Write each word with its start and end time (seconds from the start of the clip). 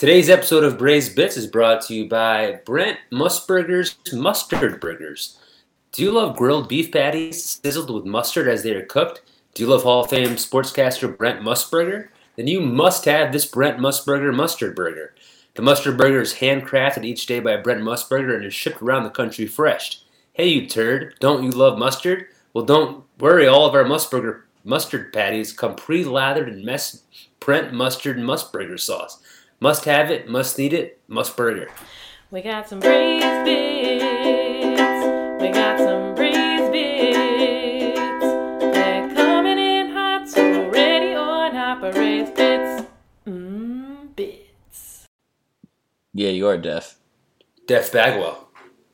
Today's 0.00 0.30
episode 0.30 0.64
of 0.64 0.78
Braised 0.78 1.14
Bits 1.14 1.36
is 1.36 1.46
brought 1.46 1.82
to 1.82 1.94
you 1.94 2.08
by 2.08 2.60
Brent 2.64 2.96
Musburger's 3.12 3.98
Mustard 4.14 4.80
Burgers. 4.80 5.38
Do 5.92 6.02
you 6.02 6.10
love 6.10 6.38
grilled 6.38 6.70
beef 6.70 6.90
patties 6.90 7.60
sizzled 7.62 7.90
with 7.90 8.06
mustard 8.06 8.48
as 8.48 8.62
they 8.62 8.74
are 8.74 8.86
cooked? 8.86 9.20
Do 9.52 9.62
you 9.62 9.68
love 9.68 9.82
Hall 9.82 10.02
of 10.02 10.08
Fame 10.08 10.36
sportscaster 10.36 11.14
Brent 11.14 11.42
Musburger? 11.42 12.08
Then 12.36 12.46
you 12.46 12.62
must 12.62 13.04
have 13.04 13.30
this 13.30 13.44
Brent 13.44 13.76
Musburger 13.76 14.34
Mustard 14.34 14.74
Burger. 14.74 15.14
The 15.52 15.60
Mustard 15.60 15.98
Burger 15.98 16.22
is 16.22 16.32
handcrafted 16.32 17.04
each 17.04 17.26
day 17.26 17.40
by 17.40 17.58
Brent 17.58 17.82
Musburger 17.82 18.36
and 18.36 18.46
is 18.46 18.54
shipped 18.54 18.80
around 18.80 19.04
the 19.04 19.10
country 19.10 19.46
fresh. 19.46 20.00
Hey, 20.32 20.46
you 20.46 20.66
turd, 20.66 21.14
don't 21.20 21.44
you 21.44 21.50
love 21.50 21.78
mustard? 21.78 22.28
Well, 22.54 22.64
don't 22.64 23.04
worry, 23.18 23.46
all 23.46 23.66
of 23.66 23.74
our 23.74 23.84
Musburger 23.84 24.44
mustard 24.64 25.12
patties 25.12 25.52
come 25.52 25.74
pre 25.74 26.04
lathered 26.04 26.48
in 26.48 26.64
mess, 26.64 27.02
Brent 27.38 27.74
mustard 27.74 28.16
and 28.16 28.26
Musburger 28.26 28.80
sauce. 28.80 29.19
Must 29.62 29.84
have 29.84 30.10
it, 30.10 30.26
must 30.26 30.56
need 30.56 30.72
it, 30.72 31.02
must 31.06 31.36
burger. 31.36 31.68
We 32.30 32.40
got 32.40 32.66
some 32.66 32.80
braised 32.80 33.44
bits. 33.44 34.80
We 35.38 35.50
got 35.50 35.78
some 35.78 36.14
braised 36.14 36.72
bits. 36.72 38.24
They're 38.72 39.14
coming 39.14 39.58
in 39.58 39.90
hot, 39.90 40.26
so 40.30 40.70
ready 40.70 41.08
or 41.08 41.52
not, 41.52 41.82
but 41.82 41.92
braised 41.92 42.34
bits. 42.36 42.86
Mmm, 43.26 44.16
bits. 44.16 45.04
Yeah, 46.14 46.30
you 46.30 46.48
are 46.48 46.56
deaf. 46.56 46.96
Def 47.66 47.92
Bagwell. 47.92 48.48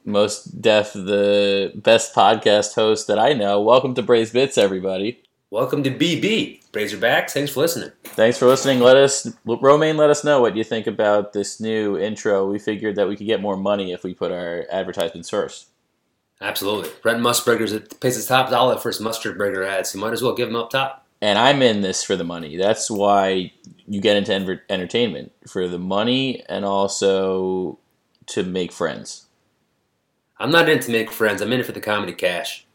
Most 0.05 0.61
deaf, 0.61 0.95
the 0.95 1.75
best 1.77 2.13
podcast 2.13 2.75
host 2.75 3.07
that 3.07 3.21
I 3.21 3.35
know. 3.35 3.61
Welcome 3.61 3.95
to 3.95 4.03
Braised 4.03 4.33
Bits, 4.33 4.59
everybody. 4.59 5.23
Welcome 5.53 5.85
to 5.85 5.93
BB. 5.93 6.65
Razorbacks, 6.73 7.31
thanks 7.31 7.53
for 7.53 7.61
listening. 7.61 7.93
Thanks 8.03 8.37
for 8.37 8.47
listening. 8.47 8.81
Let 8.81 8.97
us, 8.97 9.33
Romaine, 9.45 9.97
let 9.97 10.11
us 10.11 10.25
know 10.25 10.41
what 10.41 10.57
you 10.57 10.65
think 10.65 10.89
about 10.89 11.33
this 11.33 11.61
new 11.61 11.97
intro. 11.97 12.51
We 12.51 12.59
figured 12.59 12.97
that 12.97 13.07
we 13.07 13.17
could 13.17 13.29
get 13.29 13.41
more 13.41 13.57
money 13.57 13.93
if 13.93 14.03
we 14.03 14.13
put 14.13 14.33
our 14.33 14.67
advertisements 14.73 15.31
first. 15.31 15.69
Absolutely. 16.41 16.91
Brent 17.01 17.21
Musburger's 17.21 17.73
it 17.73 18.01
pays 18.01 18.19
its 18.19 18.27
top 18.27 18.51
dollar 18.51 18.77
for 18.77 18.89
his 18.89 19.01
mustard 19.01 19.39
burger 19.39 19.63
ads, 19.63 19.95
you 19.95 20.01
might 20.01 20.13
as 20.13 20.21
well 20.21 20.35
give 20.35 20.49
him 20.49 20.57
up 20.57 20.71
top. 20.71 21.07
And 21.23 21.39
I'm 21.39 21.63
in 21.63 21.81
this 21.81 22.03
for 22.03 22.17
the 22.17 22.25
money. 22.25 22.57
That's 22.57 22.91
why 22.91 23.53
you 23.87 24.01
get 24.01 24.17
into 24.17 24.35
enver- 24.35 24.63
entertainment 24.69 25.31
for 25.47 25.69
the 25.69 25.79
money 25.79 26.45
and 26.49 26.65
also 26.65 27.79
to 28.27 28.43
make 28.43 28.73
friends. 28.73 29.27
I'm 30.39 30.51
not 30.51 30.69
in 30.69 30.81
to 30.81 30.91
make 30.91 31.13
friends, 31.13 31.41
I'm 31.41 31.53
in 31.53 31.61
it 31.61 31.67
for 31.67 31.73
the 31.73 31.81
comedy 31.81 32.15
cash. 32.15 32.67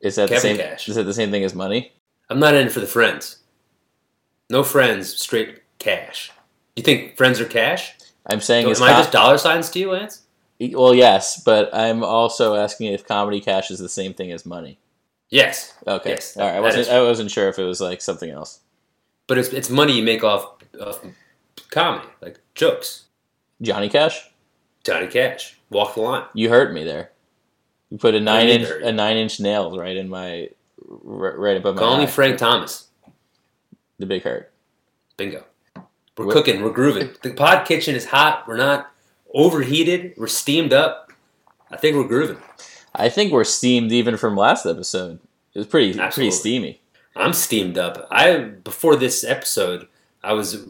Is 0.00 0.16
that 0.16 0.28
the 0.28 0.38
same? 0.38 0.58
Cash. 0.58 0.90
Is 0.90 0.94
that 0.96 1.04
the 1.04 1.14
same 1.14 1.30
thing 1.30 1.42
as 1.42 1.54
money? 1.54 1.92
I'm 2.30 2.38
not 2.38 2.54
in 2.54 2.66
it 2.66 2.72
for 2.72 2.80
the 2.80 2.86
friends. 2.86 3.38
No 4.50 4.62
friends, 4.62 5.14
straight 5.14 5.62
cash. 5.78 6.30
You 6.76 6.82
think 6.82 7.16
friends 7.16 7.40
are 7.40 7.44
cash? 7.44 7.94
I'm 8.26 8.40
saying 8.40 8.66
Am 8.66 8.72
is 8.72 8.80
I 8.80 8.90
just 8.90 9.12
dollar 9.12 9.38
signs 9.38 9.70
to 9.70 9.78
you, 9.78 9.92
Lance? 9.92 10.22
well, 10.72 10.94
yes, 10.94 11.42
but 11.42 11.70
I'm 11.74 12.02
also 12.02 12.54
asking 12.54 12.92
if 12.92 13.06
comedy 13.06 13.40
cash 13.40 13.70
is 13.70 13.78
the 13.78 13.88
same 13.88 14.12
thing 14.14 14.32
as 14.32 14.44
money. 14.44 14.78
Yes. 15.30 15.74
Okay, 15.86 16.10
Yes, 16.10 16.36
all 16.36 16.46
right. 16.46 16.56
I 16.56 16.60
wasn't. 16.60 16.88
I 16.88 17.02
wasn't 17.02 17.30
sure 17.30 17.48
if 17.48 17.58
it 17.58 17.64
was 17.64 17.80
like 17.80 18.00
something 18.00 18.30
else. 18.30 18.60
But 19.26 19.38
it's, 19.38 19.48
it's 19.50 19.68
money 19.68 19.92
you 19.92 20.02
make 20.02 20.24
off, 20.24 20.54
off 20.80 21.04
comedy, 21.70 22.08
like 22.22 22.38
jokes. 22.54 23.04
Johnny 23.60 23.88
Cash, 23.88 24.30
Johnny 24.84 25.06
Cash. 25.06 25.58
Walk 25.70 25.94
the 25.94 26.00
line. 26.00 26.24
you 26.32 26.48
hurt 26.48 26.72
me 26.72 26.84
there. 26.84 27.10
You 27.90 27.98
put 27.98 28.14
a 28.14 28.20
nine 28.20 28.48
inch 28.48 28.68
a 28.82 28.92
nine 28.92 29.16
inch 29.16 29.38
nail 29.40 29.76
right 29.78 29.96
in 29.96 30.08
my 30.08 30.48
right 30.88 31.56
above 31.56 31.74
my 31.76 31.80
Call 31.80 31.98
me. 31.98 32.06
Frank 32.06 32.38
Thomas. 32.38 32.88
the 33.98 34.06
big 34.06 34.22
heart. 34.22 34.52
Bingo. 35.16 35.44
We're 36.16 36.32
cooking. 36.32 36.62
We're 36.62 36.70
grooving. 36.70 37.10
The 37.22 37.32
pod 37.34 37.66
kitchen 37.66 37.94
is 37.94 38.06
hot. 38.06 38.44
We're 38.48 38.56
not 38.56 38.90
overheated. 39.34 40.14
We're 40.16 40.26
steamed 40.26 40.72
up. 40.72 41.12
I 41.70 41.76
think 41.76 41.96
we're 41.96 42.08
grooving. 42.08 42.38
I 42.94 43.08
think 43.08 43.32
we're 43.32 43.44
steamed 43.44 43.92
even 43.92 44.16
from 44.16 44.36
last 44.36 44.66
episode. 44.66 45.20
It 45.54 45.58
was 45.58 45.66
pretty 45.66 45.92
pretty 45.96 46.30
steamy. 46.30 46.80
I'm 47.14 47.32
steamed 47.32 47.78
up. 47.78 48.06
I 48.10 48.38
before 48.38 48.96
this 48.96 49.22
episode, 49.24 49.86
I 50.22 50.32
was 50.32 50.66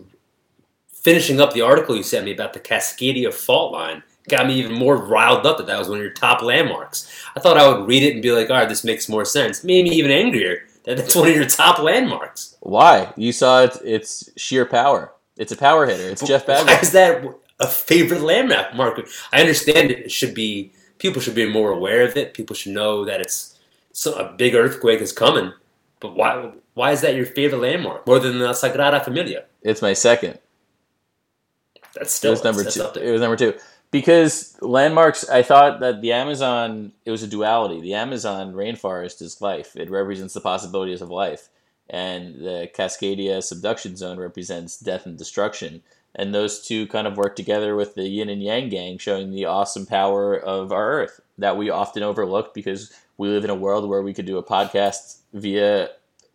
finishing 0.92 1.40
up 1.40 1.52
the 1.52 1.62
article 1.62 1.96
you 1.96 2.02
sent 2.02 2.24
me 2.24 2.32
about 2.32 2.52
the 2.52 2.60
Cascadia 2.60 3.32
fault 3.32 3.72
line. 3.72 4.02
Got 4.28 4.46
me 4.46 4.54
even 4.54 4.74
more 4.74 4.96
riled 4.96 5.46
up 5.46 5.56
that 5.58 5.66
that 5.66 5.78
was 5.78 5.88
one 5.88 5.98
of 5.98 6.04
your 6.04 6.12
top 6.12 6.42
landmarks. 6.42 7.10
I 7.34 7.40
thought 7.40 7.56
I 7.56 7.66
would 7.68 7.88
read 7.88 8.02
it 8.02 8.12
and 8.14 8.22
be 8.22 8.30
like, 8.32 8.50
all 8.50 8.56
right, 8.56 8.68
this 8.68 8.84
makes 8.84 9.08
more 9.08 9.24
sense. 9.24 9.64
Made 9.64 9.84
me 9.84 9.90
even 9.90 10.10
angrier 10.10 10.64
that 10.84 10.96
that's 10.96 11.14
one 11.14 11.28
of 11.28 11.34
your 11.34 11.46
top 11.46 11.78
landmarks. 11.78 12.56
Why? 12.60 13.12
You 13.16 13.32
saw 13.32 13.62
it. 13.64 13.76
It's 13.84 14.30
sheer 14.36 14.64
power. 14.66 15.12
It's 15.36 15.52
a 15.52 15.56
power 15.56 15.86
hitter. 15.86 16.10
It's 16.10 16.26
Jeff 16.26 16.46
Why 16.46 16.56
Bagwell. 16.56 16.80
is 16.80 16.92
that 16.92 17.24
a 17.60 17.66
favorite 17.66 18.22
landmark? 18.22 18.74
Mark? 18.74 19.08
I 19.32 19.40
understand 19.40 19.90
it 19.90 20.10
should 20.10 20.34
be 20.34 20.72
people 20.98 21.22
should 21.22 21.34
be 21.34 21.50
more 21.50 21.70
aware 21.70 22.02
of 22.02 22.16
it. 22.16 22.34
People 22.34 22.56
should 22.56 22.72
know 22.72 23.04
that 23.04 23.20
it's 23.20 23.58
so, 23.92 24.14
a 24.14 24.32
big 24.32 24.54
earthquake 24.54 25.00
is 25.00 25.12
coming. 25.12 25.52
But 26.00 26.16
why? 26.16 26.52
Why 26.74 26.92
is 26.92 27.00
that 27.00 27.16
your 27.16 27.26
favorite 27.26 27.60
landmark 27.60 28.06
more 28.06 28.18
than 28.18 28.38
the 28.38 28.48
Sagrada 28.50 29.02
Familia? 29.02 29.44
It's 29.62 29.82
my 29.82 29.92
second. 29.92 30.38
That's 31.94 32.12
It 32.12 32.16
still 32.16 32.30
was 32.32 32.44
number 32.44 32.62
that's, 32.62 32.76
two. 32.76 33.00
It 33.00 33.10
was 33.10 33.20
number 33.20 33.36
two 33.36 33.54
because 33.90 34.56
landmarks. 34.60 35.28
I 35.28 35.42
thought 35.42 35.80
that 35.80 36.00
the 36.00 36.12
Amazon. 36.12 36.92
It 37.04 37.10
was 37.10 37.22
a 37.22 37.28
duality. 37.28 37.80
The 37.80 37.94
Amazon 37.94 38.52
rainforest 38.52 39.22
is 39.22 39.40
life. 39.40 39.76
It 39.76 39.90
represents 39.90 40.34
the 40.34 40.40
possibilities 40.40 41.00
of 41.00 41.10
life, 41.10 41.48
and 41.88 42.36
the 42.36 42.70
Cascadia 42.74 43.42
subduction 43.42 43.96
zone 43.96 44.18
represents 44.18 44.78
death 44.78 45.06
and 45.06 45.16
destruction. 45.16 45.82
And 46.14 46.34
those 46.34 46.66
two 46.66 46.86
kind 46.88 47.06
of 47.06 47.16
work 47.16 47.36
together 47.36 47.76
with 47.76 47.94
the 47.94 48.08
yin 48.08 48.28
and 48.28 48.42
yang 48.42 48.68
gang, 48.68 48.98
showing 48.98 49.30
the 49.30 49.44
awesome 49.44 49.86
power 49.86 50.34
of 50.34 50.72
our 50.72 50.92
Earth 50.92 51.20
that 51.36 51.56
we 51.56 51.70
often 51.70 52.02
overlook 52.02 52.54
because 52.54 52.92
we 53.18 53.28
live 53.28 53.44
in 53.44 53.50
a 53.50 53.54
world 53.54 53.88
where 53.88 54.02
we 54.02 54.14
could 54.14 54.26
do 54.26 54.38
a 54.38 54.42
podcast 54.42 55.18
via 55.32 55.90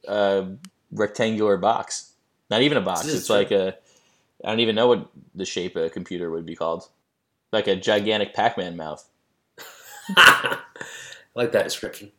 a 0.08 0.46
rectangular 0.92 1.58
box. 1.58 2.12
Not 2.50 2.62
even 2.62 2.78
a 2.78 2.82
box. 2.82 3.08
It's 3.08 3.28
true. 3.28 3.36
like 3.36 3.52
a. 3.52 3.76
I 4.44 4.50
don't 4.50 4.60
even 4.60 4.76
know 4.76 4.88
what 4.88 5.10
the 5.34 5.46
shape 5.46 5.76
of 5.76 5.86
a 5.86 5.90
computer 5.90 6.30
would 6.30 6.46
be 6.46 6.56
called. 6.56 6.88
Like 7.54 7.68
a 7.68 7.78
gigantic 7.78 8.34
Pac-Man 8.34 8.76
mouth. 8.76 9.08
I 10.18 10.58
like 11.36 11.54
that 11.54 11.64
description. 11.64 12.12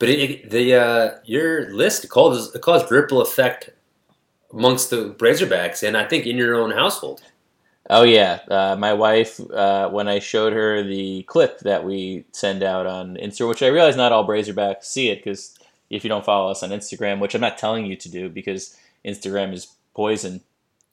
But 0.00 0.08
it, 0.08 0.18
it- 0.30 0.50
the 0.50 0.74
uh, 0.74 1.10
your 1.24 1.72
list 1.72 2.08
caused 2.08 2.56
it 2.56 2.62
caused 2.62 2.90
ripple 2.90 3.20
effect 3.22 3.70
amongst 4.52 4.90
the 4.90 5.14
Razorbacks, 5.18 5.86
and 5.86 5.96
I 5.96 6.04
think 6.04 6.26
in 6.26 6.36
your 6.36 6.56
own 6.56 6.72
household. 6.72 7.22
Oh 7.90 8.02
yeah, 8.02 8.40
uh, 8.50 8.76
my 8.78 8.92
wife. 8.94 9.38
Uh, 9.50 9.90
when 9.90 10.08
I 10.08 10.18
showed 10.18 10.52
her 10.54 10.82
the 10.82 11.22
clip 11.24 11.60
that 11.60 11.84
we 11.84 12.24
send 12.32 12.62
out 12.62 12.86
on 12.86 13.16
Instagram, 13.16 13.50
which 13.50 13.62
I 13.62 13.66
realize 13.68 13.96
not 13.96 14.10
all 14.12 14.26
Brazerbacks 14.26 14.84
see 14.84 15.10
it 15.10 15.16
because 15.22 15.58
if 15.90 16.02
you 16.02 16.08
don't 16.08 16.24
follow 16.24 16.50
us 16.50 16.62
on 16.62 16.70
Instagram, 16.70 17.20
which 17.20 17.34
I'm 17.34 17.40
not 17.42 17.58
telling 17.58 17.84
you 17.86 17.94
to 17.96 18.08
do 18.08 18.28
because 18.30 18.76
Instagram 19.04 19.52
is 19.52 19.68
poison. 19.94 20.40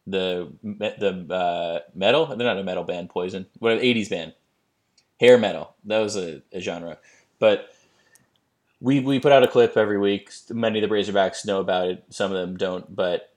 The 0.07 0.51
the 0.63 1.33
uh, 1.33 1.79
metal, 1.93 2.25
they're 2.25 2.47
not 2.47 2.57
a 2.57 2.63
metal 2.63 2.83
band, 2.83 3.09
Poison. 3.09 3.45
What 3.59 3.73
an 3.73 3.79
'80s 3.79 4.09
band, 4.09 4.33
hair 5.19 5.37
metal. 5.37 5.75
That 5.85 5.99
was 5.99 6.15
a, 6.15 6.41
a 6.51 6.59
genre, 6.59 6.97
but 7.39 7.69
we 8.81 8.99
we 8.99 9.19
put 9.19 9.31
out 9.31 9.43
a 9.43 9.47
clip 9.47 9.77
every 9.77 9.99
week. 9.99 10.31
Many 10.49 10.81
of 10.81 10.89
the 10.89 10.93
Razorbacks 10.93 11.45
know 11.45 11.59
about 11.59 11.87
it. 11.87 12.03
Some 12.09 12.31
of 12.31 12.37
them 12.37 12.57
don't. 12.57 12.93
But 12.93 13.31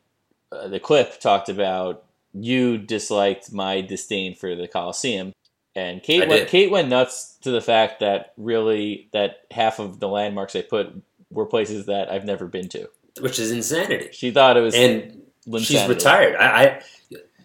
uh, 0.50 0.68
the 0.68 0.80
clip 0.80 1.20
talked 1.20 1.48
about 1.48 2.04
you 2.32 2.78
disliked 2.78 3.52
my 3.52 3.82
disdain 3.82 4.34
for 4.34 4.56
the 4.56 4.66
Coliseum, 4.66 5.32
and 5.76 6.02
Kate 6.02 6.26
went. 6.26 6.48
Kate 6.48 6.70
went 6.70 6.88
nuts 6.88 7.36
to 7.42 7.50
the 7.50 7.60
fact 7.60 8.00
that 8.00 8.32
really 8.36 9.08
that 9.12 9.42
half 9.50 9.78
of 9.78 10.00
the 10.00 10.08
landmarks 10.08 10.56
I 10.56 10.62
put 10.62 10.94
were 11.30 11.46
places 11.46 11.86
that 11.86 12.10
I've 12.10 12.24
never 12.24 12.46
been 12.46 12.68
to. 12.70 12.88
Which 13.20 13.38
is 13.38 13.52
insanity. 13.52 14.08
She 14.12 14.30
thought 14.30 14.56
it 14.56 14.60
was 14.60 14.74
And 14.74 15.23
she's 15.46 15.70
insanity. 15.70 15.94
retired. 15.94 16.36
I, 16.36 16.46
I 16.46 16.82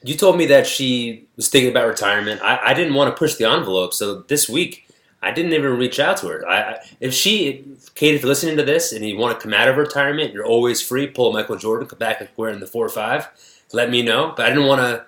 you 0.04 0.16
told 0.16 0.38
me 0.38 0.46
that 0.48 0.66
she 0.66 1.28
was 1.36 1.50
thinking 1.50 1.72
about 1.72 1.88
retirement. 1.88 2.42
I, 2.42 2.60
I 2.68 2.74
didn't 2.74 2.94
want 2.94 3.14
to 3.14 3.20
push 3.20 3.36
the 3.36 3.50
envelope, 3.50 3.94
so 3.94 4.22
this 4.22 4.48
week 4.48 4.88
I 5.22 5.32
didn't 5.32 5.54
even 5.54 5.78
reach 5.78 6.00
out 6.00 6.18
to 6.18 6.28
her. 6.28 6.48
I, 6.48 6.78
if 7.02 7.14
she, 7.14 7.66
Kate, 7.96 8.16
if 8.16 8.22
you're 8.22 8.30
listening 8.30 8.56
to 8.58 8.64
this 8.64 8.94
and 8.94 9.06
you 9.06 9.18
want 9.18 9.38
to 9.38 9.44
come 9.44 9.54
out 9.54 9.68
of 9.68 9.76
retirement, 9.76 10.34
you're 10.34 10.46
always 10.46 10.82
free. 10.82 11.08
Pull 11.08 11.34
Michael 11.34 11.58
Jordan, 11.58 11.88
come 11.88 12.00
back 12.00 12.22
like 12.22 12.32
we're 12.38 12.50
in 12.50 12.62
the 12.62 12.68
four 12.68 12.86
or 12.86 12.90
five. 12.90 13.28
Let 13.74 13.90
me 13.90 14.02
know. 14.02 14.34
But 14.36 14.46
I 14.46 14.50
didn't 14.50 14.68
want 14.68 14.82
to 14.82 15.06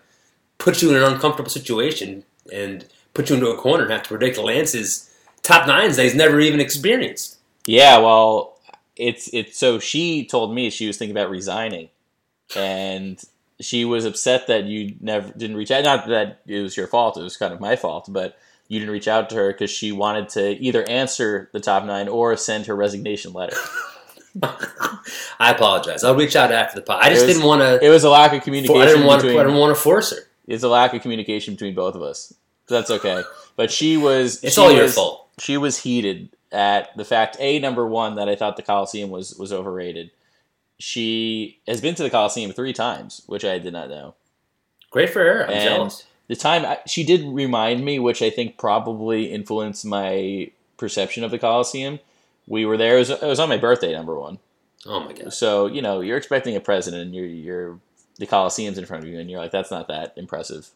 put 0.57 0.81
you 0.81 0.89
in 0.89 0.97
an 0.97 1.03
uncomfortable 1.03 1.49
situation 1.49 2.25
and 2.51 2.85
put 3.13 3.29
you 3.29 3.35
into 3.35 3.49
a 3.49 3.57
corner 3.57 3.83
and 3.83 3.91
have 3.91 4.03
to 4.03 4.09
predict 4.09 4.37
Lance's 4.37 5.09
top 5.41 5.67
nines 5.67 5.95
that 5.95 6.03
he's 6.03 6.15
never 6.15 6.39
even 6.39 6.59
experienced. 6.59 7.37
Yeah, 7.65 7.97
well, 7.99 8.59
it's 8.95 9.29
it's 9.33 9.57
so 9.57 9.79
she 9.79 10.25
told 10.25 10.53
me 10.53 10.69
she 10.69 10.87
was 10.87 10.97
thinking 10.97 11.15
about 11.15 11.29
resigning, 11.29 11.89
and 12.55 13.21
she 13.59 13.85
was 13.85 14.05
upset 14.05 14.47
that 14.47 14.65
you 14.65 14.95
never 14.99 15.31
didn't 15.33 15.55
reach 15.55 15.71
out. 15.71 15.83
Not 15.83 16.07
that 16.07 16.41
it 16.47 16.61
was 16.61 16.75
your 16.75 16.87
fault; 16.87 17.17
it 17.17 17.23
was 17.23 17.37
kind 17.37 17.53
of 17.53 17.59
my 17.59 17.75
fault. 17.75 18.07
But 18.09 18.37
you 18.67 18.79
didn't 18.79 18.93
reach 18.93 19.07
out 19.07 19.29
to 19.29 19.35
her 19.35 19.51
because 19.51 19.69
she 19.69 19.91
wanted 19.91 20.29
to 20.29 20.51
either 20.61 20.87
answer 20.87 21.49
the 21.51 21.59
top 21.59 21.83
nine 21.83 22.07
or 22.07 22.35
send 22.37 22.65
her 22.67 22.75
resignation 22.75 23.33
letter. 23.33 23.57
I 25.39 25.51
apologize. 25.51 26.03
I'll 26.03 26.15
reach 26.15 26.35
out 26.35 26.51
after 26.51 26.79
the 26.79 26.85
pod. 26.85 27.03
I 27.03 27.09
just 27.09 27.25
was- 27.25 27.35
didn't 27.35 27.47
want 27.47 27.61
to. 27.61 27.85
It 27.85 27.89
was 27.89 28.03
a 28.03 28.09
lack 28.09 28.31
of 28.31 28.37
I 28.37 28.43
communication 28.43 28.87
didn't 28.87 29.05
want 29.05 29.21
to. 29.23 29.29
I 29.29 29.43
didn't 29.43 29.57
want 29.57 29.75
to 29.75 29.81
force 29.81 30.11
her. 30.11 30.23
It's 30.47 30.63
a 30.63 30.69
lack 30.69 30.93
of 30.93 31.01
communication 31.01 31.53
between 31.53 31.75
both 31.75 31.95
of 31.95 32.01
us. 32.01 32.33
That's 32.67 32.89
okay. 32.89 33.23
But 33.55 33.71
she 33.71 33.97
was. 33.97 34.43
It's 34.43 34.55
she 34.55 34.61
all 34.61 34.71
your 34.71 34.87
fault. 34.87 35.27
She 35.39 35.57
was 35.57 35.77
heated 35.77 36.29
at 36.51 36.95
the 36.97 37.05
fact 37.05 37.37
a 37.39 37.59
number 37.59 37.85
one 37.85 38.15
that 38.15 38.29
I 38.29 38.35
thought 38.35 38.55
the 38.57 38.63
Coliseum 38.63 39.09
was 39.09 39.35
was 39.35 39.51
overrated. 39.51 40.11
She 40.81 41.59
has 41.67 41.79
been 41.79 41.95
to 41.95 42.03
the 42.03 42.09
Coliseum 42.09 42.51
three 42.51 42.73
times, 42.73 43.21
which 43.27 43.45
I 43.45 43.59
did 43.59 43.73
not 43.73 43.89
know. 43.89 44.15
Great 44.89 45.09
for 45.09 45.19
her. 45.19 45.45
I'm 45.45 45.51
And- 45.53 45.63
jealous. 45.63 46.05
The 46.27 46.35
time 46.37 46.63
I, 46.65 46.79
she 46.87 47.03
did 47.03 47.25
remind 47.25 47.83
me, 47.83 47.99
which 47.99 48.21
I 48.21 48.29
think 48.29 48.57
probably 48.57 49.25
influenced 49.33 49.85
my 49.85 50.49
perception 50.77 51.25
of 51.25 51.31
the 51.31 51.37
Coliseum. 51.37 51.99
We 52.47 52.65
were 52.65 52.77
there. 52.77 52.95
It 52.95 52.99
was, 52.99 53.09
it 53.09 53.21
was 53.21 53.39
on 53.39 53.49
my 53.49 53.57
birthday, 53.57 53.91
number 53.91 54.17
one. 54.17 54.39
Oh 54.85 55.01
my 55.01 55.11
god! 55.11 55.33
So 55.33 55.67
you 55.67 55.81
know 55.81 55.99
you're 55.99 56.17
expecting 56.17 56.55
a 56.55 56.61
president, 56.61 57.03
and 57.03 57.13
you're 57.13 57.25
you're 57.25 57.79
the 58.17 58.25
Coliseum's 58.25 58.77
in 58.77 58.85
front 58.85 59.03
of 59.03 59.09
you, 59.09 59.19
and 59.19 59.29
you're 59.29 59.41
like, 59.41 59.51
that's 59.51 59.71
not 59.71 59.89
that 59.89 60.13
impressive. 60.15 60.69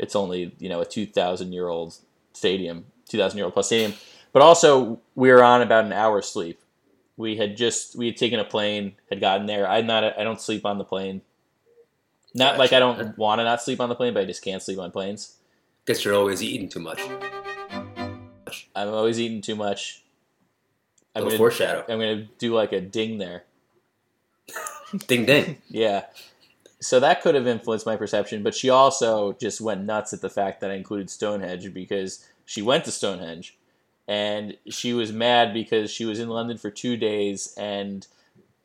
It's 0.00 0.16
only 0.16 0.54
you 0.58 0.68
know 0.68 0.80
a 0.80 0.84
two 0.84 1.06
thousand 1.06 1.52
year 1.52 1.68
old 1.68 1.94
stadium, 2.32 2.86
two 3.08 3.18
thousand 3.18 3.38
year 3.38 3.44
old 3.44 3.54
plus 3.54 3.66
stadium. 3.66 3.94
But 4.32 4.42
also 4.42 5.00
we 5.14 5.30
were 5.30 5.44
on 5.44 5.62
about 5.62 5.84
an 5.84 5.92
hour's 5.92 6.26
sleep. 6.28 6.60
We 7.18 7.36
had 7.36 7.56
just 7.56 7.96
we 7.96 8.06
had 8.06 8.16
taken 8.16 8.38
a 8.38 8.44
plane, 8.44 8.94
had 9.10 9.20
gotten 9.20 9.46
there. 9.46 9.68
I'm 9.68 9.86
not 9.86 10.18
I 10.18 10.22
don't 10.22 10.40
sleep 10.40 10.64
on 10.64 10.78
the 10.78 10.84
plane. 10.84 11.20
Not 12.32 12.58
like 12.58 12.72
I 12.72 12.78
don't 12.78 13.18
want 13.18 13.40
to 13.40 13.44
not 13.44 13.60
sleep 13.60 13.80
on 13.80 13.88
the 13.88 13.96
plane, 13.96 14.14
but 14.14 14.20
I 14.20 14.24
just 14.24 14.42
can't 14.42 14.62
sleep 14.62 14.78
on 14.78 14.92
planes. 14.92 15.36
Guess 15.84 16.04
you're 16.04 16.14
always 16.14 16.42
eating 16.42 16.68
too 16.68 16.78
much. 16.78 17.00
I'm 18.74 18.88
always 18.88 19.18
eating 19.18 19.40
too 19.40 19.56
much. 19.56 20.04
I'm 21.16 21.24
gonna, 21.24 21.36
foreshadow. 21.36 21.84
I'm 21.88 21.98
gonna 21.98 22.28
do 22.38 22.54
like 22.54 22.72
a 22.72 22.80
ding 22.80 23.18
there. 23.18 23.44
Ding 25.08 25.26
ding. 25.26 25.58
Yeah. 25.68 26.04
So 26.80 27.00
that 27.00 27.20
could 27.20 27.34
have 27.34 27.46
influenced 27.46 27.84
my 27.84 27.96
perception, 27.96 28.42
but 28.44 28.54
she 28.54 28.70
also 28.70 29.32
just 29.34 29.60
went 29.60 29.84
nuts 29.84 30.12
at 30.12 30.20
the 30.20 30.30
fact 30.30 30.60
that 30.60 30.70
I 30.70 30.74
included 30.74 31.10
Stonehenge 31.10 31.74
because 31.74 32.26
she 32.46 32.62
went 32.62 32.84
to 32.84 32.92
Stonehenge 32.92 33.57
and 34.08 34.56
she 34.68 34.94
was 34.94 35.12
mad 35.12 35.54
because 35.54 35.90
she 35.90 36.04
was 36.04 36.18
in 36.18 36.28
London 36.28 36.58
for 36.58 36.70
two 36.70 36.96
days 36.96 37.54
and 37.56 38.06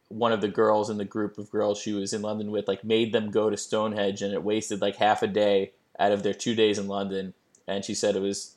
one 0.08 0.32
of 0.32 0.42
the 0.42 0.48
girls 0.48 0.90
in 0.90 0.98
the 0.98 1.06
group 1.06 1.38
of 1.38 1.52
girls 1.52 1.80
she 1.80 1.94
was 1.94 2.14
in 2.14 2.22
London 2.22 2.50
with 2.50 2.68
like 2.68 2.84
made 2.84 3.14
them 3.14 3.30
go 3.30 3.50
to 3.50 3.58
Stonehenge 3.58 4.22
and 4.22 4.34
it 4.34 4.44
wasted 4.44 4.82
like 4.82 4.96
half 4.96 5.22
a 5.22 5.28
day 5.28 5.72
out 6.00 6.12
of 6.12 6.24
their 6.24 6.34
two 6.34 6.56
days 6.56 6.80
in 6.80 6.88
London 6.88 7.34
and 7.68 7.84
she 7.86 7.94
said 7.94 8.16
it 8.16 8.22
was 8.22 8.56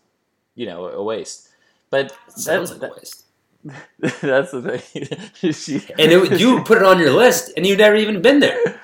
you 0.55 0.67
know 0.67 0.87
a 0.87 1.03
waste. 1.03 1.49
But 1.91 2.17
Sounds 2.29 2.71
that's 2.71 2.83
like 2.83 2.91
a 2.91 2.95
waste. 2.95 3.25
that's 4.21 4.53
the 4.53 4.79
thing. 4.79 5.53
she, 5.53 5.77
And 5.99 6.13
it, 6.13 6.41
you 6.41 6.63
put 6.63 6.79
it 6.79 6.85
on 6.85 6.99
your 6.99 7.11
list, 7.11 7.53
and 7.57 7.67
you've 7.67 7.79
never 7.79 7.97
even 7.97 8.23
been 8.23 8.41
there. 8.41 8.81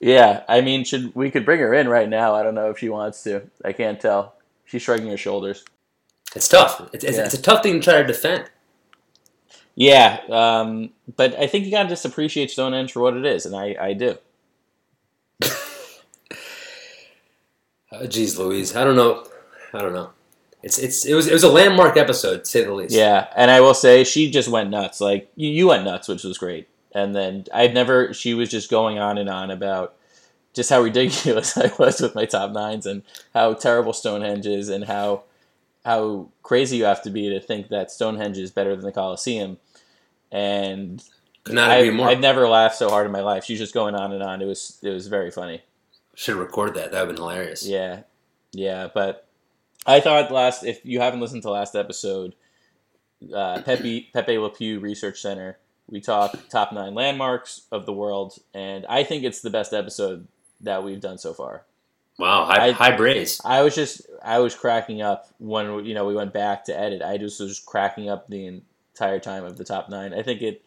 Yeah, 0.00 0.42
I 0.48 0.60
mean, 0.60 0.84
should 0.84 1.14
we 1.14 1.30
could 1.30 1.44
bring 1.44 1.60
her 1.60 1.72
in 1.72 1.88
right 1.88 2.08
now? 2.08 2.34
I 2.34 2.42
don't 2.42 2.54
know 2.54 2.70
if 2.70 2.78
she 2.78 2.88
wants 2.88 3.22
to. 3.24 3.50
I 3.64 3.72
can't 3.72 4.00
tell. 4.00 4.34
She's 4.64 4.82
shrugging 4.82 5.08
her 5.08 5.16
shoulders. 5.16 5.64
It's 6.34 6.48
tough. 6.48 6.88
It's, 6.92 7.04
it's, 7.04 7.16
Yeah. 7.16 7.24
it's 7.24 7.34
a 7.34 7.42
tough 7.42 7.62
thing 7.62 7.80
to 7.80 7.80
try 7.80 8.00
to 8.00 8.06
defend. 8.06 8.50
Yeah, 9.76 10.20
um, 10.30 10.90
but 11.16 11.34
I 11.38 11.46
think 11.48 11.64
you 11.64 11.70
gotta 11.72 11.88
just 11.88 12.04
appreciate 12.04 12.50
Stonehenge 12.50 12.92
for 12.92 13.00
what 13.00 13.16
it 13.16 13.24
is, 13.24 13.44
and 13.46 13.56
I, 13.56 13.76
I 13.80 13.92
do. 13.92 14.18
Oh, 17.92 18.06
Louise. 18.38 18.74
I 18.74 18.82
don't 18.82 18.96
know. 18.96 19.24
I 19.72 19.78
don't 19.78 19.92
know. 19.92 20.10
It's 20.64 20.78
it's 20.78 21.04
it 21.04 21.14
was 21.14 21.26
it 21.26 21.32
was 21.32 21.44
a 21.44 21.48
landmark 21.48 21.96
episode, 21.96 22.38
to 22.38 22.44
say 22.44 22.64
the 22.64 22.72
least. 22.72 22.94
Yeah, 22.94 23.28
and 23.36 23.50
I 23.50 23.60
will 23.60 23.74
say 23.74 24.02
she 24.02 24.30
just 24.30 24.48
went 24.48 24.70
nuts. 24.70 25.00
Like 25.00 25.30
you, 25.36 25.48
you 25.48 25.68
went 25.68 25.84
nuts, 25.84 26.08
which 26.08 26.24
was 26.24 26.38
great. 26.38 26.68
And 26.92 27.14
then 27.14 27.44
I'd 27.52 27.74
never. 27.74 28.12
She 28.14 28.34
was 28.34 28.50
just 28.50 28.70
going 28.70 28.98
on 28.98 29.18
and 29.18 29.28
on 29.28 29.50
about 29.50 29.94
just 30.54 30.70
how 30.70 30.80
ridiculous 30.80 31.56
I 31.58 31.70
was 31.78 32.00
with 32.00 32.14
my 32.14 32.24
top 32.24 32.50
nines 32.52 32.86
and 32.86 33.02
how 33.32 33.52
terrible 33.54 33.92
Stonehenge 33.92 34.46
is 34.46 34.68
and 34.70 34.84
how 34.84 35.22
how 35.84 36.30
crazy 36.42 36.78
you 36.78 36.84
have 36.84 37.02
to 37.02 37.10
be 37.10 37.28
to 37.30 37.40
think 37.40 37.68
that 37.68 37.90
Stonehenge 37.90 38.38
is 38.38 38.50
better 38.50 38.74
than 38.74 38.84
the 38.84 38.92
Colosseum. 38.92 39.58
And 40.32 41.02
Could 41.44 41.54
not 41.54 41.78
agree 41.78 41.90
more. 41.90 42.08
I've 42.08 42.20
never 42.20 42.48
laughed 42.48 42.76
so 42.76 42.88
hard 42.88 43.06
in 43.06 43.12
my 43.12 43.20
life. 43.20 43.44
She's 43.44 43.58
just 43.58 43.74
going 43.74 43.94
on 43.94 44.12
and 44.12 44.22
on. 44.22 44.42
It 44.42 44.46
was 44.46 44.78
it 44.82 44.90
was 44.90 45.06
very 45.06 45.30
funny. 45.30 45.62
Should 46.14 46.36
have 46.36 46.46
recorded 46.46 46.74
that. 46.76 46.92
That 46.92 47.00
would 47.00 47.08
have 47.08 47.16
been 47.16 47.22
hilarious. 47.22 47.66
Yeah, 47.66 48.02
yeah. 48.52 48.88
But 48.92 49.26
I 49.86 50.00
thought 50.00 50.32
last 50.32 50.64
if 50.64 50.80
you 50.84 51.00
haven't 51.00 51.20
listened 51.20 51.42
to 51.42 51.50
last 51.50 51.74
episode, 51.74 52.34
uh, 53.34 53.62
Pepe 53.62 54.10
Pepe 54.12 54.38
Le 54.38 54.50
Pew 54.50 54.80
Research 54.80 55.20
Center, 55.20 55.58
we 55.88 56.00
talk 56.00 56.36
top 56.48 56.72
nine 56.72 56.94
landmarks 56.94 57.62
of 57.70 57.84
the 57.84 57.92
world, 57.92 58.38
and 58.54 58.86
I 58.86 59.04
think 59.04 59.22
it's 59.22 59.42
the 59.42 59.50
best 59.50 59.72
episode 59.72 60.26
that 60.62 60.82
we've 60.82 61.00
done 61.00 61.18
so 61.18 61.34
far. 61.34 61.64
Wow. 62.18 62.44
High, 62.44 62.68
I- 62.68 62.72
high 62.72 62.96
praise. 62.96 63.40
I 63.44 63.62
was 63.62 63.74
just 63.74 64.02
I 64.22 64.38
was 64.38 64.54
cracking 64.54 65.02
up 65.02 65.28
when 65.38 65.84
you 65.84 65.94
know 65.94 66.06
we 66.06 66.14
went 66.14 66.32
back 66.32 66.64
to 66.66 66.78
edit. 66.78 67.02
I 67.02 67.18
just 67.18 67.40
was 67.40 67.58
cracking 67.60 68.08
up 68.08 68.28
the 68.28 68.46
entire 68.94 69.18
time 69.20 69.44
of 69.44 69.56
the 69.56 69.64
top 69.64 69.88
nine. 69.88 70.14
I 70.14 70.22
think 70.22 70.40
it 70.42 70.62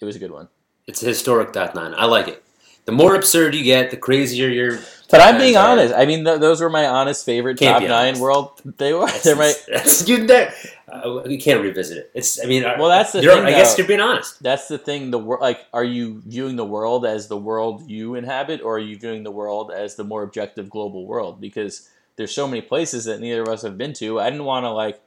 it 0.00 0.04
was 0.04 0.16
a 0.16 0.18
good 0.18 0.30
one. 0.32 0.48
It's 0.86 1.02
a 1.02 1.06
historic 1.06 1.52
dot 1.52 1.74
nine. 1.74 1.94
I 1.96 2.04
like 2.06 2.28
it. 2.28 2.42
The 2.86 2.92
more 2.92 3.14
absurd 3.14 3.54
you 3.54 3.62
get, 3.62 3.90
the 3.90 3.96
crazier 3.96 4.48
you're. 4.48 4.78
But 5.10 5.20
I'm 5.20 5.38
being 5.38 5.56
are- 5.56 5.68
honest. 5.68 5.94
I 5.94 6.06
mean, 6.06 6.24
th- 6.24 6.40
those 6.40 6.60
were 6.60 6.70
my 6.70 6.86
honest 6.86 7.24
favorite 7.26 7.58
Can't 7.58 7.80
top 7.80 7.88
nine 7.88 8.08
honest. 8.08 8.20
world. 8.22 8.60
They 8.64 8.92
were. 8.94 9.06
That's, 9.06 9.22
They're 9.22 9.36
my. 9.36 9.52
that's, 9.68 10.08
you, 10.08 10.26
that, 10.28 10.54
uh, 10.92 11.22
we 11.26 11.38
can't 11.38 11.62
revisit 11.62 11.98
it. 11.98 12.10
It's. 12.14 12.42
I 12.42 12.46
mean. 12.46 12.62
Well, 12.62 12.88
that's 12.88 13.12
the 13.12 13.20
thing, 13.20 13.30
I 13.44 13.50
guess 13.50 13.74
though. 13.74 13.78
you're 13.78 13.88
being 13.88 14.00
honest. 14.00 14.42
That's 14.42 14.68
the 14.68 14.78
thing. 14.78 15.10
The 15.10 15.18
world, 15.18 15.40
like, 15.42 15.64
are 15.72 15.84
you 15.84 16.22
viewing 16.26 16.56
the 16.56 16.64
world 16.64 17.04
as 17.06 17.28
the 17.28 17.36
world 17.36 17.88
you 17.90 18.14
inhabit, 18.14 18.60
or 18.62 18.76
are 18.76 18.80
you 18.80 18.96
viewing 18.98 19.22
the 19.22 19.30
world 19.30 19.70
as 19.70 19.96
the 19.96 20.04
more 20.04 20.22
objective 20.22 20.68
global 20.70 21.06
world? 21.06 21.40
Because 21.40 21.88
there's 22.16 22.34
so 22.34 22.46
many 22.46 22.60
places 22.62 23.04
that 23.06 23.20
neither 23.20 23.42
of 23.42 23.48
us 23.48 23.62
have 23.62 23.78
been 23.78 23.92
to. 23.94 24.20
I 24.20 24.30
didn't 24.30 24.44
want 24.44 24.64
to 24.64 24.70
like. 24.70 25.00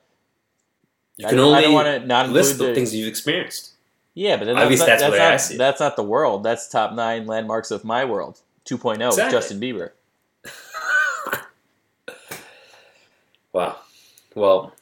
You 1.17 1.27
I 1.27 1.29
can 1.29 1.37
don't- 1.37 1.53
I 1.53 1.57
only 1.57 1.63
don't 1.63 1.73
wanna 1.73 2.05
not 2.05 2.29
list 2.29 2.57
the 2.57 2.65
the- 2.67 2.75
things 2.75 2.95
you've 2.95 3.07
experienced. 3.07 3.71
Yeah, 4.15 4.37
but 4.37 4.45
then 4.45 4.57
At 4.57 4.67
least 4.67 4.85
that's, 4.85 5.01
that's 5.01 5.11
not, 5.11 5.17
the 5.17 5.23
I 5.23 5.29
that's 5.31 5.45
see 5.45 5.53
not, 5.55 5.63
that's 5.65 5.79
not 5.79 5.95
the 5.95 6.03
world. 6.03 6.43
That's 6.43 6.67
top 6.69 6.93
nine 6.93 7.25
landmarks 7.25 7.71
of 7.71 7.83
my 7.83 8.05
world. 8.05 8.39
2.0 8.65 8.97
with 8.97 9.07
Exactly. 9.09 9.31
Justin 9.31 9.59
Bieber. 9.59 9.89
Wow. 13.51 13.77
Well, 14.35 14.73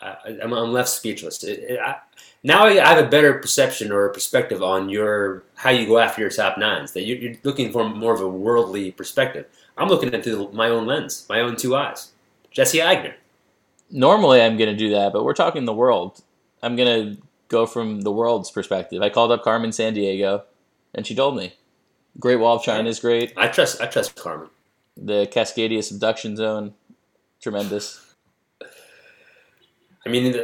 I, 0.00 0.38
I'm, 0.42 0.52
I'm 0.52 0.72
left 0.72 0.88
speechless. 0.88 1.42
It, 1.44 1.58
it, 1.60 1.80
I, 1.80 1.96
now 2.42 2.64
I 2.64 2.74
have 2.74 3.04
a 3.04 3.08
better 3.08 3.34
perception 3.34 3.92
or 3.92 4.08
perspective 4.08 4.62
on 4.62 4.88
your 4.88 5.44
how 5.56 5.70
you 5.70 5.86
go 5.86 5.98
after 5.98 6.22
your 6.22 6.30
top 6.30 6.58
nines. 6.58 6.92
That 6.92 7.04
you're, 7.04 7.18
you're 7.18 7.34
looking 7.44 7.72
for 7.72 7.88
more 7.88 8.14
of 8.14 8.20
a 8.20 8.28
worldly 8.28 8.92
perspective. 8.92 9.46
I'm 9.76 9.88
looking 9.88 10.12
at 10.14 10.24
through 10.24 10.50
my 10.52 10.68
own 10.68 10.86
lens, 10.86 11.26
my 11.28 11.40
own 11.40 11.56
two 11.56 11.76
eyes. 11.76 12.12
Jesse 12.50 12.78
Agner. 12.78 13.14
Normally, 13.90 14.40
I'm 14.40 14.56
going 14.56 14.70
to 14.70 14.76
do 14.76 14.90
that, 14.90 15.12
but 15.12 15.24
we're 15.24 15.34
talking 15.34 15.64
the 15.64 15.72
world. 15.72 16.22
I'm 16.62 16.76
going 16.76 17.16
to 17.16 17.22
go 17.48 17.66
from 17.66 18.02
the 18.02 18.12
world's 18.12 18.50
perspective. 18.50 19.02
I 19.02 19.10
called 19.10 19.32
up 19.32 19.42
Carmen 19.42 19.70
Sandiego, 19.70 20.44
and 20.94 21.06
she 21.06 21.14
told 21.14 21.36
me, 21.36 21.54
Great 22.18 22.36
Wall 22.36 22.56
of 22.56 22.62
China 22.62 22.88
is 22.88 23.00
great. 23.00 23.32
I 23.36 23.48
trust. 23.48 23.80
I 23.80 23.86
trust 23.86 24.16
Carmen. 24.16 24.48
The 24.96 25.26
Cascadia 25.32 25.82
Subduction 25.82 26.36
Zone, 26.36 26.74
tremendous. 27.40 28.09
I 30.06 30.08
mean, 30.08 30.34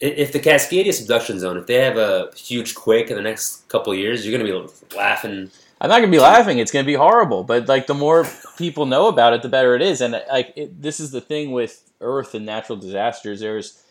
if 0.00 0.32
the 0.32 0.40
Cascadia 0.40 0.92
subduction 0.92 1.38
zone, 1.38 1.56
if 1.56 1.66
they 1.66 1.74
have 1.74 1.96
a 1.96 2.30
huge 2.36 2.74
quake 2.74 3.10
in 3.10 3.16
the 3.16 3.22
next 3.22 3.68
couple 3.68 3.92
of 3.92 3.98
years, 3.98 4.26
you're 4.26 4.36
going 4.36 4.46
to 4.46 4.68
be 4.68 4.96
laughing. 4.96 5.50
I'm 5.80 5.90
not 5.90 6.00
gonna 6.00 6.10
be 6.10 6.18
laughing. 6.18 6.58
It's 6.58 6.70
gonna 6.70 6.86
be 6.86 6.94
horrible. 6.94 7.44
But 7.44 7.68
like 7.68 7.86
the 7.86 7.94
more 7.94 8.26
people 8.56 8.86
know 8.86 9.08
about 9.08 9.34
it, 9.34 9.42
the 9.42 9.48
better 9.48 9.74
it 9.74 9.82
is. 9.82 10.00
And 10.00 10.18
like 10.30 10.52
it, 10.56 10.80
this 10.80 10.98
is 10.98 11.10
the 11.10 11.20
thing 11.20 11.52
with 11.52 11.92
Earth 12.00 12.34
and 12.34 12.46
natural 12.46 12.78
disasters. 12.78 13.40
There's, 13.40 13.82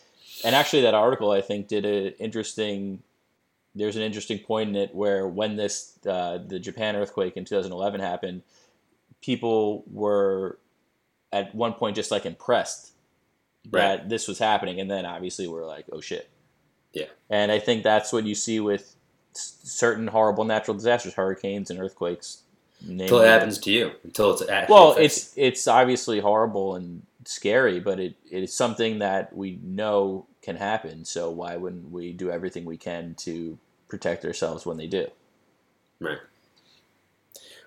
and 0.44 0.56
actually 0.56 0.82
that 0.84 0.96
article 0.96 1.30
I 1.30 1.42
think 1.42 1.68
did 1.68 1.86
an 1.86 2.14
interesting. 2.20 3.04
There's 3.76 3.96
an 3.96 4.02
interesting 4.02 4.40
point 4.40 4.70
in 4.70 4.76
it 4.76 4.96
where 4.96 5.28
when 5.28 5.56
this 5.56 6.00
uh, 6.08 6.40
the 6.40 6.58
Japan 6.58 6.96
earthquake 6.96 7.38
in 7.38 7.46
2011 7.46 8.00
happened, 8.00 8.42
people 9.22 9.84
were 9.92 10.58
at 11.32 11.54
one 11.54 11.74
point 11.74 11.96
just 11.96 12.12
like 12.12 12.26
impressed 12.26 12.93
that 13.72 14.10
this 14.10 14.28
was 14.28 14.40
happening, 14.40 14.80
and 14.80 14.90
then 14.90 15.06
obviously 15.06 15.48
we're 15.48 15.66
like, 15.66 15.86
oh 15.92 16.02
shit. 16.02 16.30
Yeah. 16.94 17.06
And 17.30 17.52
I 17.52 17.60
think 17.60 17.84
that's 17.84 18.14
what 18.14 18.26
you 18.26 18.36
see 18.36 18.60
with 18.60 18.96
certain 19.34 20.08
horrible 20.08 20.44
natural 20.44 20.76
disasters, 20.76 21.14
hurricanes 21.14 21.70
and 21.72 21.80
earthquakes. 21.80 22.44
Until 22.88 23.22
it 23.22 23.28
happens 23.28 23.58
to 23.60 23.72
you. 23.72 23.92
Until 24.04 24.34
it's 24.34 24.48
actually. 24.48 24.74
Well, 24.74 24.96
it's 25.00 25.34
it's 25.38 25.68
obviously 25.68 26.20
horrible 26.20 26.76
and 26.76 27.02
scary, 27.26 27.80
but 27.80 28.00
it, 28.00 28.16
it 28.30 28.44
is 28.44 28.54
something 28.54 29.00
that 29.00 29.36
we 29.36 29.60
know 29.64 30.26
can 30.42 30.58
happen. 30.58 31.06
So 31.06 31.30
why 31.30 31.56
wouldn't 31.56 31.92
we 31.92 32.12
do 32.12 32.30
everything 32.30 32.66
we 32.66 32.78
can 32.78 33.16
to 33.20 33.58
protect 33.88 34.26
ourselves 34.26 34.66
when 34.66 34.78
they 34.78 34.88
do? 34.88 35.08
Right. 36.00 36.18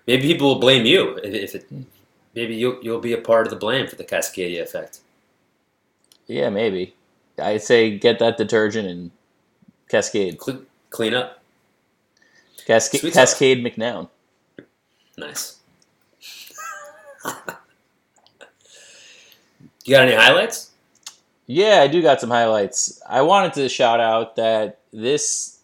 Maybe 0.05 0.23
people 0.23 0.47
will 0.47 0.59
blame 0.59 0.85
you 0.85 1.17
if, 1.17 1.33
if 1.33 1.55
it. 1.55 1.63
Hmm. 1.63 1.81
Maybe 2.35 2.55
you'll 2.55 2.79
you'll 2.83 2.99
be 2.99 3.13
a 3.13 3.17
part 3.17 3.47
of 3.47 3.51
the 3.51 3.59
blame 3.59 3.87
for 3.87 3.95
the 3.95 4.03
Cascadia 4.03 4.61
effect. 4.61 4.99
Yeah, 6.27 6.49
maybe. 6.49 6.93
I'd 7.39 7.61
say 7.61 7.97
get 7.97 8.19
that 8.19 8.37
detergent 8.37 8.87
and 8.87 9.11
Cascade, 9.89 10.37
Cle- 10.37 10.65
clean 10.89 11.13
up. 11.13 11.41
Sweet 12.99 13.13
sauce. 13.13 13.31
Cascade 13.31 13.63
McNown. 13.63 14.09
Nice. 15.17 15.57
You 19.85 19.91
got 19.91 20.05
any 20.05 20.15
highlights? 20.15 20.71
Yeah, 21.45 21.79
I 21.81 21.87
do 21.87 22.01
got 22.01 22.19
some 22.19 22.29
highlights. 22.29 23.01
I 23.07 23.21
wanted 23.21 23.53
to 23.53 23.69
shout 23.69 24.01
out 24.01 24.35
that 24.35 24.79
this 24.91 25.59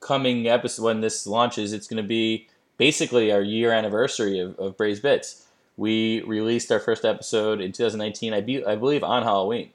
coming 0.00 0.48
episode, 0.48 0.84
when 0.84 1.00
this 1.02 1.26
launches, 1.26 1.74
it's 1.74 1.86
going 1.86 2.02
to 2.02 2.08
be 2.08 2.48
basically 2.78 3.30
our 3.30 3.42
year 3.42 3.70
anniversary 3.70 4.38
of, 4.38 4.58
of 4.58 4.78
Braised 4.78 5.02
Bits. 5.02 5.46
We 5.76 6.22
released 6.22 6.72
our 6.72 6.80
first 6.80 7.04
episode 7.04 7.60
in 7.60 7.72
2019, 7.72 8.32
I, 8.32 8.40
be, 8.40 8.64
I 8.64 8.74
believe, 8.74 9.04
on 9.04 9.22
Halloween. 9.22 9.70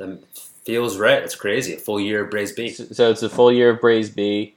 That 0.00 0.18
feels 0.64 0.96
right. 0.96 1.22
It's 1.22 1.34
crazy. 1.34 1.74
A 1.74 1.76
full 1.76 2.00
year 2.00 2.24
of 2.24 2.30
Braised 2.30 2.56
B. 2.56 2.70
So, 2.70 3.10
it's 3.10 3.22
a 3.22 3.28
full 3.28 3.52
year 3.52 3.70
of 3.70 3.80
Braised 3.80 4.16
B. 4.16 4.54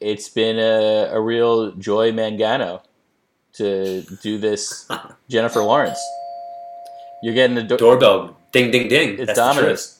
It's 0.00 0.28
been 0.28 0.58
a, 0.58 1.10
a 1.12 1.20
real 1.20 1.72
joy 1.72 2.12
mangano 2.12 2.82
to 3.54 4.02
do 4.22 4.38
this 4.38 4.88
Jennifer 5.28 5.62
Lawrence. 5.64 5.98
You're 7.22 7.34
getting 7.34 7.56
the 7.56 7.64
do- 7.64 7.76
Doorbell. 7.76 8.36
Ding, 8.52 8.70
ding, 8.70 8.88
ding. 8.88 9.18
It's 9.18 9.26
That's 9.26 9.38
Domino's. 9.38 9.98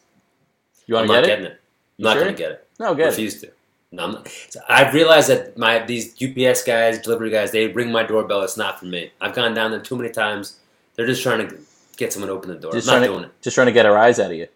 You. 0.86 0.96
I'm 0.96 1.08
want 1.08 1.08
to 1.08 1.14
not 1.14 1.20
get 1.22 1.24
it? 1.24 1.42
getting 1.42 1.44
it. 1.46 1.60
I'm 1.98 2.04
not 2.04 2.12
sure? 2.14 2.22
going 2.22 2.34
to 2.36 2.38
get 2.38 2.50
it. 2.52 2.68
No, 2.78 2.94
get 2.94 3.06
it. 3.06 3.10
Refuse 3.10 3.40
to. 3.40 3.50
No, 3.90 4.04
I'm 4.04 4.12
not. 4.12 4.28
So 4.28 4.60
I've 4.68 4.94
realized 4.94 5.28
that 5.28 5.58
my 5.58 5.80
these 5.84 6.14
UPS 6.22 6.62
guys, 6.62 7.00
delivery 7.00 7.30
guys, 7.30 7.50
they 7.50 7.66
ring 7.66 7.90
my 7.90 8.04
doorbell. 8.04 8.42
It's 8.42 8.56
not 8.56 8.78
for 8.78 8.86
me. 8.86 9.10
I've 9.20 9.34
gone 9.34 9.54
down 9.54 9.72
there 9.72 9.80
too 9.80 9.96
many 9.96 10.10
times. 10.10 10.58
They're 10.94 11.06
just 11.06 11.22
trying 11.22 11.48
to 11.48 11.56
get 11.96 12.12
someone 12.12 12.28
to 12.28 12.34
open 12.34 12.48
the 12.50 12.56
door. 12.56 12.72
Just 12.72 12.88
I'm 12.88 13.00
not 13.00 13.06
doing 13.08 13.22
to 13.24 13.30
just 13.42 13.56
trying 13.56 13.66
to 13.66 13.72
get 13.72 13.86
a 13.86 13.90
rise 13.90 14.20
out 14.20 14.30
of 14.30 14.36
you. 14.36 14.46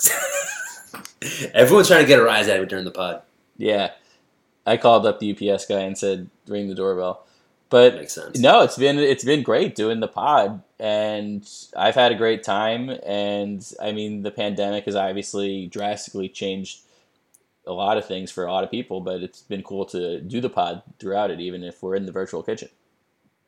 Everyone's 1.54 1.88
trying 1.88 2.02
to 2.02 2.06
get 2.06 2.18
a 2.18 2.22
rise 2.22 2.48
out 2.48 2.56
of 2.56 2.62
me 2.62 2.68
during 2.68 2.84
the 2.84 2.90
pod. 2.90 3.22
Yeah, 3.56 3.92
I 4.66 4.76
called 4.76 5.06
up 5.06 5.20
the 5.20 5.32
UPS 5.32 5.66
guy 5.66 5.80
and 5.80 5.96
said 5.96 6.28
ring 6.46 6.68
the 6.68 6.74
doorbell. 6.74 7.24
But 7.70 7.94
makes 7.94 8.12
sense. 8.12 8.38
no, 8.38 8.62
it's 8.62 8.76
been 8.76 8.98
it's 8.98 9.24
been 9.24 9.42
great 9.42 9.74
doing 9.74 10.00
the 10.00 10.08
pod, 10.08 10.62
and 10.78 11.48
I've 11.74 11.94
had 11.94 12.12
a 12.12 12.16
great 12.16 12.42
time. 12.42 12.90
And 12.90 13.66
I 13.80 13.92
mean, 13.92 14.22
the 14.22 14.30
pandemic 14.30 14.84
has 14.84 14.94
obviously 14.94 15.68
drastically 15.68 16.28
changed 16.28 16.80
a 17.66 17.72
lot 17.72 17.96
of 17.96 18.04
things 18.04 18.30
for 18.30 18.44
a 18.44 18.52
lot 18.52 18.64
of 18.64 18.70
people, 18.70 19.00
but 19.00 19.22
it's 19.22 19.42
been 19.42 19.62
cool 19.62 19.84
to 19.86 20.20
do 20.20 20.40
the 20.40 20.50
pod 20.50 20.82
throughout 20.98 21.30
it, 21.30 21.40
even 21.40 21.62
if 21.62 21.82
we're 21.82 21.94
in 21.94 22.06
the 22.06 22.12
virtual 22.12 22.42
kitchen. 22.42 22.68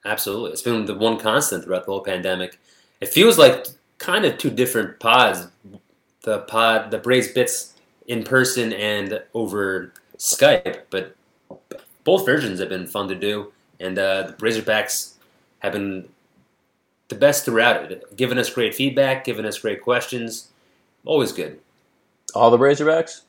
Absolutely. 0.05 0.53
It's 0.53 0.63
been 0.63 0.85
the 0.85 0.95
one 0.95 1.19
constant 1.19 1.65
throughout 1.65 1.87
the 1.87 1.93
whole 1.93 2.05
pandemic. 2.05 2.59
It 3.01 3.09
feels 3.09 3.39
like 3.39 3.67
kind 3.99 4.25
of 4.25 4.39
two 4.39 4.51
different 4.51 5.01
pods. 5.01 5.49
The 6.25 6.41
pod, 6.41 6.91
the 6.91 6.99
Braised 6.99 7.35
bits 7.35 7.75
in 8.07 8.23
person 8.25 8.73
and 8.73 9.23
over 9.35 9.93
Skype, 10.19 10.83
but 10.91 11.15
both 12.05 12.27
versions 12.27 12.61
have 12.61 12.69
been 12.69 12.87
fun 12.87 13.09
to 13.09 13.15
do. 13.15 13.53
And 13.81 13.99
uh, 13.99 14.29
the 14.29 14.33
Razorbacks 14.35 15.15
have 15.61 15.73
been 15.73 16.09
the 17.09 17.15
best 17.15 17.45
throughout 17.45 17.91
it, 17.91 18.17
giving 18.17 18.39
us 18.39 18.49
great 18.51 18.75
feedback, 18.75 19.25
giving 19.25 19.45
us 19.45 19.59
great 19.59 19.83
questions. 19.83 20.49
Always 21.05 21.33
good. 21.33 21.61
All 22.35 22.51
the 22.51 22.59
Razorbacks. 22.59 23.23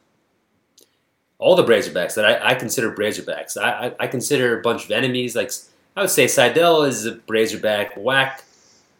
all 1.37 1.55
the 1.55 1.63
Brazerbacks 1.63 2.15
that 2.15 2.25
I, 2.25 2.51
I 2.51 2.55
consider 2.55 2.91
Brazerbacks. 2.93 3.57
I, 3.61 3.87
I, 3.87 3.95
I 4.01 4.07
consider 4.07 4.57
a 4.57 4.61
bunch 4.61 4.85
of 4.85 4.91
enemies. 4.91 5.35
Like 5.35 5.51
I 5.97 6.01
would 6.01 6.09
say, 6.09 6.27
Seidel 6.27 6.83
is 6.83 7.05
a 7.05 7.13
Brazerback. 7.15 7.97
Whack. 7.97 8.43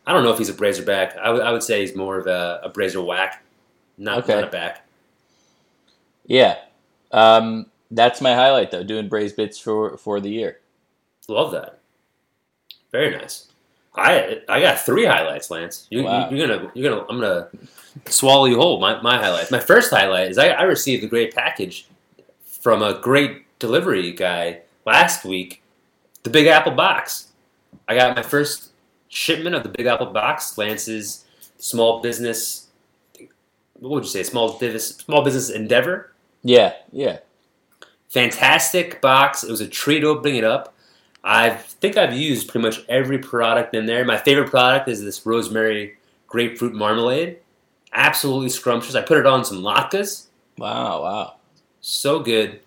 I 0.06 0.14
don't 0.14 0.24
know 0.24 0.32
if 0.32 0.38
he's 0.38 0.50
a 0.50 0.54
Brazerback. 0.54 1.18
I 1.18 1.32
would- 1.32 1.42
I 1.42 1.52
would 1.52 1.64
say 1.64 1.80
he's 1.82 1.96
more 1.96 2.18
of 2.20 2.28
a, 2.28 2.60
a 2.64 2.70
Brazer 2.70 3.04
whack, 3.06 3.42
not, 3.98 4.20
Okay. 4.20 4.36
not 4.36 4.44
a 4.46 4.48
back. 4.48 4.86
Yeah, 6.26 6.58
um, 7.12 7.68
that's 7.92 8.22
my 8.22 8.34
highlight 8.34 8.72
though. 8.72 8.84
Doing 8.84 9.08
Braised 9.08 9.36
bits 9.36 9.60
for 9.60 9.98
for 9.98 10.20
the 10.20 10.30
year. 10.30 10.60
Love 11.28 11.52
that. 11.52 11.80
Very 12.92 13.16
nice. 13.16 13.48
I 13.96 14.42
I 14.50 14.60
got 14.60 14.80
three 14.80 15.06
highlights, 15.06 15.50
Lance. 15.52 15.88
You, 15.90 16.04
Wow. 16.04 16.30
you, 16.30 16.44
are 16.44 16.48
gonna 16.48 16.72
you're 16.74 16.90
gonna 16.90 17.06
I'm 17.10 17.20
gonna 17.20 17.48
swallow 18.08 18.46
you 18.46 18.58
whole. 18.58 18.80
My 18.80 19.02
my 19.02 19.18
highlights. 19.18 19.52
My 19.52 19.60
first 19.60 19.92
highlight 19.92 20.32
is 20.32 20.38
I, 20.38 20.48
I 20.50 20.64
received 20.64 21.04
a 21.04 21.08
great 21.08 21.34
package 21.34 21.88
from 22.46 22.82
a 22.82 23.00
great 23.00 23.46
delivery 23.60 24.12
guy 24.12 24.62
last 24.86 25.24
week. 25.26 25.62
The 26.24 26.30
Big 26.30 26.48
Apple 26.48 26.74
box. 26.74 27.28
I 27.88 27.96
got 27.96 28.16
my 28.16 28.24
first 28.24 28.72
shipment 29.10 29.56
of 29.56 29.64
the 29.64 29.70
Big 29.70 29.86
Apple 29.86 30.08
box. 30.08 30.58
Lance's 30.58 31.26
small 31.58 32.02
business. 32.02 32.65
What 33.80 33.92
would 33.92 34.04
you 34.04 34.10
say? 34.10 34.24
Small 34.24 34.58
business 34.58 34.90
small 34.98 35.24
business 35.24 35.50
endeavor 35.50 36.12
Yeah, 36.44 36.74
yeah. 36.92 37.20
fantastic 38.10 39.02
box. 39.02 39.44
It 39.44 39.52
was 39.52 39.62
a 39.62 39.68
treat 39.68 40.04
opening 40.04 40.38
it 40.38 40.44
up. 40.44 40.74
I 41.24 41.50
think 41.50 41.98
I've 41.98 42.14
used 42.14 42.50
pretty 42.50 42.66
much 42.68 42.86
every 42.88 43.18
product 43.18 43.74
in 43.76 43.86
there. 43.88 44.06
My 44.06 44.18
favorite 44.18 44.50
product 44.50 44.88
is 44.88 45.04
this 45.04 45.26
rosemary 45.26 45.98
grapefruit 46.28 46.74
marmalade. 46.74 47.40
Absolutely 47.94 48.50
scrumptious. 48.50 48.94
I 48.96 49.02
put 49.02 49.18
it 49.18 49.26
on 49.26 49.44
some 49.44 49.62
latkes. 49.62 50.28
Wow, 50.58 51.02
wow. 51.02 51.36
So 51.82 52.20
good. 52.20 52.60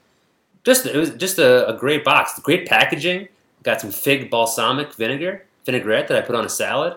Just 0.65 0.87
it 0.87 0.97
was 0.97 1.11
just 1.11 1.39
a, 1.39 1.69
a 1.69 1.77
great 1.79 2.05
box. 2.05 2.39
Great 2.41 2.67
packaging. 2.67 3.29
Got 3.63 3.81
some 3.81 3.91
fig 3.91 4.31
balsamic 4.31 4.93
vinegar 4.95 5.45
vinaigrette 5.65 6.09
that 6.09 6.17
I 6.17 6.27
put 6.27 6.35
on 6.35 6.45
a 6.45 6.49
salad. 6.49 6.97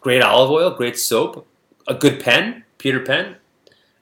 Great 0.00 0.20
olive 0.22 0.50
oil. 0.50 0.70
Great 0.70 0.98
soap. 0.98 1.46
A 1.90 1.94
good 1.94 2.20
pen. 2.20 2.62
Peter 2.78 3.00
pen. 3.00 3.34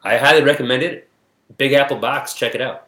I 0.02 0.18
highly 0.18 0.42
recommend 0.42 0.82
it. 0.82 1.08
Big 1.56 1.72
Apple 1.72 1.96
box. 1.96 2.34
Check 2.34 2.54
it 2.54 2.60
out. 2.60 2.86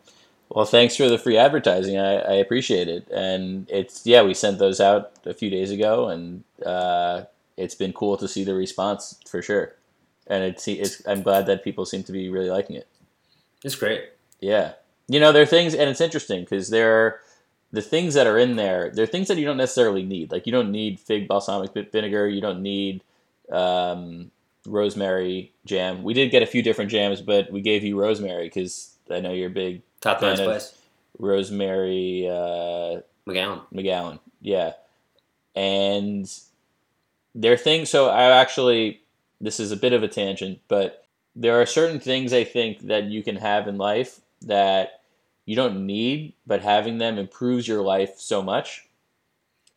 Well, 0.50 0.66
thanks 0.66 0.94
for 0.94 1.08
the 1.08 1.16
free 1.16 1.38
advertising. 1.38 1.96
I, 1.96 2.16
I 2.16 2.32
appreciate 2.34 2.86
it. 2.86 3.08
And 3.08 3.66
it's 3.70 4.06
yeah, 4.06 4.20
we 4.20 4.34
sent 4.34 4.58
those 4.58 4.78
out 4.78 5.12
a 5.24 5.32
few 5.32 5.48
days 5.48 5.70
ago, 5.70 6.08
and 6.08 6.44
uh, 6.66 7.22
it's 7.56 7.74
been 7.74 7.94
cool 7.94 8.18
to 8.18 8.28
see 8.28 8.44
the 8.44 8.54
response 8.54 9.18
for 9.26 9.40
sure. 9.40 9.74
And 10.26 10.44
it's, 10.44 10.68
it's 10.68 11.00
I'm 11.06 11.22
glad 11.22 11.46
that 11.46 11.64
people 11.64 11.86
seem 11.86 12.02
to 12.02 12.12
be 12.12 12.28
really 12.28 12.50
liking 12.50 12.76
it. 12.76 12.86
It's 13.64 13.76
great. 13.76 14.02
Yeah, 14.38 14.72
you 15.08 15.18
know, 15.18 15.32
there 15.32 15.44
are 15.44 15.46
things, 15.46 15.74
and 15.74 15.88
it's 15.88 16.02
interesting 16.02 16.40
because 16.40 16.68
there 16.68 16.92
are 16.92 17.20
the 17.72 17.80
things 17.80 18.12
that 18.12 18.26
are 18.26 18.36
in 18.36 18.56
there. 18.56 18.90
There 18.90 19.04
are 19.04 19.08
things 19.14 19.28
that 19.28 19.38
you 19.38 19.46
don't 19.46 19.56
necessarily 19.56 20.02
need. 20.02 20.30
Like 20.30 20.44
you 20.44 20.52
don't 20.52 20.70
need 20.70 21.00
fig 21.00 21.26
balsamic 21.26 21.72
vinegar. 21.90 22.28
You 22.28 22.42
don't 22.42 22.60
need 22.60 23.02
um, 23.50 24.30
rosemary 24.66 25.52
jam. 25.64 26.02
We 26.02 26.14
did 26.14 26.30
get 26.30 26.42
a 26.42 26.46
few 26.46 26.62
different 26.62 26.90
jams, 26.90 27.20
but 27.20 27.50
we 27.50 27.60
gave 27.60 27.82
you 27.84 27.98
rosemary 27.98 28.46
because 28.46 28.94
I 29.10 29.20
know 29.20 29.32
you're 29.32 29.48
a 29.48 29.52
big 29.52 29.82
Top 30.00 30.22
nine 30.22 30.36
spice. 30.36 30.76
rosemary 31.18 32.26
uh, 32.28 33.00
McGowan. 33.26 33.62
McGowan. 33.72 34.18
Yeah, 34.40 34.72
and 35.54 36.30
their 37.34 37.56
thing. 37.56 37.86
So 37.86 38.08
I 38.08 38.24
actually, 38.40 39.00
this 39.40 39.60
is 39.60 39.72
a 39.72 39.76
bit 39.76 39.92
of 39.92 40.02
a 40.02 40.08
tangent, 40.08 40.60
but 40.68 41.06
there 41.36 41.60
are 41.60 41.66
certain 41.66 42.00
things 42.00 42.32
I 42.32 42.44
think 42.44 42.80
that 42.88 43.04
you 43.04 43.22
can 43.22 43.36
have 43.36 43.68
in 43.68 43.78
life 43.78 44.20
that 44.42 45.00
you 45.46 45.56
don't 45.56 45.86
need, 45.86 46.34
but 46.46 46.62
having 46.62 46.98
them 46.98 47.18
improves 47.18 47.66
your 47.66 47.82
life 47.82 48.18
so 48.18 48.42
much. 48.42 48.86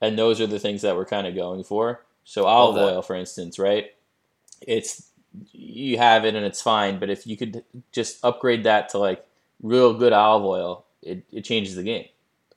And 0.02 0.18
those 0.18 0.42
are 0.42 0.48
the 0.48 0.60
things 0.60 0.82
that 0.82 0.96
we're 0.96 1.06
kind 1.06 1.28
of 1.28 1.36
going 1.36 1.64
for. 1.64 2.02
So 2.26 2.46
olive 2.46 2.78
oil, 2.78 3.02
for 3.02 3.16
instance, 3.16 3.58
right? 3.60 3.92
It's 4.68 5.10
you 5.52 5.98
have 5.98 6.26
it 6.26 6.36
and 6.36 6.46
it's 6.46 6.62
fine, 6.62 7.00
but 7.00 7.10
if 7.10 7.26
you 7.26 7.36
could 7.38 7.64
just 7.92 8.24
upgrade 8.24 8.64
that 8.66 8.90
to 8.90 9.00
like 9.00 9.26
real 9.62 9.94
good 9.94 10.14
olive 10.14 10.46
oil, 10.46 10.86
it, 11.02 11.24
it 11.32 11.44
changes 11.44 11.76
the 11.76 11.84
game 11.84 12.06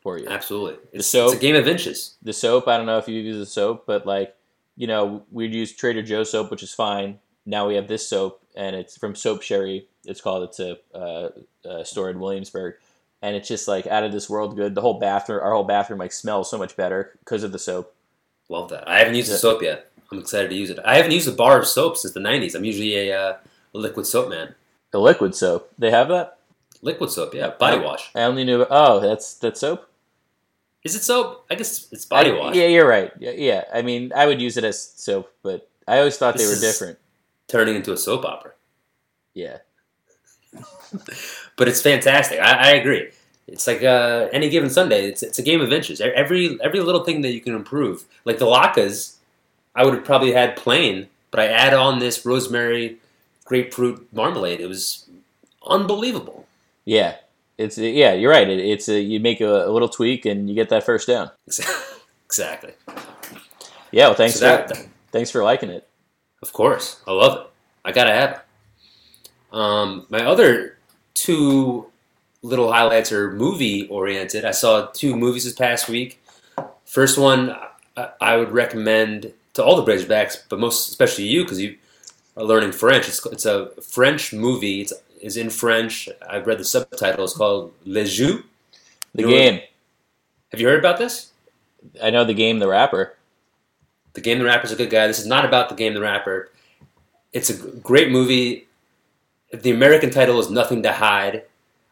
for 0.02 0.18
you 0.18 0.28
Absolutely. 0.28 0.76
It's, 0.92 1.06
soap. 1.06 1.32
it's 1.32 1.38
a 1.38 1.40
game 1.40 1.56
of 1.56 1.66
inches. 1.66 2.16
the 2.22 2.32
soap. 2.32 2.68
I 2.68 2.76
don't 2.76 2.86
know 2.86 2.98
if 2.98 3.08
you 3.08 3.20
use 3.20 3.38
the 3.38 3.46
soap, 3.46 3.84
but 3.86 4.06
like 4.06 4.34
you 4.76 4.86
know, 4.86 5.24
we'd 5.32 5.54
use 5.54 5.72
Trader 5.72 6.02
Joe's 6.02 6.30
soap, 6.30 6.50
which 6.50 6.62
is 6.62 6.74
fine. 6.74 7.18
Now 7.46 7.66
we 7.66 7.76
have 7.76 7.88
this 7.88 8.08
soap, 8.08 8.42
and 8.54 8.76
it's 8.76 8.96
from 8.96 9.14
Soap 9.14 9.42
Sherry. 9.42 9.88
It's 10.04 10.20
called. 10.20 10.44
It's 10.44 10.60
a 10.60 10.76
uh, 10.94 11.30
uh, 11.66 11.84
store 11.84 12.10
in 12.10 12.20
Williamsburg, 12.20 12.74
and 13.22 13.34
it's 13.34 13.48
just 13.48 13.66
like 13.66 13.86
out 13.86 14.04
of 14.04 14.12
this 14.12 14.28
world 14.28 14.54
good. 14.54 14.74
The 14.74 14.80
whole 14.82 14.98
bathroom, 14.98 15.40
our 15.42 15.54
whole 15.54 15.64
bathroom, 15.64 15.98
like 15.98 16.12
smells 16.12 16.50
so 16.50 16.58
much 16.58 16.76
better 16.76 17.16
because 17.20 17.42
of 17.42 17.52
the 17.52 17.58
soap. 17.58 17.94
Love 18.48 18.68
that. 18.70 18.88
I 18.88 18.98
haven't 18.98 19.14
used 19.14 19.32
the 19.32 19.36
soap 19.36 19.62
yet. 19.62 19.90
I'm 20.10 20.18
excited 20.18 20.50
to 20.50 20.56
use 20.56 20.70
it. 20.70 20.78
I 20.84 20.96
haven't 20.96 21.12
used 21.12 21.28
a 21.28 21.32
bar 21.32 21.58
of 21.58 21.66
soap 21.66 21.96
since 21.96 22.14
the 22.14 22.20
90s. 22.20 22.54
I'm 22.54 22.64
usually 22.64 23.08
a, 23.08 23.18
uh, 23.18 23.36
liquid 23.72 24.06
soap 24.06 24.30
man. 24.30 24.54
The 24.90 25.00
liquid 25.00 25.34
soap, 25.34 25.70
they 25.78 25.90
have 25.90 26.08
that. 26.08 26.38
Liquid 26.82 27.10
soap, 27.10 27.34
yeah. 27.34 27.50
Body 27.58 27.78
wash. 27.78 28.10
I 28.14 28.22
only 28.22 28.44
knew. 28.44 28.64
Oh, 28.70 29.00
that's 29.00 29.34
that's 29.34 29.60
soap. 29.60 29.88
Is 30.84 30.94
it 30.94 31.02
soap? 31.02 31.44
I 31.50 31.56
guess 31.56 31.88
it's 31.90 32.04
body 32.04 32.30
I- 32.30 32.38
wash. 32.38 32.54
Yeah, 32.54 32.68
you're 32.68 32.88
right. 32.88 33.12
Yeah, 33.18 33.32
yeah. 33.32 33.64
I 33.74 33.82
mean, 33.82 34.12
I 34.14 34.26
would 34.26 34.40
use 34.40 34.56
it 34.56 34.64
as 34.64 34.80
soap, 34.80 35.32
but 35.42 35.68
I 35.88 35.98
always 35.98 36.16
thought 36.16 36.36
they 36.36 36.46
were 36.46 36.54
different. 36.60 36.98
Turning 37.48 37.76
into 37.76 37.92
a 37.92 37.96
soap 37.96 38.24
opera. 38.24 38.52
Yeah. 39.34 39.58
But 41.56 41.68
it's 41.68 41.80
fantastic. 41.80 42.38
I, 42.38 42.52
I 42.52 42.70
agree. 42.72 43.10
It's 43.48 43.66
like 43.66 43.82
uh, 43.82 44.28
any 44.32 44.48
given 44.50 44.68
Sunday. 44.70 45.08
It's, 45.08 45.22
it's 45.22 45.38
a 45.38 45.42
game 45.42 45.60
of 45.60 45.72
inches. 45.72 46.00
Every 46.00 46.58
every 46.62 46.80
little 46.80 47.04
thing 47.04 47.22
that 47.22 47.32
you 47.32 47.40
can 47.40 47.54
improve. 47.54 48.04
Like 48.24 48.38
the 48.38 48.44
latkes, 48.46 49.15
I 49.76 49.84
would 49.84 49.94
have 49.94 50.04
probably 50.04 50.32
had 50.32 50.56
plain, 50.56 51.08
but 51.30 51.38
I 51.38 51.46
add 51.46 51.74
on 51.74 51.98
this 51.98 52.24
rosemary 52.24 52.96
grapefruit 53.44 54.08
marmalade. 54.12 54.60
It 54.60 54.68
was 54.68 55.08
unbelievable. 55.64 56.46
Yeah. 56.84 57.16
It's 57.58 57.78
yeah, 57.78 58.12
you're 58.12 58.30
right. 58.30 58.48
It, 58.48 58.58
it's 58.58 58.88
a, 58.88 59.00
you 59.00 59.20
make 59.20 59.40
a, 59.40 59.66
a 59.66 59.70
little 59.70 59.88
tweak 59.88 60.26
and 60.26 60.48
you 60.48 60.54
get 60.54 60.70
that 60.70 60.84
first 60.84 61.06
down. 61.06 61.30
exactly. 62.26 62.72
Yeah, 63.92 64.08
well, 64.08 64.14
thanks 64.14 64.34
So 64.34 64.46
that, 64.46 64.76
for 64.76 64.84
thanks 65.12 65.30
for 65.30 65.42
liking 65.42 65.70
it. 65.70 65.88
Of 66.42 66.52
course, 66.52 67.00
I 67.06 67.12
love 67.12 67.38
it. 67.38 67.46
I 67.84 67.92
gotta 67.92 68.12
have 68.12 68.30
it. 68.32 69.56
Um, 69.56 70.06
my 70.10 70.24
other 70.24 70.76
two 71.14 71.86
little 72.42 72.70
highlights 72.72 73.10
are 73.10 73.32
movie 73.32 73.88
oriented. 73.88 74.44
I 74.44 74.50
saw 74.50 74.86
two 74.86 75.16
movies 75.16 75.44
this 75.44 75.54
past 75.54 75.88
week. 75.88 76.22
First 76.84 77.16
one, 77.16 77.56
I, 77.96 78.10
I 78.20 78.36
would 78.36 78.52
recommend 78.52 79.32
to 79.56 79.64
all 79.64 79.80
the 79.82 79.90
Razorbacks, 79.92 80.42
but 80.48 80.58
most 80.58 80.88
especially 80.88 81.24
you 81.26 81.42
because 81.42 81.60
you 81.60 81.76
are 82.36 82.44
learning 82.44 82.72
French. 82.72 83.08
It's, 83.08 83.24
it's 83.26 83.44
a 83.46 83.70
French 83.82 84.32
movie. 84.32 84.82
It's, 84.82 84.92
it's 85.20 85.36
in 85.36 85.50
French. 85.50 86.08
I've 86.28 86.46
read 86.46 86.58
the 86.58 86.64
subtitle. 86.64 87.24
It's 87.24 87.36
called 87.36 87.72
Le 87.84 88.04
Jeu. 88.04 88.42
The 89.14 89.22
You 89.22 89.26
know 89.28 89.32
what- 89.32 89.38
game. 89.38 89.60
Have 90.52 90.60
you 90.60 90.68
heard 90.68 90.78
about 90.78 90.98
this? 90.98 91.32
I 92.02 92.10
know 92.10 92.24
the 92.24 92.34
game, 92.34 92.58
the 92.60 92.68
rapper. 92.68 93.16
The 94.14 94.20
Game 94.22 94.38
the 94.38 94.44
rapper 94.46 94.64
is 94.64 94.72
a 94.72 94.76
good 94.76 94.88
guy. 94.90 95.06
This 95.06 95.18
is 95.18 95.26
not 95.26 95.44
about 95.44 95.68
the 95.68 95.74
Game 95.74 95.92
the 95.92 96.00
Rapper. 96.00 96.50
It's 97.34 97.50
a 97.50 97.56
great 97.80 98.10
movie. 98.10 98.66
The 99.52 99.70
American 99.72 100.08
title 100.10 100.38
is 100.40 100.48
Nothing 100.50 100.82
to 100.84 100.92
Hide. 100.92 101.42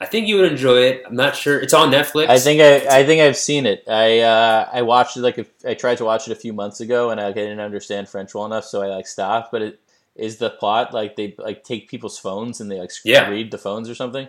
I 0.00 0.06
think 0.06 0.26
you 0.26 0.36
would 0.36 0.50
enjoy 0.50 0.78
it. 0.82 1.02
I'm 1.06 1.14
not 1.14 1.36
sure. 1.36 1.58
It's 1.60 1.72
on 1.72 1.90
Netflix. 1.90 2.28
I 2.28 2.38
think 2.38 2.60
I, 2.60 3.00
I 3.00 3.06
think 3.06 3.22
I've 3.22 3.36
seen 3.36 3.64
it. 3.64 3.84
I 3.88 4.20
uh, 4.20 4.68
I 4.72 4.82
watched 4.82 5.16
it 5.16 5.20
like 5.20 5.38
a, 5.38 5.46
I 5.66 5.74
tried 5.74 5.98
to 5.98 6.04
watch 6.04 6.28
it 6.28 6.32
a 6.32 6.36
few 6.36 6.52
months 6.52 6.80
ago, 6.80 7.10
and 7.10 7.20
I 7.20 7.32
didn't 7.32 7.60
understand 7.60 8.08
French 8.08 8.34
well 8.34 8.44
enough, 8.44 8.64
so 8.64 8.82
I 8.82 8.88
like 8.88 9.06
stopped. 9.06 9.52
But 9.52 9.62
it 9.62 9.80
is 10.16 10.36
the 10.38 10.50
plot 10.50 10.92
like 10.92 11.16
they 11.16 11.34
like 11.38 11.64
take 11.64 11.88
people's 11.88 12.18
phones 12.18 12.60
and 12.60 12.70
they 12.70 12.78
like 12.80 12.90
Yeah. 13.04 13.28
read 13.30 13.50
the 13.50 13.58
phones 13.58 13.88
or 13.88 13.94
something. 13.94 14.28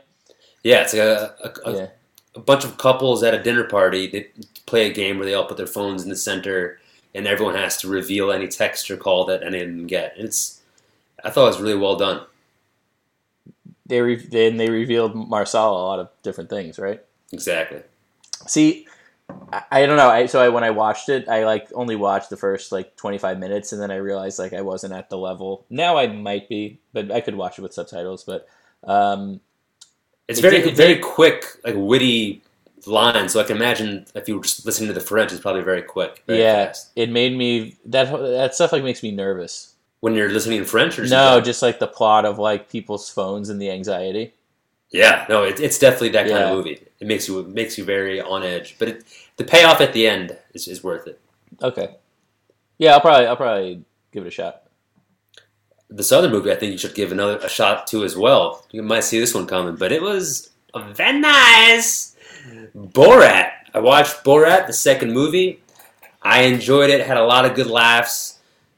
Yeah, 0.64 0.82
it's 0.82 0.94
like 0.94 1.02
a, 1.02 1.36
a, 1.44 1.70
a, 1.70 1.76
yeah, 1.76 1.88
a 2.36 2.40
bunch 2.40 2.64
of 2.64 2.78
couples 2.78 3.22
at 3.24 3.34
a 3.34 3.44
dinner 3.44 3.66
party. 3.66 4.08
They 4.08 4.30
play 4.66 4.90
a 4.90 4.94
game 4.94 5.18
where 5.18 5.26
they 5.26 5.34
all 5.34 5.46
put 5.46 5.58
their 5.58 5.68
phones 5.68 6.04
in 6.04 6.10
the 6.10 6.16
center, 6.16 6.80
and 7.14 7.28
everyone 7.28 7.56
has 7.56 7.78
to 7.78 7.88
reveal 7.88 8.32
any 8.32 8.48
text 8.48 8.90
or 8.90 8.98
call 8.98 9.26
that 9.26 9.44
any 9.44 9.62
of 9.62 9.68
them 9.68 9.86
get. 9.88 10.16
And 10.18 10.26
it's, 10.26 10.62
I 11.24 11.30
thought 11.30 11.44
it 11.46 11.48
was 11.58 11.62
really 11.62 11.78
well 11.78 11.98
done. 11.98 12.22
They 13.86 14.02
re- 14.02 14.16
then 14.28 14.58
they 14.58 14.70
revealed 14.70 15.16
Marcel 15.16 15.72
a 15.72 15.84
lot 15.86 16.00
of 16.00 16.10
different 16.24 16.50
things, 16.50 16.80
right? 16.80 17.02
Exactly. 17.32 17.82
See, 18.48 18.88
I, 19.52 19.64
I 19.72 19.86
don't 19.86 19.98
know. 19.98 20.10
I 20.10 20.26
so 20.28 20.40
I 20.42 20.50
when 20.50 20.64
I 20.64 20.70
watched 20.72 21.10
it, 21.10 21.28
I 21.30 21.46
like 21.46 21.68
only 21.74 21.96
watched 21.96 22.30
the 22.30 22.38
first 22.38 22.72
like 22.72 22.96
twenty 22.96 23.18
five 23.18 23.40
minutes, 23.40 23.72
and 23.74 23.82
then 23.82 23.92
I 23.92 23.98
realized 23.98 24.40
like 24.40 24.54
I 24.54 24.62
wasn't 24.62 24.94
at 24.94 25.10
the 25.10 25.18
level. 25.18 25.66
Now 25.70 25.98
I 25.98 26.08
might 26.08 26.48
be, 26.50 26.80
but 26.94 27.12
I 27.12 27.22
could 27.22 27.36
watch 27.36 27.58
it 27.60 27.62
with 27.62 27.74
subtitles. 27.74 28.24
But 28.24 28.48
um, 28.84 29.40
It's 30.28 30.40
It 30.40 30.42
very 30.44 30.58
did- 30.60 30.68
it 30.70 30.76
very 30.76 30.94
did- 30.96 31.04
quick, 31.04 31.46
like 31.64 31.76
witty 31.78 32.42
lines. 32.88 33.34
So 33.34 33.40
I 33.40 33.44
can 33.44 33.56
imagine 33.58 34.06
if 34.16 34.28
you 34.28 34.38
were 34.38 34.44
just 34.44 34.66
listening 34.66 34.88
to 34.90 34.94
the 34.94 35.02
French, 35.02 35.32
it's 35.32 35.42
probably 35.42 35.62
very 35.64 35.82
quick. 35.84 36.24
Very 36.28 36.40
yeah, 36.42 36.66
fast. 36.68 36.92
it 36.96 37.10
made 37.12 37.36
me 37.38 37.78
that 37.86 38.12
that 38.12 38.56
stuff 38.56 38.72
like 38.72 38.84
makes 38.84 39.02
me 39.04 39.12
nervous. 39.12 39.74
When 40.02 40.14
you're 40.14 40.30
listening 40.30 40.60
in 40.60 40.66
French, 40.66 41.00
or 41.00 41.04
just 41.04 41.12
No, 41.12 41.42
just 41.42 41.62
like 41.62 41.80
the 41.80 41.88
plot 41.88 42.26
of 42.26 42.38
like 42.38 42.70
people's 42.70 43.10
phones 43.10 43.50
and 43.50 43.60
the 43.62 43.72
anxiety. 43.72 44.34
yeah, 44.92 45.26
no, 45.30 45.44
it, 45.44 45.60
it's 45.60 45.80
definitely 45.80 46.10
that 46.10 46.28
kind 46.28 46.40
Yeah. 46.40 46.50
of 46.52 46.56
movie. 46.58 46.80
It 47.00 47.08
makes 47.08 47.28
you 47.28 47.40
it 47.40 47.48
makes 47.50 47.78
you 47.78 47.84
very 47.84 48.22
on 48.22 48.44
edge, 48.44 48.76
but 48.78 48.88
it, 48.88 49.04
the 49.38 49.44
payoff 49.44 49.82
at 49.82 49.94
the 49.94 50.08
end 50.08 50.38
is, 50.54 50.68
is 50.68 50.84
worth 50.84 51.08
it. 51.08 51.20
Okay, 51.62 51.96
yeah, 52.78 52.94
I'll 52.94 53.02
probably 53.02 53.26
I'll 53.28 53.36
probably 53.36 53.84
give 54.12 54.24
it 54.26 54.28
a 54.28 54.32
shot. 54.32 54.62
This 55.90 56.12
other 56.12 56.30
movie, 56.30 56.52
I 56.52 56.56
think 56.56 56.72
you 56.72 56.78
should 56.78 56.96
give 56.96 57.12
another 57.12 57.38
a 57.38 57.48
shot 57.50 57.88
to 57.88 58.04
as 58.04 58.16
well. 58.18 58.66
You 58.72 58.82
might 58.84 59.04
see 59.04 59.20
this 59.20 59.34
one 59.34 59.46
coming, 59.48 59.76
but 59.76 59.92
it 59.92 60.02
was 60.02 60.50
very 60.94 61.20
nice. 61.20 62.16
Borat. 62.76 63.52
I 63.74 63.80
watched 63.80 64.24
Borat, 64.24 64.68
the 64.68 64.74
second 64.74 65.14
movie. 65.14 65.62
I 66.22 66.42
enjoyed 66.42 66.90
it. 66.90 67.06
Had 67.06 67.18
a 67.18 67.24
lot 67.24 67.46
of 67.46 67.56
good 67.56 67.68
laughs. 67.68 68.35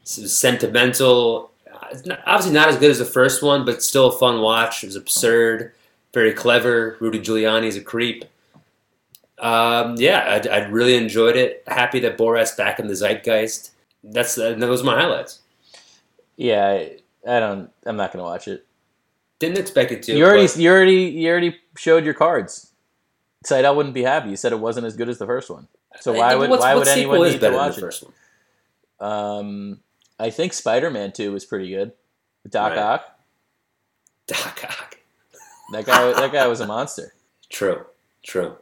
Sentimental. 0.07 1.51
Uh, 1.69 2.15
obviously 2.25 2.53
not 2.53 2.69
as 2.69 2.77
good 2.77 2.91
as 2.91 2.99
the 2.99 3.05
first 3.05 3.43
one, 3.43 3.65
but 3.65 3.83
still 3.83 4.07
a 4.07 4.17
fun 4.17 4.39
watch. 4.41 4.83
It 4.83 4.87
was 4.87 4.95
absurd, 4.95 5.73
very 6.13 6.31
clever. 6.31 6.95
Rudy 7.01 7.19
Giuliani's 7.19 7.75
a 7.75 7.81
creep. 7.81 8.23
Um, 9.39 9.95
yeah, 9.97 10.41
I, 10.45 10.47
I 10.47 10.67
really 10.67 10.95
enjoyed 10.95 11.35
it. 11.35 11.61
Happy 11.67 11.99
that 11.99 12.17
Borat's 12.17 12.53
back 12.55 12.79
in 12.79 12.87
the 12.87 12.95
zeitgeist. 12.95 13.71
That's 14.03 14.37
uh, 14.37 14.53
those 14.57 14.81
are 14.81 14.85
my 14.85 14.95
highlights. 14.95 15.41
Yeah, 16.37 16.65
I, 16.65 16.97
I 17.27 17.39
don't. 17.41 17.69
I'm 17.85 17.97
not 17.97 18.13
gonna 18.13 18.23
watch 18.23 18.47
it. 18.47 18.65
Didn't 19.39 19.57
expect 19.57 19.91
it 19.91 20.03
to. 20.03 20.15
You 20.15 20.25
already 20.25 20.47
but- 20.47 20.55
you 20.55 20.71
already 20.71 21.03
you 21.03 21.29
already 21.29 21.57
showed 21.75 22.05
your 22.05 22.13
cards. 22.13 22.71
Said 23.43 23.65
I 23.65 23.71
wouldn't 23.71 23.93
be 23.93 24.03
happy. 24.03 24.29
You 24.29 24.37
said 24.37 24.53
it 24.53 24.59
wasn't 24.59 24.85
as 24.87 24.95
good 24.95 25.09
as 25.09 25.17
the 25.17 25.25
first 25.25 25.49
one. 25.49 25.67
So 25.99 26.13
why 26.13 26.33
would 26.33 26.49
why 26.49 26.75
would 26.75 26.87
anyone 26.87 27.21
need 27.23 27.41
to 27.41 27.51
watch 27.51 27.75
the 27.75 27.79
it? 27.79 27.81
first 27.81 28.03
one? 28.03 28.13
Um, 28.99 29.79
I 30.19 30.29
think 30.29 30.53
Spider 30.53 30.89
Man 30.89 31.11
Two 31.11 31.31
was 31.31 31.45
pretty 31.45 31.69
good. 31.69 31.91
Doc 32.49 32.71
Right. 32.71 32.79
Ock, 32.79 33.19
Doc 34.27 34.63
Ock. 34.63 34.97
that 35.73 35.85
guy 35.85 36.13
that 36.13 36.31
guy 36.31 36.47
was 36.47 36.59
a 36.59 36.67
monster. 36.67 37.13
True, 37.49 37.85
true. 38.23 38.57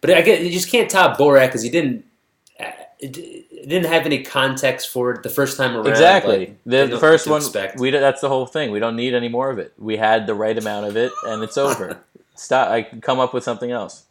But 0.00 0.10
I 0.10 0.22
get 0.22 0.42
you 0.42 0.50
just 0.50 0.70
can't 0.70 0.90
top 0.90 1.16
Borat 1.18 1.46
because 1.46 1.62
he 1.62 1.70
didn't. 1.70 2.04
uh, 2.58 2.66
didn't 3.00 3.84
have 3.84 4.06
any 4.06 4.22
context 4.22 4.88
for 4.88 5.12
it 5.12 5.22
the 5.22 5.28
first 5.28 5.56
time 5.56 5.76
around. 5.76 5.86
Exactly. 5.86 6.38
like, 6.38 6.58
the 6.64 6.86
the 6.86 6.98
first 6.98 7.28
one, 7.28 7.40
expect. 7.42 7.78
we 7.78 7.90
that's 7.90 8.20
the 8.20 8.28
whole 8.28 8.46
thing. 8.46 8.70
We 8.72 8.80
don't 8.80 8.96
need 8.96 9.14
any 9.14 9.28
more 9.28 9.50
of 9.50 9.58
it. 9.58 9.72
We 9.78 9.96
had 9.96 10.26
the 10.26 10.34
right 10.34 10.56
amount 10.56 10.86
of 10.86 10.96
it, 10.96 11.12
and 11.26 11.42
it's 11.42 11.56
over. 11.56 12.00
Stop. 12.34 12.70
I 12.70 12.82
come 12.82 13.20
up 13.20 13.34
with 13.34 13.44
something 13.44 13.70
else. 13.70 14.04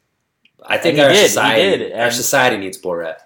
I 0.66 0.78
think 0.78 0.98
and 0.98 1.08
our 1.08 1.14
did, 1.14 1.28
society, 1.28 1.94
our 1.94 2.12
society 2.12 2.58
needs 2.58 2.82
Borat. 2.82 3.18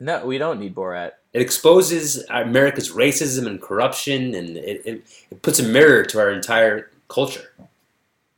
No, 0.00 0.26
we 0.26 0.38
don't 0.38 0.60
need 0.60 0.74
Borat. 0.74 1.12
It 1.32 1.42
exposes 1.42 2.24
America's 2.30 2.90
racism 2.92 3.46
and 3.46 3.60
corruption, 3.60 4.34
and 4.34 4.56
it, 4.56 4.82
it, 4.86 5.26
it 5.30 5.42
puts 5.42 5.58
a 5.58 5.62
mirror 5.62 6.04
to 6.04 6.18
our 6.18 6.30
entire 6.30 6.90
culture. 7.08 7.52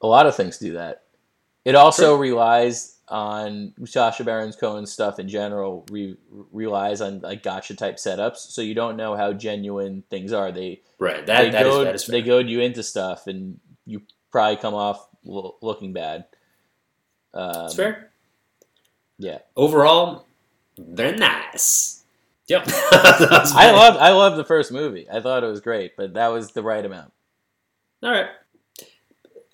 A 0.03 0.07
lot 0.07 0.26
of 0.26 0.35
things 0.35 0.59
do 0.59 0.72
that. 0.72 1.03
It 1.64 1.74
also 1.74 2.16
relies 2.16 2.96
on 3.09 3.74
Sacha 3.85 4.24
Baron 4.24 4.53
Cohen's 4.53 4.90
stuff 4.90 5.18
in 5.18 5.29
general. 5.29 5.85
Re, 5.90 6.16
relies 6.53 7.00
on 7.00 7.20
like 7.20 7.42
gotcha 7.42 7.76
type 7.76 7.96
setups, 7.96 8.38
so 8.38 8.62
you 8.62 8.74
don't 8.74 8.96
know 8.96 9.14
how 9.14 9.33
genuine 9.33 10.03
things 10.11 10.33
are. 10.33 10.50
They 10.50 10.81
Right. 10.98 11.24
That 11.26 11.44
they 11.44 11.50
that 11.50 11.66
is 11.66 11.72
goad, 11.74 11.87
that 11.87 11.94
is 11.94 12.07
they 12.07 12.22
goad 12.22 12.48
you 12.48 12.61
into 12.61 12.83
stuff, 12.83 13.26
and 13.26 13.59
you 13.87 14.03
probably 14.31 14.57
come 14.57 14.74
off 14.74 15.07
lo- 15.24 15.57
looking 15.61 15.92
bad. 15.92 16.26
Um, 17.35 17.53
That's 17.53 17.74
fair. 17.74 18.11
Yeah, 19.18 19.38
Overall, 19.55 20.24
very 20.79 21.16
nice. 21.16 22.00
Yep. 22.51 22.65
I 22.67 23.71
love 23.71 23.97
I 23.97 24.11
love 24.11 24.37
the 24.37 24.45
first 24.45 24.73
movie. 24.73 25.07
I 25.09 25.21
thought 25.21 25.45
it 25.45 25.47
was 25.47 25.61
great, 25.61 25.97
but 25.97 26.15
that 26.15 26.29
was 26.29 26.51
the 26.51 26.65
right 26.65 26.85
amount. 26.85 27.13
All 28.03 28.11
right. 28.11 28.27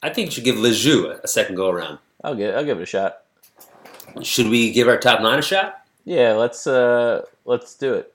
I 0.03 0.09
think 0.09 0.27
you 0.27 0.31
should 0.33 0.45
give 0.45 0.59
Le 0.59 0.73
Jeu 0.73 1.15
a 1.23 1.29
second 1.29 1.57
go 1.57 1.69
around. 1.69 1.99
I'll 2.25 2.35
give 2.35 2.55
I'll 2.55 2.65
give 2.65 2.79
it 2.79 2.85
a 2.85 2.87
shot. 2.87 3.19
Should 4.23 4.49
we 4.49 4.73
give 4.73 4.89
our 4.89 4.97
top 4.97 5.21
nine 5.21 5.39
a 5.39 5.43
shot? 5.43 5.87
Yeah, 6.07 6.33
let's 6.33 6.67
uh 6.67 7.27
let's 7.45 7.75
do 7.75 7.93
it. 7.93 8.15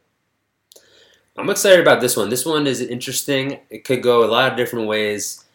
I'm 1.37 1.51
excited 1.51 1.79
about 1.79 2.01
this 2.01 2.17
one. 2.17 2.29
This 2.29 2.43
one 2.43 2.65
is 2.65 2.81
interesting. 2.81 3.59
It 3.69 3.83
could 3.83 4.01
go 4.01 4.23
a 4.23 4.31
lot 4.31 4.51
of 4.51 4.57
different 4.57 4.87
ways. 4.87 5.45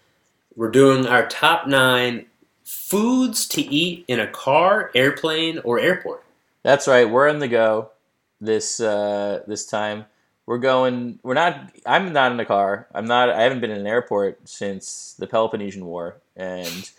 We're 0.54 0.70
doing 0.70 1.04
our 1.04 1.26
top 1.26 1.66
nine 1.66 2.26
foods 2.62 3.48
to 3.48 3.60
eat 3.60 4.04
in 4.06 4.20
a 4.20 4.28
car, 4.28 4.92
airplane, 4.94 5.58
or 5.64 5.80
airport. 5.80 6.22
That's 6.62 6.86
right. 6.86 7.10
We're 7.10 7.28
on 7.28 7.40
the 7.40 7.48
go 7.48 7.90
this 8.40 8.80
uh, 8.80 9.42
this 9.46 9.66
time. 9.66 10.06
We're 10.46 10.58
going. 10.58 11.18
We're 11.22 11.34
not. 11.34 11.72
I'm 11.84 12.12
not 12.12 12.32
in 12.32 12.40
a 12.40 12.44
car. 12.44 12.86
I'm 12.94 13.06
not. 13.06 13.30
I 13.30 13.42
haven't 13.42 13.60
been 13.60 13.70
in 13.70 13.80
an 13.80 13.86
airport 13.86 14.48
since 14.48 15.14
the 15.18 15.26
Peloponnesian 15.26 15.84
War, 15.84 16.18
and 16.36 16.90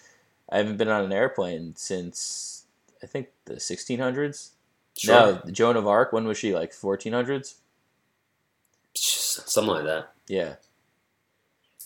I 0.50 0.58
haven't 0.58 0.78
been 0.78 0.90
on 0.90 1.06
an 1.06 1.14
airplane 1.14 1.74
since 1.76 2.66
I 3.02 3.06
think 3.06 3.30
the 3.46 3.56
1600s. 3.56 4.50
No, 5.08 5.42
Joan 5.52 5.78
of 5.78 5.88
Arc. 5.88 6.12
When 6.12 6.26
was 6.26 6.38
she? 6.38 6.54
Like 6.54 6.72
1400s. 6.72 7.56
Something 8.96 9.74
like 9.74 9.86
that. 9.86 10.12
Yeah. 10.28 10.56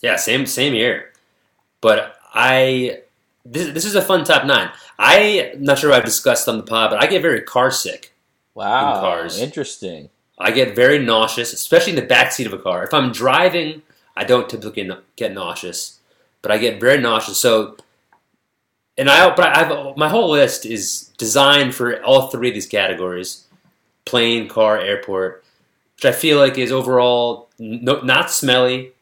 Yeah, 0.00 0.16
same 0.16 0.46
same 0.46 0.74
year. 0.74 1.12
But 1.80 2.16
I 2.34 3.02
this, 3.44 3.72
this 3.72 3.84
is 3.84 3.94
a 3.94 4.02
fun 4.02 4.24
top 4.24 4.46
nine. 4.46 4.70
I'm 4.98 5.62
not 5.62 5.78
sure 5.78 5.92
I've 5.92 6.04
discussed 6.04 6.48
on 6.48 6.56
the 6.56 6.62
pod, 6.62 6.90
but 6.90 7.02
I 7.02 7.06
get 7.06 7.22
very 7.22 7.42
car 7.42 7.70
sick. 7.70 8.11
Wow. 8.54 9.00
cars. 9.00 9.40
Interesting. 9.40 10.10
I 10.38 10.50
get 10.50 10.74
very 10.74 10.98
nauseous, 10.98 11.52
especially 11.52 11.92
in 11.92 11.96
the 11.96 12.06
back 12.06 12.32
seat 12.32 12.46
of 12.46 12.52
a 12.52 12.58
car. 12.58 12.82
If 12.84 12.92
I'm 12.92 13.12
driving, 13.12 13.82
I 14.16 14.24
don't 14.24 14.48
typically 14.48 14.90
get 15.16 15.32
nauseous, 15.32 16.00
but 16.42 16.50
I 16.50 16.58
get 16.58 16.80
very 16.80 17.00
nauseous. 17.00 17.38
So, 17.38 17.76
and 18.98 19.08
I 19.08 19.34
but 19.34 19.46
I 19.46 19.58
have 19.64 19.96
my 19.96 20.08
whole 20.08 20.30
list 20.30 20.66
is 20.66 21.10
designed 21.16 21.74
for 21.74 22.02
all 22.02 22.28
three 22.28 22.48
of 22.48 22.54
these 22.54 22.66
categories: 22.66 23.46
plane, 24.04 24.48
car, 24.48 24.78
airport, 24.78 25.44
which 25.96 26.04
I 26.04 26.12
feel 26.12 26.38
like 26.38 26.58
is 26.58 26.72
overall 26.72 27.48
no, 27.58 28.00
not 28.00 28.30
smelly, 28.30 28.92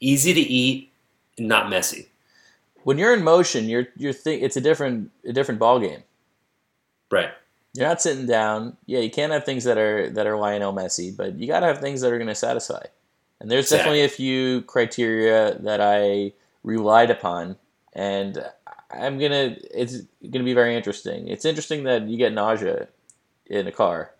easy 0.00 0.34
to 0.34 0.40
eat, 0.40 0.90
and 1.38 1.48
not 1.48 1.70
messy. 1.70 2.08
When 2.82 2.98
you're 2.98 3.14
in 3.14 3.22
motion, 3.22 3.66
you're 3.66 3.88
you're 3.96 4.12
think 4.12 4.42
it's 4.42 4.56
a 4.56 4.60
different 4.60 5.12
a 5.24 5.32
different 5.32 5.60
ball 5.60 5.78
game. 5.78 6.02
Right. 7.10 7.30
You're 7.78 7.86
not 7.86 8.02
sitting 8.02 8.26
down. 8.26 8.76
Yeah, 8.86 8.98
you 8.98 9.10
can't 9.10 9.32
have 9.32 9.44
things 9.44 9.62
that 9.62 9.78
are 9.78 10.10
that 10.10 10.26
are 10.26 10.36
Lionel 10.36 10.72
Messi, 10.72 11.16
but 11.16 11.38
you 11.38 11.46
got 11.46 11.60
to 11.60 11.66
have 11.66 11.78
things 11.78 12.00
that 12.00 12.12
are 12.12 12.18
going 12.18 12.26
to 12.26 12.34
satisfy. 12.34 12.82
And 13.40 13.48
there's 13.48 13.68
definitely 13.68 14.02
a 14.02 14.08
few 14.08 14.62
criteria 14.62 15.54
that 15.60 15.80
I 15.80 16.32
relied 16.64 17.10
upon, 17.10 17.56
and 17.92 18.44
I'm 18.90 19.20
gonna. 19.20 19.56
It's 19.72 19.98
gonna 20.28 20.44
be 20.44 20.54
very 20.54 20.74
interesting. 20.74 21.28
It's 21.28 21.44
interesting 21.44 21.84
that 21.84 22.08
you 22.08 22.18
get 22.18 22.32
nausea 22.32 22.88
in 23.46 23.68
a 23.68 23.72
car. 23.72 24.10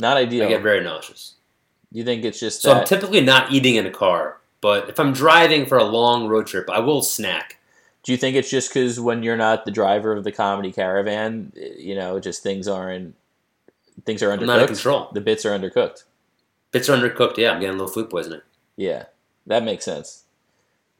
Not 0.00 0.16
ideal. 0.16 0.46
I 0.46 0.50
get 0.50 0.62
very 0.62 0.84
nauseous. 0.84 1.34
you 1.90 2.04
think 2.04 2.24
it's 2.24 2.38
just 2.38 2.62
So 2.62 2.74
I'm 2.74 2.84
typically 2.86 3.22
not 3.22 3.50
eating 3.50 3.74
in 3.74 3.86
a 3.86 3.90
car, 3.90 4.38
but 4.60 4.88
if 4.88 5.00
I'm 5.00 5.12
driving 5.12 5.66
for 5.66 5.78
a 5.78 5.84
long 5.84 6.28
road 6.28 6.46
trip, 6.46 6.70
I 6.70 6.78
will 6.78 7.02
snack. 7.02 7.58
Do 8.04 8.12
you 8.12 8.18
think 8.18 8.36
it's 8.36 8.50
just 8.50 8.68
because 8.68 9.00
when 9.00 9.22
you're 9.22 9.36
not 9.36 9.64
the 9.64 9.70
driver 9.70 10.12
of 10.12 10.24
the 10.24 10.32
comedy 10.32 10.70
caravan, 10.70 11.52
you 11.76 11.94
know, 11.96 12.20
just 12.20 12.42
things 12.42 12.68
aren't 12.68 13.16
things 14.04 14.22
are 14.22 14.30
I'm 14.30 14.44
not 14.44 14.58
in 14.58 14.64
undercooked. 14.64 14.68
control. 14.68 15.08
The 15.12 15.20
bits 15.22 15.46
are 15.46 15.58
undercooked. 15.58 16.04
Bits 16.70 16.88
are 16.90 16.96
undercooked. 16.96 17.38
Yeah, 17.38 17.52
I'm 17.52 17.60
getting 17.60 17.76
a 17.76 17.78
little 17.78 17.92
food 17.92 18.10
poisoning. 18.10 18.42
Yeah, 18.76 19.06
that 19.46 19.64
makes 19.64 19.86
sense. 19.86 20.24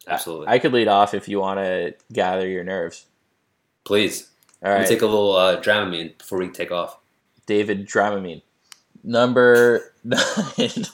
Absolutely. 0.08 0.48
I 0.48 0.58
could 0.58 0.72
lead 0.72 0.88
off 0.88 1.12
if 1.12 1.28
you 1.28 1.40
want 1.40 1.60
to 1.60 1.94
gather 2.12 2.48
your 2.48 2.64
nerves. 2.64 3.04
Please. 3.84 4.30
All 4.62 4.78
me 4.78 4.86
take 4.86 5.02
a 5.02 5.06
little 5.06 5.36
uh, 5.36 5.60
Dramamine 5.60 6.16
before 6.16 6.38
we 6.38 6.48
take 6.48 6.72
off. 6.72 6.98
David 7.46 7.86
Dramamine. 7.86 8.40
Number 9.02 9.92
nine. 10.04 10.86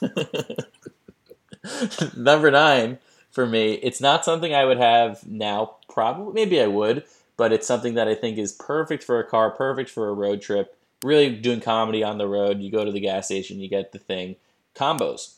Number 2.16 2.50
nine 2.50 2.98
for 3.30 3.46
me. 3.46 3.74
It's 3.74 4.00
not 4.00 4.24
something 4.24 4.54
I 4.54 4.64
would 4.64 4.78
have 4.78 5.26
now. 5.26 5.76
Probably, 5.88 6.32
maybe 6.32 6.60
I 6.60 6.66
would, 6.66 7.04
but 7.36 7.52
it's 7.52 7.66
something 7.66 7.94
that 7.94 8.08
I 8.08 8.14
think 8.14 8.38
is 8.38 8.52
perfect 8.52 9.02
for 9.02 9.18
a 9.18 9.26
car, 9.26 9.50
perfect 9.50 9.90
for 9.90 10.08
a 10.08 10.14
road 10.14 10.42
trip. 10.42 10.76
Really 11.02 11.34
doing 11.34 11.60
comedy 11.60 12.04
on 12.04 12.18
the 12.18 12.28
road. 12.28 12.60
You 12.60 12.70
go 12.70 12.84
to 12.84 12.92
the 12.92 13.00
gas 13.00 13.26
station, 13.26 13.60
you 13.60 13.68
get 13.68 13.92
the 13.92 13.98
thing. 13.98 14.36
Combos. 14.74 15.36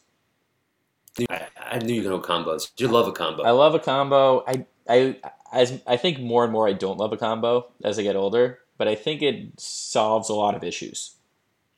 I, 1.31 1.47
I 1.57 1.79
knew 1.79 1.95
you 1.95 2.03
going 2.03 2.21
to 2.21 2.27
combos. 2.27 2.71
You 2.79 2.89
love 2.89 3.07
a 3.07 3.13
combo. 3.13 3.43
I 3.43 3.51
love 3.51 3.75
a 3.75 3.79
combo. 3.79 4.45
I 4.47 4.67
I 4.89 5.17
as 5.53 5.81
I 5.87 5.97
think 5.97 6.19
more 6.19 6.45
and 6.45 6.53
more 6.53 6.69
I 6.69 6.73
don't 6.73 6.99
love 6.99 7.13
a 7.13 7.17
combo 7.17 7.69
as 7.85 7.99
I 7.99 8.03
get 8.03 8.17
older, 8.17 8.59
but 8.79 8.89
I 8.89 8.95
think 8.95 9.23
it 9.23 9.61
solves 9.61 10.29
a 10.29 10.35
lot 10.35 10.55
of 10.55 10.65
issues. 10.65 11.17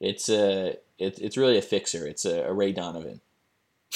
It's 0.00 0.28
a 0.28 0.76
it, 0.98 1.18
it's 1.18 1.36
really 1.36 1.58
a 1.58 1.62
fixer. 1.62 2.06
It's 2.06 2.24
a, 2.24 2.44
a 2.44 2.52
Ray 2.52 2.72
Donovan. 2.72 3.20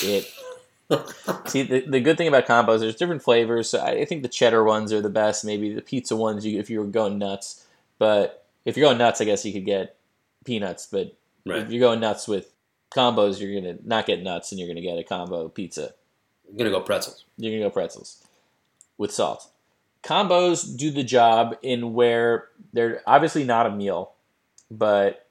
It 0.02 0.30
see 1.46 1.62
the, 1.62 1.80
the 1.86 2.00
good 2.00 2.16
thing 2.16 2.28
about 2.28 2.46
combos. 2.46 2.80
There's 2.80 2.96
different 2.96 3.22
flavors. 3.22 3.68
So 3.68 3.78
I, 3.78 3.90
I 3.90 4.04
think 4.04 4.22
the 4.22 4.28
cheddar 4.28 4.64
ones 4.64 4.92
are 4.92 5.00
the 5.00 5.10
best. 5.10 5.44
Maybe 5.44 5.72
the 5.72 5.82
pizza 5.82 6.16
ones. 6.16 6.46
You, 6.46 6.58
if 6.58 6.70
you 6.70 6.80
were 6.80 6.86
going 6.86 7.18
nuts, 7.18 7.66
but 7.98 8.46
if 8.64 8.76
you're 8.76 8.86
going 8.86 8.98
nuts, 8.98 9.20
I 9.20 9.24
guess 9.24 9.44
you 9.44 9.52
could 9.52 9.66
get 9.66 9.96
peanuts. 10.44 10.86
But 10.90 11.16
right. 11.46 11.60
if 11.60 11.70
you're 11.70 11.80
going 11.80 12.00
nuts 12.00 12.26
with 12.26 12.52
combos, 12.90 13.40
you're 13.40 13.60
gonna 13.60 13.78
not 13.84 14.06
get 14.06 14.22
nuts, 14.22 14.50
and 14.50 14.58
you're 14.58 14.68
gonna 14.68 14.80
get 14.80 14.98
a 14.98 15.04
combo 15.04 15.48
pizza. 15.48 15.92
I'm 16.48 16.56
going 16.56 16.70
to 16.70 16.76
go 16.76 16.82
pretzels. 16.82 17.24
You're 17.36 17.52
gonna 17.52 17.68
go 17.68 17.70
pretzels 17.70 18.24
with 18.96 19.12
salt. 19.12 19.50
Combos 20.02 20.76
do 20.76 20.90
the 20.90 21.02
job 21.02 21.56
in 21.62 21.92
where 21.92 22.48
they're 22.72 23.02
obviously 23.06 23.44
not 23.44 23.66
a 23.66 23.70
meal, 23.70 24.12
but 24.70 25.26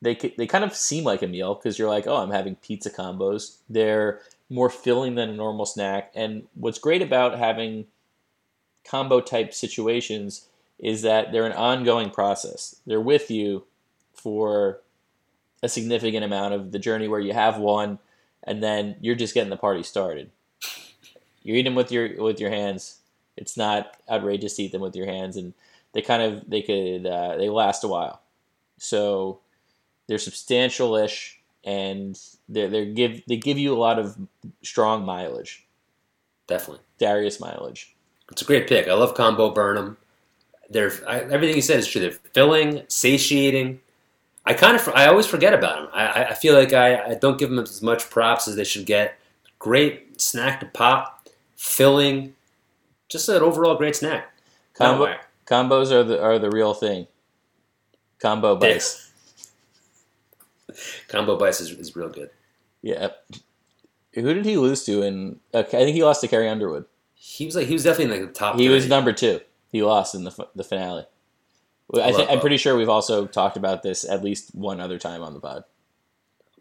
they 0.00 0.14
they 0.14 0.46
kind 0.46 0.64
of 0.64 0.74
seem 0.74 1.04
like 1.04 1.22
a 1.22 1.26
meal 1.26 1.54
because 1.54 1.78
you're 1.78 1.88
like, 1.88 2.06
oh, 2.06 2.16
I'm 2.16 2.30
having 2.30 2.56
pizza 2.56 2.90
combos. 2.90 3.58
They're 3.68 4.20
more 4.52 4.68
filling 4.68 5.14
than 5.14 5.30
a 5.30 5.34
normal 5.34 5.64
snack. 5.64 6.12
And 6.14 6.46
what's 6.54 6.78
great 6.78 7.00
about 7.00 7.38
having 7.38 7.86
combo 8.84 9.20
type 9.20 9.54
situations 9.54 10.46
is 10.78 11.02
that 11.02 11.32
they're 11.32 11.46
an 11.46 11.52
ongoing 11.52 12.10
process. 12.10 12.76
They're 12.86 13.00
with 13.00 13.30
you 13.30 13.64
for 14.12 14.80
a 15.62 15.68
significant 15.68 16.24
amount 16.24 16.54
of 16.54 16.72
the 16.72 16.78
journey 16.78 17.08
where 17.08 17.20
you 17.20 17.32
have 17.32 17.56
one 17.58 17.98
and 18.44 18.62
then 18.62 18.96
you're 19.00 19.14
just 19.14 19.34
getting 19.34 19.50
the 19.50 19.56
party 19.56 19.82
started. 19.82 20.30
You're 21.42 21.56
eating 21.56 21.72
them 21.72 21.74
with 21.74 21.90
your 21.90 22.22
with 22.22 22.40
your 22.40 22.50
hands. 22.50 22.98
It's 23.36 23.56
not 23.56 23.96
outrageous 24.08 24.56
to 24.56 24.64
eat 24.64 24.72
them 24.72 24.82
with 24.82 24.94
your 24.94 25.06
hands, 25.06 25.36
and 25.36 25.54
they 25.92 26.02
kind 26.02 26.22
of 26.22 26.48
they 26.48 26.62
could 26.62 27.06
uh, 27.06 27.36
they 27.36 27.48
last 27.48 27.84
a 27.84 27.88
while. 27.88 28.20
So 28.78 29.40
they're 30.06 30.18
substantial-ish, 30.18 31.40
and 31.64 32.18
they 32.48 32.66
they 32.66 32.86
give 32.86 33.22
they 33.26 33.36
give 33.36 33.58
you 33.58 33.74
a 33.74 33.78
lot 33.78 33.98
of 33.98 34.16
strong 34.62 35.04
mileage, 35.04 35.66
Definitely. 36.46 36.82
Darius 36.98 37.40
mileage. 37.40 37.94
It's 38.30 38.42
a 38.42 38.44
great 38.44 38.66
pick. 38.68 38.88
I 38.88 38.94
love 38.94 39.14
combo 39.14 39.50
Burnham. 39.50 39.96
They're 40.70 40.92
I, 41.06 41.20
everything 41.20 41.56
you 41.56 41.62
said 41.62 41.78
is 41.78 41.86
true. 41.86 42.00
They're 42.00 42.10
filling, 42.32 42.82
satiating. 42.88 43.80
I 44.44 44.54
kind 44.54 44.74
of 44.76 44.88
I 44.88 45.06
always 45.06 45.26
forget 45.26 45.54
about 45.54 45.76
them. 45.76 45.88
I, 45.92 46.24
I- 46.24 46.34
feel 46.34 46.54
like 46.54 46.72
I, 46.72 47.10
I 47.10 47.14
don't 47.14 47.38
give 47.38 47.50
them 47.50 47.58
as 47.60 47.80
much 47.82 48.10
props 48.10 48.48
as 48.48 48.56
they 48.56 48.64
should 48.64 48.86
get. 48.86 49.18
Great 49.58 50.20
snack 50.20 50.58
to 50.60 50.66
pop, 50.66 51.28
filling, 51.56 52.34
just 53.08 53.28
an 53.28 53.42
overall 53.42 53.76
great 53.76 53.94
snack. 53.94 54.32
Combo 54.74 55.04
combos 55.46 55.92
are 55.92 56.02
the 56.02 56.20
are 56.20 56.38
the 56.40 56.50
real 56.50 56.74
thing. 56.74 57.06
Combo 58.18 58.56
bites. 58.56 59.11
Combo 61.08 61.36
bites 61.36 61.60
is, 61.60 61.70
is 61.70 61.96
real 61.96 62.08
good. 62.08 62.30
Yeah. 62.82 63.08
Who 64.14 64.34
did 64.34 64.44
he 64.44 64.56
lose 64.56 64.84
to? 64.84 65.02
In 65.02 65.40
I 65.54 65.62
think 65.62 65.94
he 65.94 66.04
lost 66.04 66.20
to 66.22 66.28
Carrie 66.28 66.48
Underwood. 66.48 66.84
He 67.14 67.46
was 67.46 67.56
like 67.56 67.66
he 67.66 67.72
was 67.72 67.84
definitely 67.84 68.14
in 68.14 68.20
like 68.22 68.32
the 68.32 68.38
top. 68.38 68.58
He 68.58 68.68
was 68.68 68.88
number 68.88 69.12
two. 69.12 69.40
He 69.70 69.82
lost 69.82 70.14
in 70.14 70.24
the 70.24 70.48
the 70.54 70.64
finale. 70.64 71.06
I 71.94 72.10
I'm 72.10 72.36
Bo. 72.36 72.40
pretty 72.40 72.56
sure 72.56 72.76
we've 72.76 72.88
also 72.88 73.26
talked 73.26 73.56
about 73.56 73.82
this 73.82 74.08
at 74.08 74.22
least 74.22 74.54
one 74.54 74.80
other 74.80 74.98
time 74.98 75.22
on 75.22 75.34
the 75.34 75.40
pod. 75.40 75.64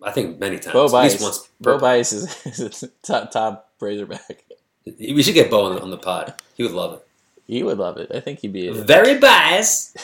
I 0.02 0.12
think 0.12 0.40
many 0.40 0.60
times. 0.60 0.74
Bo 0.74 0.86
At 0.86 0.92
Bice, 0.92 1.12
least 1.14 1.24
once. 1.24 1.50
Bo 1.60 1.78
Bice 1.78 2.12
is, 2.12 2.46
is 2.60 2.84
a 2.84 2.88
top 3.04 3.32
top 3.32 3.72
Razorback. 3.80 4.46
We 4.86 5.22
should 5.22 5.36
get 5.36 5.50
Bo 5.52 5.66
on 5.66 5.76
the, 5.76 5.82
on 5.82 5.90
the 5.92 5.98
pod. 5.98 6.34
He 6.56 6.64
would 6.64 6.72
love 6.72 6.94
it. 6.94 7.08
He 7.48 7.64
would 7.64 7.78
love 7.78 7.98
it. 7.98 8.12
I 8.14 8.20
think 8.20 8.40
he'd 8.40 8.54
be 8.54 8.70
Very 8.70 9.20
biased. 9.20 9.98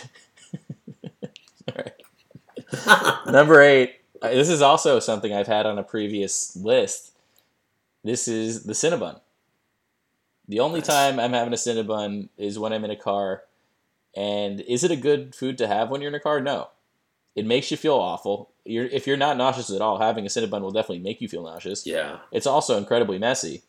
All 1.67 1.75
right. 1.75 3.25
number 3.31 3.61
eight. 3.61 3.96
Uh, 4.21 4.29
This 4.29 4.49
is 4.49 4.61
also 4.61 4.99
something 4.99 5.33
I've 5.33 5.47
had 5.47 5.65
on 5.65 5.77
a 5.77 5.83
previous 5.83 6.55
list. 6.55 7.11
This 8.03 8.27
is 8.27 8.63
the 8.63 8.73
Cinnabon. 8.73 9.19
The 10.47 10.59
only 10.61 10.79
Nice. 10.79 10.87
time 10.87 11.19
I'm 11.19 11.33
having 11.33 11.53
a 11.53 11.57
Cinnabon 11.57 12.29
is 12.37 12.57
when 12.57 12.71
I'm 12.73 12.85
in 12.85 12.91
a 12.91 12.95
car. 12.95 13.43
And 14.15 14.61
is 14.61 14.83
it 14.83 14.91
a 14.91 14.95
good 14.95 15.35
food 15.35 15.57
to 15.59 15.67
have 15.67 15.89
when 15.89 16.01
you're 16.01 16.09
in 16.09 16.15
a 16.15 16.19
car? 16.19 16.39
No. 16.39 16.69
It 17.35 17.45
makes 17.45 17.69
you 17.69 17.77
feel 17.77 17.95
awful. 17.95 18.49
You're, 18.65 18.85
if 18.85 19.05
you're 19.05 19.17
not 19.17 19.37
nauseous 19.37 19.69
at 19.69 19.81
all, 19.81 19.99
having 19.99 20.25
a 20.25 20.29
Cinnabon 20.29 20.61
will 20.61 20.71
definitely 20.71 20.99
make 20.99 21.21
you 21.21 21.27
feel 21.27 21.43
nauseous. 21.43 21.85
yeah. 21.85 22.19
It's 22.31 22.47
also 22.47 22.77
incredibly 22.77 23.19
messy. 23.19 23.61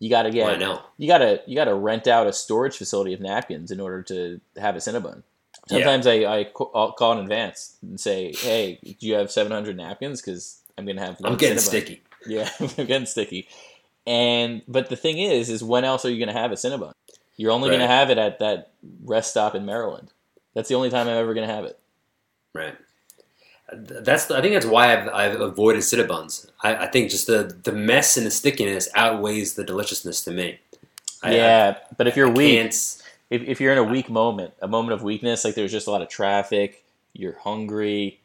You 0.00 0.10
gotta 0.10 0.30
get 0.30 0.48
I 0.50 0.56
know. 0.56 0.82
you 0.98 1.06
gotta 1.08 1.40
you 1.46 1.54
gotta 1.54 1.74
rent 1.74 2.06
out 2.06 2.26
a 2.26 2.32
storage 2.32 2.76
facility 2.76 3.14
of 3.14 3.20
napkins 3.20 3.70
in 3.70 3.80
order 3.80 4.02
to 4.02 4.40
have 4.58 4.74
a 4.76 4.78
Cinnabon. 4.80 5.22
Yeah. 5.68 5.78
Sometimes 5.78 6.06
I, 6.06 6.12
I 6.24 6.46
I'll 6.74 6.92
call 6.92 7.12
in 7.12 7.18
advance 7.18 7.76
and 7.82 7.98
say, 7.98 8.32
"Hey, 8.34 8.78
do 8.82 9.06
you 9.06 9.14
have 9.14 9.30
700 9.30 9.76
napkins? 9.76 10.20
Because 10.20 10.60
I'm 10.76 10.84
gonna 10.86 11.00
have." 11.00 11.16
I'm 11.24 11.36
getting 11.36 11.56
Cinnabon." 11.58 11.60
sticky. 11.60 12.02
Yeah, 12.26 12.48
I'm 12.60 12.68
getting 12.86 13.06
sticky. 13.06 13.48
And 14.06 14.62
but 14.66 14.88
the 14.88 14.96
thing 14.96 15.18
is, 15.18 15.50
is 15.50 15.62
when 15.62 15.84
else 15.84 16.04
are 16.04 16.10
you 16.10 16.18
gonna 16.24 16.38
have 16.38 16.52
a 16.52 16.54
Cinnabon? 16.54 16.92
You're 17.36 17.52
only 17.52 17.68
gonna 17.70 17.86
have 17.88 18.10
it 18.10 18.18
at 18.18 18.38
that 18.38 18.70
rest 19.04 19.30
stop 19.30 19.54
in 19.54 19.64
Maryland. 19.66 20.10
That's 20.54 20.68
the 20.68 20.74
only 20.74 20.88
time 20.90 21.08
I'm 21.08 21.16
ever 21.16 21.34
gonna 21.34 21.46
have 21.46 21.64
it. 21.64 21.78
Right. 22.54 22.74
That's 23.72 24.30
I 24.30 24.40
think 24.42 24.54
that's 24.54 24.66
why 24.66 24.92
I've, 24.94 25.08
I've 25.08 25.40
avoided 25.40 25.80
Cinnabons. 25.82 26.48
I, 26.62 26.76
I 26.76 26.86
think 26.86 27.10
just 27.10 27.26
the, 27.26 27.58
the 27.64 27.72
mess 27.72 28.16
and 28.16 28.26
the 28.26 28.30
stickiness 28.30 28.88
outweighs 28.94 29.54
the 29.54 29.64
deliciousness 29.64 30.22
to 30.24 30.30
me. 30.30 30.60
I- 31.22 31.34
yeah, 31.34 31.78
but 31.96 32.06
if 32.06 32.16
you're 32.16 32.28
I 32.28 32.32
weak, 32.32 32.72
if, 33.30 33.42
if 33.42 33.60
you're 33.60 33.72
in 33.72 33.78
a 33.78 33.84
weak 33.84 34.08
moment, 34.10 34.54
a 34.60 34.68
moment 34.68 34.92
of 34.92 35.02
weakness, 35.02 35.44
like 35.44 35.54
there's 35.54 35.72
just 35.72 35.86
a 35.86 35.90
lot 35.90 36.02
of 36.02 36.08
traffic, 36.08 36.84
you're 37.12 37.38
hungry, 37.38 38.20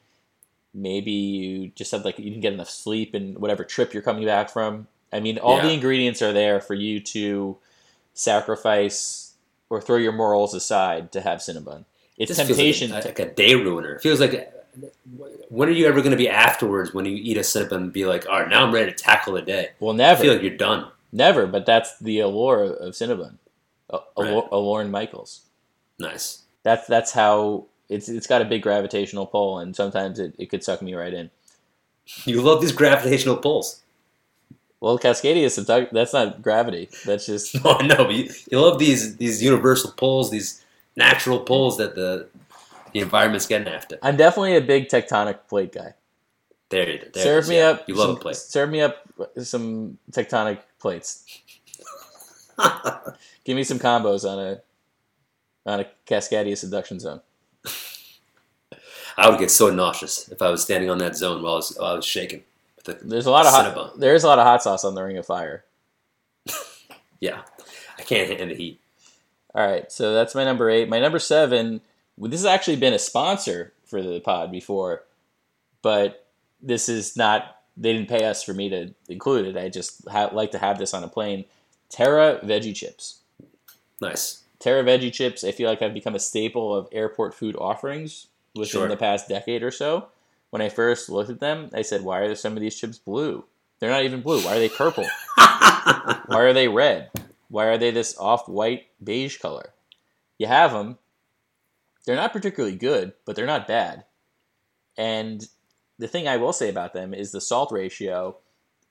maybe 0.73 1.11
you 1.11 1.71
just 1.75 1.91
have 1.91 2.05
like 2.05 2.19
you 2.19 2.25
didn't 2.25 2.41
get 2.41 2.53
enough 2.53 2.69
sleep 2.69 3.13
and 3.13 3.37
whatever 3.39 3.63
trip 3.63 3.93
you're 3.93 4.03
coming 4.03 4.25
back 4.25 4.49
from. 4.49 4.87
I 5.11 5.19
mean, 5.19 5.39
all 5.39 5.59
the 5.59 5.71
ingredients 5.71 6.21
are 6.21 6.33
there 6.33 6.61
for 6.61 6.75
you 6.75 6.99
to 6.99 7.57
sacrifice 8.13 9.33
or 9.69 9.81
throw 9.81 9.95
your 9.95 10.11
morals 10.11 10.53
aside 10.53 11.11
to 11.13 11.21
have 11.21 11.39
Cinnabon. 11.39 11.85
It's 12.17 12.35
This 12.35 12.45
temptation. 12.45 12.91
like 12.91 13.05
a, 13.05 13.07
like 13.07 13.19
a 13.19 13.33
day 13.33 13.55
ruiner. 13.55 13.95
It 13.95 14.01
feels 14.01 14.19
like 14.19 14.53
when 15.49 15.69
are 15.69 15.71
you 15.71 15.87
ever 15.87 15.99
going 15.99 16.11
to 16.11 16.17
be 16.17 16.29
afterwards 16.29 16.93
when 16.93 17.05
you 17.05 17.15
eat 17.15 17.37
a 17.37 17.41
Cinnabon 17.41 17.77
and 17.77 17.93
be 17.93 18.05
like, 18.05 18.27
all 18.29 18.39
right, 18.41 18.49
now 18.49 18.65
I'm 18.65 18.73
ready 18.73 18.91
to 18.91 18.95
tackle 18.97 19.33
the 19.33 19.41
day. 19.41 19.69
well, 19.79 19.93
I 19.93 19.97
never, 19.97 20.21
feel 20.21 20.33
like 20.33 20.43
you're 20.43 20.57
done. 20.57 20.87
never. 21.11 21.47
But 21.47 21.65
that's 21.65 21.97
the 21.99 22.19
allure 22.19 22.65
of 22.65 22.93
Cinnabon. 22.93 23.35
A- 23.89 23.99
Right. 24.17 24.43
Alluring 24.51 24.91
Michaels. 24.91 25.41
Nice. 25.99 26.43
That's 26.63 26.87
that's 26.87 27.11
how 27.11 27.65
it's 27.89 28.09
it's 28.09 28.27
got 28.27 28.41
a 28.41 28.45
big 28.45 28.61
gravitational 28.61 29.25
pull, 29.25 29.59
and 29.59 29.75
sometimes 29.75 30.19
it, 30.19 30.35
it 30.37 30.49
could 30.49 30.63
suck 30.63 30.81
me 30.81 30.93
right 30.93 31.13
in. 31.13 31.31
You 32.25 32.41
love 32.41 32.61
these 32.61 32.71
gravitational 32.71 33.37
pulls. 33.37 33.81
Well, 34.81 34.97
Cascadia 34.97 35.43
is 35.43 35.57
subduct- 35.57 35.91
that's 35.91 36.13
not 36.13 36.41
gravity. 36.41 36.89
That's 37.05 37.25
just 37.25 37.53
No, 37.63 37.71
I 37.79 37.85
know, 37.85 38.05
but 38.05 38.13
you, 38.13 38.29
you 38.51 38.59
love 38.59 38.79
these 38.79 39.17
these 39.17 39.43
universal 39.43 39.91
pulls, 39.91 40.31
these 40.31 40.63
natural 40.95 41.39
pulls 41.39 41.77
that 41.77 41.95
the 41.95 42.27
The 42.93 42.99
environment's 43.01 43.45
getting 43.47 43.67
after. 43.67 43.97
I'm 44.01 44.17
definitely 44.17 44.55
a 44.55 44.61
big 44.61 44.87
tectonic 44.87 45.47
plate 45.47 45.73
guy. 45.73 45.93
There 46.69 46.89
you 46.89 46.99
there 47.13 47.23
serve 47.23 47.47
me 47.47 47.57
yeah. 47.57 47.69
up. 47.69 47.89
You 47.89 47.95
love 47.95 48.09
some, 48.09 48.15
a 48.17 48.19
plate. 48.19 48.35
Serve 48.35 48.69
me 48.69 48.81
up 48.81 48.97
some 49.41 49.97
tectonic 50.11 50.59
plates. 50.79 51.23
Give 53.43 53.55
me 53.55 53.63
some 53.63 53.79
combos 53.79 54.29
on 54.29 54.39
a 54.39 54.61
on 55.65 55.79
a 55.81 55.87
Cascadia 56.07 56.57
seduction 56.57 56.99
zone. 56.99 57.21
I 59.17 59.29
would 59.29 59.39
get 59.39 59.51
so 59.51 59.69
nauseous 59.69 60.29
if 60.29 60.41
I 60.41 60.49
was 60.49 60.61
standing 60.63 60.89
on 60.89 60.97
that 60.99 61.15
zone 61.15 61.41
while 61.43 61.53
I 61.53 61.55
was, 61.57 61.75
while 61.77 61.91
I 61.91 61.95
was 61.95 62.05
shaking. 62.05 62.43
The- 62.85 62.99
There's 63.01 63.25
a 63.25 63.31
lot 63.31 63.45
of 63.45 63.51
hot, 63.51 63.75
Cinnabon. 63.75 63.99
there's 63.99 64.23
a 64.23 64.27
lot 64.27 64.39
of 64.39 64.45
hot 64.45 64.63
sauce 64.63 64.85
on 64.85 64.95
the 64.95 65.03
Ring 65.03 65.17
of 65.17 65.25
Fire. 65.25 65.65
yeah, 67.19 67.41
I 67.97 68.03
can't 68.03 68.29
handle 68.29 68.47
the 68.47 68.55
heat. 68.55 68.81
All 69.53 69.67
right, 69.67 69.91
so 69.91 70.13
that's 70.13 70.35
my 70.35 70.43
number 70.45 70.69
eight. 70.69 70.87
My 70.89 70.99
number 70.99 71.19
seven. 71.19 71.81
This 72.17 72.41
has 72.41 72.45
actually 72.45 72.75
been 72.77 72.93
a 72.93 72.99
sponsor 72.99 73.73
for 73.85 74.01
the 74.01 74.19
pod 74.19 74.51
before, 74.51 75.03
but 75.81 76.27
this 76.61 76.87
is 76.89 77.15
not. 77.17 77.57
They 77.77 77.93
didn't 77.93 78.09
pay 78.09 78.25
us 78.25 78.43
for 78.43 78.53
me 78.53 78.69
to 78.69 78.93
include 79.07 79.47
it. 79.47 79.57
I 79.57 79.69
just 79.69 80.07
ha- 80.07 80.29
like 80.33 80.51
to 80.51 80.57
have 80.57 80.77
this 80.77 80.93
on 80.93 81.03
a 81.03 81.07
plane. 81.07 81.45
Terra 81.89 82.39
veggie 82.43 82.75
chips. 82.75 83.19
Nice. 84.01 84.43
Terra 84.59 84.83
veggie 84.83 85.11
chips. 85.13 85.43
I 85.43 85.51
feel 85.51 85.69
like 85.69 85.79
have 85.79 85.93
become 85.93 86.15
a 86.15 86.19
staple 86.19 86.73
of 86.75 86.87
airport 86.91 87.33
food 87.33 87.55
offerings 87.55 88.27
within 88.55 88.67
Sure. 88.69 88.87
the 88.87 88.97
past 88.97 89.27
decade 89.29 89.63
or 89.63 89.71
so. 89.71 90.09
When 90.49 90.61
I 90.61 90.69
first 90.69 91.09
looked 91.09 91.29
at 91.29 91.39
them, 91.39 91.69
I 91.73 91.81
said, 91.81 92.03
"Why 92.03 92.19
are 92.19 92.35
some 92.35 92.53
of 92.53 92.61
these 92.61 92.79
chips 92.79 92.97
blue? 92.97 93.45
They're 93.79 93.89
not 93.91 94.03
even 94.03 94.21
blue. 94.21 94.43
Why 94.43 94.57
are 94.57 94.59
they 94.59 94.69
purple? 94.69 95.05
Why 95.35 96.21
are 96.29 96.53
they 96.53 96.67
red? 96.67 97.11
Why 97.49 97.65
are 97.65 97.77
they 97.77 97.91
this 97.91 98.17
off-white 98.17 98.87
beige 99.03 99.37
color? 99.37 99.73
You 100.37 100.47
have 100.47 100.71
them. 100.71 100.97
They're 102.05 102.15
not 102.15 102.33
particularly 102.33 102.75
good, 102.75 103.13
but 103.25 103.35
they're 103.35 103.45
not 103.45 103.67
bad. 103.67 104.05
And 104.97 105.47
the 105.97 106.07
thing 106.07 106.27
I 106.27 106.37
will 106.37 106.53
say 106.53 106.69
about 106.69 106.93
them 106.93 107.13
is 107.13 107.31
the 107.31 107.41
salt 107.41 107.71
ratio 107.71 108.37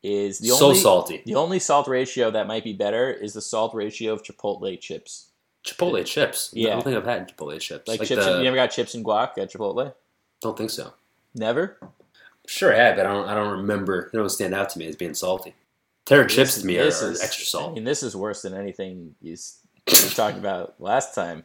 is 0.03 0.39
the 0.39 0.49
so 0.49 0.67
only 0.67 0.79
salty. 0.79 1.23
the 1.27 1.35
only 1.35 1.59
salt 1.59 1.89
ratio 1.89 2.31
that 2.31 2.47
might 2.47 2.65
be 2.65 2.73
better 2.73 3.11
is 3.11 3.35
the 3.35 3.41
salt 3.43 3.75
ratio 3.75 4.13
of 4.13 4.23
Chipotle 4.23 4.79
chips. 4.81 5.31
Chipotle 5.67 6.05
chips. 6.05 6.51
Yeah, 6.53 6.69
I 6.69 6.73
don't 6.75 6.85
think 6.85 6.97
I've 6.97 7.05
had 7.05 7.29
Chipotle 7.37 7.61
chips. 7.61 7.89
Like, 7.89 8.01
Like, 8.01 8.09
chips, 8.09 8.25
the, 8.25 8.39
you 8.39 8.45
never 8.45 8.57
got 8.57 8.69
chips 8.69 8.95
and 8.95 9.05
guac 9.05 9.37
at 9.39 9.53
Chipotle? 9.53 9.93
don't 10.41 10.57
think 10.57 10.71
so. 10.71 10.93
Never. 11.35 11.79
Sure, 12.47 12.73
I 12.73 12.79
have, 12.79 12.97
but 12.97 13.07
I 13.07 13.13
don't. 13.13 13.29
I 13.29 13.35
don't 13.35 13.51
remember. 13.59 14.09
They 14.13 14.19
don't 14.19 14.29
stand 14.31 14.55
out 14.55 14.71
to 14.71 14.79
me 14.79 14.87
as 14.87 14.97
being 14.97 15.15
salty. 15.15 15.55
Terra 16.07 16.27
chips 16.27 16.59
to 16.61 16.67
me 16.67 16.79
are, 16.79 16.85
is- 16.85 17.21
extra 17.21 17.45
salty. 17.45 17.73
I 17.73 17.75
mean, 17.75 17.85
this 17.85 18.03
is 18.03 18.17
worse 18.17 18.41
than 18.43 18.55
anything 18.55 19.15
you 19.21 19.37
talked 20.15 20.39
about 20.39 20.75
last 20.81 21.15
time. 21.15 21.45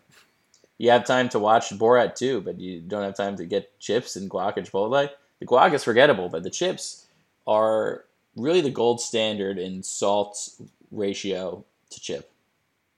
You 0.78 0.92
have 0.92 1.06
time 1.06 1.28
to 1.30 1.39
watch 1.39 1.70
Borat 1.72 2.16
2, 2.16 2.42
but 2.42 2.60
you 2.60 2.80
don't 2.82 3.04
have 3.04 3.16
time 3.16 3.36
to 3.38 3.46
get 3.46 3.78
chips 3.80 4.16
and 4.16 4.30
guac 4.30 4.58
at 4.58 4.66
Chipotle. 4.72 5.10
The 5.39 5.46
guac 5.46 5.74
is 5.74 5.84
forgettable, 5.84 6.30
but 6.30 6.44
the 6.44 6.50
chips 6.50 7.06
are 7.46 8.06
really 8.36 8.62
the 8.62 8.69
gold 8.69 9.02
standard 9.02 9.58
in 9.58 9.84
salt 9.84 10.50
ratio 10.91 11.63
to 11.89 12.00
chip. 12.00 12.32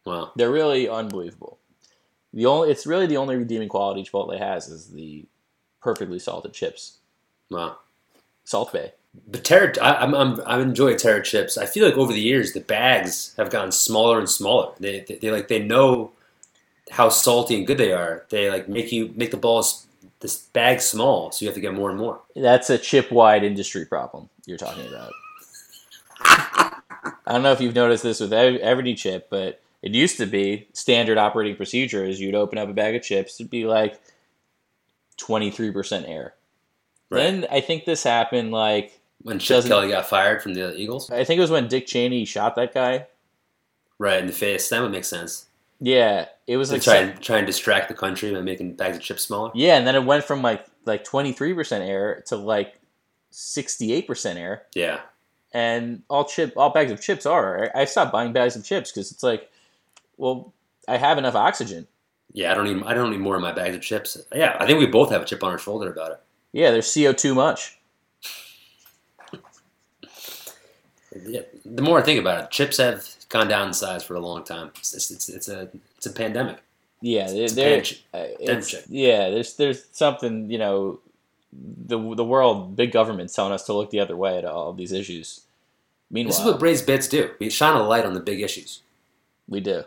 Wow. 0.05 0.31
They're 0.35 0.51
really 0.51 0.87
unbelievable. 0.87 1.57
The 2.33 2.45
only 2.45 2.69
it's 2.71 2.85
really 2.85 3.07
the 3.07 3.17
only 3.17 3.35
redeeming 3.35 3.69
quality 3.69 4.03
Chipotle 4.03 4.37
has 4.37 4.67
is 4.67 4.89
the 4.89 5.25
perfectly 5.81 6.19
salted 6.19 6.53
chips. 6.53 6.97
Wow. 7.49 7.77
Salt 8.43 8.73
Bae. 8.73 8.91
But 9.27 9.45
Terra, 9.45 9.73
I, 9.81 10.03
I'm, 10.03 10.13
I'm, 10.13 10.41
I 10.45 10.59
enjoy 10.59 10.95
Terra 10.97 11.23
chips. 11.23 11.57
I 11.57 11.65
feel 11.65 11.85
like 11.85 11.97
over 11.97 12.11
the 12.11 12.19
years 12.19 12.51
the 12.51 12.59
bags 12.59 13.33
have 13.37 13.49
gotten 13.49 13.71
smaller 13.71 14.19
and 14.19 14.29
smaller. 14.29 14.73
They, 14.79 15.05
they, 15.07 15.15
they 15.15 15.31
like 15.31 15.47
they 15.47 15.63
know 15.63 16.11
how 16.91 17.09
salty 17.09 17.55
and 17.55 17.65
good 17.65 17.77
they 17.77 17.93
are. 17.93 18.25
They 18.29 18.49
like 18.49 18.67
make 18.67 18.91
you 18.91 19.13
make 19.15 19.31
the 19.31 19.37
balls 19.37 19.87
this 20.19 20.37
bag 20.37 20.81
small, 20.81 21.31
so 21.31 21.43
you 21.43 21.47
have 21.47 21.55
to 21.55 21.61
get 21.61 21.73
more 21.73 21.89
and 21.89 21.97
more. 21.97 22.21
That's 22.35 22.69
a 22.69 22.77
chip 22.77 23.11
wide 23.11 23.43
industry 23.43 23.85
problem 23.85 24.29
you're 24.45 24.57
talking 24.57 24.87
about. 24.87 25.11
I 27.27 27.33
don't 27.33 27.43
know 27.43 27.51
if 27.51 27.61
you've 27.61 27.75
noticed 27.75 28.03
this 28.03 28.19
with 28.19 28.33
ev- 28.33 28.61
every 28.61 28.93
chip, 28.93 29.27
but 29.29 29.61
it 29.81 29.91
used 29.93 30.17
to 30.17 30.25
be 30.25 30.67
standard 30.73 31.17
operating 31.17 31.55
procedure 31.55 32.03
is 32.05 32.19
you'd 32.19 32.35
open 32.35 32.57
up 32.57 32.69
a 32.69 32.73
bag 32.73 32.95
of 32.95 33.03
chips, 33.03 33.39
it'd 33.39 33.49
be 33.49 33.65
like 33.65 33.99
23% 35.19 36.07
air. 36.07 36.35
Right. 37.09 37.19
Then 37.23 37.45
I 37.51 37.61
think 37.61 37.85
this 37.85 38.03
happened 38.03 38.51
like, 38.51 38.99
When 39.21 39.39
Chip 39.39 39.65
Kelly 39.65 39.89
got 39.89 40.07
fired 40.07 40.41
from 40.41 40.53
the 40.53 40.75
Eagles, 40.75 41.09
I 41.11 41.23
think 41.23 41.37
it 41.37 41.41
was 41.41 41.51
when 41.51 41.67
Dick 41.67 41.85
Cheney 41.87 42.25
shot 42.25 42.55
that 42.55 42.73
guy. 42.73 43.07
right 43.99 44.19
in 44.19 44.27
the 44.27 44.33
face, 44.33 44.67
that 44.69 44.81
would 44.81 44.91
make 44.91 45.05
sense. 45.05 45.45
Yeah, 45.79 46.27
it 46.47 46.57
was 46.57 46.71
like 46.71 46.81
try 46.81 47.07
some- 47.11 47.17
try 47.21 47.37
and 47.37 47.45
distract 47.47 47.89
the 47.89 47.93
country 47.95 48.33
by 48.33 48.41
making 48.41 48.75
bags 48.75 48.97
of 48.97 49.03
chips 49.03 49.23
smaller. 49.23 49.51
yeah, 49.55 49.77
and 49.77 49.85
then 49.85 49.95
it 49.95 50.05
went 50.05 50.23
from 50.23 50.41
like 50.41 50.65
like 50.85 51.03
23% 51.03 51.87
air 51.87 52.23
to 52.27 52.35
like 52.37 52.75
68% 53.31 54.35
air. 54.37 54.63
Yeah, 54.73 55.01
and 55.55 56.01
all 56.09 56.25
chip 56.25 56.53
all 56.57 56.69
bags 56.69 56.91
of 56.91 56.99
chips 57.01 57.25
are. 57.25 57.71
I 57.73 57.85
stopped 57.85 58.11
buying 58.11 58.33
bags 58.33 58.55
of 58.57 58.65
chips 58.65 58.91
because 58.91 59.11
it's 59.11 59.23
like, 59.23 59.49
well, 60.17 60.51
I 60.87 60.97
have 60.97 61.17
enough 61.17 61.35
oxygen. 61.35 61.87
yeah. 62.33 62.51
I 62.51 62.53
don't 62.55 62.65
need 62.65 62.83
I 62.85 62.93
don't 62.93 63.09
need 63.11 63.21
more 63.21 63.35
of 63.37 63.41
my 63.41 63.53
bags 63.53 63.75
of 63.75 63.81
chips. 63.81 64.17
Yeah, 64.33 64.57
I 64.59 64.65
think 64.67 64.79
we 64.79 64.85
both 64.85 65.09
have 65.11 65.21
a 65.21 65.25
chip 65.25 65.43
on 65.43 65.51
our 65.51 65.57
shoulder 65.57 65.89
about 65.91 66.11
it. 66.11 66.19
Yeah, 66.51 66.71
there's 66.71 66.93
CO 66.93 67.13
two 67.13 67.33
much. 67.33 67.77
Yeah, 71.25 71.41
the 71.63 71.81
more 71.81 71.99
I 71.99 72.03
think 72.03 72.19
about 72.19 72.43
it, 72.43 72.51
chips 72.51 72.77
have 72.77 73.07
gone 73.29 73.47
down 73.47 73.67
in 73.69 73.73
size 73.73 74.03
for 74.03 74.15
a 74.15 74.19
long 74.19 74.43
time. 74.43 74.71
It's, 74.77 74.93
it's, 74.93 75.09
it's, 75.11 75.29
it's 75.29 75.47
a 75.47 75.69
it's 75.97 76.05
a 76.05 76.11
pandemic. 76.11 76.57
Yeah, 77.01 77.27
they're, 77.31 77.43
It's 77.43 77.53
a 77.53 77.55
they're- 77.55 77.75
pan 77.75 77.83
chip. 77.83 77.99
uh, 78.13 78.17
it's- 78.39 78.83
yeah. 78.89 79.29
There's 79.29 79.53
there's 79.55 79.85
something 79.93 80.51
you 80.51 80.57
know, 80.57 80.99
the 81.53 81.97
the 82.15 82.25
world, 82.25 82.75
big 82.75 82.91
government's 82.91 83.33
telling 83.33 83.53
us 83.53 83.63
to 83.67 83.73
look 83.73 83.91
the 83.91 84.01
other 84.01 84.17
way 84.17 84.37
at 84.37 84.43
all 84.45 84.69
of 84.71 84.77
these 84.77 84.91
issues. 84.91 85.41
Meanwhile, 86.11 86.31
This 86.31 86.39
is 86.39 86.45
what 86.45 86.59
Braised 86.59 86.85
Bits 86.85 87.07
do. 87.07 87.31
We 87.39 87.49
shine 87.49 87.75
a 87.75 87.83
light 87.83 88.05
on 88.05 88.13
the 88.13 88.19
big 88.19 88.41
issues. 88.41 88.81
we 89.47 89.59
do 89.59 89.83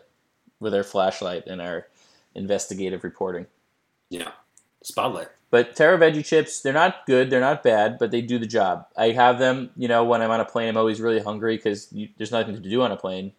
with 0.61 0.75
our 0.75 0.83
flashlight 0.85 1.47
and 1.47 1.61
our 1.61 1.87
investigative 2.35 3.05
reporting. 3.05 3.47
Yeah, 4.11 4.33
spotlight. 4.83 5.29
But 5.51 5.75
Terra 5.77 5.99
Veggie 5.99 6.25
chips, 6.25 6.61
they're 6.61 6.73
not 6.73 7.07
good, 7.07 7.31
they're 7.31 7.41
not 7.41 7.63
bad, 7.63 7.99
but 7.99 8.11
they 8.11 8.21
do 8.21 8.39
the 8.39 8.47
job. 8.47 8.87
I 8.97 9.11
have 9.11 9.39
them, 9.39 9.71
you 9.77 9.89
know, 9.89 10.05
when 10.05 10.21
I'm 10.21 10.31
on 10.31 10.41
a 10.41 10.45
plane, 10.45 10.69
I'm 10.69 10.77
always 10.77 11.01
really 11.01 11.21
hungry 11.21 11.57
because 11.57 11.93
there's 12.19 12.33
nothing 12.33 12.55
to 12.55 12.61
do 12.61 12.83
on 12.83 12.93
a 12.93 12.97
plane. 12.97 13.33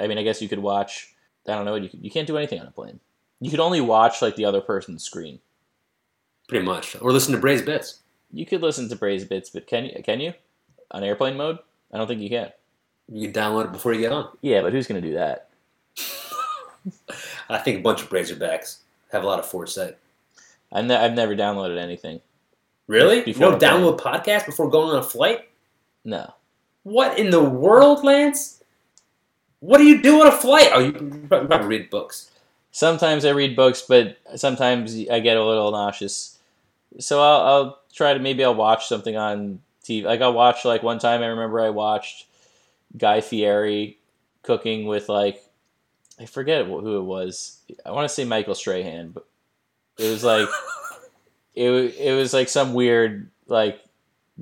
I 0.00 0.06
mean, 0.06 0.16
I 0.18 0.22
guess 0.22 0.40
you 0.40 0.48
could 0.48 0.60
watch, 0.60 1.14
I 1.46 1.54
don't 1.54 1.64
know, 1.66 1.74
you, 1.74 1.90
you 1.92 2.10
can't 2.10 2.26
do 2.26 2.36
anything 2.38 2.60
on 2.60 2.66
a 2.66 2.70
plane. 2.70 3.00
You 3.40 3.50
could 3.50 3.60
only 3.60 3.80
watch, 3.80 4.22
like, 4.22 4.36
the 4.36 4.44
other 4.46 4.60
person's 4.62 5.04
screen. 5.04 5.40
Pretty 6.48 6.64
much. 6.64 6.96
Or 7.02 7.12
listen 7.12 7.32
to 7.34 7.40
Braised 7.40 7.66
Bits. 7.66 8.00
You 8.32 8.46
could 8.46 8.62
listen 8.62 8.88
to 8.88 8.96
Braze 8.96 9.24
Bits, 9.24 9.50
but 9.50 9.66
can 9.66 9.84
you? 9.84 10.02
Can 10.02 10.20
you? 10.20 10.32
On 10.90 11.02
airplane 11.02 11.36
mode? 11.36 11.58
I 11.92 11.98
don't 11.98 12.06
think 12.06 12.20
you 12.20 12.28
can. 12.28 12.50
You 13.12 13.30
can 13.30 13.32
download 13.32 13.66
it 13.66 13.72
before 13.72 13.92
you 13.92 14.00
get 14.00 14.12
on. 14.12 14.28
Yeah, 14.40 14.62
but 14.62 14.72
who's 14.72 14.86
going 14.86 15.00
to 15.00 15.08
do 15.08 15.14
that? 15.14 15.48
I 17.48 17.58
think 17.58 17.78
a 17.78 17.82
bunch 17.82 18.02
of 18.02 18.08
Razorbacks 18.10 18.78
have 19.12 19.22
a 19.22 19.26
lot 19.26 19.38
of 19.38 19.46
foresight. 19.46 19.96
I've, 20.72 20.84
ne- 20.84 20.96
I've 20.96 21.14
never 21.14 21.36
downloaded 21.36 21.78
anything. 21.78 22.20
Really? 22.86 23.22
Before 23.22 23.50
no 23.52 23.56
plane. 23.58 23.70
download 23.70 24.00
podcast 24.00 24.46
before 24.46 24.68
going 24.70 24.90
on 24.90 24.98
a 24.98 25.02
flight? 25.02 25.48
No. 26.04 26.32
What 26.82 27.18
in 27.18 27.30
the 27.30 27.42
world, 27.42 28.04
Lance? 28.04 28.62
What 29.60 29.78
do 29.78 29.84
you 29.84 30.02
do 30.02 30.20
on 30.20 30.26
a 30.26 30.32
flight? 30.32 30.68
Oh, 30.74 30.80
you 30.80 30.92
probably 31.28 31.66
read 31.66 31.90
books. 31.90 32.30
Sometimes 32.72 33.24
I 33.24 33.30
read 33.30 33.56
books, 33.56 33.82
but 33.82 34.18
sometimes 34.36 34.94
I 35.10 35.20
get 35.20 35.36
a 35.36 35.44
little 35.44 35.70
nauseous. 35.70 36.38
So 36.98 37.22
I'll, 37.22 37.40
I'll 37.40 37.78
try 37.92 38.12
to 38.12 38.20
maybe 38.20 38.44
I'll 38.44 38.54
watch 38.54 38.86
something 38.88 39.16
on 39.16 39.60
TV. 39.84 40.04
Like 40.04 40.20
I'll 40.20 40.32
watch 40.32 40.64
like 40.64 40.82
one 40.82 40.98
time 40.98 41.22
I 41.22 41.26
remember 41.26 41.60
I 41.60 41.70
watched 41.70 42.26
Guy 42.96 43.20
Fieri 43.20 43.98
cooking 44.42 44.86
with 44.86 45.08
like 45.08 45.42
I 46.20 46.26
forget 46.26 46.66
who 46.66 46.98
it 46.98 47.02
was. 47.02 47.58
I 47.84 47.90
want 47.90 48.08
to 48.08 48.14
say 48.14 48.24
Michael 48.24 48.54
Strahan, 48.54 49.10
but 49.10 49.26
it 49.98 50.10
was 50.10 50.24
like 50.24 50.48
it 51.54 51.70
it 51.70 52.14
was 52.16 52.32
like 52.32 52.48
some 52.48 52.74
weird 52.74 53.30
like 53.46 53.80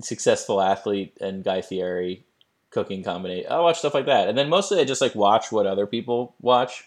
successful 0.01 0.61
athlete 0.61 1.17
and 1.21 1.45
Guy 1.45 1.63
Fieri 1.63 2.25
cooking 2.71 3.03
combination. 3.03 3.51
I 3.51 3.61
watch 3.61 3.79
stuff 3.79 3.95
like 3.95 4.07
that, 4.07 4.29
and 4.29 4.37
then 4.37 4.49
mostly 4.49 4.81
I 4.81 4.85
just 4.85 5.01
like 5.01 5.15
watch 5.15 5.51
what 5.53 5.67
other 5.67 5.87
people 5.87 6.35
watch. 6.41 6.85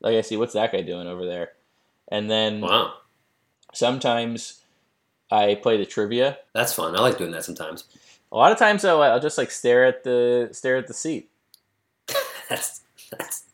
Like 0.00 0.14
I 0.14 0.20
see 0.20 0.36
what's 0.36 0.54
that 0.54 0.72
guy 0.72 0.82
doing 0.82 1.06
over 1.06 1.24
there, 1.24 1.52
and 2.08 2.30
then 2.30 2.60
Wow, 2.60 2.94
sometimes 3.72 4.60
I 5.30 5.56
play 5.56 5.76
the 5.76 5.86
trivia. 5.86 6.38
that's 6.54 6.72
fun. 6.72 6.96
I 6.96 7.00
like 7.00 7.18
doing 7.18 7.32
that 7.32 7.44
sometimes. 7.44 7.84
A 8.32 8.36
lot 8.36 8.52
of 8.52 8.58
times 8.58 8.82
though, 8.82 9.00
I'll 9.02 9.20
just 9.20 9.38
like 9.38 9.50
stare 9.50 9.84
at 9.86 10.04
the 10.04 10.48
stare 10.52 10.76
at 10.76 10.86
the 10.86 10.94
seat, 10.94 11.30
That's 12.48 12.82
that's 13.10 13.44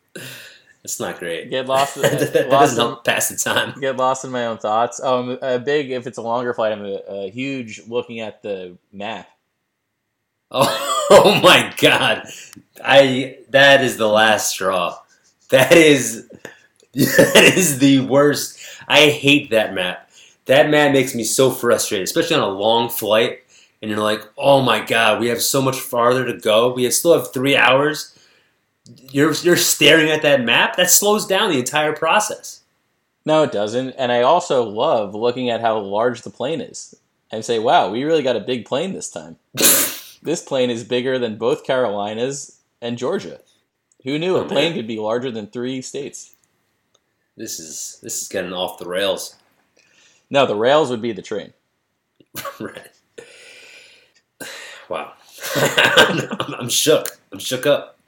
that's 0.83 1.01
not 1.01 1.19
great. 1.19 1.49
get 1.51 1.67
lost, 1.67 1.95
that, 2.01 2.19
that- 2.19 2.33
that 2.33 2.49
lost 2.49 2.77
doesn't 2.77 2.81
in, 2.85 2.89
help 2.91 3.05
pass 3.05 3.29
the 3.29 3.37
time. 3.37 3.75
get 3.81 3.97
lost 3.97 4.25
in 4.25 4.31
my 4.31 4.47
own 4.47 4.59
thoughts. 4.59 5.01
Oh, 5.03 5.21
I'm 5.21 5.39
a 5.43 5.59
big 5.59 5.91
if 5.91 6.07
it's 6.07 6.19
a 6.19 6.23
longer 6.23 6.53
flight, 6.55 6.73
I'm 6.73 6.85
a, 6.85 7.01
a 7.09 7.31
huge 7.31 7.83
looking 7.89 8.21
at 8.21 8.43
the 8.43 8.77
map. 8.93 9.29
Oh, 10.51 11.07
oh 11.11 11.41
my 11.43 11.73
god, 11.79 12.29
I 12.85 13.39
that 13.51 13.83
is 13.83 13.97
the 13.97 14.09
last 14.09 14.51
straw. 14.51 14.99
That 15.51 15.73
is 15.73 16.29
that 16.95 17.53
is 17.57 17.79
the 17.79 18.01
worst. 18.01 18.59
I 18.87 19.07
hate 19.09 19.51
that 19.51 19.75
map. 19.75 20.04
That 20.47 20.69
map 20.71 20.93
makes 20.93 21.15
me 21.15 21.25
so 21.25 21.51
frustrated, 21.51 22.05
especially 22.05 22.37
on 22.37 22.43
a 22.43 22.49
long 22.49 22.89
flight. 22.91 23.41
And 23.81 23.91
you're 23.91 24.01
like, 24.01 24.23
oh 24.39 24.63
my 24.63 24.85
god, 24.85 25.21
we 25.21 25.29
have 25.29 25.43
so 25.43 25.61
much 25.61 25.79
farther 25.79 26.25
to 26.27 26.39
go. 26.39 26.73
We 26.73 26.91
still 26.91 27.13
have 27.19 27.33
three 27.33 27.57
hours. 27.57 28.17
You're 29.11 29.33
you're 29.35 29.57
staring 29.57 30.11
at 30.11 30.23
that 30.23 30.43
map. 30.45 30.77
That 30.77 30.91
slows 30.91 31.27
down 31.27 31.51
the 31.51 31.59
entire 31.59 31.93
process. 31.95 32.61
No, 33.27 33.43
it 33.43 33.53
doesn't. 33.53 33.91
And 33.93 34.13
I 34.13 34.23
also 34.23 34.63
love 34.63 35.15
looking 35.15 35.49
at 35.51 35.61
how 35.63 35.79
large 35.79 36.23
the 36.23 36.31
plane 36.31 36.61
is 36.61 36.95
and 37.31 37.45
say, 37.45 37.59
wow, 37.59 37.91
we 37.91 38.05
really 38.05 38.23
got 38.23 38.37
a 38.37 38.41
big 38.41 38.67
plane 38.67 38.93
this 38.93 39.11
time. 39.11 39.37
this 39.55 40.43
plane 40.47 40.69
is 40.71 40.85
bigger 40.85 41.19
than 41.19 41.37
both 41.39 41.65
Carolinas 41.65 42.61
and 42.83 42.99
Georgia. 42.99 43.41
Who 44.05 44.19
knew 44.19 44.37
Oh, 44.37 44.43
a 44.45 44.49
plane 44.49 44.71
man. 44.71 44.75
could 44.75 44.87
be 44.87 44.99
larger 44.99 45.31
than 45.31 45.47
three 45.47 45.81
states? 45.81 46.35
This 47.37 47.59
is 47.59 47.99
this 48.03 48.21
is 48.23 48.29
getting 48.29 48.53
off 48.53 48.79
the 48.79 48.89
rails. 48.89 49.37
No, 50.35 50.47
the 50.47 50.57
rails 50.57 50.91
would 50.91 51.01
be 51.01 51.13
the 51.13 51.23
train. 51.23 51.53
right. 52.61 52.91
Wow. 54.89 55.13
I'm, 55.55 56.29
I'm 56.59 56.69
shook. 56.69 57.21
I'm 57.33 57.39
shook 57.39 57.67
up. 57.67 58.01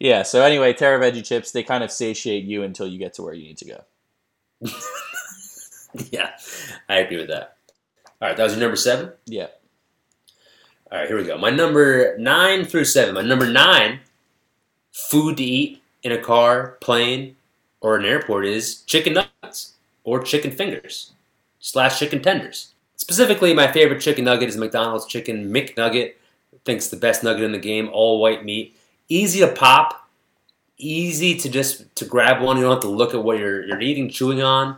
Yeah, 0.00 0.22
so 0.22 0.42
anyway, 0.42 0.72
Terra 0.72 0.98
Veggie 0.98 1.22
chips, 1.22 1.52
they 1.52 1.62
kind 1.62 1.84
of 1.84 1.92
satiate 1.92 2.44
you 2.44 2.62
until 2.62 2.86
you 2.86 2.98
get 2.98 3.12
to 3.14 3.22
where 3.22 3.34
you 3.34 3.44
need 3.44 3.58
to 3.58 3.64
go. 3.66 3.84
Yeah, 6.10 6.30
I 6.88 7.00
agree 7.00 7.18
with 7.18 7.28
that. 7.28 7.58
All 8.22 8.28
right, 8.28 8.34
that 8.34 8.42
was 8.42 8.54
your 8.54 8.62
number 8.62 8.76
seven. 8.76 9.12
Yeah. 9.26 9.48
All 10.90 10.98
right, 10.98 11.06
here 11.06 11.18
we 11.18 11.24
go. 11.24 11.36
My 11.36 11.50
number 11.50 12.16
nine 12.16 12.64
through 12.64 12.86
seven. 12.86 13.14
My 13.14 13.20
number 13.20 13.46
nine, 13.46 14.00
food 14.90 15.36
to 15.36 15.44
eat 15.44 15.82
in 16.02 16.12
a 16.12 16.18
car, 16.18 16.78
plane, 16.80 17.36
or 17.82 17.96
an 17.96 18.06
airport 18.06 18.46
is 18.46 18.80
chicken 18.84 19.12
nuggets 19.12 19.31
or 20.04 20.22
chicken 20.22 20.50
fingers 20.50 21.12
slash 21.60 21.98
chicken 21.98 22.20
tenders. 22.22 22.72
Specifically, 22.96 23.54
my 23.54 23.70
favorite 23.70 24.00
chicken 24.00 24.24
nugget 24.24 24.48
is 24.48 24.56
McDonald's 24.56 25.06
chicken 25.06 25.52
McNugget. 25.52 26.10
I 26.54 26.58
think 26.64 26.76
it's 26.78 26.88
the 26.88 26.96
best 26.96 27.24
nugget 27.24 27.42
in 27.42 27.52
the 27.52 27.58
game. 27.58 27.88
All 27.92 28.20
white 28.20 28.44
meat, 28.44 28.76
easy 29.08 29.40
to 29.40 29.48
pop, 29.48 30.08
easy 30.78 31.36
to 31.36 31.48
just 31.48 31.94
to 31.96 32.04
grab 32.04 32.42
one. 32.42 32.56
You 32.56 32.62
don't 32.62 32.72
have 32.72 32.82
to 32.82 32.88
look 32.88 33.14
at 33.14 33.24
what 33.24 33.38
you're 33.38 33.64
you're 33.66 33.80
eating, 33.80 34.08
chewing 34.08 34.42
on. 34.42 34.76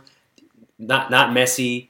Not 0.79 1.11
not 1.11 1.33
messy. 1.33 1.89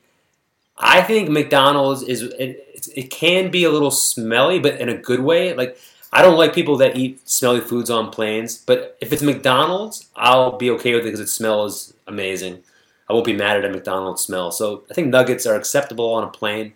I 0.78 1.02
think 1.02 1.30
McDonald's 1.30 2.04
is 2.04 2.24
it, 2.24 2.34
it, 2.40 2.88
it 2.94 3.10
can 3.10 3.50
be 3.50 3.64
a 3.64 3.70
little 3.70 3.92
smelly, 3.92 4.60
but 4.60 4.80
in 4.82 4.90
a 4.90 4.98
good 4.98 5.22
way. 5.22 5.54
Like 5.54 5.78
I 6.12 6.22
don't 6.22 6.38
like 6.38 6.54
people 6.54 6.78
that 6.78 6.96
eat 6.96 7.28
smelly 7.28 7.62
foods 7.62 7.90
on 7.90 8.10
planes, 8.10 8.58
but 8.58 8.98
if 9.02 9.14
it's 9.14 9.22
McDonald's, 9.22 10.10
I'll 10.16 10.58
be 10.58 10.70
okay 10.72 10.94
with 10.96 11.04
it 11.04 11.06
because 11.06 11.20
it 11.20 11.28
smells 11.28 11.94
amazing. 12.08 12.64
I 13.10 13.14
won't 13.14 13.26
be 13.26 13.34
mad 13.34 13.58
at 13.58 13.66
a 13.66 13.70
McDonald's 13.70 14.24
smell. 14.24 14.52
So 14.52 14.84
I 14.90 14.94
think 14.94 15.10
nuggets 15.10 15.46
are 15.46 15.56
acceptable 15.56 16.14
on 16.14 16.24
a 16.24 16.28
plane. 16.28 16.74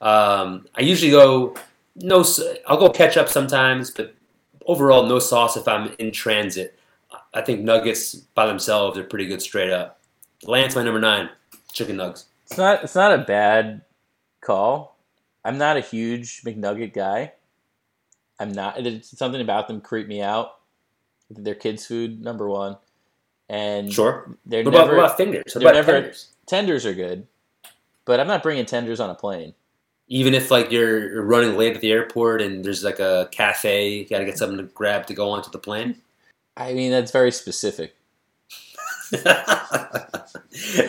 Um, 0.00 0.66
I 0.74 0.82
usually 0.82 1.12
go 1.12 1.54
no. 1.96 2.24
I'll 2.66 2.78
go 2.78 2.90
ketchup 2.90 3.28
sometimes, 3.28 3.90
but 3.90 4.14
overall 4.66 5.06
no 5.06 5.18
sauce 5.18 5.56
if 5.56 5.68
I'm 5.68 5.94
in 5.98 6.10
transit. 6.10 6.78
I 7.34 7.42
think 7.42 7.60
nuggets 7.60 8.14
by 8.14 8.46
themselves 8.46 8.98
are 8.98 9.04
pretty 9.04 9.26
good 9.26 9.40
straight 9.40 9.70
up. 9.70 10.00
Lance, 10.44 10.74
my 10.74 10.82
number 10.82 11.00
nine, 11.00 11.30
chicken 11.72 11.96
nugs. 11.96 12.24
It's 12.46 12.58
not 12.58 12.82
it's 12.82 12.94
not 12.94 13.14
a 13.14 13.24
bad 13.24 13.82
call. 14.40 14.98
I'm 15.44 15.58
not 15.58 15.76
a 15.76 15.80
huge 15.80 16.42
McNugget 16.42 16.92
guy. 16.92 17.32
I'm 18.40 18.52
not 18.52 18.84
it's 18.84 19.16
something 19.16 19.40
about 19.40 19.68
them 19.68 19.80
creep 19.80 20.08
me 20.08 20.20
out. 20.20 20.56
They're 21.30 21.54
kids' 21.54 21.86
food, 21.86 22.20
number 22.20 22.48
one. 22.48 22.76
And 23.52 23.92
Sure. 23.92 24.34
they're 24.46 24.64
What 24.64 24.74
about, 24.74 24.86
never 24.86 24.96
what 24.96 25.04
about 25.04 25.16
fingers? 25.18 25.54
What 25.54 25.62
about 25.62 25.74
never- 25.74 25.92
tenders? 25.92 26.28
tenders 26.46 26.86
are 26.86 26.94
good. 26.94 27.26
But 28.06 28.18
I'm 28.18 28.26
not 28.26 28.42
bringing 28.42 28.64
tenders 28.64 28.98
on 28.98 29.10
a 29.10 29.14
plane. 29.14 29.52
Even 30.08 30.32
if 30.34 30.50
like 30.50 30.72
you're 30.72 31.12
you're 31.12 31.22
running 31.22 31.56
late 31.58 31.74
at 31.76 31.82
the 31.82 31.92
airport 31.92 32.40
and 32.40 32.64
there's 32.64 32.82
like 32.82 32.98
a 32.98 33.28
cafe, 33.30 33.90
you 33.90 34.04
gotta 34.06 34.24
get 34.24 34.38
something 34.38 34.56
to 34.56 34.64
grab 34.64 35.06
to 35.06 35.14
go 35.14 35.30
onto 35.30 35.50
the 35.50 35.58
plane. 35.58 35.96
I 36.56 36.72
mean, 36.72 36.90
that's 36.90 37.10
very 37.12 37.30
specific. 37.30 37.94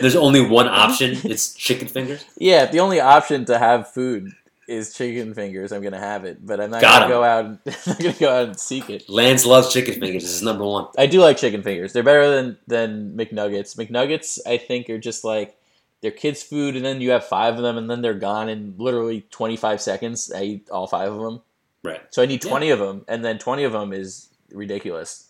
there's 0.00 0.16
only 0.16 0.40
one 0.40 0.66
option. 0.68 1.16
It's 1.24 1.54
chicken 1.54 1.88
fingers. 1.88 2.24
Yeah, 2.38 2.64
the 2.66 2.80
only 2.80 2.98
option 3.00 3.44
to 3.46 3.58
have 3.58 3.92
food 3.92 4.32
is 4.68 4.94
chicken 4.94 5.34
fingers, 5.34 5.72
I'm 5.72 5.82
gonna 5.82 5.98
have 5.98 6.24
it. 6.24 6.44
But 6.44 6.60
I'm 6.60 6.70
not 6.70 6.80
Got 6.80 7.02
gonna 7.02 7.12
go 7.14 7.24
out. 7.24 7.44
I'm 7.46 7.58
not 7.86 7.98
gonna 7.98 8.12
go 8.12 8.34
out 8.36 8.48
and 8.48 8.58
seek 8.58 8.90
it. 8.90 9.08
Lance 9.08 9.44
loves 9.44 9.72
chicken 9.72 9.94
fingers. 10.00 10.22
This 10.22 10.32
is 10.32 10.42
number 10.42 10.64
one. 10.64 10.86
I 10.98 11.06
do 11.06 11.20
like 11.20 11.36
chicken 11.36 11.62
fingers. 11.62 11.92
They're 11.92 12.02
better 12.02 12.30
than 12.30 12.58
than 12.66 13.16
McNuggets. 13.16 13.76
McNuggets, 13.76 14.38
I 14.46 14.56
think, 14.58 14.88
are 14.90 14.98
just 14.98 15.24
like 15.24 15.56
they're 16.00 16.10
kids' 16.10 16.42
food, 16.42 16.76
and 16.76 16.84
then 16.84 17.00
you 17.00 17.10
have 17.10 17.24
five 17.24 17.54
of 17.56 17.62
them, 17.62 17.76
and 17.78 17.88
then 17.88 18.02
they're 18.02 18.14
gone 18.14 18.48
in 18.48 18.74
literally 18.76 19.22
25 19.30 19.80
seconds. 19.80 20.30
I 20.30 20.42
eat 20.42 20.68
all 20.70 20.86
five 20.86 21.10
of 21.10 21.20
them, 21.20 21.40
Right. 21.82 22.02
so 22.10 22.22
I 22.22 22.26
need 22.26 22.42
20 22.42 22.70
of 22.70 22.78
them, 22.78 23.04
and 23.08 23.24
then 23.24 23.38
20 23.38 23.64
of 23.64 23.72
them 23.72 23.92
is 23.92 24.28
ridiculous. 24.52 25.28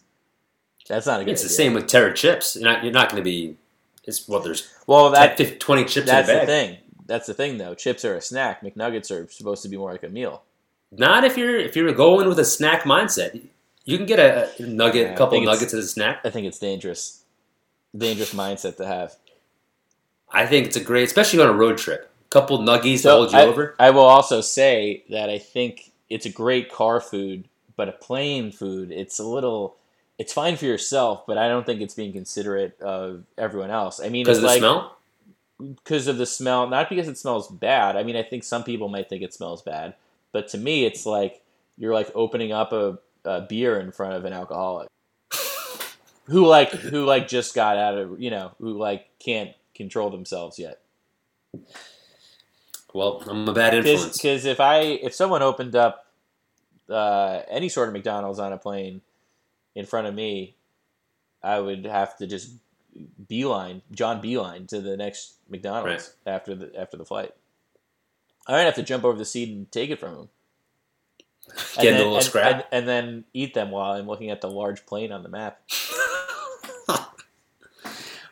That's 0.88 1.06
not 1.06 1.20
a 1.20 1.24
good. 1.24 1.30
It's 1.32 1.42
the 1.42 1.48
same 1.48 1.74
with 1.74 1.86
Terra 1.86 2.12
chips. 2.12 2.56
You're 2.56 2.64
not, 2.70 2.82
you're 2.84 2.92
not 2.92 3.08
going 3.10 3.20
to 3.20 3.24
be. 3.24 3.56
It's 4.06 4.28
what 4.28 4.44
there's 4.44 4.68
Well, 4.86 5.10
that 5.12 5.38
10, 5.38 5.58
20 5.58 5.84
chips 5.86 6.06
that's 6.06 6.28
the 6.28 6.44
thing. 6.44 6.76
That's 7.06 7.26
the 7.26 7.34
thing, 7.34 7.58
though. 7.58 7.74
Chips 7.74 8.04
are 8.04 8.14
a 8.14 8.20
snack. 8.20 8.62
McNuggets 8.62 9.10
are 9.10 9.30
supposed 9.30 9.62
to 9.62 9.68
be 9.68 9.76
more 9.76 9.92
like 9.92 10.02
a 10.02 10.08
meal. 10.08 10.42
Not 10.90 11.24
if 11.24 11.36
you're 11.36 11.56
if 11.56 11.76
you're 11.76 11.92
going 11.92 12.28
with 12.28 12.38
a 12.38 12.44
snack 12.44 12.82
mindset. 12.82 13.40
You 13.84 13.98
can 13.98 14.06
get 14.06 14.18
a 14.18 14.50
a 14.62 14.66
nugget, 14.66 15.08
Yeah, 15.08 15.16
couple 15.16 15.40
nuggets 15.42 15.74
as 15.74 15.84
a 15.84 15.88
snack. 15.88 16.20
I 16.24 16.30
think 16.30 16.46
it's 16.46 16.58
dangerous. 16.58 17.22
Dangerous 17.96 18.32
mindset 18.32 18.76
to 18.78 18.86
have. 18.86 19.16
I 20.30 20.46
think 20.46 20.66
it's 20.66 20.76
a 20.76 20.80
great, 20.82 21.04
especially 21.04 21.40
on 21.40 21.48
a 21.48 21.52
road 21.52 21.78
trip. 21.78 22.10
A 22.26 22.28
couple 22.30 22.58
nuggies 22.58 23.02
to 23.02 23.10
hold 23.10 23.32
you 23.32 23.38
I, 23.38 23.42
over. 23.42 23.76
I 23.78 23.90
will 23.90 24.04
also 24.04 24.40
say 24.40 25.04
that 25.10 25.28
I 25.28 25.38
think 25.38 25.92
it's 26.08 26.26
a 26.26 26.30
great 26.30 26.72
car 26.72 27.00
food, 27.00 27.48
but 27.76 27.88
a 27.88 27.92
plane 27.92 28.50
food, 28.50 28.90
it's 28.90 29.18
a 29.18 29.24
little. 29.24 29.76
It's 30.16 30.32
fine 30.32 30.56
for 30.56 30.64
yourself, 30.64 31.26
but 31.26 31.38
I 31.38 31.48
don't 31.48 31.66
think 31.66 31.80
it's 31.80 31.94
being 31.94 32.12
considerate 32.12 32.80
of 32.80 33.24
everyone 33.36 33.70
else. 33.72 34.00
I 34.00 34.08
mean, 34.08 34.24
Because 34.24 34.40
the 34.40 34.46
like 34.46 34.58
smell? 34.58 34.93
Because 35.72 36.06
of 36.06 36.18
the 36.18 36.26
smell, 36.26 36.68
not 36.68 36.88
because 36.88 37.08
it 37.08 37.18
smells 37.18 37.48
bad. 37.48 37.96
I 37.96 38.02
mean, 38.02 38.16
I 38.16 38.22
think 38.22 38.44
some 38.44 38.64
people 38.64 38.88
might 38.88 39.08
think 39.08 39.22
it 39.22 39.34
smells 39.34 39.62
bad, 39.62 39.94
but 40.32 40.48
to 40.48 40.58
me, 40.58 40.84
it's 40.84 41.06
like 41.06 41.42
you're 41.76 41.94
like 41.94 42.10
opening 42.14 42.52
up 42.52 42.72
a, 42.72 42.98
a 43.24 43.42
beer 43.42 43.78
in 43.80 43.92
front 43.92 44.14
of 44.14 44.24
an 44.24 44.32
alcoholic 44.32 44.88
who 46.24 46.46
like 46.46 46.70
who 46.70 47.04
like 47.04 47.28
just 47.28 47.54
got 47.54 47.76
out 47.76 47.96
of 47.98 48.20
you 48.20 48.30
know 48.30 48.52
who 48.58 48.78
like 48.78 49.08
can't 49.18 49.50
control 49.74 50.10
themselves 50.10 50.58
yet. 50.58 50.80
Well, 52.92 53.22
I'm 53.26 53.48
a 53.48 53.52
bad 53.52 53.74
influence. 53.74 54.16
Because 54.16 54.44
if 54.44 54.60
I 54.60 54.80
if 54.80 55.14
someone 55.14 55.42
opened 55.42 55.74
up 55.74 56.06
uh, 56.88 57.40
any 57.48 57.68
sort 57.68 57.88
of 57.88 57.94
McDonald's 57.94 58.38
on 58.38 58.52
a 58.52 58.58
plane 58.58 59.00
in 59.74 59.84
front 59.84 60.06
of 60.06 60.14
me, 60.14 60.54
I 61.42 61.58
would 61.58 61.84
have 61.86 62.16
to 62.18 62.26
just 62.26 62.52
beeline 63.28 63.82
John 63.92 64.20
beeline 64.20 64.66
to 64.68 64.80
the 64.80 64.96
next 64.96 65.34
McDonald's 65.48 66.14
after 66.26 66.54
the 66.54 66.78
after 66.78 66.96
the 66.96 67.04
flight. 67.04 67.32
I 68.46 68.52
might 68.52 68.62
have 68.62 68.74
to 68.74 68.82
jump 68.82 69.04
over 69.04 69.16
the 69.16 69.24
seat 69.24 69.48
and 69.48 69.70
take 69.70 69.90
it 69.90 69.98
from 69.98 70.16
him. 70.16 70.28
Get 71.76 71.86
in 71.86 71.94
a 71.94 71.98
little 71.98 72.16
and, 72.16 72.24
scrap. 72.24 72.52
and, 72.52 72.64
and 72.72 72.88
then 72.88 73.24
eat 73.34 73.54
them 73.54 73.70
while 73.70 73.92
I'm 73.92 74.06
looking 74.06 74.30
at 74.30 74.40
the 74.40 74.50
large 74.50 74.86
plane 74.86 75.12
on 75.12 75.22
the 75.22 75.28
map. 75.28 75.60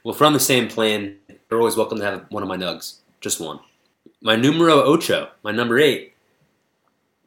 well, 0.03 0.17
on 0.21 0.33
the 0.33 0.41
same 0.41 0.69
plane, 0.69 1.17
you're 1.51 1.61
always 1.61 1.77
welcome 1.77 1.99
to 1.99 2.05
have 2.05 2.27
one 2.31 2.43
of 2.43 2.49
my 2.49 2.57
nugs. 2.57 2.99
Just 3.21 3.41
one. 3.41 3.61
My 4.23 4.37
numero 4.37 4.83
ocho, 4.83 5.31
my 5.43 5.53
number 5.53 5.79
eight. 5.79 6.15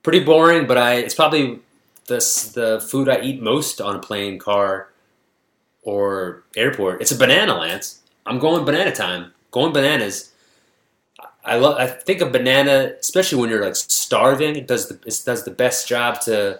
Pretty 0.03 0.23
boring, 0.23 0.67
but 0.67 0.77
I 0.77 0.95
it's 0.95 1.15
probably 1.15 1.59
the 2.07 2.17
the 2.53 2.85
food 2.87 3.09
I 3.09 3.21
eat 3.21 3.41
most 3.41 3.81
on 3.81 3.95
a 3.95 3.99
plane, 3.99 4.37
car, 4.39 4.89
or 5.85 6.43
airport. 6.57 7.01
It's 7.01 7.11
a 7.11 7.17
banana, 7.17 7.55
Lance. 7.55 8.01
I'm 8.25 8.39
going 8.39 8.65
banana 8.65 8.93
time. 8.93 9.31
Going 9.51 9.71
bananas. 9.71 10.33
I 11.45 11.57
love. 11.57 11.77
I 11.77 11.87
think 11.87 12.21
a 12.21 12.25
banana, 12.25 12.93
especially 12.99 13.39
when 13.39 13.49
you're 13.49 13.63
like 13.63 13.75
starving, 13.75 14.55
it 14.55 14.67
does 14.67 14.89
the 14.89 14.95
it 15.05 15.21
does 15.25 15.45
the 15.45 15.51
best 15.51 15.87
job 15.87 16.19
to 16.21 16.59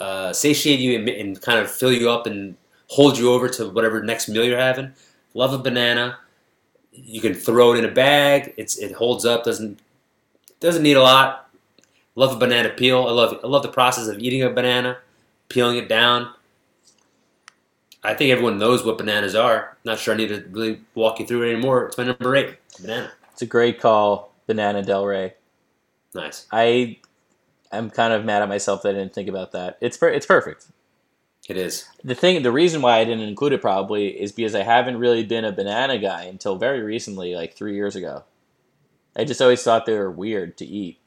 uh, 0.00 0.32
satiate 0.32 0.80
you 0.80 0.98
and, 0.98 1.08
and 1.08 1.40
kind 1.40 1.60
of 1.60 1.70
fill 1.70 1.92
you 1.92 2.10
up 2.10 2.26
and 2.26 2.56
hold 2.88 3.18
you 3.18 3.30
over 3.30 3.48
to 3.50 3.68
whatever 3.70 4.02
next 4.02 4.28
meal 4.28 4.44
you're 4.44 4.58
having. 4.58 4.92
Love 5.34 5.52
a 5.52 5.58
banana. 5.58 6.18
You 6.92 7.20
can 7.20 7.34
throw 7.34 7.74
it 7.74 7.78
in 7.78 7.84
a 7.84 7.92
bag. 7.92 8.54
It's 8.56 8.78
it 8.78 8.92
holds 8.92 9.26
up. 9.26 9.44
Doesn't 9.44 9.78
doesn't 10.60 10.82
need 10.82 10.96
a 10.96 11.02
lot. 11.02 11.50
Love 12.14 12.34
a 12.34 12.38
banana 12.38 12.70
peel. 12.70 13.06
I 13.06 13.10
love 13.10 13.38
I 13.44 13.46
love 13.46 13.62
the 13.62 13.68
process 13.68 14.08
of 14.08 14.18
eating 14.18 14.42
a 14.42 14.50
banana, 14.50 14.96
peeling 15.50 15.76
it 15.76 15.90
down. 15.90 16.32
I 18.06 18.14
think 18.14 18.30
everyone 18.30 18.58
knows 18.58 18.84
what 18.84 18.98
bananas 18.98 19.34
are. 19.34 19.76
Not 19.84 19.98
sure 19.98 20.14
I 20.14 20.16
need 20.16 20.28
to 20.28 20.44
really 20.50 20.80
walk 20.94 21.18
you 21.18 21.26
through 21.26 21.42
it 21.42 21.52
anymore. 21.52 21.86
It's 21.86 21.98
my 21.98 22.04
number 22.04 22.36
eight. 22.36 22.56
Banana. 22.80 23.10
It's 23.32 23.42
a 23.42 23.46
great 23.46 23.80
call, 23.80 24.32
Banana 24.46 24.82
Del 24.82 25.04
Rey. 25.04 25.34
Nice. 26.14 26.46
I 26.52 26.98
am 27.72 27.90
kind 27.90 28.12
of 28.12 28.24
mad 28.24 28.42
at 28.42 28.48
myself 28.48 28.82
that 28.82 28.90
I 28.90 28.92
didn't 28.92 29.12
think 29.12 29.28
about 29.28 29.50
that. 29.52 29.76
It's 29.80 29.96
per- 29.96 30.08
it's 30.08 30.24
perfect. 30.24 30.66
It 31.48 31.56
is. 31.56 31.88
The 32.04 32.14
thing, 32.14 32.42
the 32.44 32.52
reason 32.52 32.80
why 32.80 32.98
I 32.98 33.04
didn't 33.04 33.28
include 33.28 33.52
it 33.52 33.60
probably 33.60 34.08
is 34.08 34.30
because 34.30 34.54
I 34.54 34.62
haven't 34.62 34.98
really 34.98 35.24
been 35.24 35.44
a 35.44 35.52
banana 35.52 35.98
guy 35.98 36.24
until 36.24 36.56
very 36.56 36.82
recently, 36.82 37.34
like 37.34 37.54
three 37.54 37.74
years 37.74 37.96
ago. 37.96 38.22
I 39.16 39.24
just 39.24 39.42
always 39.42 39.64
thought 39.64 39.84
they 39.84 39.98
were 39.98 40.10
weird 40.10 40.56
to 40.58 40.64
eat. 40.64 40.98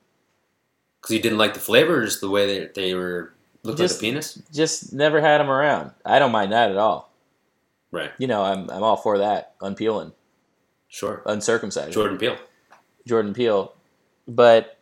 Because 1.02 1.16
you 1.16 1.22
didn't 1.22 1.38
like 1.38 1.54
the 1.54 1.60
flavors, 1.62 2.20
the 2.20 2.30
way 2.30 2.60
that 2.60 2.74
they 2.74 2.93
were 2.93 3.34
looked 3.64 3.78
Just- 3.80 3.95
like 4.01 4.10
a 4.10 4.12
penis. 4.14 4.41
Just 4.53 4.93
never 4.93 5.22
had 5.22 5.39
them 5.39 5.49
around. 5.49 5.91
I 6.05 6.20
don't 6.20 6.32
mind 6.32 6.51
that 6.51 6.72
at 6.72 6.78
all. 6.78 7.12
Right. 7.91 8.12
You 8.18 8.28
know, 8.28 8.43
I'm 8.43 8.70
I'm 8.70 8.84
all 8.84 8.97
for 8.97 9.18
that. 9.20 9.55
Unpeeling, 9.62 10.14
Sure. 10.88 11.24
uncircumcised. 11.26 11.93
Jordan 11.93 12.18
Peele. 12.18 12.38
Jordan 13.07 13.34
Peele, 13.34 13.74
but 14.28 14.78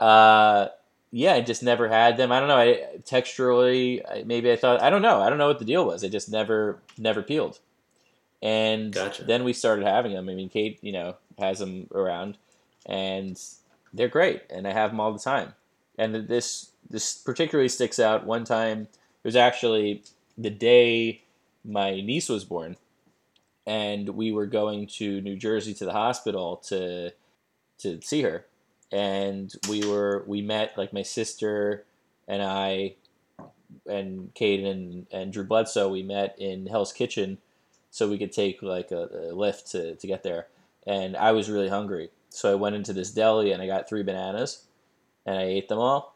uh, 0.00 0.68
yeah, 1.10 1.34
I 1.34 1.40
just 1.42 1.62
never 1.62 1.88
had 1.88 2.16
them. 2.16 2.32
I 2.32 2.38
don't 2.40 2.48
know. 2.48 2.56
I 2.56 2.98
texturally, 3.02 4.02
I- 4.10 4.22
maybe 4.24 4.50
I 4.50 4.56
thought 4.56 4.82
I 4.82 4.88
don't 4.90 5.02
know. 5.02 5.20
I 5.20 5.28
don't 5.28 5.38
know 5.38 5.48
what 5.48 5.58
the 5.58 5.64
deal 5.66 5.84
was. 5.84 6.02
I 6.04 6.08
just 6.08 6.30
never 6.30 6.80
never 6.96 7.22
peeled, 7.22 7.58
and 8.42 8.92
Gotcha. 8.92 9.24
then 9.24 9.44
we 9.44 9.52
started 9.52 9.84
having 9.86 10.12
them. 10.14 10.28
I 10.30 10.34
mean, 10.34 10.48
Kate, 10.48 10.78
you 10.82 10.92
know, 10.92 11.16
has 11.38 11.58
them 11.58 11.88
around, 11.94 12.38
and 12.86 13.38
they're 13.92 14.08
great, 14.08 14.42
and 14.48 14.66
I 14.66 14.72
have 14.72 14.90
them 14.90 15.00
all 15.00 15.12
the 15.12 15.18
time. 15.18 15.52
And 15.98 16.14
this 16.28 16.70
this 16.90 17.16
particularly 17.18 17.68
sticks 17.68 17.98
out. 17.98 18.26
One 18.26 18.44
time, 18.44 18.82
it 18.82 19.24
was 19.24 19.36
actually 19.36 20.02
the 20.38 20.50
day 20.50 21.22
my 21.64 22.00
niece 22.00 22.28
was 22.28 22.44
born, 22.44 22.76
and 23.66 24.10
we 24.10 24.32
were 24.32 24.46
going 24.46 24.86
to 24.86 25.20
New 25.20 25.36
Jersey 25.36 25.74
to 25.74 25.84
the 25.84 25.92
hospital 25.92 26.56
to 26.68 27.12
to 27.78 28.00
see 28.02 28.22
her, 28.22 28.46
and 28.92 29.52
we 29.68 29.86
were 29.86 30.24
we 30.26 30.42
met 30.42 30.76
like 30.76 30.92
my 30.92 31.02
sister 31.02 31.84
and 32.28 32.42
I 32.42 32.94
and 33.88 34.32
Kate 34.34 34.64
and, 34.64 35.06
and 35.10 35.32
Drew 35.32 35.44
Bledsoe. 35.44 35.88
We 35.88 36.02
met 36.02 36.36
in 36.38 36.66
Hell's 36.66 36.92
Kitchen, 36.92 37.38
so 37.90 38.08
we 38.08 38.18
could 38.18 38.32
take 38.32 38.62
like 38.62 38.90
a, 38.90 39.30
a 39.30 39.34
lift 39.34 39.70
to 39.72 39.96
to 39.96 40.06
get 40.06 40.22
there. 40.22 40.46
And 40.86 41.16
I 41.16 41.32
was 41.32 41.50
really 41.50 41.68
hungry, 41.68 42.10
so 42.30 42.50
I 42.50 42.54
went 42.54 42.76
into 42.76 42.92
this 42.92 43.10
deli 43.10 43.50
and 43.50 43.60
I 43.60 43.66
got 43.66 43.88
three 43.88 44.02
bananas, 44.02 44.64
and 45.24 45.36
I 45.36 45.42
ate 45.42 45.68
them 45.68 45.78
all. 45.78 46.15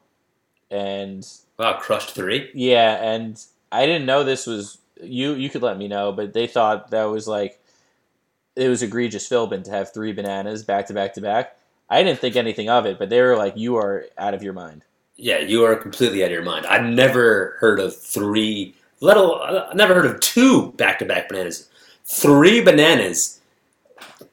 And 0.70 1.26
Wow, 1.58 1.78
crushed 1.78 2.10
three. 2.12 2.50
yeah, 2.54 3.02
and 3.02 3.42
I 3.72 3.86
didn't 3.86 4.06
know 4.06 4.22
this 4.24 4.46
was 4.46 4.78
you. 5.02 5.34
You 5.34 5.50
could 5.50 5.62
let 5.62 5.78
me 5.78 5.88
know, 5.88 6.12
but 6.12 6.32
they 6.32 6.46
thought 6.46 6.90
that 6.90 7.04
was 7.04 7.26
like 7.28 7.58
it 8.56 8.68
was 8.68 8.82
egregious 8.82 9.28
Philbin 9.28 9.64
to 9.64 9.70
have 9.70 9.92
three 9.92 10.12
bananas 10.12 10.62
back 10.64 10.86
to 10.86 10.94
back 10.94 11.14
to 11.14 11.20
back. 11.20 11.56
I 11.88 12.02
didn't 12.02 12.20
think 12.20 12.36
anything 12.36 12.68
of 12.68 12.86
it, 12.86 12.98
but 12.98 13.10
they 13.10 13.20
were 13.20 13.36
like, 13.36 13.56
"You 13.56 13.76
are 13.76 14.06
out 14.18 14.34
of 14.34 14.42
your 14.42 14.52
mind." 14.52 14.82
Yeah, 15.16 15.38
you 15.40 15.64
are 15.64 15.76
completely 15.76 16.22
out 16.22 16.26
of 16.28 16.32
your 16.32 16.42
mind. 16.42 16.66
I've 16.66 16.84
never 16.84 17.56
heard 17.60 17.78
of 17.78 17.94
three, 17.94 18.74
let 19.00 19.18
alone, 19.18 19.40
I've 19.70 19.76
never 19.76 19.92
heard 19.94 20.06
of 20.06 20.18
two 20.20 20.72
back-to-back 20.72 21.28
bananas. 21.28 21.68
Three 22.06 22.62
bananas 22.62 23.38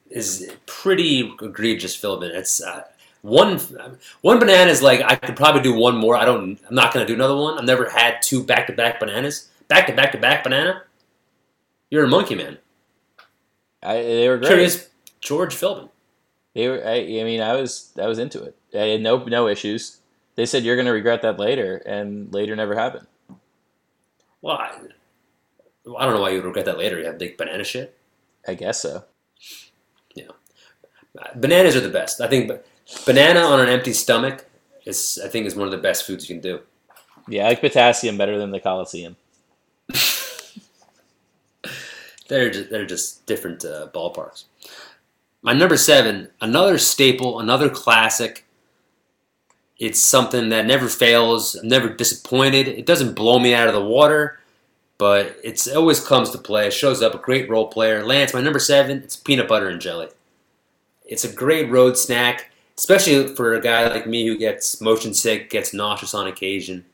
is 0.08 0.50
pretty 0.64 1.30
egregious, 1.42 1.94
Philbin. 1.94 2.30
It's 2.30 2.62
uh, 2.62 2.84
one 3.22 3.58
one 4.20 4.38
banana 4.38 4.70
is 4.70 4.82
like 4.82 5.00
I 5.02 5.16
could 5.16 5.36
probably 5.36 5.62
do 5.62 5.74
one 5.74 5.96
more. 5.96 6.16
I 6.16 6.24
don't. 6.24 6.58
I'm 6.68 6.74
not 6.74 6.92
going 6.92 7.06
to 7.06 7.10
do 7.10 7.14
another 7.14 7.36
one. 7.36 7.58
I've 7.58 7.64
never 7.64 7.88
had 7.88 8.22
two 8.22 8.44
back-to-back 8.44 9.00
bananas. 9.00 9.50
Back-to-back-to-back 9.68 10.44
banana. 10.44 10.82
You're 11.90 12.04
a 12.04 12.08
monkey 12.08 12.34
man. 12.34 12.58
I, 13.82 14.02
they 14.02 14.28
were 14.28 14.38
great. 14.38 14.48
Curious, 14.48 14.88
George 15.20 15.54
Philbin. 15.54 15.88
They 16.54 16.68
were. 16.68 16.82
I, 16.84 16.96
I 16.96 17.24
mean, 17.24 17.40
I 17.40 17.54
was. 17.54 17.92
I 18.00 18.06
was 18.06 18.18
into 18.18 18.42
it. 18.42 18.56
I 18.74 18.78
had 18.78 19.00
no 19.00 19.24
no 19.24 19.48
issues. 19.48 20.00
They 20.36 20.46
said 20.46 20.62
you're 20.62 20.76
going 20.76 20.86
to 20.86 20.92
regret 20.92 21.22
that 21.22 21.38
later, 21.38 21.76
and 21.84 22.32
later 22.32 22.54
never 22.54 22.76
happened. 22.76 23.06
Well, 24.40 24.56
I, 24.56 24.70
I 25.98 26.04
don't 26.04 26.14
know 26.14 26.20
why 26.20 26.30
you 26.30 26.36
would 26.36 26.44
regret 26.44 26.66
that 26.66 26.78
later. 26.78 26.98
You 26.98 27.06
have 27.06 27.18
big 27.18 27.36
banana 27.36 27.64
shit. 27.64 27.98
I 28.46 28.54
guess 28.54 28.80
so. 28.80 29.04
Yeah, 30.14 30.28
Bananas 31.34 31.76
are 31.76 31.80
the 31.80 31.88
best. 31.88 32.20
I 32.20 32.28
think 32.28 32.48
ba- 32.48 32.60
banana 33.06 33.40
on 33.40 33.60
an 33.60 33.68
empty 33.68 33.92
stomach 33.92 34.46
is, 34.84 35.18
I 35.22 35.28
think, 35.28 35.46
is 35.46 35.54
one 35.54 35.66
of 35.66 35.72
the 35.72 35.78
best 35.78 36.06
foods 36.06 36.28
you 36.28 36.34
can 36.34 36.42
do. 36.42 36.60
Yeah, 37.28 37.44
I 37.44 37.48
like 37.50 37.60
potassium 37.60 38.16
better 38.16 38.38
than 38.38 38.50
the 38.50 38.60
Coliseum. 38.60 39.16
They're 42.28 42.50
just, 42.50 42.70
they're 42.70 42.86
just 42.86 43.26
different 43.26 43.64
uh, 43.64 43.88
ballparks. 43.92 44.44
My 45.40 45.54
number 45.54 45.76
seven, 45.76 46.28
another 46.40 46.78
staple, 46.78 47.40
another 47.40 47.70
classic. 47.70 48.44
It's 49.78 50.00
something 50.00 50.50
that 50.50 50.66
never 50.66 50.88
fails. 50.88 51.54
I'm 51.54 51.68
never 51.68 51.88
disappointed. 51.88 52.68
It 52.68 52.86
doesn't 52.86 53.14
blow 53.14 53.38
me 53.38 53.54
out 53.54 53.68
of 53.68 53.74
the 53.74 53.84
water, 53.84 54.40
but 54.98 55.36
it's 55.42 55.66
it 55.66 55.76
always 55.76 56.04
comes 56.04 56.30
to 56.30 56.38
play. 56.38 56.66
It 56.66 56.72
shows 56.72 57.00
up. 57.00 57.14
A 57.14 57.18
great 57.18 57.48
role 57.48 57.68
player. 57.68 58.04
Lance, 58.04 58.34
my 58.34 58.40
number 58.40 58.58
seven. 58.58 58.98
It's 58.98 59.16
peanut 59.16 59.48
butter 59.48 59.68
and 59.68 59.80
jelly. 59.80 60.08
It's 61.06 61.24
a 61.24 61.32
great 61.32 61.70
road 61.70 61.96
snack, 61.96 62.50
especially 62.78 63.34
for 63.34 63.54
a 63.54 63.60
guy 63.60 63.88
like 63.88 64.06
me 64.06 64.24
who 64.24 64.38
gets 64.38 64.80
motion 64.80 65.12
sick, 65.12 65.50
gets 65.50 65.74
nauseous 65.74 66.14
on 66.14 66.28
occasion. 66.28 66.84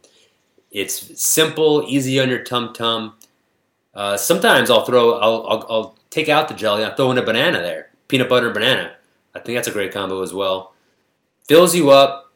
It's 0.70 1.22
simple, 1.22 1.84
easy 1.86 2.18
on 2.18 2.30
your 2.30 2.42
tum 2.42 2.72
tum. 2.72 3.14
Uh, 3.94 4.16
sometimes 4.16 4.70
I'll 4.70 4.86
throw, 4.86 5.18
I'll, 5.18 5.46
I'll, 5.46 5.66
I'll 5.68 5.98
take 6.08 6.30
out 6.30 6.48
the 6.48 6.54
jelly, 6.54 6.82
I'll 6.82 6.96
throw 6.96 7.10
in 7.10 7.18
a 7.18 7.22
banana 7.22 7.58
there, 7.58 7.90
peanut 8.08 8.30
butter 8.30 8.46
and 8.46 8.54
banana. 8.54 8.94
I 9.34 9.40
think 9.40 9.56
that's 9.56 9.68
a 9.68 9.72
great 9.72 9.92
combo 9.92 10.22
as 10.22 10.32
well. 10.32 10.72
Fills 11.46 11.74
you 11.76 11.90
up, 11.90 12.32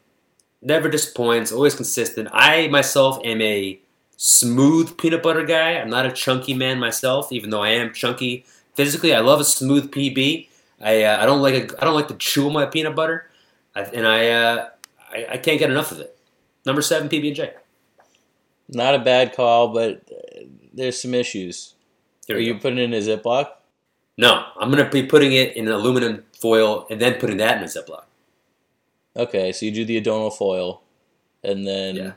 never 0.61 0.87
disappoints, 0.87 1.51
always 1.51 1.73
consistent. 1.73 2.29
I 2.31 2.67
myself 2.67 3.19
am 3.23 3.41
a 3.41 3.79
smooth 4.15 4.95
peanut 4.97 5.23
butter 5.23 5.43
guy. 5.43 5.71
I'm 5.71 5.89
not 5.89 6.05
a 6.05 6.11
chunky 6.11 6.53
man 6.53 6.79
myself, 6.79 7.31
even 7.31 7.49
though 7.49 7.63
I 7.63 7.69
am 7.69 7.93
chunky 7.93 8.45
physically. 8.75 9.15
I 9.15 9.19
love 9.19 9.39
a 9.39 9.45
smooth 9.45 9.91
PB. 9.91 10.47
I, 10.81 11.03
uh, 11.03 11.23
I 11.23 11.25
don't 11.25 11.41
like 11.41 11.55
a, 11.55 11.81
I 11.81 11.85
don't 11.85 11.95
like 11.95 12.09
to 12.09 12.15
chew 12.15 12.51
my 12.51 12.65
peanut 12.65 12.95
butter, 12.95 13.28
and 13.93 14.07
I, 14.07 14.29
uh, 14.29 14.69
I 15.11 15.25
I 15.31 15.37
can't 15.37 15.59
get 15.59 15.69
enough 15.71 15.91
of 15.91 15.99
it. 15.99 16.17
Number 16.65 16.81
seven 16.81 17.09
PB 17.09 17.27
and 17.27 17.35
J. 17.35 17.53
Not 18.69 18.95
a 18.95 18.99
bad 18.99 19.33
call, 19.35 19.69
but 19.69 20.01
there's 20.73 21.01
some 21.01 21.13
issues. 21.13 21.73
Here 22.27 22.37
Are 22.37 22.39
you 22.39 22.53
go. 22.53 22.59
putting 22.59 22.77
it 22.79 22.83
in 22.83 22.93
a 22.93 22.97
Ziploc? 22.97 23.47
No, 24.17 24.45
I'm 24.59 24.69
gonna 24.69 24.89
be 24.89 25.03
putting 25.03 25.31
it 25.33 25.55
in 25.55 25.67
an 25.67 25.73
aluminum 25.73 26.25
foil 26.39 26.85
and 26.89 26.99
then 27.01 27.15
putting 27.19 27.37
that 27.37 27.57
in 27.57 27.63
a 27.63 27.67
Ziploc. 27.67 28.03
Okay, 29.15 29.51
so 29.51 29.65
you 29.65 29.71
do 29.71 29.85
the 29.85 29.97
Adonal 29.97 30.29
foil, 30.29 30.81
and 31.43 31.65
then 31.67 31.95
Yeah. 31.95 32.11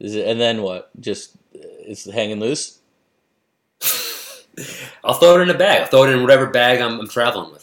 is 0.00 0.14
it, 0.14 0.26
and 0.26 0.40
then 0.40 0.62
what? 0.62 0.90
Just 1.00 1.32
it's 1.52 2.10
hanging 2.10 2.40
loose. 2.40 2.78
I'll 5.04 5.14
throw 5.14 5.38
it 5.38 5.42
in 5.42 5.50
a 5.50 5.54
bag. 5.58 5.82
I'll 5.82 5.88
throw 5.88 6.04
it 6.04 6.10
in 6.10 6.22
whatever 6.22 6.46
bag 6.48 6.80
I'm, 6.80 7.00
I'm 7.00 7.08
traveling 7.08 7.52
with. 7.52 7.61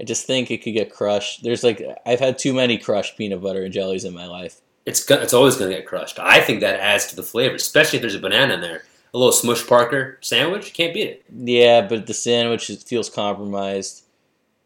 I 0.00 0.04
just 0.04 0.26
think 0.26 0.50
it 0.50 0.62
could 0.62 0.74
get 0.74 0.92
crushed. 0.92 1.42
There's 1.42 1.64
like 1.64 1.82
I've 2.06 2.20
had 2.20 2.38
too 2.38 2.52
many 2.52 2.78
crushed 2.78 3.16
peanut 3.16 3.42
butter 3.42 3.64
and 3.64 3.72
jellies 3.72 4.04
in 4.04 4.14
my 4.14 4.26
life. 4.26 4.60
It's 4.86 5.08
it's 5.10 5.34
always 5.34 5.56
gonna 5.56 5.74
get 5.74 5.86
crushed. 5.86 6.18
I 6.18 6.40
think 6.40 6.60
that 6.60 6.80
adds 6.80 7.06
to 7.08 7.16
the 7.16 7.22
flavor, 7.22 7.56
especially 7.56 7.98
if 7.98 8.02
there's 8.02 8.14
a 8.14 8.20
banana 8.20 8.54
in 8.54 8.60
there. 8.60 8.84
A 9.14 9.18
little 9.18 9.32
Smush 9.32 9.66
Parker 9.66 10.18
sandwich, 10.20 10.74
can't 10.74 10.92
beat 10.92 11.08
it. 11.08 11.24
Yeah, 11.34 11.86
but 11.86 12.06
the 12.06 12.14
sandwich 12.14 12.66
feels 12.86 13.10
compromised. 13.10 14.04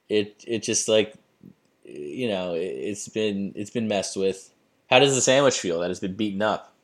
It 0.09 0.45
it 0.47 0.63
just 0.63 0.89
like 0.89 1.15
you 1.85 2.29
know 2.29 2.55
it, 2.55 2.61
it's 2.65 3.09
been 3.09 3.53
it's 3.55 3.71
been 3.71 3.89
messed 3.89 4.17
with. 4.17 4.51
How 4.91 4.99
does 4.99 5.15
the 5.15 5.23
sandwich 5.23 5.59
feel 5.59 5.81
that 5.81 5.89
has 5.89 6.01
been 6.01 6.15
beaten 6.15 6.43
up? 6.43 6.75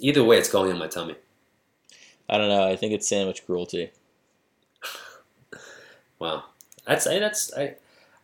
Either 0.00 0.22
way, 0.22 0.36
it's 0.36 0.50
going 0.50 0.70
in 0.70 0.78
my 0.78 0.88
tummy. 0.88 1.16
I 2.28 2.36
don't 2.36 2.48
know. 2.48 2.68
I 2.68 2.76
think 2.76 2.92
it's 2.92 3.08
sandwich 3.08 3.46
cruelty. 3.46 3.90
Wow, 6.18 6.44
that's 6.88 7.06
I, 7.06 7.18
that's 7.18 7.52
I, 7.56 7.74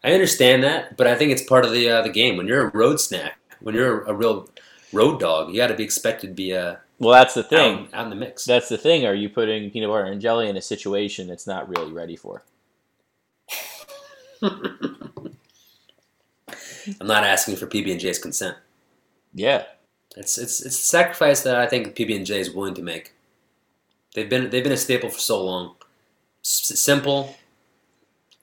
I 0.03 0.13
understand 0.13 0.65
that, 0.65 0.97
but 0.97 1.07
I 1.07 1.15
think 1.15 1.31
it's 1.31 1.43
part 1.43 1.65
of 1.65 1.73
the 1.73 1.89
uh, 1.89 2.03
the 2.03 2.11
game. 2.11 2.37
When 2.37 2.49
you're 2.49 2.69
a 2.69 2.77
road 2.77 2.99
snack, 2.99 3.39
when 3.61 3.75
you're 3.75 4.03
a 4.05 4.15
real 4.15 4.49
road 4.93 5.21
dog, 5.21 5.51
you 5.51 5.57
got 5.57 5.69
to 5.69 5.75
be 5.75 5.85
expected 5.85 6.29
to 6.29 6.35
be 6.35 6.53
a. 6.53 6.81
Well, 6.99 7.13
that's 7.13 7.35
the 7.35 7.43
thing. 7.43 7.89
out, 7.93 7.95
out 7.95 8.05
in 8.05 8.11
the 8.11 8.17
mix. 8.17 8.45
That's 8.45 8.69
the 8.69 8.79
thing. 8.79 9.05
Are 9.05 9.15
you 9.15 9.29
putting 9.29 9.71
peanut 9.71 9.91
butter 9.91 10.05
and 10.05 10.21
jelly 10.21 10.49
in 10.49 10.57
a 10.57 10.63
situation 10.63 11.29
it's 11.29 11.47
not 11.47 11.69
really 11.69 11.93
ready 11.93 12.17
for? 12.17 12.45
I'm 14.43 15.37
not 17.07 17.25
asking 17.25 17.57
for 17.57 17.67
PB 17.67 17.91
and 17.91 18.01
J's 18.01 18.19
consent. 18.19 18.57
Yeah. 19.35 19.65
It's 20.17 20.39
it's 20.39 20.65
it's 20.65 20.79
a 20.79 20.87
sacrifice 20.87 21.43
that 21.43 21.57
I 21.57 21.67
think 21.67 21.97
PB 21.97 22.17
and 22.17 22.27
J 22.27 22.41
is 22.41 22.53
willing 22.53 22.75
to 22.75 22.83
make. 22.83 23.15
They've 24.15 24.29
been 24.29 24.51
they've 24.51 24.63
been 24.63 24.73
a 24.73 24.77
staple 24.77 25.11
for 25.11 25.19
so 25.19 25.45
long. 25.45 25.75
S- 26.45 26.79
simple, 26.79 27.35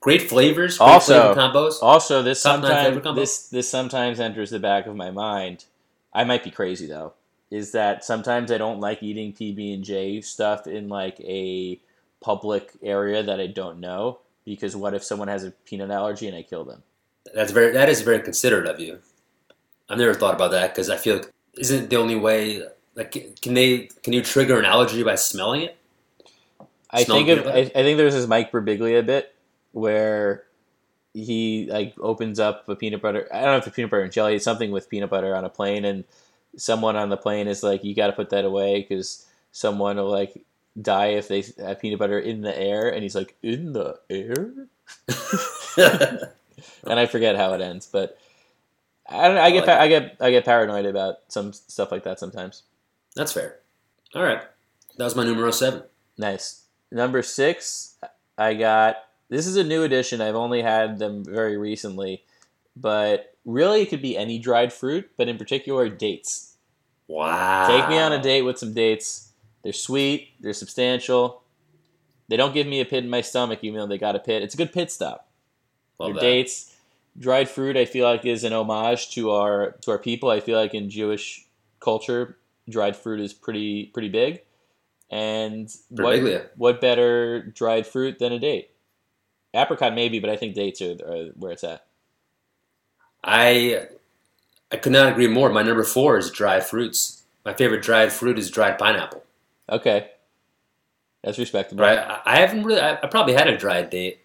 great 0.02 0.28
flavors, 0.28 0.76
great 0.76 0.86
Also- 0.90 1.34
flavor 1.34 1.40
combos. 1.40 1.78
Also, 1.80 2.22
this 2.22 2.42
Top 2.42 2.56
sometimes 2.62 3.02
combo? 3.02 3.18
this 3.18 3.48
this 3.48 3.68
sometimes 3.70 4.20
enters 4.20 4.50
the 4.50 4.58
back 4.58 4.86
of 4.86 4.94
my 4.94 5.10
mind. 5.10 5.64
I 6.12 6.24
might 6.24 6.44
be 6.44 6.50
crazy 6.50 6.86
though. 6.86 7.14
Is 7.50 7.72
that 7.72 8.04
sometimes 8.04 8.52
I 8.52 8.58
don't 8.58 8.80
like 8.80 9.02
eating 9.02 9.32
PB 9.32 9.72
and 9.74 9.84
J 9.84 10.20
stuff 10.20 10.66
in 10.66 10.88
like 10.90 11.18
a 11.20 11.80
public 12.20 12.72
area 12.82 13.22
that 13.22 13.40
I 13.40 13.46
don't 13.46 13.80
know 13.80 14.18
because 14.44 14.76
what 14.76 14.94
if 14.94 15.02
someone 15.02 15.28
has 15.28 15.44
a 15.44 15.50
peanut 15.64 15.90
allergy 15.90 16.28
and 16.28 16.36
I 16.36 16.42
kill 16.42 16.64
them? 16.64 16.82
That's 17.34 17.52
very 17.52 17.72
that 17.72 17.88
is 17.88 18.02
very 18.02 18.20
considerate 18.20 18.66
of 18.66 18.78
you. 18.80 18.98
I've 19.88 19.98
never 19.98 20.14
thought 20.14 20.34
about 20.34 20.50
that 20.50 20.74
because 20.74 20.90
I 20.90 20.96
feel 20.96 21.16
like 21.16 21.30
isn't 21.58 21.84
it 21.84 21.90
the 21.90 21.96
only 21.96 22.16
way 22.16 22.62
Like, 22.94 23.40
can 23.40 23.54
they? 23.54 23.88
Can 24.02 24.12
you 24.12 24.22
trigger 24.22 24.58
an 24.58 24.66
allergy 24.66 25.02
by 25.02 25.14
smelling 25.14 25.62
it? 25.62 25.76
I 26.90 27.04
Smell 27.04 27.16
think 27.16 27.28
of 27.30 27.46
I. 27.46 27.58
I 27.60 27.82
think 27.82 27.96
there's 27.96 28.12
this 28.14 28.26
Mike 28.26 28.52
Birbiglia 28.52 29.04
bit 29.04 29.31
where 29.72 30.44
he 31.14 31.68
like 31.70 31.94
opens 32.00 32.40
up 32.40 32.68
a 32.68 32.76
peanut 32.76 33.02
butter. 33.02 33.28
I 33.32 33.40
don't 33.40 33.50
know 33.50 33.56
if 33.56 33.66
it's 33.66 33.76
peanut 33.76 33.90
butter 33.90 34.02
and 34.04 34.12
jelly. 34.12 34.36
It's 34.36 34.44
something 34.44 34.70
with 34.70 34.88
peanut 34.88 35.10
butter 35.10 35.34
on 35.34 35.44
a 35.44 35.50
plane, 35.50 35.84
and 35.84 36.04
someone 36.56 36.96
on 36.96 37.10
the 37.10 37.16
plane 37.16 37.48
is 37.48 37.62
like, 37.62 37.84
"You 37.84 37.94
got 37.94 38.06
to 38.08 38.12
put 38.12 38.30
that 38.30 38.44
away 38.44 38.80
because 38.80 39.26
someone 39.50 39.96
will 39.96 40.10
like 40.10 40.42
die 40.80 41.08
if 41.08 41.28
they 41.28 41.44
have 41.58 41.80
peanut 41.80 41.98
butter 41.98 42.18
in 42.18 42.40
the 42.42 42.58
air." 42.58 42.88
And 42.88 43.02
he's 43.02 43.14
like, 43.14 43.36
"In 43.42 43.72
the 43.72 43.98
air?" 44.08 44.68
And 46.84 46.98
I 46.98 47.06
forget 47.06 47.36
how 47.36 47.52
it 47.54 47.60
ends, 47.60 47.86
but 47.86 48.18
I 49.08 49.26
don't. 49.26 49.36
know, 49.36 49.42
I 49.42 49.50
get 49.50 49.68
I 49.68 49.72
like 49.72 49.80
I 49.80 49.88
get 49.88 50.16
I 50.20 50.30
get 50.30 50.44
paranoid 50.44 50.86
about 50.86 51.16
some 51.28 51.52
stuff 51.52 51.92
like 51.92 52.04
that 52.04 52.18
sometimes. 52.18 52.62
That's 53.14 53.32
fair. 53.32 53.58
All 54.14 54.22
right, 54.22 54.42
that 54.96 55.04
was 55.04 55.16
my 55.16 55.24
numero 55.24 55.50
seven. 55.50 55.82
Nice. 56.18 56.64
Number 56.90 57.22
six, 57.22 57.96
I 58.36 58.54
got. 58.54 58.96
This 59.32 59.46
is 59.46 59.56
a 59.56 59.64
new 59.64 59.82
edition. 59.82 60.20
I've 60.20 60.34
only 60.34 60.60
had 60.60 60.98
them 60.98 61.24
very 61.24 61.56
recently, 61.56 62.22
but 62.76 63.34
really 63.46 63.80
it 63.80 63.88
could 63.88 64.02
be 64.02 64.14
any 64.14 64.38
dried 64.38 64.74
fruit, 64.74 65.10
but 65.16 65.26
in 65.26 65.38
particular 65.38 65.88
dates. 65.88 66.58
Wow. 67.08 67.66
Take 67.66 67.88
me 67.88 67.98
on 67.98 68.12
a 68.12 68.20
date 68.20 68.42
with 68.42 68.58
some 68.58 68.74
dates. 68.74 69.32
They're 69.64 69.72
sweet. 69.72 70.28
They're 70.40 70.52
substantial. 70.52 71.42
They 72.28 72.36
don't 72.36 72.52
give 72.52 72.66
me 72.66 72.82
a 72.82 72.84
pit 72.84 73.04
in 73.04 73.08
my 73.08 73.22
stomach, 73.22 73.60
even 73.62 73.80
though 73.80 73.86
they 73.86 73.96
got 73.96 74.16
a 74.16 74.18
pit. 74.18 74.42
It's 74.42 74.52
a 74.52 74.58
good 74.58 74.70
pit 74.70 74.92
stop. 74.92 75.30
Love 75.98 76.20
dates, 76.20 76.76
dried 77.18 77.48
fruit. 77.48 77.78
I 77.78 77.86
feel 77.86 78.04
like 78.04 78.26
is 78.26 78.44
an 78.44 78.52
homage 78.52 79.12
to 79.12 79.30
our 79.30 79.70
to 79.80 79.92
our 79.92 79.98
people. 79.98 80.28
I 80.28 80.40
feel 80.40 80.58
like 80.58 80.74
in 80.74 80.90
Jewish 80.90 81.46
culture, 81.80 82.36
dried 82.68 82.96
fruit 82.96 83.20
is 83.20 83.32
pretty 83.32 83.86
pretty 83.86 84.10
big. 84.10 84.42
And 85.08 85.74
what, 85.88 86.50
what 86.56 86.80
better 86.82 87.40
dried 87.46 87.86
fruit 87.86 88.18
than 88.18 88.32
a 88.32 88.38
date? 88.38 88.71
Apricot 89.54 89.94
maybe, 89.94 90.18
but 90.18 90.30
I 90.30 90.36
think 90.36 90.54
dates 90.54 90.80
are, 90.80 90.92
are 91.06 91.26
where 91.36 91.52
it's 91.52 91.64
at. 91.64 91.84
I 93.24 93.86
I 94.70 94.76
could 94.76 94.92
not 94.92 95.12
agree 95.12 95.28
more. 95.28 95.50
My 95.50 95.62
number 95.62 95.84
four 95.84 96.16
is 96.18 96.30
dried 96.30 96.64
fruits. 96.64 97.22
My 97.44 97.52
favorite 97.54 97.82
dried 97.82 98.12
fruit 98.12 98.38
is 98.38 98.50
dried 98.50 98.78
pineapple. 98.78 99.22
Okay, 99.68 100.10
that's 101.22 101.38
respectable. 101.38 101.84
Right? 101.84 101.98
I, 101.98 102.20
I 102.24 102.36
haven't 102.40 102.64
really. 102.64 102.80
I, 102.80 102.94
I 102.94 103.06
probably 103.06 103.34
had 103.34 103.48
a 103.48 103.56
dried 103.56 103.90
date, 103.90 104.20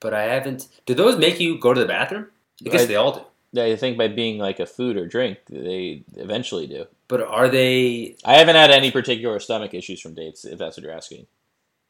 but 0.00 0.14
I 0.14 0.22
haven't. 0.24 0.68
Do 0.86 0.94
those 0.94 1.18
make 1.18 1.40
you 1.40 1.58
go 1.58 1.72
to 1.74 1.80
the 1.80 1.86
bathroom? 1.86 2.26
I 2.66 2.70
guess 2.70 2.82
I- 2.82 2.86
they 2.86 2.96
all 2.96 3.12
do. 3.14 3.20
Yeah, 3.52 3.64
I 3.64 3.74
think 3.74 3.98
by 3.98 4.06
being 4.06 4.38
like 4.38 4.60
a 4.60 4.66
food 4.66 4.96
or 4.96 5.08
drink, 5.08 5.38
they 5.50 6.04
eventually 6.14 6.68
do. 6.68 6.86
But 7.08 7.22
are 7.22 7.48
they 7.48 8.14
I 8.24 8.34
haven't 8.34 8.54
had 8.54 8.70
any 8.70 8.92
particular 8.92 9.40
stomach 9.40 9.74
issues 9.74 10.00
from 10.00 10.14
dates, 10.14 10.44
if 10.44 10.56
that's 10.56 10.76
what 10.76 10.84
you're 10.84 10.92
asking. 10.94 11.26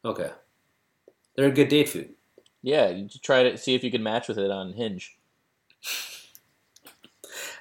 okay? 0.03 0.31
They're 1.35 1.49
a 1.49 1.51
good 1.51 1.67
date 1.67 1.87
food. 1.89 2.15
Yeah, 2.61 2.93
try 3.23 3.43
to 3.43 3.57
see 3.57 3.73
if 3.73 3.83
you 3.83 3.91
can 3.91 4.03
match 4.03 4.27
with 4.27 4.37
it 4.37 4.51
on 4.51 4.73
Hinge. 4.73 5.17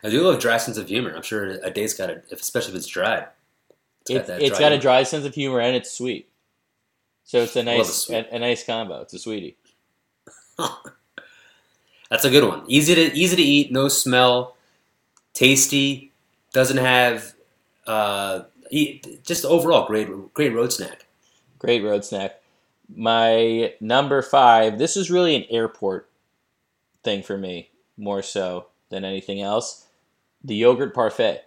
I 0.02 0.10
do 0.10 0.22
love 0.22 0.40
dry 0.40 0.56
sense 0.58 0.76
of 0.76 0.88
humor. 0.88 1.14
I'm 1.14 1.22
sure 1.22 1.58
a 1.62 1.70
date's 1.70 1.94
got 1.94 2.10
it, 2.10 2.24
especially 2.32 2.72
if 2.72 2.78
it's 2.78 2.86
dry. 2.86 3.26
It's, 4.08 4.26
that 4.26 4.40
it's 4.40 4.58
dry 4.58 4.68
got 4.68 4.72
a 4.72 4.78
dry 4.78 5.02
sense 5.02 5.24
of 5.24 5.34
humor 5.34 5.60
and 5.60 5.76
it's 5.76 5.90
sweet. 5.90 6.28
So 7.24 7.38
it's 7.38 7.54
a 7.56 7.62
nice 7.62 8.10
a, 8.10 8.26
a 8.32 8.38
nice 8.38 8.64
combo. 8.64 9.02
It's 9.02 9.14
a 9.14 9.18
sweetie. 9.18 9.56
That's 12.10 12.24
a 12.24 12.30
good 12.30 12.46
one. 12.46 12.64
Easy 12.66 12.94
to 12.94 13.14
easy 13.14 13.36
to 13.36 13.42
eat, 13.42 13.70
no 13.70 13.88
smell, 13.88 14.56
tasty, 15.32 16.12
doesn't 16.52 16.78
have 16.78 17.34
uh, 17.86 18.42
eat, 18.70 19.24
just 19.24 19.44
overall 19.44 19.86
great 19.86 20.08
great 20.34 20.52
road 20.52 20.72
snack. 20.72 21.06
Great 21.58 21.84
road 21.84 22.04
snack. 22.04 22.39
My 22.94 23.74
number 23.80 24.22
five. 24.22 24.78
This 24.78 24.96
is 24.96 25.10
really 25.10 25.36
an 25.36 25.44
airport 25.50 26.08
thing 27.02 27.22
for 27.22 27.38
me, 27.38 27.70
more 27.96 28.22
so 28.22 28.66
than 28.90 29.04
anything 29.04 29.40
else. 29.40 29.86
The 30.42 30.54
yogurt 30.54 30.94
parfait. 30.94 31.42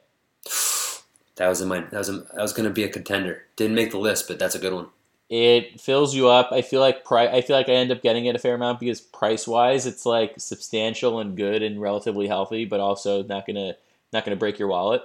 That 1.37 1.47
was 1.47 1.61
in 1.61 1.67
my 1.67 1.79
that 1.79 1.93
was 1.93 2.09
in, 2.09 2.19
that 2.35 2.43
was 2.43 2.53
going 2.53 2.69
to 2.69 2.73
be 2.73 2.83
a 2.83 2.89
contender. 2.89 3.45
Didn't 3.55 3.73
make 3.73 3.89
the 3.89 3.97
list, 3.97 4.27
but 4.27 4.37
that's 4.37 4.53
a 4.53 4.59
good 4.59 4.71
one. 4.71 4.89
It 5.29 5.81
fills 5.81 6.13
you 6.13 6.29
up. 6.29 6.51
I 6.51 6.61
feel 6.61 6.79
like 6.79 7.03
pri- 7.03 7.27
I 7.27 7.41
feel 7.41 7.55
like 7.55 7.69
I 7.69 7.73
end 7.73 7.91
up 7.91 8.03
getting 8.03 8.27
it 8.27 8.35
a 8.35 8.39
fair 8.39 8.53
amount 8.53 8.79
because 8.79 9.01
price 9.01 9.47
wise, 9.47 9.87
it's 9.87 10.05
like 10.05 10.35
substantial 10.39 11.19
and 11.19 11.35
good 11.35 11.63
and 11.63 11.81
relatively 11.81 12.27
healthy, 12.27 12.65
but 12.65 12.79
also 12.79 13.23
not 13.23 13.47
gonna 13.47 13.75
not 14.13 14.25
gonna 14.25 14.35
break 14.35 14.59
your 14.59 14.67
wallet. 14.67 15.01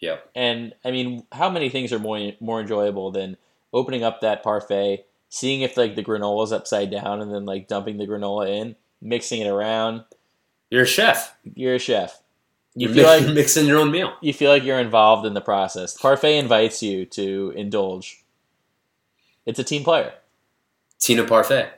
Yeah. 0.00 0.16
And 0.34 0.74
I 0.82 0.90
mean, 0.92 1.26
how 1.32 1.50
many 1.50 1.68
things 1.68 1.92
are 1.92 1.98
more 1.98 2.32
more 2.40 2.62
enjoyable 2.62 3.10
than 3.10 3.36
opening 3.72 4.02
up 4.02 4.22
that 4.22 4.42
parfait, 4.42 5.04
seeing 5.36 5.60
if 5.60 5.76
like 5.76 5.94
the 5.96 6.02
granola's 6.04 6.52
upside 6.52 6.90
down, 6.90 7.20
and 7.20 7.32
then 7.32 7.44
like 7.44 7.68
dumping 7.68 7.98
the 7.98 8.06
granola 8.06 8.48
in, 8.48 8.76
mixing 9.02 9.40
it 9.42 9.48
around. 9.48 10.04
You're 10.70 10.82
a 10.82 10.86
chef. 10.86 11.36
You're 11.54 11.74
a 11.74 11.78
chef. 11.78 12.20
You 12.74 12.88
You're 12.88 12.94
feel 13.04 13.26
like 13.26 13.34
mixing 13.34 13.66
your 13.66 13.78
own 13.78 13.90
meal. 13.90 14.12
you 14.20 14.32
feel 14.32 14.50
like 14.50 14.62
you're 14.64 14.78
involved 14.80 15.26
in 15.26 15.34
the 15.34 15.40
process. 15.40 15.96
Parfait 15.96 16.36
invites 16.38 16.82
you 16.82 17.06
to 17.06 17.52
indulge. 17.56 18.22
It's 19.46 19.58
a 19.58 19.64
team 19.64 19.84
player. 19.84 20.12
Tina 20.98 21.24
Parfait. 21.24 21.70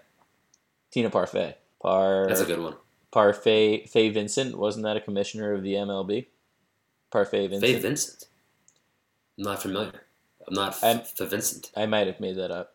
Tina 0.91 1.11
Parfait. 1.11 1.57
Par 1.83 2.27
That's 2.29 2.41
a 2.41 2.45
good 2.47 2.61
one. 2.61 2.75
Parfait 3.13 3.87
Fay 3.89 4.09
Vincent 4.11 4.57
wasn't 4.59 4.85
that 4.85 4.97
a 4.97 5.01
commissioner 5.01 5.53
of 5.53 5.63
the 5.63 5.75
MLB? 5.75 6.27
Parfait 7.13 7.47
Vincent. 7.49 7.63
Fay 7.73 7.79
Vincent. 7.79 8.25
I'm 9.39 9.45
not 9.45 9.63
familiar. 9.63 9.93
I'm 10.49 10.55
not 10.55 10.83
I'm- 10.83 10.99
f- 11.01 11.17
Vincent. 11.19 11.71
I 11.77 11.87
might 11.87 12.07
have 12.07 12.21
made 12.21 12.37
that 12.37 12.51
up. 12.51 12.75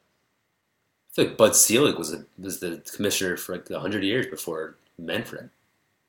I 1.13 1.15
feel 1.15 1.25
like 1.25 1.37
Bud 1.37 1.55
Selig 1.55 1.95
was 1.95 2.11
a, 2.11 2.25
was 2.39 2.59
the 2.59 2.81
commissioner 2.95 3.37
for 3.37 3.53
like 3.53 3.69
hundred 3.69 4.03
years 4.03 4.25
before 4.25 4.77
Manfred. 4.97 5.51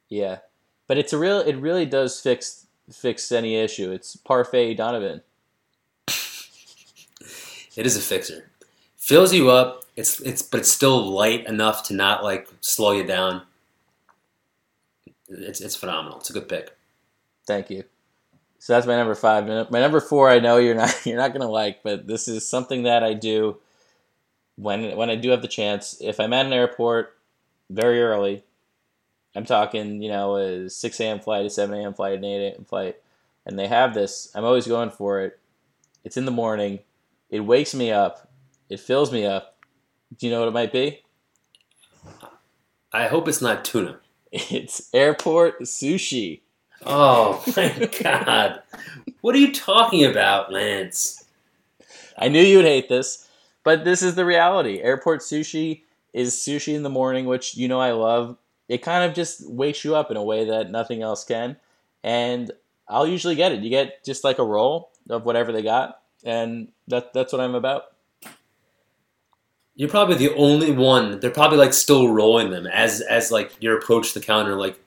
Yeah, 0.08 0.38
but 0.86 0.96
it's 0.96 1.12
a 1.12 1.18
real. 1.18 1.40
It 1.40 1.56
really 1.56 1.84
does 1.84 2.18
fix 2.20 2.66
fix 2.90 3.30
any 3.30 3.56
issue. 3.56 3.92
It's 3.92 4.16
Parfait 4.16 4.74
Donovan. 4.74 5.22
It 7.76 7.86
is 7.86 7.96
a 7.96 8.00
fixer. 8.00 8.50
Fills 8.96 9.34
you 9.34 9.50
up. 9.50 9.84
It's 9.96 10.20
it's 10.20 10.42
but 10.42 10.60
it's 10.60 10.70
still 10.70 11.10
light 11.10 11.46
enough 11.46 11.82
to 11.88 11.94
not 11.94 12.22
like 12.22 12.48
slow 12.60 12.92
you 12.92 13.04
down. 13.04 13.42
It's 15.28 15.60
it's 15.60 15.74
phenomenal. 15.74 16.18
It's 16.18 16.30
a 16.30 16.32
good 16.32 16.48
pick. 16.48 16.76
Thank 17.48 17.70
you. 17.70 17.82
So 18.60 18.72
that's 18.72 18.86
my 18.86 18.96
number 18.96 19.16
five. 19.16 19.46
My 19.70 19.80
number 19.80 20.00
four, 20.00 20.30
I 20.30 20.38
know 20.38 20.58
you're 20.58 20.76
not 20.76 20.94
you're 21.04 21.18
not 21.18 21.32
gonna 21.32 21.50
like, 21.50 21.82
but 21.82 22.06
this 22.06 22.28
is 22.28 22.48
something 22.48 22.84
that 22.84 23.02
I 23.02 23.12
do 23.12 23.58
when 24.56 24.96
when 24.96 25.10
I 25.10 25.16
do 25.16 25.30
have 25.30 25.42
the 25.42 25.48
chance. 25.48 25.98
If 26.00 26.20
I'm 26.20 26.32
at 26.32 26.46
an 26.46 26.52
airport 26.52 27.16
very 27.70 28.02
early, 28.02 28.44
I'm 29.34 29.44
talking 29.44 30.02
you 30.02 30.10
know 30.10 30.36
a 30.36 30.70
six 30.70 31.00
a.m. 31.00 31.20
flight, 31.20 31.46
a 31.46 31.50
seven 31.50 31.78
a.m. 31.78 31.94
flight, 31.94 32.18
an 32.18 32.24
eight 32.24 32.48
a.m. 32.52 32.64
flight, 32.64 32.96
and 33.46 33.58
they 33.58 33.66
have 33.68 33.94
this. 33.94 34.30
I'm 34.34 34.44
always 34.44 34.66
going 34.66 34.90
for 34.90 35.20
it. 35.22 35.38
It's 36.04 36.16
in 36.16 36.24
the 36.24 36.30
morning. 36.30 36.80
It 37.30 37.40
wakes 37.40 37.74
me 37.74 37.90
up. 37.90 38.28
It 38.68 38.80
fills 38.80 39.12
me 39.12 39.26
up. 39.26 39.56
Do 40.18 40.26
you 40.26 40.32
know 40.32 40.40
what 40.40 40.48
it 40.48 40.54
might 40.54 40.72
be? 40.72 41.00
I 42.92 43.08
hope 43.08 43.28
it's 43.28 43.42
not 43.42 43.64
tuna. 43.64 43.98
It's 44.32 44.90
airport 44.92 45.62
sushi. 45.62 46.40
Oh 46.84 47.42
my 47.56 47.88
god! 48.02 48.62
What 49.20 49.34
are 49.34 49.38
you 49.38 49.52
talking 49.52 50.04
about, 50.04 50.52
Lance? 50.52 51.24
I 52.18 52.28
knew 52.28 52.42
you 52.42 52.56
would 52.58 52.66
hate 52.66 52.88
this, 52.88 53.28
but 53.64 53.84
this 53.84 54.02
is 54.02 54.14
the 54.14 54.24
reality. 54.24 54.80
Airport 54.80 55.20
sushi 55.20 55.82
is 56.12 56.34
sushi 56.34 56.74
in 56.74 56.82
the 56.82 56.90
morning, 56.90 57.24
which 57.24 57.56
you 57.56 57.66
know 57.66 57.80
I 57.80 57.92
love. 57.92 58.36
It 58.68 58.82
kind 58.82 59.04
of 59.04 59.14
just 59.14 59.50
wakes 59.50 59.84
you 59.84 59.96
up 59.96 60.10
in 60.10 60.16
a 60.16 60.22
way 60.22 60.44
that 60.46 60.70
nothing 60.70 61.02
else 61.02 61.24
can. 61.24 61.56
And 62.02 62.52
I'll 62.88 63.06
usually 63.06 63.34
get 63.34 63.52
it. 63.52 63.60
You 63.60 63.70
get 63.70 64.04
just 64.04 64.24
like 64.24 64.38
a 64.38 64.44
roll 64.44 64.90
of 65.10 65.24
whatever 65.24 65.52
they 65.52 65.62
got, 65.62 66.00
and 66.24 66.68
that 66.88 67.12
that's 67.12 67.32
what 67.32 67.40
I'm 67.40 67.54
about. 67.54 67.84
You're 69.74 69.88
probably 69.88 70.14
the 70.14 70.34
only 70.34 70.70
one. 70.70 71.18
They're 71.18 71.30
probably 71.30 71.58
like 71.58 71.72
still 71.72 72.08
rolling 72.08 72.50
them 72.50 72.66
as 72.66 73.00
as 73.00 73.32
like 73.32 73.52
you 73.60 73.76
approach 73.76 74.14
the 74.14 74.20
counter. 74.20 74.56
Like 74.56 74.78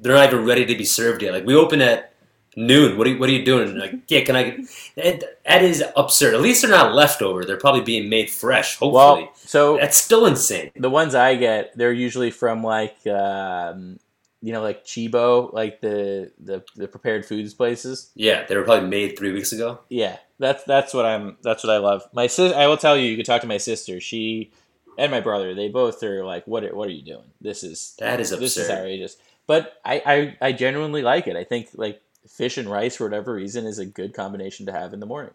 they're 0.00 0.14
not 0.14 0.32
even 0.32 0.46
ready 0.46 0.64
to 0.64 0.76
be 0.76 0.84
served 0.84 1.22
yet. 1.22 1.34
Like 1.34 1.44
we 1.44 1.54
open 1.54 1.82
at 1.82 2.09
noon. 2.56 2.98
What 2.98 3.06
are 3.06 3.10
you, 3.10 3.18
what 3.18 3.28
are 3.28 3.32
you 3.32 3.44
doing? 3.44 3.76
Like 3.78 3.94
yeah, 4.08 4.22
can 4.22 4.36
I? 4.36 4.42
get- 4.50 4.60
That, 4.96 5.38
that 5.46 5.62
is 5.62 5.82
absurd. 5.96 6.34
At 6.34 6.40
least 6.40 6.62
they're 6.62 6.70
not 6.70 6.94
leftover. 6.94 7.44
They're 7.44 7.56
probably 7.56 7.82
being 7.82 8.08
made 8.08 8.30
fresh. 8.30 8.76
Hopefully, 8.78 9.22
Well, 9.24 9.32
so 9.36 9.76
that's 9.76 9.96
still 9.96 10.26
insane. 10.26 10.70
the 10.76 10.90
ones 10.90 11.14
I 11.14 11.36
get, 11.36 11.76
they're 11.76 11.92
usually 11.92 12.30
from 12.30 12.62
like 12.62 13.06
um, 13.06 13.98
you 14.42 14.52
know 14.52 14.62
like 14.62 14.84
Chibo, 14.84 15.52
like 15.52 15.80
the 15.80 16.32
the, 16.38 16.62
the 16.76 16.88
prepared 16.88 17.24
foods 17.26 17.54
places. 17.54 18.10
Yeah, 18.14 18.44
they 18.46 18.56
were 18.56 18.64
probably 18.64 18.88
made 18.88 19.16
three 19.18 19.32
weeks 19.32 19.52
ago. 19.52 19.80
Yeah, 19.88 20.16
that's 20.38 20.64
that's 20.64 20.92
what 20.94 21.06
I'm. 21.06 21.36
That's 21.42 21.62
what 21.64 21.72
I 21.72 21.78
love. 21.78 22.02
My 22.12 22.26
sis, 22.26 22.52
I 22.52 22.66
will 22.66 22.76
tell 22.78 22.96
you. 22.96 23.06
You 23.06 23.16
could 23.16 23.26
talk 23.26 23.42
to 23.42 23.46
my 23.46 23.58
sister. 23.58 24.00
She 24.00 24.50
and 24.98 25.10
my 25.10 25.20
brother. 25.20 25.54
They 25.54 25.68
both 25.68 26.02
are 26.02 26.24
like, 26.24 26.46
"What? 26.46 26.64
Are, 26.64 26.74
what 26.74 26.88
are 26.88 26.92
you 26.92 27.02
doing? 27.04 27.30
This 27.40 27.62
is 27.62 27.94
That 27.98 28.20
is 28.20 28.30
this 28.30 28.56
is 28.56 28.68
outrageous." 28.70 29.16
But 29.46 29.80
I, 29.84 30.02
I, 30.40 30.48
I 30.48 30.52
genuinely 30.52 31.02
like 31.02 31.26
it. 31.26 31.34
I 31.36 31.42
think 31.42 31.70
like 31.74 32.00
fish 32.28 32.58
and 32.58 32.70
rice 32.70 32.96
for 32.96 33.04
whatever 33.04 33.34
reason 33.34 33.66
is 33.66 33.78
a 33.78 33.86
good 33.86 34.14
combination 34.14 34.66
to 34.66 34.72
have 34.72 34.92
in 34.92 35.00
the 35.00 35.06
morning. 35.06 35.32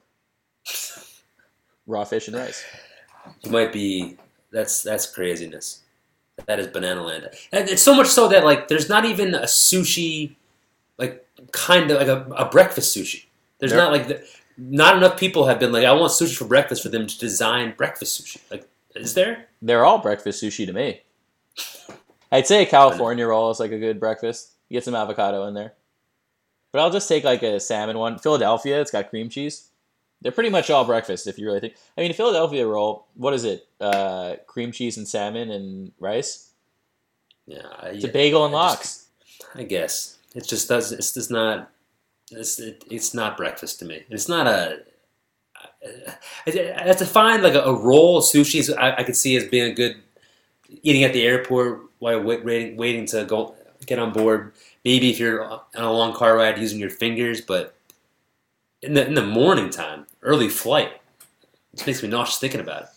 Raw 1.88 2.03
fish 2.03 2.27
and 2.27 2.38
rice. 2.38 2.63
You 3.43 3.51
might 3.51 3.71
be. 3.71 4.17
That's 4.51 4.81
that's 4.81 5.05
craziness. 5.07 5.81
That 6.47 6.59
is 6.59 6.67
banana 6.67 7.03
land. 7.03 7.29
And 7.51 7.69
it's 7.69 7.81
so 7.81 7.93
much 7.95 8.07
so 8.07 8.27
that 8.29 8.43
like 8.43 8.67
there's 8.67 8.89
not 8.89 9.05
even 9.05 9.36
a 9.36 9.43
sushi, 9.43 10.36
like 10.97 11.25
kind 11.51 11.91
of 11.91 11.97
like 11.99 12.07
a, 12.07 12.25
a 12.33 12.49
breakfast 12.49 12.95
sushi. 12.95 13.25
There's 13.59 13.71
There- 13.71 13.79
not 13.81 13.91
like 13.91 14.07
the, 14.07 14.23
not 14.57 14.95
enough 14.97 15.19
people 15.19 15.45
have 15.47 15.59
been 15.59 15.71
like 15.71 15.86
I 15.86 15.91
want 15.93 16.11
sushi 16.11 16.36
for 16.36 16.45
breakfast 16.45 16.81
for 16.83 16.89
them 16.89 17.07
to 17.07 17.19
design 17.19 17.73
breakfast 17.77 18.21
sushi. 18.23 18.39
Like, 18.49 18.67
is 18.95 19.13
there? 19.13 19.47
They're 19.61 19.86
all 19.86 19.97
breakfast 19.99 20.41
sushi 20.43 20.65
to 20.65 20.73
me. 20.73 21.01
I'd 22.31 22.47
say 22.47 22.63
a 22.63 22.65
California 22.65 23.25
roll 23.27 23.51
is 23.51 23.59
like 23.59 23.71
a 23.71 23.79
good 23.79 23.99
breakfast. 23.99 24.51
You 24.69 24.75
get 24.77 24.83
some 24.83 24.95
avocado 24.95 25.45
in 25.47 25.53
there. 25.53 25.73
But 26.76 26.82
I'll 26.82 26.91
just 26.91 27.07
take 27.07 27.23
like 27.23 27.41
a 27.41 27.57
salmon 27.61 27.97
one. 27.97 28.19
Philadelphia, 28.19 28.82
it's 28.82 28.91
got 28.91 29.09
cream 29.09 29.30
cheese. 29.30 29.69
They're 30.21 30.34
pretty 30.34 30.49
much 30.49 30.69
all 30.69 30.84
breakfast 30.84 31.26
if 31.26 31.39
you 31.39 31.45
really 31.45 31.61
think. 31.61 31.76
I 31.97 32.01
mean, 32.01 32.11
a 32.11 32.13
Philadelphia 32.13 32.67
roll, 32.67 33.07
what 33.13 33.34
is 33.34 33.45
it? 33.45 33.65
Uh, 33.80 34.36
cream 34.45 34.73
cheese 34.73 34.97
and 34.97 35.07
salmon 35.07 35.51
and 35.51 35.93
rice? 36.01 36.49
Yeah, 37.47 37.61
It's 37.84 38.03
a 38.03 38.09
bagel 38.09 38.43
and 38.45 38.53
I 38.53 38.71
just- 38.73 38.78
lox. 38.78 39.07
I 39.55 39.63
guess 39.63 40.17
it 40.36 40.45
just 40.45 40.67
does. 40.67 40.91
It's 40.91 41.13
just 41.13 41.32
not. 41.32 41.71
It's 42.32 42.59
it, 42.59 42.84
it's 42.91 43.13
not 43.13 43.38
breakfast 43.38 43.80
to 43.80 43.86
me. 43.86 44.03
It's 44.09 44.28
not 44.28 44.45
a. 44.45 44.80
I, 46.45 46.76
I 46.78 46.88
have 46.88 46.97
to 46.97 47.05
find 47.05 47.41
like 47.41 47.53
a, 47.53 47.61
a 47.61 47.73
roll 47.73 48.17
of 48.17 48.26
sushi. 48.26 48.78
I, 48.78 48.97
I 48.97 49.03
could 49.03 49.15
see 49.15 49.38
as 49.38 49.45
being 49.45 49.71
a 49.71 49.73
good 49.73 49.95
eating 50.84 51.05
at 51.05 51.13
the 51.13 51.23
airport 51.23 51.84
while 51.99 52.21
wait, 52.21 52.43
waiting 52.43 52.76
waiting 52.76 53.05
to 53.05 53.23
go 53.23 53.55
get 53.86 53.97
on 53.97 54.11
board. 54.11 54.51
Maybe 54.86 55.09
if 55.09 55.19
you're 55.19 55.43
on 55.43 55.61
a 55.73 55.91
long 55.91 56.13
car 56.13 56.38
ride 56.38 56.59
using 56.59 56.79
your 56.79 56.91
fingers, 56.91 57.41
but 57.41 57.75
in 58.83 58.93
the 58.93 59.05
in 59.05 59.15
the 59.15 59.25
morning 59.25 59.71
time, 59.71 60.05
early 60.21 60.47
flight, 60.47 61.01
it 61.73 61.86
makes 61.88 62.03
me 62.03 62.09
nauseous 62.09 62.38
thinking 62.38 62.61
about 62.61 62.83
it. 62.83 62.89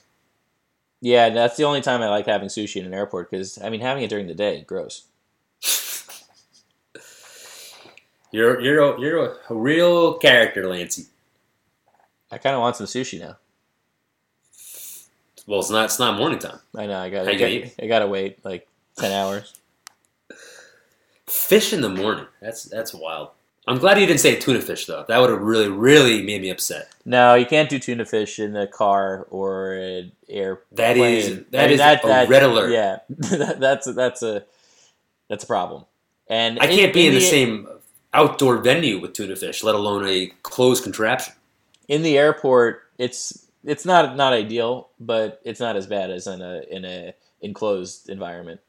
Yeah, 1.00 1.30
that's 1.30 1.56
the 1.56 1.64
only 1.64 1.80
time 1.80 2.02
I 2.02 2.08
like 2.08 2.26
having 2.26 2.48
sushi 2.48 2.76
in 2.76 2.84
an 2.84 2.92
airport 2.92 3.30
because, 3.30 3.58
I 3.62 3.70
mean, 3.70 3.80
having 3.80 4.02
it 4.02 4.10
during 4.10 4.26
the 4.26 4.34
day, 4.34 4.62
gross. 4.66 5.04
You're 8.30 8.60
you're 8.60 8.82
a, 8.82 9.00
you're 9.00 9.24
a, 9.48 9.54
real 9.54 10.18
character, 10.18 10.68
Lancey. 10.68 11.06
I 12.30 12.36
kind 12.36 12.54
of 12.54 12.60
want 12.60 12.76
some 12.76 12.84
sushi 12.84 13.18
now. 13.18 13.38
Well, 15.46 15.60
it's 15.60 15.70
not 15.70 15.86
it's 15.86 15.98
not 15.98 16.18
morning 16.18 16.38
time. 16.38 16.58
I 16.76 16.84
know, 16.84 16.98
I 16.98 17.08
gotta, 17.08 17.32
you 17.32 17.38
gonna 17.38 17.50
eat? 17.50 17.74
I 17.82 17.86
gotta 17.86 18.06
wait 18.06 18.44
like 18.44 18.68
10 18.98 19.12
hours. 19.12 19.57
Fish 21.28 21.72
in 21.72 21.80
the 21.80 21.88
morning. 21.88 22.26
That's 22.40 22.64
that's 22.64 22.92
wild. 22.94 23.30
I'm 23.66 23.76
glad 23.78 24.00
you 24.00 24.06
didn't 24.06 24.20
say 24.20 24.34
tuna 24.36 24.62
fish 24.62 24.86
though. 24.86 25.04
That 25.08 25.18
would 25.18 25.28
have 25.30 25.42
really, 25.42 25.68
really 25.68 26.22
made 26.22 26.40
me 26.40 26.48
upset. 26.50 26.88
No, 27.04 27.34
you 27.34 27.44
can't 27.44 27.68
do 27.68 27.78
tuna 27.78 28.06
fish 28.06 28.38
in 28.38 28.56
a 28.56 28.66
car 28.66 29.26
or 29.30 29.74
an 29.74 30.12
air. 30.28 30.60
That 30.72 30.96
is 30.96 31.44
that 31.50 31.60
I 31.60 31.62
mean, 31.64 31.72
is 31.74 31.78
that- 31.80 32.02
a 32.04 32.06
that- 32.06 32.28
red 32.28 32.42
alert. 32.42 32.70
Yeah, 32.72 33.00
that, 33.08 33.60
that's 33.60 33.86
that's 33.94 34.22
a 34.22 34.44
that's 35.28 35.44
a 35.44 35.46
problem. 35.46 35.84
And 36.28 36.58
I 36.60 36.66
can't 36.66 36.94
be 36.94 37.06
in 37.06 37.12
the 37.14 37.20
the 37.20 37.26
same 37.26 37.68
outdoor 38.14 38.58
venue 38.58 39.00
with 39.00 39.12
tuna 39.12 39.36
fish, 39.36 39.62
let 39.62 39.74
alone 39.74 40.06
a 40.08 40.26
closed 40.42 40.82
contraption. 40.82 41.34
in 41.88 42.02
the 42.02 42.16
airport. 42.16 42.84
It's 42.96 43.46
it's 43.64 43.84
not 43.84 44.16
not 44.16 44.32
ideal, 44.32 44.88
but 44.98 45.40
it's 45.44 45.60
not 45.60 45.76
as 45.76 45.86
bad 45.86 46.10
as 46.10 46.26
in 46.26 46.40
a 46.40 46.62
in 46.70 46.84
a 46.86 47.12
enclosed 47.42 48.08
environment. 48.08 48.60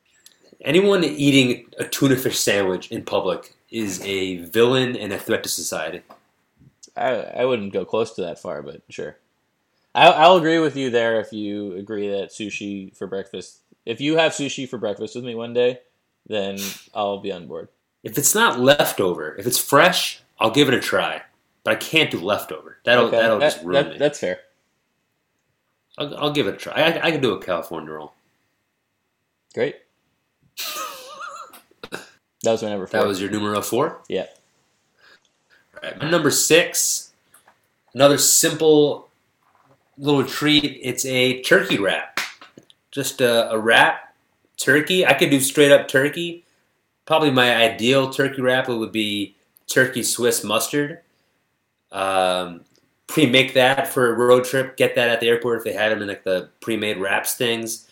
Anyone 0.63 1.03
eating 1.03 1.65
a 1.77 1.85
tuna 1.85 2.17
fish 2.17 2.37
sandwich 2.39 2.91
in 2.91 3.03
public 3.03 3.55
is 3.71 4.01
a 4.03 4.37
villain 4.37 4.95
and 4.97 5.13
a 5.13 5.17
threat 5.19 5.43
to 5.43 5.49
society. 5.49 6.01
I 6.97 7.11
I 7.11 7.45
wouldn't 7.45 7.71
go 7.73 7.85
close 7.85 8.13
to 8.15 8.21
that 8.23 8.39
far, 8.39 8.61
but 8.61 8.81
sure. 8.89 9.17
I, 9.95 10.07
I'll 10.07 10.35
agree 10.35 10.59
with 10.59 10.75
you 10.75 10.89
there 10.89 11.19
if 11.19 11.31
you 11.33 11.73
agree 11.75 12.09
that 12.09 12.29
sushi 12.31 12.95
for 12.95 13.07
breakfast. 13.07 13.59
If 13.85 14.01
you 14.01 14.17
have 14.17 14.33
sushi 14.33 14.67
for 14.67 14.77
breakfast 14.77 15.15
with 15.15 15.23
me 15.23 15.33
one 15.33 15.53
day, 15.53 15.79
then 16.27 16.57
I'll 16.93 17.19
be 17.19 17.31
on 17.31 17.47
board. 17.47 17.69
If 18.03 18.17
it's 18.17 18.35
not 18.35 18.59
leftover, 18.59 19.35
if 19.37 19.47
it's 19.47 19.57
fresh, 19.57 20.21
I'll 20.39 20.51
give 20.51 20.67
it 20.67 20.73
a 20.75 20.79
try. 20.79 21.21
But 21.63 21.71
I 21.73 21.75
can't 21.77 22.11
do 22.11 22.19
leftover. 22.19 22.77
That'll 22.85 23.05
Okay, 23.05 23.17
that'll 23.17 23.39
that- 23.39 23.53
just 23.53 23.63
ruin 23.65 23.83
that- 23.85 23.91
me. 23.93 23.97
That's 23.97 24.19
fair. 24.19 24.39
I'll, 25.97 26.15
I'll 26.17 26.31
give 26.33 26.47
it 26.47 26.53
a 26.53 26.57
try. 26.57 26.73
I, 26.73 27.07
I 27.07 27.11
can 27.11 27.21
do 27.21 27.33
a 27.33 27.41
California 27.43 27.91
roll. 27.91 28.13
Great. 29.53 29.77
That 32.43 32.51
was 32.53 32.63
my 32.63 32.69
number 32.69 32.87
four. 32.87 33.01
That 33.01 33.07
was 33.07 33.19
your 33.19 33.29
numero 33.29 33.61
four. 33.61 33.99
Yeah. 34.07 34.27
All 35.75 35.89
right, 35.89 35.99
my 35.99 36.09
number 36.09 36.31
six. 36.31 37.11
Another 37.93 38.17
simple 38.17 39.09
little 39.97 40.23
treat. 40.23 40.79
It's 40.81 41.05
a 41.05 41.41
turkey 41.41 41.77
wrap. 41.77 42.19
Just 42.91 43.19
a, 43.19 43.51
a 43.51 43.59
wrap 43.59 44.15
turkey. 44.57 45.05
I 45.05 45.13
could 45.13 45.29
do 45.29 45.39
straight 45.39 45.71
up 45.71 45.87
turkey. 45.87 46.45
Probably 47.05 47.31
my 47.31 47.55
ideal 47.55 48.09
turkey 48.09 48.41
wrap 48.41 48.69
would 48.69 48.91
be 48.91 49.35
turkey 49.67 50.03
Swiss 50.03 50.43
mustard. 50.43 51.01
Um, 51.91 52.61
pre-make 53.07 53.53
that 53.55 53.87
for 53.87 54.13
a 54.13 54.13
road 54.13 54.45
trip. 54.45 54.77
Get 54.77 54.95
that 54.95 55.09
at 55.09 55.19
the 55.19 55.27
airport 55.27 55.57
if 55.57 55.63
they 55.65 55.73
had 55.73 55.91
them 55.91 56.01
in 56.01 56.07
like 56.07 56.23
the 56.23 56.49
pre-made 56.61 56.97
wraps 56.99 57.35
things. 57.35 57.87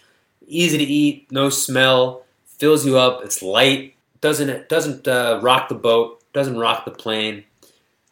Easy 0.47 0.78
to 0.78 0.84
eat, 0.84 1.30
no 1.32 1.49
smell, 1.49 2.24
fills 2.58 2.86
you 2.86 2.97
up. 2.97 3.24
It's 3.24 3.41
light, 3.41 3.95
doesn't 4.22 4.70
doesn't 4.70 5.08
uh, 5.08 5.39
rock 5.41 5.70
the 5.70 5.76
boat, 5.76 6.24
doesn't 6.34 6.58
rock 6.58 6.86
the 6.86 6.91
plane. 6.91 7.43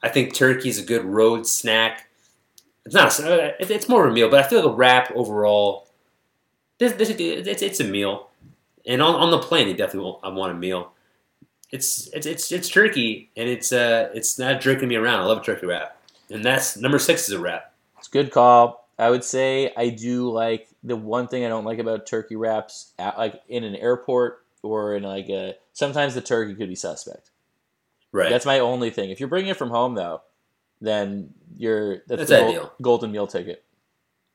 I 0.02 0.10
think 0.10 0.34
turkey's 0.34 0.80
a 0.80 0.86
good 0.86 1.04
road 1.04 1.48
snack. 1.48 2.08
It's 2.86 2.94
not. 2.94 3.20
A, 3.20 3.56
it's 3.74 3.90
more 3.90 4.06
of 4.06 4.12
a 4.12 4.14
meal, 4.14 4.30
but 4.30 4.44
I 4.44 4.48
feel 4.48 4.60
like 4.60 4.72
a 4.72 4.76
wrap 4.76 5.12
overall. 5.16 5.88
This, 6.78 6.94
this 6.94 7.10
it's, 7.10 7.62
it's 7.62 7.80
a 7.80 7.86
meal, 7.86 8.30
and 8.86 9.02
on, 9.02 9.16
on 9.16 9.32
the 9.32 9.40
plane, 9.40 9.68
you 9.68 9.74
definitely 9.74 10.12
want, 10.12 10.20
I 10.24 10.30
want 10.30 10.52
a 10.52 10.56
meal. 10.56 10.92
It's 11.72 12.08
it's 12.14 12.28
it's 12.28 12.52
it's 12.52 12.70
turkey, 12.70 13.32
and 13.36 13.50
it's 13.50 13.72
uh 13.72 14.10
it's 14.14 14.38
not 14.38 14.62
jerking 14.62 14.88
me 14.88 14.96
around. 14.96 15.22
I 15.22 15.26
love 15.26 15.40
a 15.40 15.44
turkey 15.44 15.66
wrap, 15.66 15.98
and 16.30 16.44
that's 16.44 16.78
number 16.78 17.00
six 17.00 17.28
is 17.28 17.34
a 17.34 17.40
wrap. 17.40 17.74
It's 17.98 18.08
good 18.08 18.32
call. 18.32 18.88
I 19.00 19.10
would 19.10 19.24
say 19.24 19.74
I 19.76 19.90
do 19.90 20.30
like 20.32 20.68
the 20.86 20.96
one 20.96 21.28
thing 21.28 21.44
I 21.44 21.50
don't 21.50 21.66
like 21.66 21.80
about 21.80 22.06
turkey 22.06 22.36
wraps, 22.36 22.94
at, 22.98 23.18
like 23.18 23.42
in 23.50 23.64
an 23.64 23.76
airport 23.76 24.46
or 24.64 24.96
in 24.96 25.04
like 25.04 25.28
a. 25.30 25.56
Sometimes 25.74 26.16
the 26.16 26.22
turkey 26.22 26.56
could 26.56 26.70
be 26.70 26.76
suspect. 26.76 27.32
Right. 28.12 28.30
That's 28.30 28.46
my 28.46 28.60
only 28.60 28.92
thing. 28.92 29.10
If 29.10 29.20
you're 29.20 29.28
bringing 29.28 29.52
it 29.52 29.58
from 29.58 29.72
home 29.72 29.96
though, 29.96 30.22
then 30.80 31.34
you're 31.58 31.98
that's, 32.08 32.20
That's 32.20 32.30
the 32.30 32.46
ideal. 32.46 32.74
golden 32.82 33.12
meal 33.12 33.28
ticket, 33.28 33.64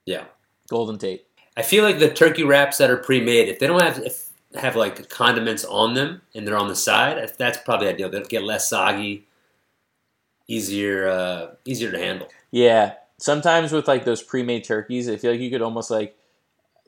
yeah. 0.05 0.25
golden 0.69 0.99
Tate. 0.99 1.27
I 1.57 1.63
feel 1.63 1.85
like 1.85 1.99
the 1.99 2.11
turkey 2.11 2.45
wraps 2.45 2.79
that 2.79 2.91
are 2.91 2.97
pre-made, 2.97 3.49
if 3.49 3.59
they 3.59 3.67
don't 3.67 3.83
have 3.83 3.99
if 3.99 4.31
have 4.55 4.77
like 4.77 5.09
condiments 5.09 5.65
on 5.65 5.95
them 5.95 6.23
and 6.35 6.47
they're 6.47 6.57
on 6.57 6.69
the 6.69 6.77
side, 6.77 7.31
that's 7.39 7.59
probably 7.59 7.89
ideal. 7.89 8.09
They'll 8.11 8.25
get 8.25 8.43
less 8.43 8.69
soggy, 8.69 9.27
easier 10.47 11.09
uh, 11.09 11.55
easier 11.65 11.91
to 11.91 11.99
handle. 11.99 12.29
Yeah, 12.51 12.95
sometimes 13.19 13.73
with 13.73 13.89
like 13.89 14.05
those 14.05 14.23
pre-made 14.23 14.65
turkeys, 14.65 15.09
I 15.09 15.17
feel 15.17 15.31
like 15.33 15.41
you 15.41 15.51
could 15.51 15.63
almost 15.63 15.91
like 15.91 16.17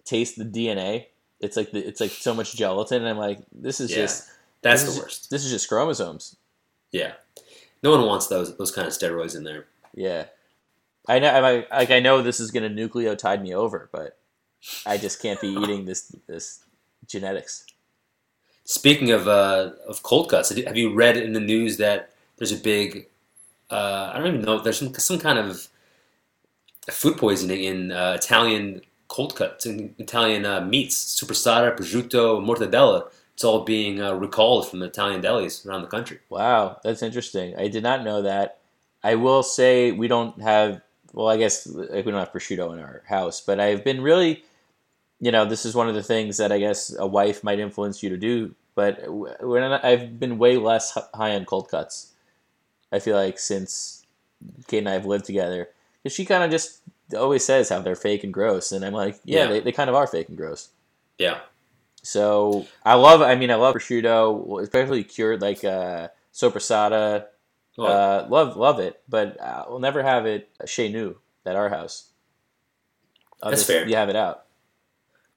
taste 0.05 0.37
the 0.37 0.45
DNA. 0.45 1.07
It's 1.41 1.57
like 1.57 1.73
the, 1.73 1.79
it's 1.87 2.01
like 2.01 2.11
so 2.11 2.35
much 2.35 2.55
gelatin, 2.55 2.99
and 2.99 3.09
I'm 3.09 3.19
like, 3.19 3.41
this 3.53 3.81
is 3.81 3.91
Yeah. 3.91 3.97
just 3.99 4.29
That's 4.63 4.85
the 4.85 4.91
is- 4.91 4.99
worst. 4.99 5.31
This 5.31 5.45
is 5.45 5.51
just 5.51 5.69
chromosomes. 5.69 6.37
Yeah, 6.93 7.13
no 7.83 7.91
one 7.91 8.07
wants 8.07 8.27
those 8.29 8.57
those 8.59 8.71
kind 8.71 8.87
of 8.87 8.93
steroids 8.93 9.35
in 9.37 9.45
there. 9.45 9.67
Yeah, 9.95 10.27
I 11.09 11.19
know. 11.19 11.29
I 11.29 11.67
like 11.79 11.91
I 11.91 12.01
know 12.01 12.23
this 12.23 12.39
is 12.39 12.51
gonna 12.51 12.69
nucleotide 12.71 13.41
me 13.43 13.55
over, 13.55 13.89
but 13.93 14.19
I 14.87 14.99
just 14.99 15.21
can't 15.23 15.41
be 15.41 15.49
eating 15.63 15.85
this 15.87 16.15
this 16.27 16.61
genetics. 17.07 17.65
Speaking 18.65 19.11
of 19.11 19.27
uh, 19.27 19.73
of 19.89 20.03
cold 20.05 20.29
cuts, 20.31 20.51
have 20.51 20.59
you- 20.59 20.67
have 20.67 20.77
you 20.77 20.95
read 20.95 21.17
in 21.17 21.33
the 21.33 21.41
news 21.41 21.79
that 21.79 22.11
there's 22.37 22.53
a 22.53 22.57
big 22.57 23.09
uh, 23.71 24.11
I 24.15 24.19
don't 24.19 24.27
even 24.29 24.43
know 24.43 24.61
there's 24.61 24.79
some 24.79 24.95
some 24.95 25.19
kind 25.19 25.39
of 25.39 25.67
food 26.91 27.17
poisoning 27.17 27.65
in 27.65 27.91
uh, 27.93 28.13
Italian 28.17 28.83
cold 29.13 29.37
cuts 29.37 29.67
in 29.67 29.95
Italian 29.99 30.47
uh, 30.47 30.63
meats, 30.63 30.97
sopressata, 31.21 31.77
prosciutto, 31.77 32.41
mortadella. 32.41 33.11
It's 33.35 33.45
all 33.45 33.63
being 33.65 34.01
uh, 34.01 34.15
recalled 34.15 34.69
from 34.69 34.83
Italian 34.83 35.21
delis 35.21 35.67
around 35.67 35.83
the 35.83 35.89
country. 35.97 36.19
Wow, 36.31 36.81
that's 36.83 37.03
interesting. 37.03 37.55
I 37.57 37.69
did 37.69 37.83
not 37.83 38.05
know 38.05 38.23
that. 38.23 38.59
I 39.05 39.17
will 39.17 39.43
say 39.43 39.93
we 39.93 40.09
don't 40.09 40.41
have. 40.41 40.81
Well, 41.13 41.29
I 41.29 41.37
guess 41.37 41.67
we 41.67 42.11
don't 42.11 42.25
have 42.25 42.33
prosciutto 42.33 42.73
in 42.73 42.81
our 42.81 43.03
house, 43.07 43.43
but 43.43 43.61
I've 43.61 43.85
been 43.85 44.01
really, 44.01 44.45
you 45.21 45.31
know, 45.31 45.45
this 45.45 45.67
is 45.67 45.75
one 45.75 45.91
of 45.91 45.95
the 45.95 46.03
things 46.03 46.39
that 46.39 46.51
I 46.51 46.59
guess 46.59 46.97
a 46.99 47.07
wife 47.07 47.45
might 47.45 47.61
influence 47.61 48.03
you 48.03 48.09
to 48.09 48.17
do. 48.17 48.55
But 48.75 49.05
I've 49.85 50.19
been 50.19 50.39
way 50.39 50.57
less 50.57 50.97
high 51.13 51.37
on 51.37 51.45
cold 51.45 51.69
cuts. 51.69 52.15
I 52.91 52.99
feel 52.99 53.17
like 53.17 53.39
since 53.39 54.07
Kate 54.69 54.79
and 54.79 54.89
I 54.89 54.95
have 54.95 55.05
lived 55.05 55.27
together, 55.27 55.69
because 56.03 56.15
she 56.17 56.25
kind 56.25 56.43
of 56.45 56.51
just 56.51 56.81
always 57.15 57.45
says 57.45 57.69
how 57.69 57.81
they're 57.81 57.97
fake 57.97 58.25
and 58.25 58.33
gross, 58.33 58.73
and 58.73 58.85
I'm 58.85 58.93
like, 58.95 59.19
yeah, 59.25 59.45
Yeah. 59.45 59.47
They, 59.49 59.61
they 59.61 59.73
kind 59.73 59.91
of 59.91 59.97
are 59.97 60.07
fake 60.07 60.29
and 60.29 60.37
gross. 60.37 60.71
Yeah, 61.19 61.41
So 62.03 62.67
I 62.85 62.95
love. 62.95 63.23
I 63.23 63.35
mean, 63.37 63.51
I 63.51 63.57
love 63.57 63.75
prosciutto, 63.75 64.61
especially 64.63 65.05
cured 65.05 65.41
like 65.43 65.65
uh, 65.65 66.09
sopressata. 66.33 67.27
Oh, 67.79 67.85
Uh, 67.85 68.27
love 68.31 68.57
love 68.57 68.81
it, 68.81 69.01
but 69.09 69.41
uh, 69.41 69.65
we'll 69.69 69.79
never 69.81 70.03
have 70.03 70.27
it 70.27 70.49
chez 70.67 70.89
nous 70.91 71.17
at 71.47 71.57
our 71.57 71.69
house. 71.71 72.11
I'll 73.43 73.51
That's 73.51 73.65
fair. 73.65 73.87
You 73.89 73.97
have 73.97 74.09
it 74.09 74.17
out. 74.17 74.45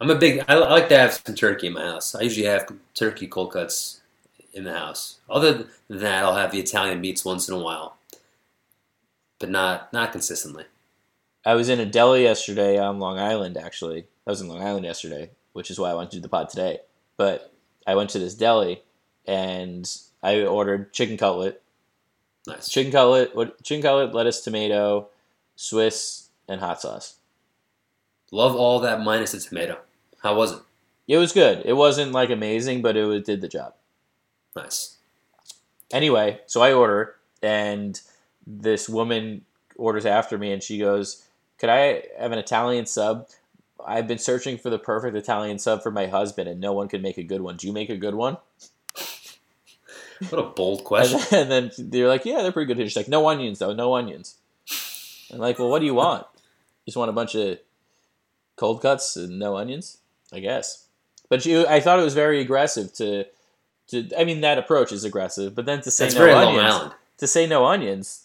I'm 0.01 0.09
a 0.09 0.15
big. 0.15 0.43
I, 0.47 0.53
I 0.55 0.69
like 0.69 0.89
to 0.89 0.97
have 0.97 1.13
some 1.13 1.35
turkey 1.35 1.67
in 1.67 1.73
my 1.73 1.81
house. 1.83 2.15
I 2.15 2.21
usually 2.21 2.45
have 2.47 2.67
turkey 2.93 3.27
cold 3.27 3.53
cuts 3.53 4.01
in 4.53 4.63
the 4.63 4.73
house. 4.73 5.19
Other 5.29 5.53
than 5.87 5.99
that, 5.99 6.23
I'll 6.23 6.35
have 6.35 6.51
the 6.51 6.59
Italian 6.59 7.01
meats 7.01 7.23
once 7.25 7.47
in 7.47 7.55
a 7.55 7.59
while, 7.59 7.97
but 9.39 9.49
not 9.49 9.91
not 9.93 10.11
consistently. 10.11 10.65
I 11.45 11.53
was 11.53 11.69
in 11.69 11.79
a 11.79 11.85
deli 11.85 12.23
yesterday 12.23 12.79
on 12.79 12.99
Long 12.99 13.19
Island. 13.19 13.55
Actually, 13.55 14.05
I 14.25 14.31
was 14.31 14.41
in 14.41 14.47
Long 14.47 14.63
Island 14.63 14.85
yesterday, 14.85 15.29
which 15.53 15.69
is 15.69 15.79
why 15.79 15.91
I 15.91 15.93
went 15.93 16.09
to 16.11 16.17
do 16.17 16.21
the 16.21 16.29
pod 16.29 16.49
today. 16.49 16.79
But 17.17 17.53
I 17.85 17.95
went 17.95 18.09
to 18.11 18.19
this 18.19 18.33
deli 18.33 18.81
and 19.27 19.89
I 20.23 20.41
ordered 20.41 20.91
chicken 20.91 21.17
cutlet, 21.17 21.61
Nice. 22.47 22.67
chicken 22.69 22.91
cutlet, 22.91 23.35
what 23.35 23.63
chicken 23.63 23.83
cutlet, 23.83 24.13
lettuce, 24.13 24.41
tomato, 24.41 25.09
Swiss, 25.55 26.29
and 26.47 26.59
hot 26.59 26.81
sauce. 26.81 27.15
Love 28.31 28.55
all 28.55 28.79
that 28.79 29.01
minus 29.01 29.31
the 29.33 29.39
tomato. 29.39 29.77
How 30.23 30.35
was 30.35 30.53
it? 30.53 30.59
It 31.07 31.17
was 31.17 31.31
good. 31.31 31.61
It 31.65 31.73
wasn't 31.73 32.11
like 32.11 32.31
amazing, 32.31 32.81
but 32.81 32.97
it 32.97 33.05
was, 33.05 33.21
did 33.23 33.41
the 33.41 33.47
job. 33.47 33.75
Nice. 34.55 34.97
Anyway, 35.91 36.41
so 36.47 36.61
I 36.61 36.73
order, 36.73 37.15
and 37.43 38.01
this 38.47 38.89
woman 38.89 39.45
orders 39.75 40.05
after 40.07 40.37
me, 40.39 40.51
and 40.51 40.63
she 40.63 40.79
goes, 40.79 41.23
"Could 41.59 41.69
I 41.69 42.03
have 42.17 42.31
an 42.31 42.39
Italian 42.39 42.85
sub? 42.85 43.27
I've 43.85 44.07
been 44.07 44.17
searching 44.17 44.57
for 44.57 44.69
the 44.69 44.79
perfect 44.79 45.15
Italian 45.15 45.59
sub 45.59 45.83
for 45.83 45.91
my 45.91 46.07
husband, 46.07 46.49
and 46.49 46.59
no 46.59 46.73
one 46.73 46.87
could 46.87 47.03
make 47.03 47.17
a 47.17 47.23
good 47.23 47.41
one. 47.41 47.57
Do 47.57 47.67
you 47.67 47.73
make 47.73 47.89
a 47.89 47.97
good 47.97 48.15
one?" 48.15 48.37
What 50.29 50.39
a 50.39 50.43
bold 50.43 50.79
And 50.79 50.87
question. 50.87 51.19
then, 51.29 51.41
and 51.41 51.51
then 51.51 51.71
they're 51.89 52.07
like, 52.07 52.25
"Yeah, 52.25 52.41
they're 52.41 52.51
pretty 52.51 52.67
good." 52.67 52.77
Here." 52.77 52.87
She's 52.87 52.95
like, 52.97 53.07
"No 53.07 53.27
onions, 53.27 53.59
though. 53.59 53.73
No 53.73 53.95
onions." 53.95 54.35
I'm 55.31 55.39
like, 55.39 55.59
"Well, 55.59 55.69
what 55.69 55.79
do 55.79 55.85
you 55.85 55.93
want? 55.93 56.25
You 56.85 56.91
just 56.91 56.97
want 56.97 57.09
a 57.09 57.13
bunch 57.13 57.35
of 57.35 57.59
cold 58.55 58.81
cuts 58.81 59.15
and 59.17 59.39
no 59.39 59.57
onions, 59.57 59.97
I 60.31 60.39
guess." 60.39 60.85
But 61.27 61.45
you, 61.45 61.65
I 61.67 61.79
thought 61.79 61.99
it 61.99 62.03
was 62.03 62.13
very 62.13 62.39
aggressive 62.39 62.93
to, 62.93 63.25
to. 63.87 64.09
I 64.17 64.23
mean, 64.23 64.41
that 64.41 64.57
approach 64.57 64.91
is 64.91 65.03
aggressive, 65.03 65.55
but 65.55 65.65
then 65.65 65.81
to 65.81 65.91
say 65.91 66.05
That's 66.05 66.15
no 66.15 66.21
very 66.21 66.33
onions, 66.33 66.93
to 67.17 67.27
say 67.27 67.47
no 67.47 67.65
onions, 67.65 68.24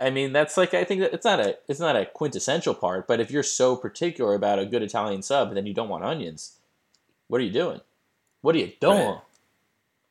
I 0.00 0.10
mean, 0.10 0.32
that's 0.32 0.56
like 0.56 0.74
I 0.74 0.84
think 0.84 1.00
that 1.00 1.14
it's 1.14 1.24
not 1.24 1.40
a 1.40 1.56
it's 1.68 1.80
not 1.80 1.96
a 1.96 2.06
quintessential 2.06 2.74
part. 2.74 3.06
But 3.06 3.20
if 3.20 3.30
you're 3.30 3.42
so 3.42 3.76
particular 3.76 4.34
about 4.34 4.58
a 4.58 4.66
good 4.66 4.82
Italian 4.82 5.22
sub, 5.22 5.48
and 5.48 5.56
then 5.56 5.66
you 5.66 5.74
don't 5.74 5.88
want 5.88 6.04
onions. 6.04 6.56
What 7.28 7.40
are 7.40 7.44
you 7.44 7.52
doing? 7.52 7.80
What 8.42 8.54
are 8.54 8.58
you 8.58 8.72
doing? 8.80 9.06
Right. 9.08 9.20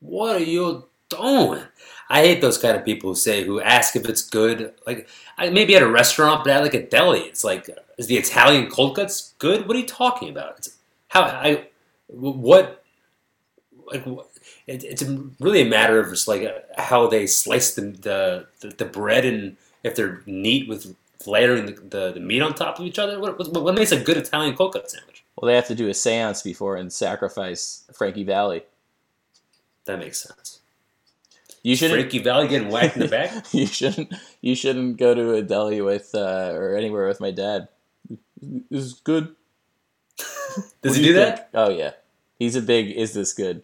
What 0.01 0.36
are 0.36 0.43
you 0.43 0.86
doing? 1.09 1.63
I 2.09 2.21
hate 2.21 2.41
those 2.41 2.57
kind 2.57 2.75
of 2.75 2.83
people 2.83 3.11
who 3.11 3.15
say 3.15 3.43
who 3.43 3.61
ask 3.61 3.95
if 3.95 4.09
it's 4.09 4.27
good. 4.27 4.73
Like 4.86 5.07
I, 5.38 5.49
maybe 5.49 5.75
at 5.75 5.81
a 5.81 5.88
restaurant, 5.88 6.43
but 6.43 6.53
at 6.53 6.63
like 6.63 6.73
a 6.73 6.86
deli, 6.86 7.21
it's 7.21 7.43
like, 7.43 7.69
is 7.97 8.07
the 8.07 8.17
Italian 8.17 8.69
cold 8.69 8.95
cuts 8.95 9.33
good? 9.38 9.67
What 9.67 9.77
are 9.77 9.79
you 9.79 9.86
talking 9.86 10.29
about? 10.29 10.57
It's, 10.57 10.75
how 11.09 11.23
I 11.23 11.67
what 12.07 12.83
like 13.86 14.05
what, 14.05 14.29
it, 14.67 14.83
it's 14.83 15.03
really 15.39 15.61
a 15.61 15.69
matter 15.69 15.99
of 15.99 16.09
just 16.09 16.27
like 16.27 16.51
how 16.77 17.07
they 17.07 17.27
slice 17.27 17.75
the, 17.75 18.45
the, 18.61 18.69
the 18.69 18.86
bread 18.86 19.25
and 19.25 19.57
if 19.86 19.95
they're 19.95 20.21
neat 20.25 20.67
with 20.67 20.95
layering 21.27 21.67
the, 21.67 21.73
the, 21.73 22.11
the 22.13 22.19
meat 22.19 22.41
on 22.41 22.53
top 22.55 22.79
of 22.79 22.86
each 22.86 22.99
other. 22.99 23.19
What, 23.19 23.38
what, 23.38 23.63
what 23.63 23.75
makes 23.75 23.91
a 23.91 23.99
good 23.99 24.17
Italian 24.17 24.55
cold 24.55 24.73
cut 24.73 24.89
sandwich? 24.89 25.23
Well, 25.36 25.47
they 25.47 25.55
have 25.55 25.67
to 25.67 25.75
do 25.75 25.88
a 25.88 25.91
séance 25.91 26.43
before 26.43 26.75
and 26.75 26.91
sacrifice 26.91 27.83
Frankie 27.93 28.23
Valli. 28.23 28.63
That 29.86 29.99
makes 29.99 30.21
sense. 30.21 30.61
You 31.61 31.75
shouldn't. 31.75 31.99
Frankie 31.99 32.19
Valli 32.19 32.47
getting 32.47 32.69
whacked 32.69 32.95
in 32.95 33.03
the 33.03 33.07
back. 33.07 33.45
You 33.53 33.67
shouldn't. 33.67 34.13
You 34.41 34.55
shouldn't 34.55 34.97
go 34.97 35.13
to 35.13 35.33
a 35.33 35.41
deli 35.41 35.81
with 35.81 36.13
uh, 36.13 36.51
or 36.53 36.75
anywhere 36.75 37.07
with 37.07 37.19
my 37.19 37.31
dad. 37.31 37.67
This 38.41 38.83
is 38.83 38.93
good. 38.93 39.36
Does 40.81 40.95
he 40.95 41.01
you 41.01 41.07
do 41.09 41.13
that? 41.19 41.49
Oh 41.53 41.69
yeah, 41.69 41.91
he's 42.38 42.55
a 42.55 42.61
big. 42.61 42.91
Is 42.91 43.13
this 43.13 43.33
good 43.33 43.63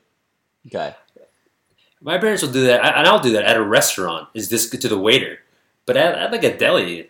guy? 0.71 0.95
My 2.01 2.17
parents 2.17 2.41
will 2.41 2.51
do 2.51 2.65
that, 2.65 2.83
and 2.97 3.07
I'll 3.07 3.19
do 3.19 3.33
that 3.33 3.45
at 3.45 3.57
a 3.57 3.63
restaurant. 3.63 4.29
Is 4.33 4.49
this 4.49 4.67
good 4.67 4.81
to 4.81 4.87
the 4.87 4.97
waiter? 4.97 5.39
But 5.85 5.97
at, 5.97 6.15
at 6.15 6.31
like 6.31 6.43
a 6.43 6.57
deli, 6.57 7.09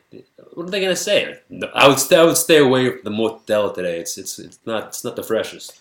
what 0.53 0.67
are 0.67 0.69
they 0.69 0.81
gonna 0.81 0.95
say? 0.95 1.39
No, 1.49 1.67
I 1.73 1.87
would 1.87 1.99
stay, 1.99 2.17
I 2.17 2.23
would 2.23 2.37
stay 2.37 2.57
away 2.57 2.89
from 2.89 3.01
the 3.03 3.09
mozzarella 3.11 3.73
today. 3.75 3.99
It's 3.99 4.17
it's 4.17 4.39
it's 4.39 4.59
not 4.65 4.87
it's 4.87 5.03
not 5.03 5.15
the 5.15 5.23
freshest. 5.23 5.79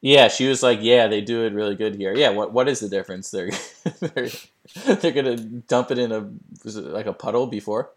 Yeah, 0.00 0.28
she 0.28 0.48
was 0.48 0.62
like, 0.62 0.78
"Yeah, 0.82 1.06
they 1.08 1.20
do 1.20 1.44
it 1.44 1.52
really 1.52 1.74
good 1.74 1.94
here." 1.96 2.14
Yeah, 2.14 2.30
what 2.30 2.52
what 2.52 2.68
is 2.68 2.80
the 2.80 2.88
difference? 2.88 3.30
They're 3.30 3.50
they're, 4.00 4.28
they're 4.96 5.12
gonna 5.12 5.36
dump 5.36 5.90
it 5.90 5.98
in 5.98 6.12
a 6.12 6.28
was 6.64 6.76
it 6.76 6.84
like 6.86 7.06
a 7.06 7.12
puddle 7.12 7.46
before 7.46 7.90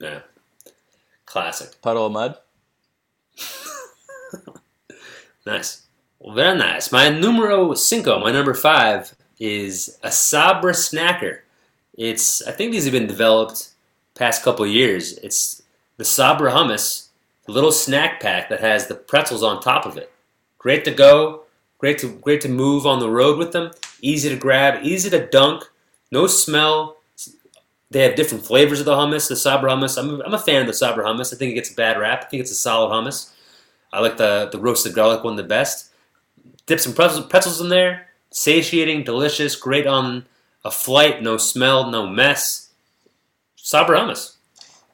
Yeah, 0.00 0.20
classic. 1.26 1.80
puddle 1.80 2.06
of 2.06 2.12
mud. 2.12 2.36
Nice. 5.46 5.82
Well, 6.18 6.34
very 6.34 6.56
nice. 6.56 6.90
My 6.90 7.10
numero 7.10 7.74
cinco, 7.74 8.18
my 8.18 8.32
number 8.32 8.54
five, 8.54 9.14
is 9.38 9.98
a 10.02 10.10
Sabra 10.10 10.72
snacker. 10.72 11.40
It's 11.96 12.42
I 12.42 12.52
think 12.52 12.72
these 12.72 12.84
have 12.84 12.92
been 12.92 13.06
developed 13.06 13.70
past 14.14 14.42
couple 14.42 14.66
years. 14.66 15.16
It's 15.18 15.62
the 15.96 16.04
Sabra 16.04 16.52
hummus, 16.52 17.08
the 17.46 17.52
little 17.52 17.72
snack 17.72 18.20
pack 18.20 18.48
that 18.48 18.60
has 18.60 18.86
the 18.86 18.94
pretzels 18.94 19.42
on 19.42 19.60
top 19.60 19.86
of 19.86 19.96
it. 19.96 20.12
Great 20.58 20.84
to 20.84 20.90
go. 20.90 21.42
Great 21.78 21.98
to 21.98 22.08
great 22.08 22.40
to 22.40 22.48
move 22.48 22.86
on 22.86 22.98
the 22.98 23.10
road 23.10 23.38
with 23.38 23.52
them. 23.52 23.70
Easy 24.00 24.28
to 24.28 24.36
grab. 24.36 24.82
Easy 24.84 25.10
to 25.10 25.26
dunk. 25.26 25.64
No 26.10 26.26
smell. 26.26 26.96
They 27.90 28.00
have 28.00 28.16
different 28.16 28.44
flavors 28.44 28.80
of 28.80 28.86
the 28.86 28.94
hummus. 28.94 29.28
The 29.28 29.36
Sabra 29.36 29.70
hummus. 29.70 29.98
I'm, 29.98 30.20
I'm 30.22 30.34
a 30.34 30.38
fan 30.38 30.62
of 30.62 30.66
the 30.66 30.72
Sabra 30.72 31.04
hummus. 31.04 31.32
I 31.32 31.36
think 31.36 31.52
it 31.52 31.54
gets 31.54 31.70
a 31.70 31.76
bad 31.76 31.98
rap. 31.98 32.24
I 32.24 32.28
think 32.28 32.40
it's 32.40 32.50
a 32.50 32.56
solid 32.56 32.90
hummus. 32.90 33.30
I 33.92 34.00
like 34.00 34.16
the 34.16 34.48
the 34.50 34.58
roasted 34.58 34.94
garlic 34.94 35.22
one 35.22 35.36
the 35.36 35.42
best. 35.44 35.90
Dip 36.66 36.80
some 36.80 36.94
pretzels, 36.94 37.26
pretzels 37.26 37.60
in 37.60 37.68
there. 37.68 38.08
Satiating, 38.30 39.04
delicious, 39.04 39.54
great 39.54 39.86
on 39.86 40.26
a 40.64 40.70
flight. 40.70 41.22
No 41.22 41.36
smell, 41.36 41.90
no 41.90 42.06
mess. 42.06 42.70
Sabra 43.56 44.00
hummus 44.00 44.36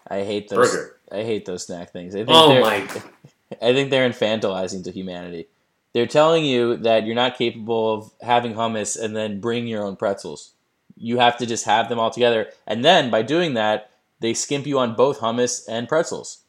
I 0.08 0.24
hate 0.24 0.48
those. 0.48 0.70
burger. 0.72 0.96
I 1.12 1.22
hate 1.22 1.44
those 1.44 1.66
snack 1.66 1.90
things. 1.92 2.14
I 2.14 2.18
think 2.18 2.30
Oh 2.30 2.60
my! 2.60 2.76
I 3.62 3.72
think 3.72 3.90
they're 3.90 4.08
infantilizing 4.08 4.84
to 4.84 4.92
humanity. 4.92 5.48
They're 5.92 6.06
telling 6.06 6.44
you 6.44 6.76
that 6.78 7.04
you're 7.04 7.16
not 7.16 7.36
capable 7.36 7.92
of 7.92 8.12
having 8.22 8.54
hummus 8.54 9.00
and 9.00 9.16
then 9.16 9.40
bring 9.40 9.66
your 9.66 9.82
own 9.82 9.96
pretzels. 9.96 10.52
You 10.96 11.18
have 11.18 11.36
to 11.38 11.46
just 11.46 11.64
have 11.64 11.88
them 11.88 11.98
all 11.98 12.10
together, 12.10 12.48
and 12.66 12.84
then 12.84 13.10
by 13.10 13.22
doing 13.22 13.54
that, 13.54 13.90
they 14.20 14.34
skimp 14.34 14.66
you 14.66 14.78
on 14.78 14.94
both 14.94 15.18
hummus 15.20 15.64
and 15.68 15.88
pretzels. 15.88 16.42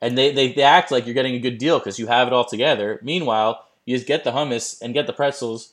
And 0.00 0.16
they, 0.16 0.32
they, 0.32 0.52
they 0.52 0.62
act 0.62 0.92
like 0.92 1.06
you're 1.06 1.14
getting 1.14 1.34
a 1.34 1.40
good 1.40 1.58
deal 1.58 1.78
because 1.80 1.98
you 1.98 2.06
have 2.06 2.28
it 2.28 2.32
all 2.32 2.44
together. 2.44 3.00
Meanwhile, 3.02 3.64
you 3.84 3.96
just 3.96 4.06
get 4.06 4.22
the 4.22 4.30
hummus 4.30 4.80
and 4.80 4.94
get 4.94 5.08
the 5.08 5.12
pretzels, 5.12 5.72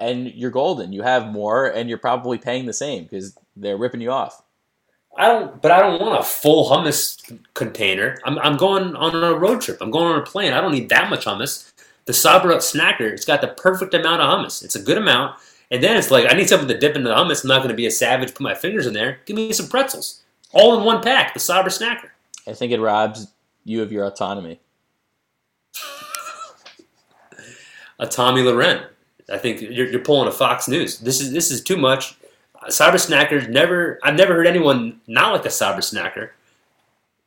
and 0.00 0.32
you're 0.32 0.50
golden. 0.50 0.92
You 0.92 1.02
have 1.02 1.30
more, 1.30 1.66
and 1.66 1.88
you're 1.88 1.98
probably 1.98 2.38
paying 2.38 2.66
the 2.66 2.72
same 2.72 3.04
because 3.04 3.38
they're 3.54 3.76
ripping 3.76 4.00
you 4.00 4.10
off. 4.10 4.42
I 5.16 5.26
don't, 5.26 5.60
but 5.60 5.70
I 5.70 5.80
don't 5.80 6.00
want 6.00 6.20
a 6.20 6.24
full 6.24 6.70
hummus 6.70 7.38
container. 7.54 8.18
I'm, 8.24 8.38
I'm 8.38 8.56
going 8.56 8.96
on 8.96 9.14
a 9.14 9.34
road 9.34 9.60
trip. 9.60 9.78
I'm 9.80 9.90
going 9.90 10.06
on 10.06 10.18
a 10.18 10.24
plane. 10.24 10.52
I 10.52 10.60
don't 10.60 10.72
need 10.72 10.88
that 10.88 11.10
much 11.10 11.26
hummus. 11.26 11.72
The 12.06 12.12
Sabra 12.12 12.56
snacker, 12.56 13.12
it's 13.12 13.24
got 13.24 13.40
the 13.40 13.48
perfect 13.48 13.92
amount 13.92 14.22
of 14.22 14.28
hummus. 14.28 14.64
It's 14.64 14.76
a 14.76 14.82
good 14.82 14.98
amount. 14.98 15.36
And 15.70 15.82
then 15.82 15.96
it's 15.96 16.10
like, 16.10 16.32
I 16.32 16.36
need 16.36 16.48
something 16.48 16.68
to 16.68 16.78
dip 16.78 16.96
into 16.96 17.08
the 17.08 17.14
hummus. 17.14 17.44
I'm 17.44 17.48
not 17.48 17.58
going 17.58 17.68
to 17.68 17.74
be 17.74 17.86
a 17.86 17.90
savage, 17.90 18.34
put 18.34 18.40
my 18.40 18.54
fingers 18.54 18.86
in 18.86 18.94
there. 18.94 19.20
Give 19.26 19.36
me 19.36 19.52
some 19.52 19.68
pretzels. 19.68 20.22
All 20.52 20.78
in 20.78 20.84
one 20.84 21.02
pack, 21.02 21.34
the 21.34 21.40
Sabra 21.40 21.70
snacker. 21.70 22.10
I 22.46 22.54
think 22.54 22.72
it 22.72 22.80
robs 22.80 23.28
you 23.64 23.82
of 23.82 23.92
your 23.92 24.04
autonomy. 24.04 24.60
A 27.98 28.06
Tomi 28.06 28.42
Lahren. 28.42 28.86
I 29.30 29.38
think 29.38 29.60
you're, 29.60 29.88
you're 29.88 30.00
pulling 30.00 30.28
a 30.28 30.32
Fox 30.32 30.68
News. 30.68 30.98
This 30.98 31.20
is 31.20 31.32
this 31.32 31.50
is 31.50 31.62
too 31.62 31.76
much. 31.76 32.16
Sabra 32.68 32.98
snackers 32.98 33.48
never. 33.48 33.98
I've 34.02 34.16
never 34.16 34.34
heard 34.34 34.46
anyone 34.46 35.00
not 35.06 35.32
like 35.32 35.46
a 35.46 35.50
Sabra 35.50 35.82
snacker. 35.82 36.30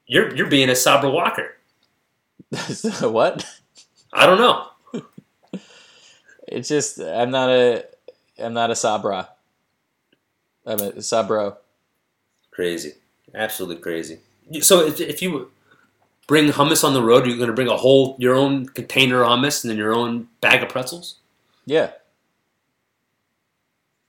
You're 0.05 0.35
you're 0.35 0.47
being 0.47 0.69
a 0.69 0.73
cyber 0.73 1.11
Walker. 1.11 1.55
What? 3.01 3.45
I 4.11 4.25
don't 4.25 4.37
know. 4.37 4.67
It's 6.47 6.69
just 6.69 6.99
I'm 6.99 7.31
not 7.31 7.49
a 7.49 7.85
I'm 8.37 8.53
not 8.53 8.69
a 8.69 8.75
sabra. 8.75 9.29
I'm 10.65 10.79
a 10.79 10.91
sabro. 10.93 11.57
Crazy, 12.51 12.93
absolutely 13.33 13.81
crazy. 13.81 14.19
So 14.61 14.85
if, 14.85 14.99
if 14.99 15.21
you 15.21 15.51
bring 16.27 16.49
hummus 16.49 16.83
on 16.83 16.93
the 16.93 17.01
road, 17.01 17.25
you're 17.25 17.37
going 17.37 17.47
to 17.47 17.55
bring 17.55 17.69
a 17.69 17.77
whole 17.77 18.15
your 18.19 18.35
own 18.35 18.67
container 18.67 19.23
of 19.23 19.29
hummus 19.29 19.63
and 19.63 19.71
then 19.71 19.77
your 19.77 19.93
own 19.93 20.27
bag 20.41 20.61
of 20.61 20.69
pretzels. 20.69 21.15
Yeah, 21.65 21.91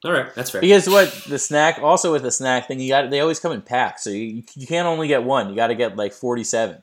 All 0.04 0.12
right, 0.12 0.34
that's 0.34 0.50
fair. 0.50 0.60
because 0.60 0.88
what 0.88 1.10
the 1.28 1.38
snack 1.38 1.78
also 1.80 2.12
with 2.12 2.22
the 2.22 2.30
snack 2.32 2.66
thing 2.68 2.80
you 2.80 2.88
got 2.88 3.10
they 3.10 3.20
always 3.20 3.38
come 3.40 3.52
in 3.52 3.62
packs, 3.62 4.04
so 4.04 4.10
you 4.10 4.42
you 4.54 4.66
can't 4.66 4.86
only 4.86 5.08
get 5.08 5.22
one. 5.24 5.48
You 5.50 5.54
got 5.56 5.68
to 5.68 5.74
get 5.74 5.96
like 5.96 6.12
forty 6.12 6.44
seven. 6.44 6.82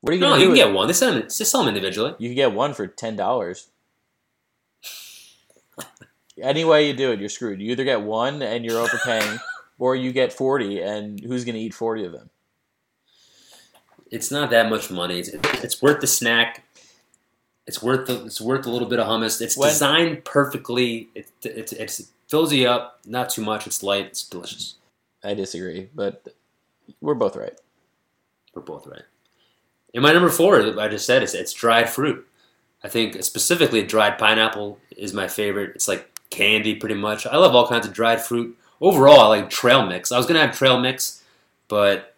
What 0.00 0.12
are 0.12 0.14
you 0.14 0.20
No, 0.20 0.36
you 0.36 0.46
can 0.46 0.54
get 0.54 0.72
one. 0.72 0.86
They 0.86 0.92
sell 0.92 1.12
them. 1.12 1.22
Just 1.22 1.50
sell 1.50 1.64
them 1.64 1.68
individually. 1.74 2.14
You 2.18 2.28
can 2.28 2.36
get 2.36 2.52
one 2.52 2.74
for 2.74 2.86
ten 2.86 3.16
dollars. 3.16 3.68
Any 6.40 6.64
way 6.64 6.86
you 6.86 6.94
do 6.94 7.10
it, 7.10 7.18
you're 7.18 7.28
screwed. 7.28 7.60
You 7.60 7.72
either 7.72 7.82
get 7.82 8.02
one 8.02 8.42
and 8.42 8.64
you're 8.64 8.78
overpaying, 8.80 9.40
or 9.78 9.96
you 9.96 10.12
get 10.12 10.32
forty, 10.32 10.80
and 10.80 11.18
who's 11.18 11.44
going 11.44 11.56
to 11.56 11.60
eat 11.60 11.74
forty 11.74 12.04
of 12.04 12.12
them? 12.12 12.30
It's 14.10 14.30
not 14.30 14.50
that 14.50 14.70
much 14.70 14.90
money. 14.90 15.18
It's, 15.18 15.30
it's 15.64 15.82
worth 15.82 16.00
the 16.00 16.06
snack. 16.06 16.62
It's 17.68 17.82
worth 17.82 18.06
the, 18.06 18.24
it's 18.24 18.40
worth 18.40 18.66
a 18.66 18.70
little 18.70 18.88
bit 18.88 18.98
of 18.98 19.06
hummus. 19.06 19.40
It's 19.40 19.56
When- 19.56 19.68
designed 19.68 20.24
perfectly. 20.24 21.08
It, 21.14 21.30
it, 21.42 21.72
it's, 21.74 22.00
it 22.00 22.06
fills 22.26 22.52
you 22.52 22.66
up. 22.66 22.98
Not 23.04 23.28
too 23.28 23.42
much. 23.42 23.66
It's 23.66 23.82
light. 23.82 24.06
It's 24.06 24.24
delicious. 24.24 24.76
I 25.22 25.34
disagree, 25.34 25.88
but 25.94 26.26
we're 27.00 27.14
both 27.14 27.36
right. 27.36 27.52
We're 28.54 28.62
both 28.62 28.86
right. 28.86 29.02
And 29.92 30.02
my 30.02 30.12
number 30.12 30.30
four, 30.30 30.80
I 30.80 30.88
just 30.88 31.06
said, 31.06 31.22
is 31.22 31.34
it's 31.34 31.52
dried 31.52 31.90
fruit. 31.90 32.26
I 32.82 32.88
think 32.88 33.22
specifically 33.22 33.82
dried 33.82 34.16
pineapple 34.16 34.78
is 34.96 35.12
my 35.12 35.28
favorite. 35.28 35.72
It's 35.74 35.88
like 35.88 36.08
candy, 36.30 36.74
pretty 36.74 36.94
much. 36.94 37.26
I 37.26 37.36
love 37.36 37.54
all 37.54 37.68
kinds 37.68 37.86
of 37.86 37.92
dried 37.92 38.20
fruit. 38.22 38.56
Overall, 38.80 39.20
I 39.20 39.26
like 39.26 39.50
trail 39.50 39.84
mix. 39.84 40.12
I 40.12 40.16
was 40.16 40.26
gonna 40.26 40.40
have 40.40 40.56
trail 40.56 40.80
mix, 40.80 41.22
but 41.66 42.14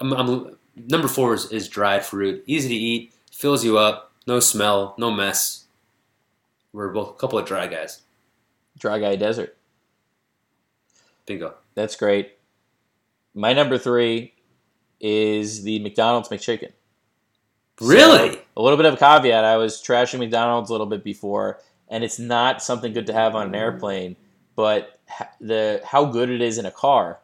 I'm, 0.00 0.12
I'm 0.12 0.56
number 0.76 1.06
four 1.08 1.32
is, 1.34 1.50
is 1.52 1.68
dried 1.68 2.04
fruit. 2.04 2.42
Easy 2.46 2.68
to 2.68 2.74
eat, 2.74 3.12
fills 3.30 3.64
you 3.64 3.78
up, 3.78 4.05
no 4.26 4.40
smell, 4.40 4.94
no 4.98 5.10
mess. 5.10 5.66
We're 6.72 6.92
both 6.92 7.10
a 7.10 7.14
couple 7.14 7.38
of 7.38 7.46
dry 7.46 7.66
guys. 7.66 8.02
Dry 8.78 8.98
Guy 8.98 9.16
Desert. 9.16 9.56
Bingo. 11.24 11.54
That's 11.74 11.96
great. 11.96 12.38
My 13.34 13.52
number 13.52 13.78
three 13.78 14.34
is 15.00 15.62
the 15.62 15.78
McDonald's 15.80 16.28
McChicken. 16.28 16.72
Really? 17.80 18.32
So, 18.32 18.40
a 18.56 18.62
little 18.62 18.76
bit 18.76 18.86
of 18.86 18.94
a 18.94 18.96
caveat. 18.96 19.44
I 19.44 19.56
was 19.56 19.82
trashing 19.82 20.18
McDonald's 20.18 20.70
a 20.70 20.72
little 20.72 20.86
bit 20.86 21.04
before, 21.04 21.60
and 21.88 22.02
it's 22.02 22.18
not 22.18 22.62
something 22.62 22.92
good 22.92 23.06
to 23.06 23.12
have 23.12 23.34
on 23.34 23.48
an 23.48 23.54
airplane. 23.54 24.16
But 24.54 24.98
the 25.40 25.82
how 25.84 26.06
good 26.06 26.30
it 26.30 26.40
is 26.40 26.58
in 26.58 26.66
a 26.66 26.70
car 26.70 27.20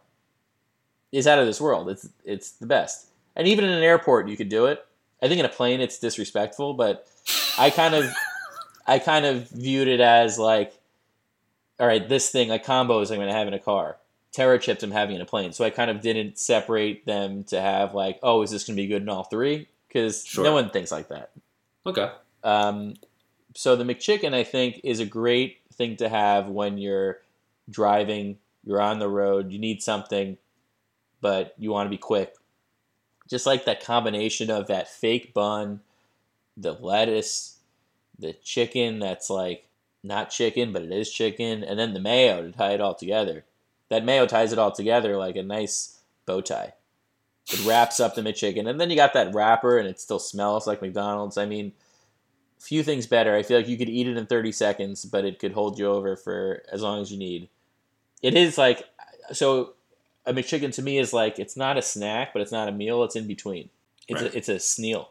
is 1.10 1.26
out 1.26 1.38
of 1.38 1.46
this 1.46 1.60
world. 1.60 1.88
It's 1.88 2.08
it's 2.24 2.52
the 2.52 2.66
best. 2.66 3.08
And 3.34 3.48
even 3.48 3.64
in 3.64 3.70
an 3.70 3.82
airport, 3.82 4.28
you 4.28 4.36
could 4.36 4.50
do 4.50 4.66
it. 4.66 4.84
I 5.22 5.28
think 5.28 5.38
in 5.38 5.46
a 5.46 5.50
plane, 5.50 5.80
it's 5.80 5.98
disrespectful. 5.98 6.74
But 6.74 7.06
I 7.58 7.70
kind 7.70 7.94
of 7.94 8.12
I 8.86 8.98
kind 8.98 9.24
of 9.24 9.48
viewed 9.50 9.88
it 9.88 10.00
as 10.00 10.38
like, 10.38 10.72
all 11.78 11.86
right, 11.86 12.06
this 12.08 12.30
thing 12.30 12.48
like 12.48 12.64
combos 12.64 13.10
I'm 13.10 13.16
going 13.16 13.28
to 13.28 13.34
have 13.34 13.48
in 13.48 13.54
a 13.54 13.58
car. 13.58 13.96
Terra 14.32 14.58
chips 14.58 14.82
I'm 14.82 14.90
having 14.90 15.16
in 15.16 15.22
a 15.22 15.26
plane. 15.26 15.52
So 15.52 15.64
I 15.64 15.70
kind 15.70 15.90
of 15.90 16.00
didn't 16.00 16.38
separate 16.38 17.04
them 17.04 17.44
to 17.44 17.60
have 17.60 17.94
like, 17.94 18.18
oh, 18.22 18.42
is 18.42 18.50
this 18.50 18.64
going 18.64 18.76
to 18.76 18.82
be 18.82 18.86
good 18.88 19.02
in 19.02 19.08
all 19.08 19.24
three? 19.24 19.68
Because 19.88 20.24
Sure. 20.24 20.42
no 20.42 20.52
one 20.54 20.70
thinks 20.70 20.90
like 20.90 21.08
that. 21.08 21.30
Okay. 21.84 22.10
Um, 22.42 22.94
so 23.54 23.76
the 23.76 23.84
McChicken, 23.84 24.32
I 24.32 24.42
think, 24.42 24.80
is 24.84 25.00
a 25.00 25.04
great 25.04 25.58
thing 25.74 25.96
to 25.96 26.08
have 26.08 26.48
when 26.48 26.78
you're 26.78 27.18
driving, 27.68 28.38
you're 28.64 28.80
on 28.80 28.98
the 28.98 29.08
road, 29.08 29.52
you 29.52 29.58
need 29.58 29.82
something, 29.82 30.38
but 31.20 31.54
you 31.58 31.70
want 31.70 31.86
to 31.86 31.90
be 31.90 31.98
quick. 31.98 32.34
Just 33.32 33.46
like 33.46 33.64
that 33.64 33.82
combination 33.82 34.50
of 34.50 34.66
that 34.66 34.90
fake 34.90 35.32
bun, 35.32 35.80
the 36.54 36.74
lettuce, 36.74 37.60
the 38.18 38.34
chicken 38.34 38.98
that's 38.98 39.30
like 39.30 39.66
not 40.02 40.28
chicken, 40.28 40.70
but 40.70 40.82
it 40.82 40.92
is 40.92 41.10
chicken, 41.10 41.64
and 41.64 41.78
then 41.78 41.94
the 41.94 41.98
mayo 41.98 42.42
to 42.42 42.52
tie 42.52 42.72
it 42.72 42.82
all 42.82 42.94
together. 42.94 43.46
That 43.88 44.04
mayo 44.04 44.26
ties 44.26 44.52
it 44.52 44.58
all 44.58 44.70
together 44.70 45.16
like 45.16 45.36
a 45.36 45.42
nice 45.42 46.00
bow 46.26 46.42
tie. 46.42 46.74
It 47.50 47.64
wraps 47.64 48.00
up 48.00 48.14
the 48.14 48.20
McChicken, 48.20 48.68
and 48.68 48.78
then 48.78 48.90
you 48.90 48.96
got 48.96 49.14
that 49.14 49.34
wrapper, 49.34 49.78
and 49.78 49.88
it 49.88 49.98
still 49.98 50.18
smells 50.18 50.66
like 50.66 50.82
McDonald's. 50.82 51.38
I 51.38 51.46
mean, 51.46 51.72
few 52.58 52.82
things 52.82 53.06
better. 53.06 53.34
I 53.34 53.42
feel 53.42 53.56
like 53.56 53.66
you 53.66 53.78
could 53.78 53.88
eat 53.88 54.08
it 54.08 54.18
in 54.18 54.26
30 54.26 54.52
seconds, 54.52 55.06
but 55.06 55.24
it 55.24 55.38
could 55.38 55.52
hold 55.52 55.78
you 55.78 55.86
over 55.86 56.16
for 56.16 56.64
as 56.70 56.82
long 56.82 57.00
as 57.00 57.10
you 57.10 57.16
need. 57.16 57.48
It 58.20 58.34
is 58.34 58.58
like 58.58 58.84
so 59.32 59.72
a 60.26 60.32
McChicken 60.32 60.72
to 60.74 60.82
me 60.82 60.98
is 60.98 61.12
like 61.12 61.38
it's 61.38 61.56
not 61.56 61.76
a 61.78 61.82
snack, 61.82 62.32
but 62.32 62.42
it's 62.42 62.52
not 62.52 62.68
a 62.68 62.72
meal. 62.72 63.02
It's 63.04 63.16
in 63.16 63.26
between. 63.26 63.68
It's 64.08 64.22
Right. 64.22 64.34
a, 64.34 64.36
it's 64.36 64.48
a 64.48 64.58
sneal. 64.58 65.08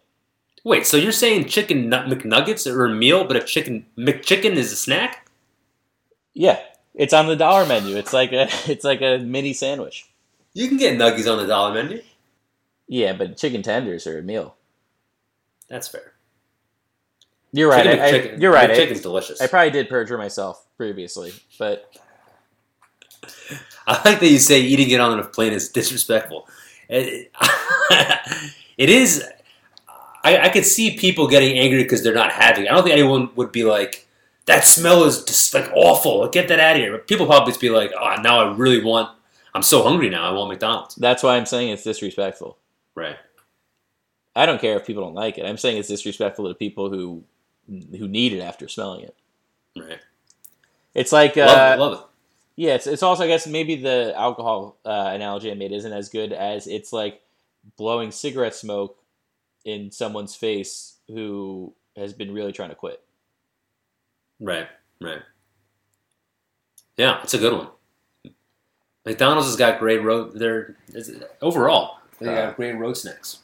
Wait, 0.64 0.86
so 0.86 0.96
you're 0.98 1.12
saying 1.12 1.46
chicken 1.46 1.90
McNuggets 1.90 2.72
are 2.72 2.86
a 2.86 2.90
meal, 2.94 3.24
but 3.24 3.36
a 3.36 3.42
chicken 3.42 3.86
McChicken 3.98 4.52
is 4.56 4.72
a 4.72 4.76
snack? 4.76 5.28
Yeah, 6.34 6.60
it's 6.94 7.14
on 7.14 7.28
the 7.28 7.36
dollar 7.36 7.66
menu. 7.66 7.98
It's 7.98 8.14
like 8.14 8.32
a 8.32 8.48
it's 8.72 8.84
like 8.84 9.02
a 9.02 9.18
mini 9.18 9.54
sandwich. 9.54 10.08
You 10.54 10.68
can 10.68 10.78
get 10.78 10.98
nuggies 10.98 11.32
on 11.32 11.40
the 11.40 11.48
dollar 11.48 11.74
menu. 11.74 12.02
Yeah, 12.88 13.14
but 13.14 13.38
chicken 13.38 13.62
tenders 13.62 14.06
are 14.06 14.20
a 14.20 14.22
meal. 14.22 14.56
That's 15.70 15.88
fair. 15.88 16.12
You're 17.54 17.70
right. 17.70 17.84
Chicken 17.84 18.00
I, 18.00 18.36
I, 18.36 18.38
you're 18.38 18.52
right. 18.52 18.70
I, 18.70 18.94
delicious. 18.94 19.42
I 19.42 19.48
probably 19.48 19.72
did 19.72 19.90
perjure 19.90 20.18
myself 20.18 20.66
previously, 20.78 21.34
but 21.58 21.90
I 23.88 23.94
like 24.10 24.20
that 24.20 24.28
you 24.28 24.40
say 24.40 24.62
eating 24.62 24.90
it 24.90 25.00
on 25.00 25.18
a 25.20 25.24
plane 25.24 25.54
is 25.54 25.70
disrespectful. 25.70 26.48
It, 26.90 27.32
it 28.78 28.90
is. 28.90 29.24
I, 30.24 30.38
I 30.38 30.50
could 30.50 30.66
see 30.66 30.98
people 30.98 31.28
getting 31.28 31.58
angry 31.58 31.84
because 31.84 32.04
they're 32.04 32.14
not 32.14 32.32
having. 32.32 32.66
it. 32.66 32.72
I 32.72 32.76
don't 32.76 32.84
think 32.84 32.94
anyone 32.94 33.30
would 33.36 33.52
be 33.52 33.64
like, 33.64 34.08
"That 34.46 34.66
smell 34.66 35.04
is 35.04 35.24
just 35.24 35.54
like 35.54 35.72
awful. 35.74 36.28
Get 36.30 36.48
that 36.50 36.60
out 36.60 36.76
of 36.76 36.82
here." 36.82 36.92
But 36.92 37.08
people 37.08 37.26
probably 37.26 37.52
just 37.52 37.62
be 37.62 37.70
like, 37.70 37.92
"Oh, 38.00 38.16
now 38.22 38.40
I 38.40 38.56
really 38.56 38.84
want. 38.84 39.10
I'm 39.54 39.64
so 39.64 39.84
hungry 39.84 40.10
now. 40.10 40.30
I 40.30 40.32
want 40.34 40.50
McDonald's." 40.50 40.96
that's 40.96 41.24
why 41.24 41.38
I'm 41.38 41.46
saying 41.46 41.70
it's 41.70 41.84
disrespectful. 41.84 42.58
Right. 42.94 43.18
I 44.36 44.46
don't 44.46 44.62
care 44.62 44.78
if 44.78 44.86
people 44.86 45.04
don't 45.04 45.16
like 45.16 45.38
it. 45.38 45.46
I'm 45.46 45.58
saying 45.58 45.78
it's 45.78 45.90
disrespectful 45.90 46.48
to 46.48 46.54
people 46.54 46.90
who 46.90 47.24
who 47.98 48.08
need 48.08 48.34
it 48.34 48.42
after 48.42 48.68
smelling 48.68 49.06
it. 49.06 49.16
Right. 49.78 50.00
It's 50.94 51.12
like 51.12 51.38
uh, 51.38 51.46
Love 51.46 51.74
it. 51.74 51.80
Love 51.80 51.94
it. 51.94 52.11
Yeah, 52.62 52.76
it's 52.76 52.86
it's 52.86 53.02
also 53.02 53.24
I 53.24 53.28
guess 53.28 53.48
maybe 53.48 53.76
the 53.76 54.14
alcohol 54.16 54.78
uh, 54.86 55.10
analogy 55.16 55.50
I 55.50 55.56
made 55.56 55.72
isn't 55.72 55.92
as 55.92 56.10
good 56.10 56.32
as 56.32 56.68
it's 56.68 56.94
like 56.94 57.20
blowing 57.76 58.12
cigarette 58.12 58.54
smoke 58.54 59.00
in 59.66 59.90
someone's 59.90 60.36
face 60.36 60.98
who 61.08 61.74
has 61.98 62.14
been 62.14 62.32
really 62.32 62.52
trying 62.52 62.70
to 62.70 62.76
quit. 62.76 63.02
Right. 64.40 64.68
Right. 65.00 65.24
Yeah, 66.98 67.20
it's 67.24 67.34
a 67.34 67.40
good 67.40 67.54
one. 67.54 67.70
McDonald's 69.08 69.48
has 69.48 69.56
got 69.56 69.80
great 69.80 70.04
road. 70.04 70.34
They're 70.36 70.76
overall 71.42 71.98
they 72.20 72.28
Uh, 72.28 72.46
got 72.46 72.58
great 72.58 72.74
road 72.74 72.96
snacks. 72.96 73.40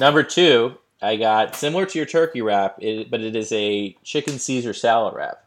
Number 0.00 0.24
two, 0.24 0.78
I 1.00 1.14
got 1.14 1.54
similar 1.54 1.86
to 1.86 1.96
your 1.96 2.06
turkey 2.06 2.42
wrap, 2.42 2.82
it, 2.82 3.08
but 3.08 3.20
it 3.20 3.36
is 3.36 3.52
a 3.52 3.96
chicken 4.02 4.40
Caesar 4.40 4.74
salad 4.74 5.14
wrap. 5.14 5.44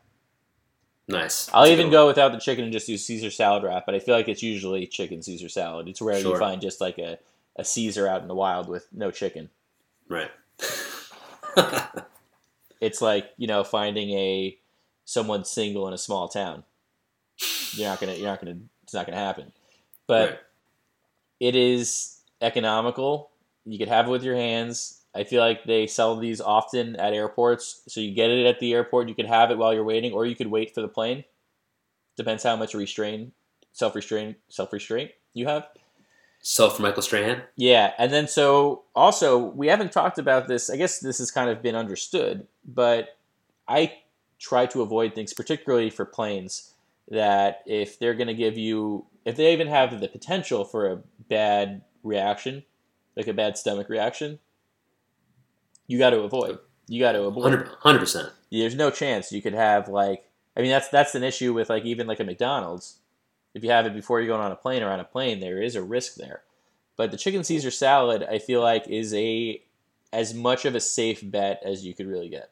Nice. 1.12 1.50
I'll 1.54 1.64
That's 1.64 1.72
even 1.72 1.92
go 1.92 2.08
without 2.08 2.32
the 2.32 2.40
chicken 2.40 2.64
and 2.64 2.74
just 2.74 2.88
do 2.88 2.98
Caesar 2.98 3.32
salad 3.32 3.64
wrap, 3.64 3.86
but 3.86 3.96
I 3.96 4.00
feel 4.00 4.16
like 4.16 4.28
it's 4.28 4.44
usually 4.44 4.88
chicken 4.88 5.22
Caesar 5.22 5.50
salad. 5.50 5.88
It's 5.88 6.02
rare 6.02 6.20
you 6.20 6.38
find 6.38 6.62
just 6.62 6.82
like 6.82 6.98
a, 6.98 7.18
a 7.58 7.64
Caesar 7.64 8.08
out 8.08 8.22
in 8.22 8.28
the 8.28 8.36
wild 8.36 8.68
with 8.68 8.88
no 8.92 9.12
chicken. 9.12 9.50
Right. 10.08 10.32
It's 12.82 13.00
like, 13.00 13.30
you 13.38 13.46
know, 13.46 13.64
finding 13.64 14.10
a 14.10 14.58
someone 15.06 15.46
single 15.46 15.88
in 15.88 15.94
a 15.94 15.98
small 16.00 16.28
town. 16.28 16.64
You're 17.74 17.88
not 17.90 18.00
gonna 18.00 18.16
you're 18.16 18.28
not 18.28 18.42
gonna 18.42 18.58
it's 18.84 18.94
not 18.94 19.06
gonna 19.06 19.20
happen. 19.20 19.52
But 20.08 20.30
Right. 20.30 20.40
it 21.40 21.56
is 21.56 22.20
economical. 22.42 23.30
You 23.66 23.78
could 23.78 23.88
have 23.88 24.08
it 24.08 24.12
with 24.12 24.24
your 24.24 24.36
hands. 24.36 25.01
I 25.14 25.24
feel 25.24 25.42
like 25.42 25.66
they 25.66 25.88
sell 25.88 26.16
these 26.16 26.40
often 26.40 26.96
at 26.96 27.14
airports, 27.14 27.82
so 27.88 28.00
you 28.00 28.14
get 28.14 28.30
it 28.30 28.46
at 28.46 28.60
the 28.60 28.74
airport. 28.74 29.10
You 29.10 29.16
could 29.16 29.26
have 29.26 29.52
it 29.52 29.58
while 29.58 29.74
you're 29.74 29.84
waiting, 29.84 30.14
or 30.14 30.26
you 30.26 30.36
could 30.36 30.48
wait 30.48 30.74
for 30.74 30.82
the 30.82 30.88
plane. 30.88 31.26
Depends 32.16 32.44
how 32.44 32.56
much 32.56 32.74
restraint, 32.74 33.34
self 33.74 33.96
restraint, 33.96 34.38
self 34.48 34.72
restraint 34.72 35.12
you 35.34 35.48
have. 35.48 35.68
Self 36.44 36.78
for 36.78 36.82
Michael 36.82 37.04
Strahan. 37.04 37.44
Yeah, 37.56 37.94
and 37.98 38.12
then 38.12 38.28
so 38.28 38.84
also 38.96 39.38
we 39.38 39.68
haven't 39.68 39.92
talked 39.92 40.18
about 40.18 40.48
this. 40.48 40.70
I 40.70 40.78
guess 40.78 41.00
this 41.00 41.20
has 41.20 41.30
kind 41.30 41.50
of 41.50 41.62
been 41.62 41.76
understood, 41.76 42.48
but 42.66 43.18
I 43.68 43.94
try 44.40 44.66
to 44.68 44.82
avoid 44.82 45.14
things, 45.14 45.34
particularly 45.34 45.90
for 45.90 46.04
planes, 46.04 46.74
that 47.10 47.62
if 47.66 48.00
they're 48.00 48.16
going 48.16 48.28
to 48.28 48.34
give 48.34 48.58
you, 48.58 49.06
if 49.24 49.36
they 49.36 49.54
even 49.54 49.68
have 49.68 50.00
the 50.00 50.08
potential 50.08 50.66
for 50.66 50.88
a 50.88 51.02
bad 51.30 51.82
reaction, 52.04 52.64
like 53.16 53.28
a 53.28 53.34
bad 53.34 53.58
stomach 53.58 53.88
reaction, 53.88 54.40
you 55.92 55.98
got 55.98 56.12
to 56.12 56.22
avoid. 56.22 56.58
You 56.88 57.02
got 57.02 57.12
to 57.12 57.24
avoid. 57.24 57.44
100 57.44 58.00
percent. 58.00 58.30
There's 58.50 58.76
no 58.76 58.90
chance 58.90 59.32
you 59.32 59.42
could 59.42 59.54
have 59.54 59.90
like. 59.90 60.24
I 60.56 60.62
mean, 60.62 60.72
that's 60.72 60.88
that's 60.88 61.16
an 61.16 61.24
issue 61.24 61.54
with 61.54 61.70
like 61.70 61.84
even 61.84 62.08
like 62.08 62.22
a 62.22 62.24
McDonald's. 62.24 63.00
If 63.54 63.64
you 63.66 63.72
have 63.72 63.86
it 63.86 63.94
before 63.94 64.22
you're 64.22 64.30
going 64.30 64.42
on 64.42 64.54
a 64.54 64.56
plane 64.56 64.84
or 64.84 64.90
on 64.90 65.02
a 65.02 65.04
plane, 65.04 65.42
there 65.42 65.62
is 65.62 65.76
a 65.76 65.84
risk 65.84 66.16
there. 66.16 66.44
But 66.96 67.12
the 67.12 67.18
chicken 67.18 67.44
Caesar 67.44 67.72
salad, 67.72 68.24
I 68.24 68.40
feel 68.40 68.62
like, 68.62 68.88
is 68.88 69.14
a 69.14 69.62
as 70.14 70.34
much 70.34 70.64
of 70.64 70.76
a 70.76 70.80
safe 70.80 71.20
bet 71.30 71.62
as 71.66 71.86
you 71.86 71.94
could 71.94 72.08
really 72.08 72.30
get. 72.30 72.52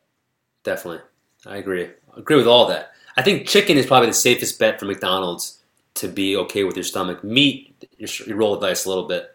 Definitely, 0.64 1.02
I 1.46 1.58
agree. 1.58 1.86
I 1.86 2.20
agree 2.20 2.36
with 2.36 2.48
all 2.48 2.68
that. 2.68 2.92
I 3.16 3.22
think 3.22 3.48
chicken 3.48 3.78
is 3.78 3.86
probably 3.86 4.10
the 4.10 4.14
safest 4.14 4.60
bet 4.60 4.82
for 4.82 4.86
McDonald's 4.86 5.64
to 5.96 6.10
be 6.10 6.36
okay 6.36 6.66
with 6.66 6.76
your 6.76 6.84
stomach. 6.84 7.24
Meat, 7.24 7.86
you 7.98 8.36
roll 8.36 8.58
the 8.58 8.68
dice 8.68 8.84
a 8.84 8.90
little 8.90 9.08
bit, 9.08 9.34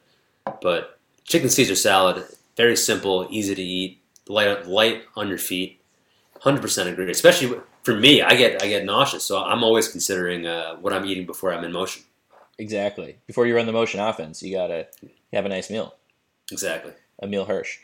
but 0.60 0.98
chicken 1.24 1.48
Caesar 1.48 1.74
salad, 1.74 2.24
very 2.56 2.76
simple, 2.76 3.26
easy 3.30 3.54
to 3.54 3.62
eat, 3.62 4.00
light 4.28 4.66
light 4.66 5.04
on 5.16 5.28
your 5.28 5.38
feet. 5.38 5.80
Hundred 6.40 6.62
percent 6.62 6.88
agree. 6.88 7.10
Especially 7.10 7.58
for 7.82 7.94
me, 7.94 8.22
I 8.22 8.34
get 8.34 8.62
I 8.62 8.68
get 8.68 8.84
nauseous, 8.84 9.24
so 9.24 9.42
I'm 9.42 9.64
always 9.64 9.88
considering 9.88 10.46
uh, 10.46 10.76
what 10.76 10.92
I'm 10.92 11.04
eating 11.04 11.26
before 11.26 11.52
I'm 11.52 11.64
in 11.64 11.72
motion. 11.72 12.02
Exactly. 12.58 13.16
Before 13.26 13.46
you 13.46 13.56
run 13.56 13.66
the 13.66 13.72
motion 13.72 14.00
offense, 14.00 14.42
you 14.42 14.54
gotta 14.54 14.88
have 15.32 15.44
a 15.44 15.48
nice 15.48 15.70
meal. 15.70 15.94
Exactly. 16.52 16.92
Emile 17.22 17.46
Hirsch. 17.46 17.78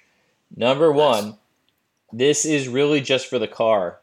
Number 0.55 0.93
one, 0.93 1.39
this 2.13 2.45
is 2.45 2.69
really 2.69 3.01
just 3.01 3.29
for 3.29 3.39
the 3.39 3.49
car. 3.49 4.01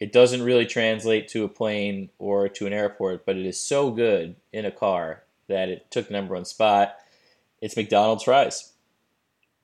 It 0.00 0.12
doesn't 0.12 0.42
really 0.42 0.66
translate 0.66 1.28
to 1.28 1.44
a 1.44 1.48
plane 1.48 2.10
or 2.18 2.48
to 2.48 2.66
an 2.66 2.72
airport, 2.72 3.24
but 3.24 3.36
it 3.36 3.46
is 3.46 3.58
so 3.58 3.90
good 3.90 4.36
in 4.52 4.64
a 4.64 4.70
car 4.70 5.22
that 5.48 5.68
it 5.68 5.90
took 5.90 6.08
the 6.08 6.12
number 6.12 6.34
one 6.34 6.44
spot. 6.44 6.96
It's 7.60 7.76
McDonald's 7.76 8.24
fries. 8.24 8.72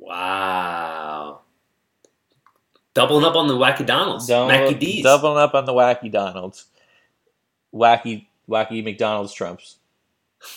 Wow. 0.00 1.40
Doubling 2.94 3.24
up 3.24 3.36
on 3.36 3.46
the 3.46 3.54
Wacky 3.54 3.86
Donalds. 3.86 4.26
Double- 4.26 4.48
Mackie 4.48 4.74
D's. 4.74 5.04
Doubling 5.04 5.38
up 5.38 5.54
on 5.54 5.64
the 5.64 5.72
wacky 5.72 6.10
Donalds. 6.10 6.66
Wacky 7.72 8.26
wacky 8.48 8.82
McDonald's 8.82 9.32
trumps. 9.32 9.76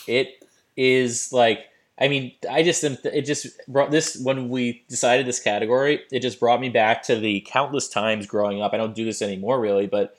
It 0.08 0.44
is 0.76 1.32
like 1.32 1.68
I 2.00 2.08
mean, 2.08 2.34
I 2.50 2.64
just 2.64 2.84
it 2.84 3.22
just 3.22 3.48
brought 3.68 3.92
this 3.92 4.20
when 4.20 4.50
we 4.50 4.84
decided 4.90 5.28
this 5.28 5.40
category, 5.40 6.02
it 6.12 6.22
just 6.22 6.40
brought 6.40 6.60
me 6.60 6.70
back 6.70 7.04
to 7.04 7.16
the 7.16 7.46
countless 7.48 7.88
times 7.88 8.26
growing 8.26 8.62
up. 8.62 8.74
I 8.74 8.78
don't 8.78 8.96
do 8.96 9.06
this 9.06 9.22
anymore 9.22 9.60
really, 9.60 9.86
but 9.86 10.18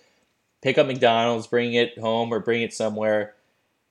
pick 0.62 0.78
up 0.78 0.86
McDonald's, 0.86 1.48
bring 1.48 1.74
it 1.74 1.98
home 1.98 2.32
or 2.32 2.38
bring 2.38 2.62
it 2.62 2.72
somewhere, 2.72 3.34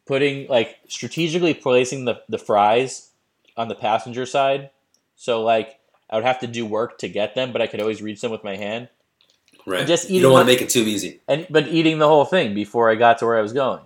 putting 0.08 0.48
like 0.48 0.78
strategically 0.88 1.54
placing 1.54 2.06
the, 2.06 2.22
the 2.30 2.38
fries 2.38 3.10
on 3.58 3.68
the 3.68 3.76
passenger 3.76 4.26
side. 4.26 4.70
So 5.16 5.44
like 5.44 5.80
I 6.10 6.16
would 6.16 6.26
have 6.26 6.40
to 6.40 6.48
do 6.48 6.66
work 6.66 7.00
to 7.00 7.10
get 7.10 7.36
them, 7.36 7.52
but 7.52 7.62
I 7.62 7.68
could 7.68 7.82
always 7.82 8.02
reach 8.02 8.22
them 8.22 8.32
with 8.32 8.44
my 8.44 8.56
hand. 8.56 8.90
Right. 9.66 9.88
just 9.88 10.10
you 10.10 10.16
eating 10.18 10.24
don't 10.24 10.34
want 10.34 10.48
to 10.48 10.54
make 10.54 10.62
it 10.62 10.70
too 10.70 10.82
easy. 10.82 11.22
And 11.28 11.48
but 11.50 11.68
eating 11.68 12.00
the 12.00 12.08
whole 12.08 12.26
thing 12.26 12.54
before 12.54 12.90
I 12.90 12.96
got 12.96 13.20
to 13.20 13.26
where 13.26 13.38
I 13.38 13.42
was 13.42 13.54
going. 13.54 13.82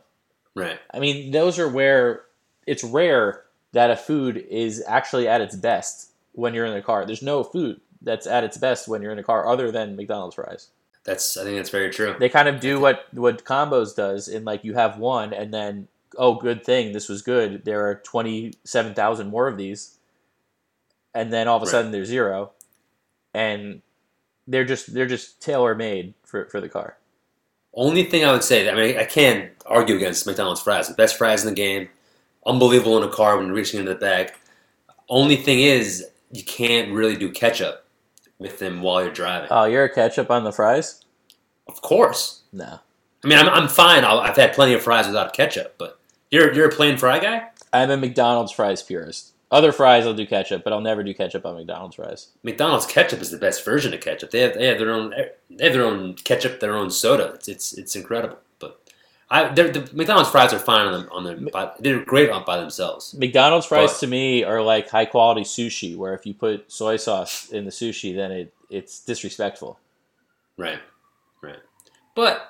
Right. 0.55 0.79
I 0.91 0.99
mean, 0.99 1.31
those 1.31 1.59
are 1.59 1.69
where 1.69 2.23
it's 2.65 2.83
rare 2.83 3.43
that 3.73 3.91
a 3.91 3.95
food 3.95 4.37
is 4.37 4.83
actually 4.87 5.27
at 5.27 5.41
its 5.41 5.55
best 5.55 6.11
when 6.33 6.53
you're 6.53 6.65
in 6.65 6.73
the 6.73 6.81
car. 6.81 7.05
There's 7.05 7.21
no 7.21 7.43
food 7.43 7.79
that's 8.01 8.27
at 8.27 8.43
its 8.43 8.57
best 8.57 8.87
when 8.87 9.01
you're 9.01 9.11
in 9.11 9.19
a 9.19 9.23
car 9.23 9.47
other 9.47 9.71
than 9.71 9.95
McDonald's 9.95 10.35
fries. 10.35 10.69
That's 11.03 11.37
I 11.37 11.43
think 11.43 11.55
that's 11.55 11.69
very 11.69 11.89
true. 11.89 12.15
They 12.19 12.29
kind 12.29 12.47
of 12.47 12.59
do 12.59 12.79
what 12.79 13.05
what 13.13 13.45
combos 13.45 13.95
does 13.95 14.27
in 14.27 14.43
like 14.43 14.63
you 14.63 14.73
have 14.73 14.97
one 14.97 15.33
and 15.33 15.53
then 15.53 15.87
oh 16.17 16.35
good 16.35 16.65
thing 16.65 16.91
this 16.91 17.07
was 17.07 17.21
good. 17.21 17.63
There 17.63 17.87
are 17.87 17.95
27,000 17.95 19.27
more 19.29 19.47
of 19.47 19.57
these. 19.57 19.96
And 21.17 21.33
then 21.33 21.47
all 21.47 21.57
of 21.57 21.63
a 21.63 21.65
Right. 21.65 21.71
sudden 21.71 21.91
there's 21.91 22.07
zero 22.07 22.51
and 23.33 23.81
they're 24.47 24.65
just 24.65 24.93
they're 24.93 25.07
just 25.07 25.41
tailor 25.41 25.73
made 25.75 26.13
for 26.23 26.45
for 26.45 26.61
the 26.61 26.69
car. 26.69 26.97
Only 27.73 28.03
thing 28.03 28.23
I 28.25 28.31
would 28.31 28.43
say, 28.43 28.69
I 28.69 28.73
mean, 28.75 28.97
I 28.97 29.03
can't 29.05 29.51
argue 29.65 29.95
against 29.95 30.25
McDonald's 30.25 30.61
fries. 30.61 30.87
The 30.87 30.93
best 30.95 31.17
fries 31.17 31.43
in 31.43 31.49
the 31.49 31.55
game, 31.55 31.89
unbelievable 32.45 32.97
in 32.97 33.07
a 33.07 33.11
car 33.11 33.37
when 33.37 33.51
reaching 33.51 33.79
into 33.79 33.93
the 33.93 33.99
bag. 33.99 34.31
Only 35.09 35.35
thing 35.35 35.59
is, 35.59 36.05
you 36.31 36.43
can't 36.43 36.91
really 36.91 37.15
do 37.15 37.31
ketchup 37.31 37.85
with 38.39 38.59
them 38.59 38.81
while 38.81 39.03
you're 39.03 39.11
driving. 39.13 39.47
Oh, 39.51 39.65
you're 39.65 39.83
a 39.85 39.93
ketchup 39.93 40.29
on 40.31 40.43
the 40.43 40.51
fries? 40.51 41.03
of 41.67 41.81
course. 41.81 42.43
No. 42.53 42.79
I 43.23 43.27
mean, 43.27 43.37
I'm, 43.37 43.49
I'm 43.49 43.67
fine. 43.67 44.05
I'll, 44.05 44.19
I've 44.19 44.37
had 44.37 44.53
plenty 44.53 44.73
of 44.73 44.81
fries 44.81 45.05
without 45.07 45.33
ketchup, 45.33 45.75
but 45.77 45.99
you're 46.31 46.53
you're 46.53 46.69
a 46.69 46.75
plain 46.75 46.97
fry 46.97 47.19
guy. 47.19 47.49
I'm 47.73 47.91
a 47.91 47.97
McDonald's 47.97 48.51
fries 48.53 48.81
purist. 48.81 49.33
Other 49.49 49.71
fries 49.71 50.05
I'll 50.05 50.13
do 50.13 50.27
ketchup, 50.27 50.63
but 50.63 50.73
I'll 50.73 50.81
never 50.81 51.03
do 51.03 51.13
ketchup 51.13 51.45
on 51.45 51.55
McDonald's 51.55 51.95
fries. 51.95 52.27
McDonald's 52.43 52.85
ketchup 52.85 53.21
is 53.21 53.31
the 53.31 53.37
best 53.37 53.63
version 53.63 53.93
of 53.93 54.01
ketchup. 54.01 54.31
They 54.31 54.41
have 54.41 54.55
they 54.55 54.67
have 54.67 54.77
their 54.77 54.91
own 54.91 55.13
they 55.49 55.63
have 55.63 55.73
their 55.73 55.85
own 55.85 56.15
ketchup, 56.15 56.59
their 56.59 56.75
own 56.75 56.91
soda. 56.91 57.33
It's 57.35 57.47
it's, 57.47 57.73
it's 57.73 57.95
incredible. 57.95 58.39
But 58.59 58.81
I 59.29 59.47
the 59.53 59.89
McDonald's 59.93 60.29
fries 60.29 60.51
are 60.51 60.59
fine 60.59 60.87
on 60.87 60.91
them 60.93 61.09
on 61.13 61.23
their 61.23 61.37
by, 61.37 61.71
they're 61.79 62.03
great 62.03 62.29
on 62.29 62.43
by 62.43 62.57
themselves. 62.59 63.13
McDonald's 63.13 63.65
fries 63.65 63.93
But- 63.93 63.99
to 64.01 64.07
me 64.07 64.43
are 64.43 64.61
like 64.61 64.89
high 64.89 65.05
quality 65.05 65.41
sushi, 65.43 65.95
where 65.95 66.13
if 66.13 66.25
you 66.25 66.33
put 66.33 66.69
soy 66.69 66.97
sauce 66.97 67.49
in 67.49 67.63
the 67.63 67.71
sushi, 67.71 68.13
then 68.13 68.31
it 68.31 68.53
it's 68.69 68.99
disrespectful. 68.99 69.79
Right, 70.57 70.79
right. 71.41 71.59
But 72.15 72.49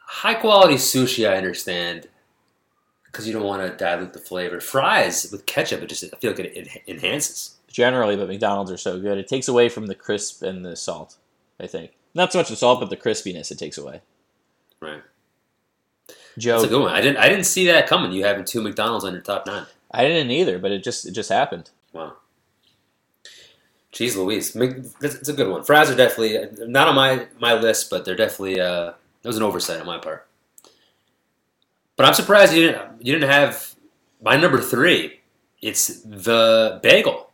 high 0.00 0.34
quality 0.34 0.74
sushi, 0.74 1.28
I 1.28 1.36
understand, 1.36 2.08
because 3.16 3.26
you 3.26 3.32
don't 3.32 3.44
want 3.44 3.62
to 3.62 3.74
dilute 3.82 4.12
the 4.12 4.18
flavor. 4.18 4.60
Fries 4.60 5.26
with 5.32 5.46
ketchup, 5.46 5.80
it 5.80 5.88
just 5.88 6.04
I 6.04 6.18
feel 6.18 6.32
like 6.32 6.40
it, 6.40 6.54
it 6.54 6.82
enhances. 6.86 7.56
Generally, 7.66 8.16
but 8.16 8.28
McDonald's 8.28 8.70
are 8.70 8.76
so 8.76 9.00
good. 9.00 9.16
It 9.16 9.26
takes 9.26 9.48
away 9.48 9.70
from 9.70 9.86
the 9.86 9.94
crisp 9.94 10.42
and 10.42 10.64
the 10.64 10.76
salt. 10.76 11.16
I 11.58 11.66
think 11.66 11.92
not 12.14 12.30
so 12.30 12.38
much 12.38 12.50
the 12.50 12.56
salt, 12.56 12.78
but 12.78 12.90
the 12.90 12.96
crispiness 12.96 13.50
it 13.50 13.58
takes 13.58 13.78
away. 13.78 14.02
Right, 14.80 15.00
Joe, 16.36 16.58
that's 16.58 16.64
a 16.64 16.68
good 16.68 16.82
one. 16.82 16.92
I 16.92 17.00
didn't 17.00 17.16
I 17.16 17.30
didn't 17.30 17.44
see 17.44 17.66
that 17.68 17.86
coming. 17.86 18.12
You 18.12 18.24
having 18.24 18.44
two 18.44 18.60
McDonald's 18.60 19.06
on 19.06 19.14
your 19.14 19.22
top 19.22 19.46
nine. 19.46 19.64
I 19.90 20.06
didn't 20.06 20.30
either, 20.30 20.58
but 20.58 20.70
it 20.70 20.84
just 20.84 21.06
it 21.06 21.12
just 21.12 21.30
happened. 21.30 21.70
Wow. 21.94 22.16
Jeez 23.94 24.14
Louise. 24.14 24.54
It's 25.00 25.28
a 25.30 25.32
good 25.32 25.48
one. 25.48 25.64
Fries 25.64 25.88
are 25.88 25.96
definitely 25.96 26.66
not 26.66 26.86
on 26.86 26.94
my, 26.94 27.28
my 27.40 27.54
list, 27.54 27.88
but 27.88 28.04
they're 28.04 28.14
definitely 28.14 28.60
uh, 28.60 28.92
that 29.22 29.28
was 29.28 29.38
an 29.38 29.42
oversight 29.42 29.80
on 29.80 29.86
my 29.86 29.96
part. 29.96 30.25
But 31.96 32.06
I'm 32.06 32.14
surprised 32.14 32.54
you 32.54 32.66
didn't 32.66 33.04
you 33.06 33.12
didn't 33.14 33.30
have 33.30 33.74
my 34.22 34.36
number 34.36 34.60
three. 34.60 35.20
It's 35.62 36.00
the 36.02 36.80
bagel. 36.82 37.30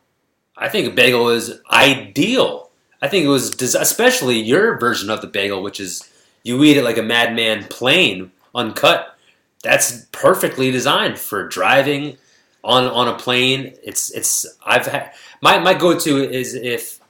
I 0.57 0.69
think 0.69 0.89
a 0.89 0.95
bagel 0.95 1.31
is 1.31 1.61
ideal. 1.71 2.71
I 3.01 3.09
think 3.09 3.25
it 3.25 3.29
was 3.29 3.51
des- 3.51 3.79
especially 3.79 4.39
your 4.39 4.79
version 4.79 5.11
of 5.11 5.21
the 5.21 5.27
bagel, 5.27 5.63
which 5.63 5.81
is 5.81 6.09
you 6.45 6.63
eat 6.63 6.77
it 6.77 6.85
like 6.85 6.99
a 6.99 7.03
madman, 7.03 7.65
plain, 7.65 8.31
uncut. 8.55 9.17
That's 9.65 10.07
perfectly 10.13 10.71
designed 10.71 11.19
for 11.19 11.49
driving 11.49 12.19
on 12.63 12.85
on 12.85 13.09
a 13.09 13.17
plane. 13.19 13.75
It's 13.83 14.11
it's 14.13 14.47
I've 14.65 14.87
had 14.87 15.13
my 15.41 15.59
my 15.59 15.75
go 15.75 15.99
to 15.99 16.31
is 16.31 16.55
if 16.55 17.01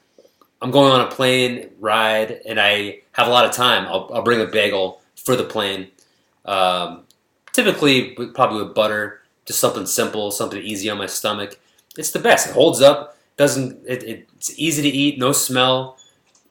I'm 0.62 0.70
going 0.70 0.92
on 0.92 1.00
a 1.02 1.10
plane 1.10 1.70
ride 1.80 2.40
and 2.46 2.58
I 2.60 3.00
have 3.12 3.26
a 3.26 3.30
lot 3.30 3.44
of 3.44 3.52
time, 3.52 3.86
I'll, 3.86 4.10
I'll 4.14 4.22
bring 4.22 4.40
a 4.40 4.46
bagel 4.46 5.02
for 5.16 5.36
the 5.36 5.44
plane. 5.44 5.88
Um, 6.44 7.04
typically, 7.52 8.10
probably 8.34 8.62
with 8.62 8.74
butter, 8.74 9.20
just 9.44 9.60
something 9.60 9.86
simple, 9.86 10.30
something 10.30 10.60
easy 10.62 10.88
on 10.90 10.98
my 10.98 11.06
stomach. 11.06 11.58
It's 11.96 12.10
the 12.10 12.18
best. 12.18 12.48
It 12.48 12.54
holds 12.54 12.80
up. 12.80 13.16
Doesn't 13.36 13.84
it, 13.86 14.02
it's 14.02 14.58
easy 14.58 14.82
to 14.82 14.88
eat, 14.88 15.18
no 15.18 15.32
smell. 15.32 15.98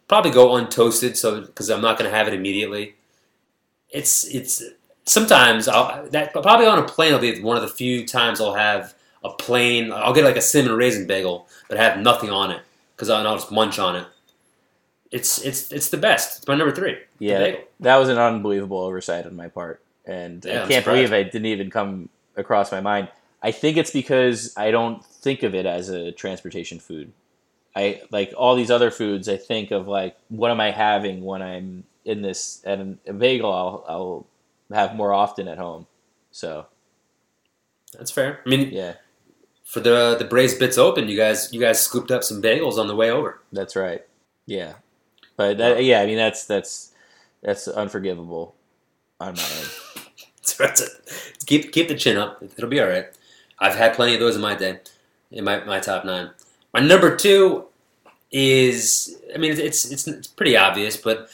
Probably 0.07 0.31
go 0.31 0.49
untoasted, 0.49 1.15
so 1.15 1.41
because 1.41 1.69
I'm 1.69 1.81
not 1.81 1.97
going 1.97 2.09
to 2.09 2.15
have 2.15 2.27
it 2.27 2.33
immediately. 2.33 2.95
It's 3.89 4.25
it's 4.25 4.63
sometimes 5.05 5.67
I'll 5.67 6.07
that 6.09 6.33
probably 6.33 6.65
on 6.65 6.79
a 6.79 6.83
plane 6.83 7.13
will 7.13 7.19
be 7.19 7.41
one 7.41 7.55
of 7.55 7.63
the 7.63 7.69
few 7.69 8.05
times 8.05 8.41
I'll 8.41 8.55
have 8.55 8.93
a 9.23 9.29
plain. 9.29 9.91
I'll 9.91 10.13
get 10.13 10.23
like 10.23 10.37
a 10.37 10.41
cinnamon 10.41 10.77
raisin 10.77 11.07
bagel, 11.07 11.47
but 11.69 11.77
have 11.77 11.99
nothing 11.99 12.29
on 12.29 12.51
it 12.51 12.61
because 12.95 13.09
I'll, 13.09 13.25
I'll 13.25 13.37
just 13.37 13.51
munch 13.51 13.79
on 13.79 13.95
it. 13.95 14.07
It's 15.11 15.39
it's 15.39 15.71
it's 15.71 15.89
the 15.89 15.97
best. 15.97 16.39
It's 16.39 16.47
my 16.47 16.55
number 16.55 16.73
three. 16.73 16.97
Yeah, 17.19 17.39
bagel. 17.39 17.61
that 17.81 17.97
was 17.97 18.09
an 18.09 18.17
unbelievable 18.17 18.79
oversight 18.79 19.25
on 19.25 19.35
my 19.35 19.47
part, 19.47 19.81
and 20.05 20.43
Yeah, 20.45 20.65
I 20.65 20.67
can't 20.67 20.85
believe 20.85 21.11
it 21.13 21.31
didn't 21.31 21.45
even 21.47 21.69
come 21.69 22.09
across 22.35 22.71
my 22.71 22.81
mind. 22.81 23.09
I 23.43 23.51
think 23.51 23.77
it's 23.77 23.91
because 23.91 24.53
I 24.55 24.71
don't 24.71 25.03
think 25.03 25.43
of 25.43 25.55
it 25.55 25.65
as 25.65 25.89
a 25.89 26.11
transportation 26.11 26.79
food. 26.79 27.11
I 27.75 28.01
like 28.11 28.33
all 28.37 28.55
these 28.55 28.69
other 28.69 28.91
foods. 28.91 29.29
I 29.29 29.37
think 29.37 29.71
of 29.71 29.87
like, 29.87 30.17
what 30.29 30.51
am 30.51 30.59
I 30.59 30.71
having 30.71 31.23
when 31.23 31.41
I'm 31.41 31.85
in 32.05 32.21
this? 32.21 32.61
And 32.65 32.99
a 33.07 33.13
bagel, 33.13 33.51
I'll 33.51 33.85
I'll 33.87 34.27
have 34.75 34.95
more 34.95 35.13
often 35.13 35.47
at 35.47 35.57
home. 35.57 35.87
So 36.31 36.65
That's 37.97 38.11
fair. 38.11 38.41
I 38.45 38.49
mean, 38.49 38.69
yeah, 38.71 38.95
for 39.63 39.79
the 39.79 40.15
the 40.19 40.25
Braised 40.25 40.59
Bits 40.59 40.77
Open, 40.77 41.07
you 41.07 41.17
guys 41.17 41.51
you 41.53 41.59
guys 41.61 41.81
scooped 41.81 42.11
up 42.11 42.23
some 42.23 42.41
bagels 42.41 42.77
on 42.77 42.87
the 42.87 42.95
way 42.95 43.09
over. 43.09 43.39
that's 43.51 43.75
right. 43.75 44.05
Yeah, 44.45 44.73
but 45.37 45.57
that, 45.59 45.83
yeah, 45.83 46.01
I 46.01 46.05
mean 46.05 46.17
that's 46.17 46.45
that's 46.45 46.91
that's 47.41 47.67
unforgivable 47.67 48.53
on 49.19 49.35
my 49.35 49.41
end. 49.43 49.69
That's 50.57 50.81
it. 50.81 50.89
Keep 51.45 51.71
keep 51.71 51.87
the 51.87 51.95
chin 51.95 52.17
up. 52.17 52.41
It'll 52.41 52.69
be 52.69 52.79
all 52.79 52.87
right. 52.87 53.07
I've 53.59 53.75
had 53.75 53.93
plenty 53.93 54.15
of 54.15 54.19
those 54.19 54.35
in 54.35 54.41
my 54.41 54.55
day, 54.55 54.79
in 55.31 55.43
my, 55.43 55.63
my 55.63 55.79
top 55.79 56.03
nine. 56.03 56.31
My 56.73 56.79
number 56.79 57.15
two 57.15 57.65
is 58.31 59.17
I 59.33 59.37
mean 59.37 59.51
it's 59.51 59.85
it's 59.85 60.07
it's 60.07 60.27
pretty 60.27 60.57
obvious, 60.57 60.97
but 60.97 61.29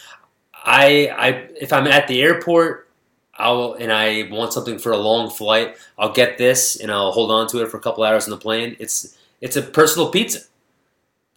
I 0.54 1.10
I 1.18 1.30
if 1.60 1.72
I'm 1.72 1.88
at 1.88 2.08
the 2.08 2.22
airport, 2.22 2.90
I'll 3.36 3.74
and 3.80 3.92
I 3.92 4.28
want 4.32 4.54
something 4.54 4.80
for 4.80 4.92
a 4.92 4.98
long 4.98 5.30
flight, 5.30 5.78
I'll 5.98 6.12
get 6.12 6.38
this 6.38 6.76
and 6.78 6.92
I'll 6.92 7.12
hold 7.12 7.32
on 7.32 7.48
to 7.50 7.62
it 7.62 7.70
for 7.70 7.78
a 7.78 7.82
couple 7.82 8.04
hours 8.04 8.26
on 8.26 8.32
the 8.32 8.38
plane. 8.38 8.76
It's 8.80 9.18
it's 9.40 9.56
a 9.56 9.62
personal 9.62 10.10
pizza. 10.10 10.40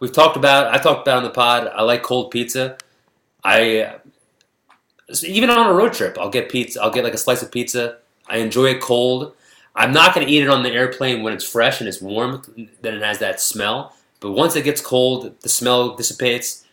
We've 0.01 0.13
talked 0.13 0.37
about 0.37 0.75
I 0.75 0.79
talked 0.79 1.07
about 1.07 1.19
on 1.19 1.25
the 1.25 1.31
pod. 1.31 1.69
I 1.69 1.83
like 1.83 2.03
cold 2.03 2.31
pizza. 2.31 2.79
I 3.45 3.97
even 5.25 5.51
on 5.51 5.67
a 5.67 5.73
road 5.73 5.93
trip, 5.93 6.17
I'll 6.19 6.31
get 6.31 6.49
pizza. 6.49 6.83
I'll 6.83 6.91
get 6.91 7.05
like 7.05 7.15
a 7.15 7.19
slice 7.19 7.43
of 7.43 7.51
pizza. 7.51 7.99
I 8.29 8.39
enjoy 8.39 8.67
it 8.67 8.81
cold. 8.81 9.35
I'm 9.75 9.93
not 9.93 10.15
going 10.15 10.27
to 10.27 10.33
eat 10.33 10.43
it 10.43 10.49
on 10.49 10.63
the 10.63 10.71
airplane 10.71 11.23
when 11.23 11.33
it's 11.33 11.45
fresh 11.45 11.81
and 11.81 11.89
it's 11.89 12.01
warm. 12.01 12.43
Then 12.83 12.95
it 12.95 13.03
has 13.03 13.19
that 13.19 13.41
smell. 13.41 13.95
But 14.21 14.33
once 14.33 14.57
it 14.57 14.65
gets 14.65 14.81
cold, 14.81 15.41
the 15.41 15.49
smell 15.49 15.97
dissipates. 15.97 16.67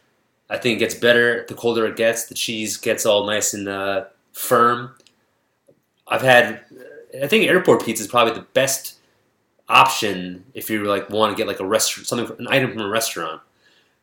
I 0.49 0.57
think 0.57 0.77
it 0.77 0.79
gets 0.79 0.95
better 0.95 1.45
the 1.47 1.53
colder 1.53 1.85
it 1.85 1.95
gets. 1.95 2.25
The 2.25 2.35
cheese 2.35 2.77
gets 2.77 3.05
all 3.05 3.25
nice 3.25 3.53
and 3.53 3.67
uh, 3.67 4.05
firm. 4.33 4.95
I've 6.07 6.21
had, 6.21 6.61
I 7.21 7.27
think 7.27 7.47
airport 7.47 7.85
pizza 7.85 8.03
is 8.03 8.09
probably 8.09 8.33
the 8.33 8.47
best 8.53 8.97
option 9.69 10.45
if 10.53 10.69
you 10.69 10.83
like 10.85 11.09
want 11.09 11.31
to 11.31 11.37
get 11.37 11.47
like 11.47 11.59
a 11.59 11.65
restaurant, 11.65 12.07
something, 12.07 12.39
an 12.39 12.47
item 12.49 12.71
from 12.71 12.81
a 12.81 12.89
restaurant. 12.89 13.41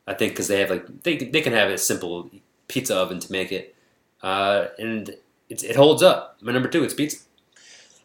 I 0.07 0.15
think 0.15 0.33
because 0.33 0.49
they 0.49 0.61
have 0.61 0.71
like 0.71 1.03
they 1.03 1.17
they 1.17 1.41
can 1.41 1.55
have 1.55 1.71
a 1.71 1.79
simple 1.79 2.31
pizza 2.69 2.95
oven 2.95 3.21
to 3.21 3.33
make 3.33 3.53
it, 3.53 3.74
uh, 4.25 4.69
and 4.79 5.15
it's, 5.49 5.63
it 5.63 5.77
holds 5.77 6.03
up. 6.03 6.39
My 6.41 6.53
number 6.53 6.69
two, 6.69 6.83
it's 6.83 6.95
pizza. 6.95 7.19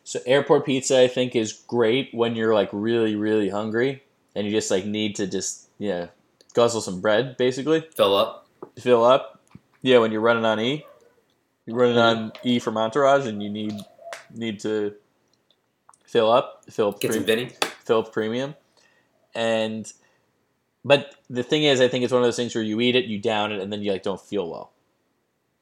So 0.03 0.20
airport 0.26 0.65
pizza, 0.65 0.99
I 1.01 1.07
think, 1.07 1.36
is 1.36 1.53
great 1.53 2.09
when 2.13 2.36
you're 2.36 2.53
like 2.53 2.70
really, 2.72 3.15
really 3.15 3.49
hungry 3.49 4.03
and 4.36 4.45
you 4.45 4.51
just 4.51 4.70
like 4.72 4.86
need 4.86 5.15
to 5.15 5.28
just 5.28 5.70
yeah 5.80 6.07
guzzle 6.53 6.82
some 6.82 6.99
bread, 7.01 7.38
basically 7.38 7.88
Fill 7.95 8.15
up. 8.15 8.47
fill 8.80 9.03
up. 9.03 9.39
Yeah, 9.82 9.99
when 9.99 10.11
you're 10.11 10.22
running 10.22 10.45
on 10.45 10.59
E, 10.59 10.86
you're 11.65 11.78
running 11.78 11.97
on 11.97 12.32
E 12.43 12.59
from 12.59 12.76
Entourage, 12.78 13.26
and 13.28 13.41
you 13.41 13.49
need 13.49 13.74
need 14.36 14.59
to 14.61 14.95
fill 16.05 16.32
up, 16.32 16.65
fill 16.70 16.89
up, 16.89 16.99
Get 16.99 17.13
some 17.13 17.24
pre- 17.24 17.36
Vinny. 17.36 17.51
fill 17.86 17.99
up 17.99 18.11
premium, 18.11 18.55
and 19.36 19.91
but 20.84 21.15
the 21.30 21.43
thing 21.43 21.63
is, 21.63 21.80
I 21.82 21.88
think 21.88 22.03
it's 22.03 22.11
one 22.11 22.22
of 22.22 22.28
those 22.28 22.36
things 22.36 22.53
where 22.55 22.63
you 22.63 22.82
eat 22.82 22.95
it, 22.95 23.05
you 23.05 23.20
down 23.20 23.51
it, 23.51 23.61
and 23.61 23.72
then 23.72 23.82
you 23.84 23.91
like 23.91 24.03
don't 24.03 24.20
feel 24.20 24.49
well. 24.49 24.72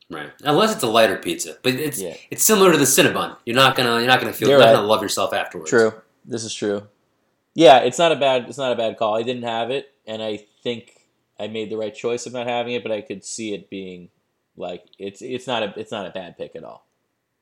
Right. 0.10 0.32
Unless 0.44 0.74
it's 0.76 0.84
a 0.84 0.88
lighter 0.88 1.18
pizza, 1.18 1.58
but 1.64 1.74
it's 1.74 2.00
Yeah. 2.00 2.16
it's 2.32 2.44
similar 2.44 2.72
to 2.72 2.78
the 2.78 2.86
Cinnabon. 2.86 3.36
You're 3.46 3.56
not 3.58 3.76
gonna 3.76 3.98
you're 3.98 4.08
not 4.08 4.22
gonna 4.22 4.32
feel 4.34 4.50
You're 4.50 4.60
not 4.60 4.66
right. 4.68 4.74
gonna 4.76 4.88
love 4.88 5.02
yourself 5.02 5.34
afterwards. 5.34 5.70
True. 5.70 5.94
This 6.24 6.44
is 6.46 6.54
true. 6.54 6.88
Yeah, 7.54 7.80
it's 7.80 7.98
not 8.00 8.12
a 8.12 8.16
bad 8.16 8.48
it's 8.48 8.58
not 8.58 8.72
a 8.72 8.76
bad 8.76 8.98
call. 8.98 9.16
I 9.16 9.24
didn't 9.24 9.44
have 9.44 9.70
it, 9.70 9.92
and 10.06 10.24
I 10.24 10.46
think 10.64 10.94
I 11.40 11.48
made 11.48 11.70
the 11.70 11.76
right 11.78 11.94
choice 11.94 12.26
of 12.26 12.34
not 12.34 12.48
having 12.48 12.74
it, 12.74 12.84
but 12.84 12.92
I 12.92 13.02
could 13.02 13.26
see 13.26 13.54
it 13.54 13.70
being 13.70 14.10
like 14.56 14.86
it's 14.98 15.22
it's 15.22 15.46
not 15.46 15.62
a 15.64 15.74
it's 15.78 15.92
not 15.92 16.06
a 16.08 16.12
bad 16.12 16.38
pick 16.38 16.56
at 16.56 16.64
all. 16.64 16.86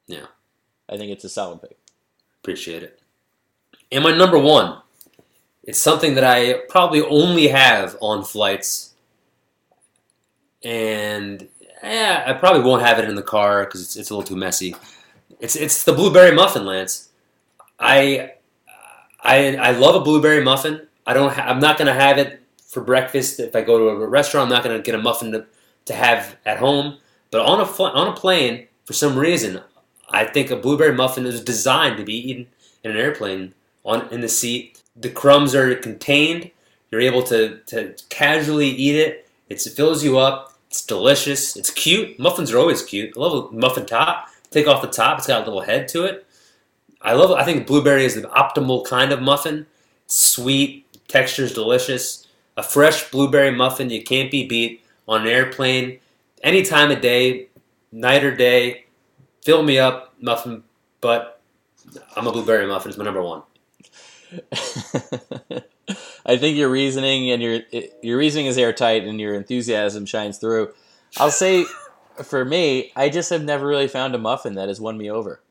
Yeah. 0.07 0.25
I 0.89 0.97
think 0.97 1.11
it's 1.11 1.23
a 1.23 1.29
solid 1.29 1.61
pick. 1.61 1.77
Appreciate 2.41 2.81
it. 2.83 2.99
And 3.91 4.03
my 4.03 4.11
number 4.15 4.37
one, 4.39 4.79
it's 5.63 5.79
something 5.79 6.15
that 6.15 6.23
I 6.23 6.53
probably 6.69 7.01
only 7.03 7.47
have 7.49 7.95
on 8.01 8.23
flights, 8.23 8.93
and 10.63 11.47
yeah, 11.83 12.23
I 12.27 12.33
probably 12.33 12.63
won't 12.63 12.83
have 12.83 12.99
it 12.99 13.09
in 13.09 13.15
the 13.15 13.23
car 13.23 13.65
because 13.65 13.81
it's, 13.81 13.95
it's 13.95 14.09
a 14.09 14.15
little 14.15 14.27
too 14.27 14.35
messy. 14.35 14.75
It's 15.39 15.55
it's 15.55 15.83
the 15.83 15.93
blueberry 15.93 16.35
muffin, 16.35 16.65
Lance. 16.65 17.09
I 17.79 18.33
I 19.23 19.55
I 19.57 19.71
love 19.71 19.95
a 19.95 20.01
blueberry 20.01 20.43
muffin. 20.43 20.87
I 21.05 21.13
don't. 21.13 21.33
Ha- 21.33 21.43
I'm 21.47 21.59
not 21.59 21.77
gonna 21.77 21.93
have 21.93 22.17
it 22.17 22.41
for 22.67 22.81
breakfast 22.81 23.39
if 23.39 23.55
I 23.55 23.61
go 23.61 23.77
to 23.79 23.85
a 24.03 24.07
restaurant. 24.07 24.45
I'm 24.49 24.55
not 24.55 24.63
gonna 24.63 24.81
get 24.81 24.95
a 24.95 24.99
muffin 24.99 25.31
to, 25.33 25.45
to 25.85 25.93
have 25.93 26.37
at 26.45 26.59
home. 26.59 26.99
But 27.31 27.41
on 27.41 27.61
a 27.61 27.65
fl- 27.65 27.85
on 27.85 28.07
a 28.07 28.13
plane, 28.13 28.67
for 28.85 28.93
some 28.93 29.17
reason, 29.17 29.61
I 30.09 30.25
think 30.25 30.51
a 30.51 30.57
blueberry 30.57 30.95
muffin 30.95 31.25
is 31.25 31.43
designed 31.43 31.97
to 31.97 32.05
be 32.05 32.15
eaten 32.31 32.47
in 32.83 32.91
an 32.91 32.97
airplane 32.97 33.53
on 33.85 34.09
in 34.13 34.21
the 34.21 34.29
seat. 34.29 34.81
The 34.95 35.09
crumbs 35.09 35.55
are 35.55 35.75
contained. 35.75 36.51
You're 36.91 37.01
able 37.01 37.23
to, 37.23 37.59
to 37.67 37.95
casually 38.09 38.69
eat 38.69 38.95
it. 38.95 39.29
It 39.49 39.61
fills 39.61 40.03
you 40.03 40.17
up. 40.19 40.54
It's 40.75 40.85
delicious. 40.85 41.55
It's 41.55 41.69
cute. 41.69 42.19
Muffins 42.19 42.51
are 42.51 42.57
always 42.57 42.83
cute. 42.83 43.13
I 43.15 43.19
love 43.21 43.53
a 43.53 43.55
muffin 43.55 43.85
top. 43.85 44.27
Take 44.51 44.67
off 44.67 44.81
the 44.81 44.89
top. 44.89 45.17
It's 45.17 45.27
got 45.27 45.43
a 45.43 45.45
little 45.45 45.61
head 45.61 45.87
to 45.89 46.03
it. 46.03 46.27
I 47.01 47.13
love. 47.13 47.31
I 47.31 47.45
think 47.45 47.65
blueberry 47.65 48.03
is 48.03 48.15
the 48.15 48.23
optimal 48.23 48.85
kind 48.85 49.13
of 49.13 49.21
muffin. 49.21 49.67
Sweet. 50.07 50.85
Texture's 51.07 51.53
delicious. 51.53 52.27
A 52.57 52.63
fresh 52.63 53.09
blueberry 53.09 53.51
muffin 53.51 53.89
you 53.89 54.03
can't 54.03 54.29
be 54.29 54.49
beat 54.49 54.83
on 55.07 55.21
an 55.21 55.27
airplane, 55.27 55.99
any 56.43 56.61
time 56.61 56.91
of 56.91 56.99
day, 56.99 57.47
night 57.93 58.25
or 58.25 58.35
day. 58.35 58.83
Fill 59.43 59.63
me 59.63 59.79
up, 59.79 60.13
muffin. 60.19 60.61
But 60.99 61.39
I'm 62.17 62.27
a 62.27 62.33
blueberry 62.33 62.67
muffin. 62.67 62.89
It's 62.89 62.97
my 62.97 63.05
number 63.05 63.23
one. 63.23 63.43
I 66.25 66.37
think 66.37 66.57
your 66.57 66.69
reasoning 66.69 67.31
and 67.31 67.41
your 67.41 67.59
your 68.01 68.17
reasoning 68.17 68.47
is 68.47 68.57
airtight 68.57 69.03
and 69.03 69.19
your 69.19 69.35
enthusiasm 69.35 70.05
shines 70.05 70.37
through. 70.37 70.73
I'll 71.17 71.31
say 71.31 71.65
for 72.23 72.43
me, 72.45 72.91
I 72.95 73.09
just 73.09 73.29
have 73.29 73.43
never 73.43 73.67
really 73.67 73.87
found 73.87 74.15
a 74.15 74.17
muffin 74.17 74.55
that 74.55 74.67
has 74.67 74.81
won 74.81 74.97
me 74.97 75.09
over. 75.09 75.41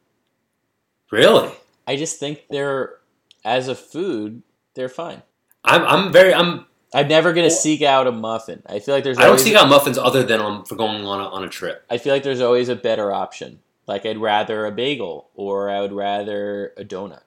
Really? 1.10 1.52
I 1.86 1.96
just 1.96 2.18
think 2.18 2.44
they're 2.50 2.98
as 3.44 3.68
a 3.68 3.74
food, 3.74 4.42
they're 4.74 4.88
fine. 4.88 5.22
I'm. 5.64 5.82
I'm 5.82 6.12
very. 6.12 6.34
I'm. 6.34 6.66
I'm 6.92 7.08
never 7.08 7.32
gonna 7.32 7.50
seek 7.50 7.82
out 7.82 8.06
a 8.06 8.12
muffin. 8.12 8.62
I 8.66 8.78
feel 8.78 8.94
like 8.94 9.02
there's 9.02 9.18
I 9.18 9.24
don't 9.24 9.40
seek 9.40 9.56
out 9.56 9.68
muffins 9.68 9.98
other 9.98 10.22
than 10.22 10.40
on 10.40 10.64
for 10.64 10.76
going 10.76 11.04
on 11.04 11.20
a, 11.20 11.24
on 11.24 11.42
a 11.42 11.48
trip. 11.48 11.84
I 11.90 11.98
feel 11.98 12.12
like 12.12 12.22
there's 12.22 12.40
always 12.40 12.68
a 12.68 12.76
better 12.76 13.12
option. 13.12 13.60
Like 13.86 14.06
I'd 14.06 14.18
rather 14.18 14.64
a 14.64 14.70
bagel 14.70 15.28
or 15.34 15.68
I 15.70 15.80
would 15.80 15.92
rather 15.92 16.72
a 16.76 16.84
donut. 16.84 17.22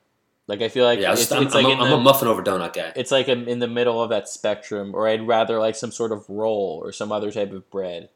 Like 0.47 0.61
I 0.61 0.69
feel 0.69 0.85
like 0.85 0.99
yeah, 0.99 1.11
it's, 1.11 1.21
just- 1.21 1.33
I'm, 1.33 1.43
it's 1.47 1.55
I'm, 1.55 1.65
in 1.65 1.79
a, 1.79 1.83
I'm 1.83 1.89
the, 1.89 1.95
a 1.97 1.99
muffin 1.99 2.27
over 2.29 2.41
donut 2.41 2.73
guy. 2.73 2.93
it's 2.95 3.11
like 3.11 3.27
I'm 3.27 3.47
in 3.47 3.59
the 3.59 3.67
middle 3.67 4.01
of 4.01 4.09
that 4.11 4.29
spectrum, 4.29 4.95
or 4.95 5.07
I'd 5.07 5.27
rather 5.27 5.59
like 5.59 5.75
some 5.75 5.91
sort 5.91 6.11
of 6.13 6.27
roll 6.29 6.81
or 6.83 6.91
some 6.93 7.11
other 7.11 7.31
type 7.31 7.51
of 7.51 7.69
bread 7.69 8.09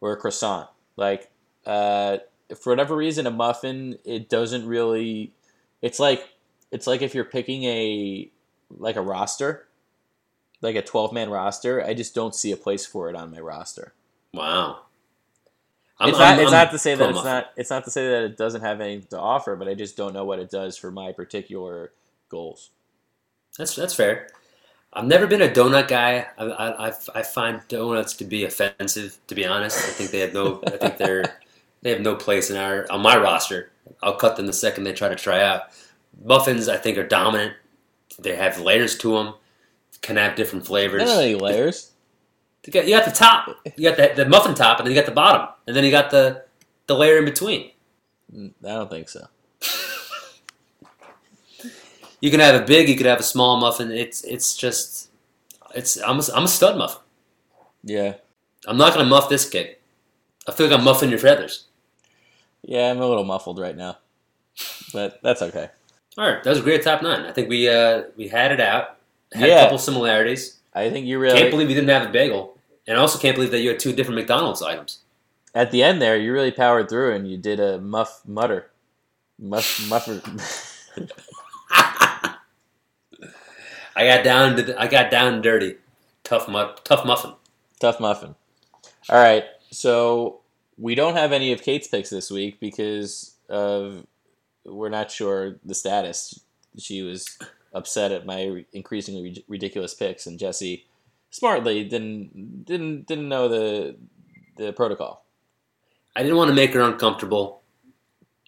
or 0.00 0.12
a 0.12 0.16
croissant. 0.16 0.68
Like 0.96 1.30
uh, 1.66 2.18
for 2.60 2.70
whatever 2.70 2.94
reason, 2.96 3.26
a 3.26 3.30
muffin 3.30 3.98
it 4.04 4.28
doesn't 4.28 4.66
really. 4.66 5.32
It's 5.80 5.98
like 5.98 6.28
it's 6.70 6.86
like 6.86 7.00
if 7.00 7.14
you're 7.14 7.24
picking 7.24 7.64
a 7.64 8.30
like 8.76 8.96
a 8.96 9.00
roster, 9.02 9.66
like 10.60 10.76
a 10.76 10.82
twelve 10.82 11.14
man 11.14 11.30
roster. 11.30 11.82
I 11.82 11.94
just 11.94 12.14
don't 12.14 12.34
see 12.34 12.52
a 12.52 12.56
place 12.58 12.84
for 12.84 13.08
it 13.08 13.16
on 13.16 13.30
my 13.30 13.40
roster. 13.40 13.94
Wow. 14.34 14.80
I'm- 16.00 16.08
it's 16.10 16.18
not. 16.18 16.28
I'm- 16.28 16.40
it's 16.40 16.46
I'm 16.46 16.58
not 16.58 16.70
to 16.72 16.78
say 16.78 16.94
that 16.94 17.10
it's 17.10 17.24
not. 17.24 17.50
It's 17.56 17.70
not 17.70 17.84
to 17.84 17.90
say 17.90 18.08
that 18.08 18.22
it 18.24 18.36
doesn't 18.36 18.62
have 18.62 18.80
anything 18.80 19.06
to 19.10 19.18
offer, 19.18 19.56
but 19.56 19.68
I 19.68 19.74
just 19.74 19.96
don't 19.96 20.14
know 20.14 20.24
what 20.24 20.38
it 20.38 20.50
does 20.50 20.76
for 20.76 20.90
my 20.90 21.12
particular 21.12 21.92
goals. 22.28 22.70
That's 23.58 23.76
that's 23.76 23.94
fair. 23.94 24.28
I've 24.92 25.06
never 25.06 25.26
been 25.26 25.42
a 25.42 25.48
donut 25.48 25.86
guy. 25.86 26.26
I, 26.36 26.44
I, 26.44 26.92
I, 27.14 27.22
find 27.22 27.60
donuts 27.68 28.14
to 28.14 28.24
be 28.24 28.44
offensive. 28.44 29.18
To 29.28 29.36
be 29.36 29.46
honest, 29.46 29.78
I 29.78 29.90
think 29.92 30.10
they 30.10 30.18
have 30.18 30.34
no. 30.34 30.60
I 30.66 30.70
think 30.70 30.96
they're 30.96 31.38
they 31.82 31.90
have 31.90 32.00
no 32.00 32.16
place 32.16 32.50
in 32.50 32.56
our 32.56 32.90
on 32.90 33.00
my 33.00 33.16
roster. 33.16 33.70
I'll 34.02 34.16
cut 34.16 34.36
them 34.36 34.46
the 34.46 34.52
second 34.52 34.84
they 34.84 34.92
try 34.92 35.08
to 35.08 35.14
try 35.16 35.42
out. 35.42 35.62
Muffins, 36.24 36.68
I 36.68 36.76
think, 36.76 36.98
are 36.98 37.06
dominant. 37.06 37.54
They 38.18 38.34
have 38.34 38.60
layers 38.60 38.98
to 38.98 39.12
them. 39.12 39.34
Can 40.02 40.16
have 40.16 40.34
different 40.34 40.66
flavors. 40.66 41.02
Not 41.04 41.22
any 41.22 41.34
layers. 41.34 41.92
You 42.66 42.72
got, 42.72 42.86
you 42.86 42.94
got 42.96 43.04
the 43.06 43.10
top. 43.10 43.56
You 43.76 43.90
got 43.90 43.96
the, 43.96 44.22
the 44.24 44.28
muffin 44.28 44.54
top, 44.54 44.78
and 44.78 44.86
then 44.86 44.94
you 44.94 45.00
got 45.00 45.06
the 45.06 45.14
bottom, 45.14 45.48
and 45.66 45.74
then 45.74 45.84
you 45.84 45.90
got 45.90 46.10
the 46.10 46.44
the 46.86 46.94
layer 46.94 47.18
in 47.18 47.24
between. 47.24 47.70
Mm, 48.34 48.52
I 48.64 48.68
don't 48.68 48.90
think 48.90 49.08
so. 49.08 49.26
You 52.20 52.30
can 52.30 52.40
have 52.40 52.60
a 52.60 52.64
big. 52.64 52.88
You 52.88 52.96
could 52.96 53.06
have 53.06 53.20
a 53.20 53.24
small 53.24 53.58
muffin. 53.58 53.90
It's 53.90 54.22
it's 54.24 54.54
just 54.54 55.10
it's 55.74 55.96
I'm 56.02 56.18
a, 56.20 56.22
I'm 56.34 56.44
a 56.44 56.48
stud 56.48 56.76
muffin. 56.76 57.00
Yeah, 57.82 58.14
I'm 58.66 58.76
not 58.76 58.92
gonna 58.92 59.08
muff 59.08 59.28
this 59.30 59.48
kid. 59.48 59.76
I 60.46 60.52
feel 60.52 60.68
like 60.68 60.78
I'm 60.78 60.84
muffing 60.84 61.08
your 61.10 61.18
feathers. 61.18 61.66
yeah. 62.62 62.90
I'm 62.90 63.00
a 63.00 63.06
little 63.06 63.24
muffled 63.24 63.58
right 63.58 63.76
now, 63.76 63.98
but 64.92 65.18
that's 65.22 65.40
okay. 65.42 65.70
All 66.18 66.30
right, 66.30 66.42
that 66.42 66.50
was 66.50 66.58
a 66.58 66.62
great 66.62 66.82
top 66.82 67.02
nine. 67.02 67.24
I 67.24 67.32
think 67.32 67.48
we 67.48 67.68
uh 67.68 68.02
we 68.16 68.28
had 68.28 68.52
it 68.52 68.60
out. 68.60 68.96
Had 69.32 69.48
Yeah. 69.48 69.60
a 69.60 69.62
couple 69.64 69.78
similarities. 69.78 70.58
I 70.74 70.88
think 70.90 71.06
you 71.06 71.18
really 71.18 71.38
Can't 71.38 71.50
believe 71.50 71.68
you 71.68 71.74
didn't 71.74 71.90
have 71.90 72.08
a 72.08 72.12
bagel, 72.12 72.56
and 72.86 72.96
I 72.96 73.00
also 73.00 73.18
can't 73.18 73.34
believe 73.34 73.50
that 73.50 73.60
you 73.60 73.70
had 73.70 73.78
two 73.80 73.92
different 73.92 74.18
McDonald's 74.20 74.62
items. 74.62 74.98
at 75.54 75.70
the 75.72 75.82
end 75.82 76.00
there. 76.00 76.16
You 76.16 76.32
really 76.32 76.52
powered 76.52 76.88
through 76.88 77.14
and 77.14 77.28
you 77.28 77.36
did 77.36 77.58
a 77.58 77.80
muff 77.80 78.22
mutter, 78.26 78.70
muff 79.38 79.80
muffer. 79.88 80.20
I 83.96 84.06
got 84.06 84.24
down 84.24 84.56
to 84.56 84.62
the, 84.62 84.80
I 84.80 84.86
got 84.86 85.10
down 85.10 85.42
dirty. 85.42 85.76
Tough 86.24 86.48
mu- 86.48 86.72
tough 86.84 87.04
muffin. 87.04 87.32
Tough 87.80 87.98
muffin. 88.00 88.34
All 89.08 89.18
right, 89.22 89.44
so 89.70 90.40
we 90.78 90.94
don't 90.94 91.14
have 91.16 91.32
any 91.32 91.52
of 91.52 91.62
Kate's 91.62 91.88
picks 91.88 92.10
this 92.10 92.30
week 92.30 92.60
because 92.60 93.34
of 93.48 94.06
we're 94.64 94.88
not 94.88 95.10
sure 95.10 95.56
the 95.64 95.74
status. 95.74 96.38
She 96.78 97.02
was 97.02 97.36
upset 97.72 98.12
at 98.12 98.26
my 98.26 98.64
increasingly 98.72 99.22
rid- 99.22 99.44
ridiculous 99.48 99.94
picks, 99.94 100.26
and 100.26 100.38
Jesse 100.38 100.86
smartly 101.30 101.84
didn't 101.84 102.64
didn't 102.66 103.06
didn't 103.06 103.28
know 103.28 103.48
the 103.48 103.96
the 104.56 104.72
protocol. 104.72 105.24
I 106.16 106.22
didn't 106.22 106.36
want 106.38 106.48
to 106.50 106.54
make 106.54 106.74
her 106.74 106.80
uncomfortable. 106.82 107.62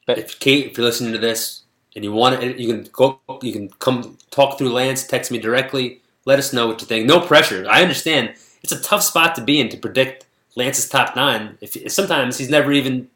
But- 0.07 0.19
if 0.19 0.41
Kate, 0.41 0.67
if 0.67 0.79
you're 0.79 0.87
listening 0.87 1.13
to 1.13 1.19
this 1.19 1.63
and 1.97 2.05
you 2.05 2.13
want 2.13 2.43
it, 2.43 2.59
you 2.59 2.69
can 2.69 2.89
go. 2.93 3.21
You 3.43 3.53
can 3.53 3.69
come 3.71 4.19
talk 4.31 4.59
through 4.59 4.73
Lance. 4.73 5.07
Text 5.07 5.31
me 5.31 5.39
directly. 5.39 6.01
Let 6.27 6.39
us 6.39 6.53
know 6.53 6.67
what 6.69 6.81
you 6.81 6.87
think. 6.87 7.07
No 7.07 7.21
pressure. 7.21 7.67
I 7.69 7.83
understand. 7.83 8.35
It's 8.63 8.73
a 8.73 8.81
tough 8.83 9.03
spot 9.03 9.35
to 9.37 9.43
be 9.43 9.61
in 9.61 9.69
to 9.71 9.77
predict 9.77 10.27
Lance's 10.57 10.89
top 10.89 11.17
nine. 11.17 11.59
If 11.61 11.93
sometimes 11.93 12.39
he's 12.39 12.51
never 12.51 12.73
even 12.73 13.11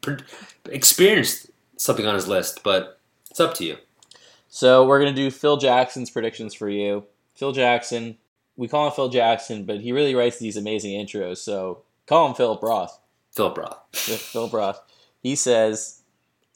experienced 0.69 1.49
something 1.77 2.05
on 2.05 2.15
his 2.15 2.27
list, 2.27 2.61
but 2.63 2.99
it's 3.31 3.39
up 3.39 3.53
to 3.55 3.65
you. 3.65 3.77
So 4.57 4.85
we're 4.85 4.99
gonna 4.99 5.13
do 5.13 5.31
Phil 5.31 5.57
Jackson's 5.57 6.09
predictions 6.09 6.53
for 6.53 6.69
you. 6.69 7.05
Phil 7.35 7.51
Jackson, 7.51 8.17
we 8.55 8.67
call 8.67 8.87
him 8.87 8.93
Phil 8.93 9.09
Jackson, 9.09 9.65
but 9.65 9.81
he 9.81 9.91
really 9.91 10.15
writes 10.15 10.39
these 10.39 10.57
amazing 10.57 10.91
intros. 10.91 11.37
So 11.37 11.83
Call 12.07 12.27
him 12.27 12.33
Philip 12.33 12.63
Roth. 12.63 12.99
Philip 13.31 13.57
Roth. 13.57 13.79
Philip 13.93 14.53
Roth. 14.53 14.81
He 15.21 15.35
says 15.35 16.01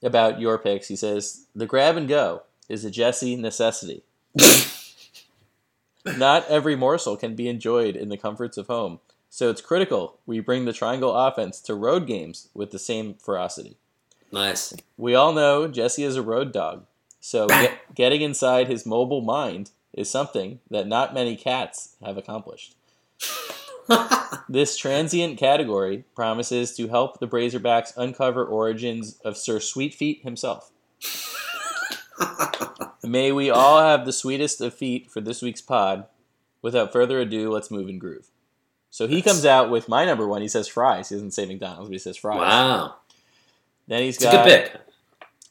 about 0.02 0.40
your 0.40 0.58
picks. 0.58 0.88
He 0.88 0.96
says 0.96 1.46
the 1.54 1.66
grab 1.66 1.98
and 1.98 2.08
go 2.08 2.44
is 2.70 2.86
a 2.86 2.90
Jesse 2.90 3.36
necessity. 3.36 4.04
Not 6.06 6.48
every 6.48 6.76
morsel 6.76 7.18
can 7.18 7.36
be 7.36 7.50
enjoyed 7.50 7.96
in 7.96 8.10
the 8.10 8.18
comforts 8.18 8.58
of 8.58 8.68
home, 8.68 9.02
so 9.30 9.50
it's 9.50 9.62
critical 9.62 10.18
we 10.26 10.40
bring 10.40 10.66
the 10.66 10.74
triangle 10.74 11.14
offense 11.14 11.60
to 11.62 11.76
road 11.76 12.08
games 12.08 12.48
with 12.56 12.72
the 12.72 12.80
same 12.80 13.14
ferocity. 13.16 13.78
Nice. 14.32 14.74
We 14.98 15.14
all 15.14 15.34
know 15.34 15.68
Jesse 15.68 16.04
is 16.04 16.16
a 16.16 16.24
road 16.24 16.54
dog, 16.54 16.86
so 17.22 17.48
get, 17.48 17.96
getting 17.96 18.22
inside 18.22 18.68
his 18.68 18.86
mobile 18.86 19.22
mind 19.22 19.72
is 19.94 20.10
something 20.10 20.60
that 20.70 20.88
not 20.88 21.14
many 21.14 21.38
cats 21.38 21.96
have 22.04 22.18
accomplished. 22.18 22.76
This 24.50 24.76
transient 24.78 25.38
category 25.38 26.04
promises 26.14 26.76
to 26.76 26.88
help 26.90 27.20
the 27.20 27.28
Brazerbacks 27.28 27.94
uncover 27.96 28.46
origins 28.46 29.18
of 29.24 29.38
Sir 29.38 29.60
Sweetfeet 29.60 30.24
himself. 30.24 30.72
May 33.04 33.32
we 33.32 33.50
all 33.50 33.82
have 33.82 34.06
the 34.06 34.14
sweetest 34.14 34.62
of 34.62 34.74
feet 34.74 35.10
for 35.10 35.22
this 35.22 35.42
week's 35.42 35.62
pod. 35.62 36.06
Without 36.62 36.92
further 36.92 37.20
ado, 37.20 37.50
let's 37.50 37.72
move 37.72 37.88
and 37.88 38.00
groove. 38.00 38.28
So 38.90 39.08
he 39.08 39.22
comes 39.22 39.46
out 39.46 39.70
with 39.72 39.88
my 39.90 40.06
number 40.06 40.28
one. 40.28 40.42
He 40.42 40.48
says 40.48 40.68
fries. 40.68 41.10
He 41.10 41.16
doesn't 41.16 41.32
say 41.32 41.46
McDonald's, 41.46 41.90
but 41.90 41.94
he 41.94 42.00
says 42.00 42.18
fries. 42.18 42.40
Wow. 42.40 42.96
Then 43.88 44.04
he's 44.04 44.18
It's 44.18 44.26
a 44.26 44.32
got 44.32 44.46
good 44.46 44.64
pick. 44.72 44.82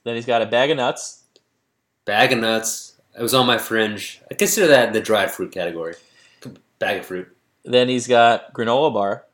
then 0.05 0.15
he's 0.15 0.27
got 0.27 0.43
a 0.43 0.47
bag 0.47 0.71
of 0.71 0.77
nuts. 0.77 1.20
Bag 2.05 2.33
of 2.33 2.39
nuts. 2.39 2.95
It 3.19 3.23
was 3.23 3.35
on 3.35 3.47
my 3.47 3.59
fringe. 3.59 4.21
I 4.31 4.35
consider 4.35 4.69
that 4.69 4.89
in 4.89 4.93
the 4.93 5.01
dried 5.01 5.31
fruit 5.31 5.53
category. 5.53 5.95
Bag 6.79 7.01
of 7.01 7.07
fruit. 7.07 7.37
Then 7.65 7.89
he's 7.89 8.07
got 8.07 8.55
granola 8.55 8.93
bar. 8.93 9.27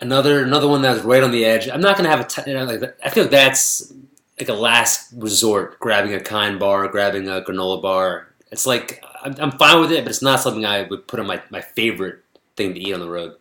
Another 0.00 0.42
another 0.42 0.68
one 0.68 0.82
that 0.82 0.94
was 0.94 1.02
right 1.02 1.22
on 1.22 1.30
the 1.30 1.44
edge. 1.44 1.68
I'm 1.68 1.80
not 1.80 1.96
gonna 1.96 2.08
have 2.08 2.20
a. 2.20 2.24
T- 2.24 2.50
you 2.50 2.56
know, 2.56 2.64
like, 2.64 2.96
I 3.04 3.10
feel 3.10 3.24
like 3.24 3.30
that's 3.30 3.92
like 4.38 4.48
a 4.48 4.54
last 4.54 5.12
resort. 5.14 5.78
Grabbing 5.78 6.14
a 6.14 6.20
kind 6.20 6.58
bar, 6.58 6.88
grabbing 6.88 7.28
a 7.28 7.40
granola 7.40 7.80
bar. 7.80 8.34
It's 8.50 8.66
like 8.66 9.02
I'm, 9.22 9.34
I'm 9.38 9.52
fine 9.52 9.80
with 9.80 9.92
it, 9.92 10.04
but 10.04 10.10
it's 10.10 10.22
not 10.22 10.40
something 10.40 10.64
I 10.64 10.82
would 10.82 11.08
put 11.08 11.20
on 11.20 11.26
my, 11.26 11.42
my 11.50 11.60
favorite 11.60 12.22
thing 12.56 12.74
to 12.74 12.80
eat 12.80 12.92
on 12.94 13.00
the 13.00 13.08
road. 13.08 13.36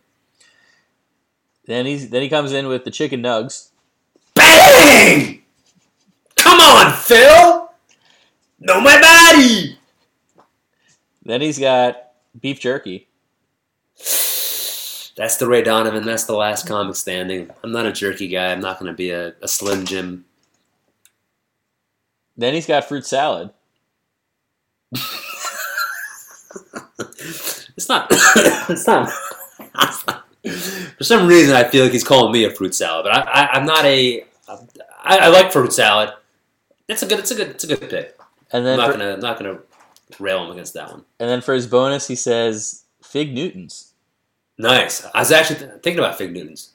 Then 1.65 1.85
he's 1.85 2.09
then 2.09 2.21
he 2.21 2.29
comes 2.29 2.51
in 2.53 2.67
with 2.67 2.85
the 2.85 2.91
chicken 2.91 3.21
nugs. 3.21 3.69
Bang! 4.33 5.41
Come 6.55 6.87
on, 6.87 6.93
Phil. 6.93 7.69
Know 8.61 8.79
my 8.79 9.01
body. 9.01 9.77
Then 11.23 11.41
he's 11.41 11.59
got 11.59 12.11
beef 12.39 12.61
jerky. 12.61 13.09
That's 15.17 15.35
the 15.35 15.47
Ray 15.49 15.63
Donovan. 15.63 16.05
That's 16.05 16.23
the 16.23 16.35
last 16.35 16.65
comic 16.65 16.95
standing. 16.95 17.49
I'm 17.61 17.73
not 17.73 17.85
a 17.85 17.91
jerky 17.91 18.29
guy. 18.29 18.53
I'm 18.53 18.61
not 18.61 18.79
going 18.79 18.89
to 18.89 18.95
be 18.95 19.09
a, 19.09 19.33
a 19.41 19.49
Slim 19.49 19.85
Jim. 19.85 20.23
Then 22.37 22.53
he's 22.53 22.67
got 22.67 22.85
fruit 22.85 23.05
salad. 23.05 23.49
It's 27.77 27.89
not. 27.89 28.07
it's 28.69 28.87
not. 28.87 29.11
For 30.97 31.03
some 31.03 31.27
reason, 31.27 31.53
I 31.53 31.65
feel 31.65 31.83
like 31.83 31.91
he's 31.91 32.05
calling 32.05 32.31
me 32.31 32.45
a 32.45 32.49
fruit 32.49 32.73
salad, 32.73 33.03
but 33.03 33.11
I, 33.11 33.19
I, 33.29 33.47
I'm 33.47 33.65
not 33.65 33.83
a. 33.83 34.23
I, 34.47 35.17
I 35.17 35.27
like 35.27 35.51
fruit 35.51 35.73
salad. 35.73 36.13
It's 36.87 37.01
a 37.03 37.07
good. 37.07 37.19
It's 37.19 37.31
a 37.31 37.35
good. 37.35 37.49
It's 37.49 37.63
a 37.63 37.67
good 37.67 37.89
pick. 37.89 38.17
And 38.51 38.65
then 38.65 38.79
I'm 38.79 38.85
not 38.85 38.91
for, 38.91 38.97
gonna 38.97 39.17
not 39.17 39.39
gonna 39.39 39.59
rail 40.19 40.45
him 40.45 40.51
against 40.51 40.73
that 40.75 40.91
one. 40.91 41.03
and 41.19 41.29
then 41.29 41.41
for 41.41 41.53
his 41.53 41.67
bonus, 41.67 42.07
he 42.07 42.15
says 42.15 42.83
fig 43.03 43.33
Newtons. 43.33 43.93
Nice. 44.57 45.05
I 45.13 45.19
was 45.19 45.31
actually 45.31 45.59
th- 45.59 45.71
thinking 45.83 45.99
about 45.99 46.17
fig 46.17 46.33
Newtons. 46.33 46.73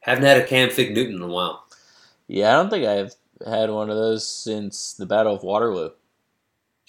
Haven't 0.00 0.24
had 0.24 0.38
a 0.38 0.46
canned 0.46 0.72
fig 0.72 0.94
Newton 0.94 1.16
in 1.16 1.22
a 1.22 1.26
while. 1.26 1.64
Yeah, 2.28 2.50
I 2.50 2.56
don't 2.56 2.70
think 2.70 2.86
I've 2.86 3.14
had 3.46 3.70
one 3.70 3.90
of 3.90 3.96
those 3.96 4.26
since 4.28 4.94
the 4.94 5.06
Battle 5.06 5.34
of 5.34 5.42
Waterloo. 5.42 5.90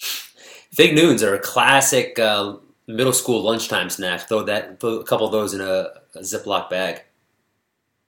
Fig 0.72 0.94
Newtons 0.94 1.22
are 1.22 1.34
a 1.34 1.38
classic 1.38 2.18
uh, 2.18 2.56
middle 2.86 3.12
school 3.12 3.42
lunchtime 3.42 3.90
snack. 3.90 4.28
Throw 4.28 4.42
that, 4.44 4.80
throw 4.80 4.96
a 4.96 5.04
couple 5.04 5.26
of 5.26 5.32
those 5.32 5.52
in 5.54 5.60
a, 5.60 5.90
a 6.14 6.20
Ziploc 6.20 6.70
bag. 6.70 7.02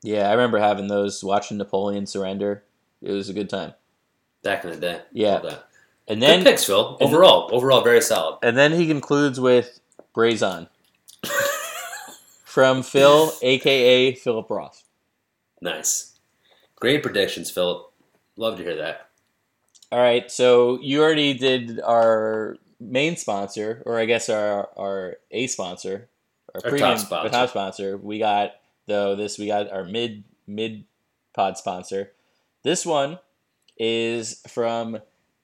Yeah, 0.02 0.28
I 0.28 0.32
remember 0.32 0.59
having 0.59 0.86
those 0.86 1.24
watching 1.24 1.56
Napoleon 1.59 2.06
surrender. 2.06 2.62
It 3.02 3.10
was 3.12 3.28
a 3.28 3.35
good 3.35 3.51
time. 3.51 3.74
Back 4.43 4.65
in 4.65 4.70
the 4.70 4.77
day. 4.77 5.01
Yeah. 5.12 5.40
And 6.06 6.20
Good 6.20 6.27
then 6.27 6.44
picks, 6.44 6.65
Phil. 6.65 6.97
Overall, 7.01 7.51
overall, 7.52 7.82
very 7.82 8.01
solid. 8.01 8.39
and 8.43 8.56
then 8.56 8.73
he 8.73 8.86
concludes 8.86 9.39
with 9.39 9.78
Brazon 10.15 10.69
from 12.44 12.82
Phil, 12.82 13.32
aka 13.43 14.15
Philip 14.15 14.48
Roth. 14.51 14.85
Nice. 15.60 16.19
Great 16.77 17.02
predictions, 17.02 17.51
Philip. 17.51 17.93
Love 18.36 18.56
to 18.59 18.62
hear 18.62 18.77
that. 18.77 19.09
All 19.90 19.98
right, 19.98 20.31
so 20.31 20.78
you 20.81 21.02
already 21.02 21.35
did 21.35 21.81
our 21.81 22.56
main 22.78 23.16
sponsor, 23.16 23.82
or 23.86 23.98
I 23.98 24.05
guess 24.05 24.28
our 24.28 24.69
our 24.78 25.16
a 25.31 25.47
sponsor, 25.47 26.09
our, 26.55 26.60
Our 26.65 26.70
premium, 26.70 26.90
top 26.97 26.98
sponsor. 27.06 27.24
our 27.27 27.31
top 27.40 27.51
sponsor. 27.51 27.97
We 27.97 28.19
got 28.19 28.52
though 28.86 29.16
this 29.16 29.39
we 29.39 29.47
got 29.47 29.70
our 29.73 29.85
mid 29.85 30.24
mid 30.47 30.85
pod 31.35 31.56
sponsor. 31.59 32.12
This 32.62 32.85
one 32.86 33.19
is 33.79 34.43
from 34.49 34.99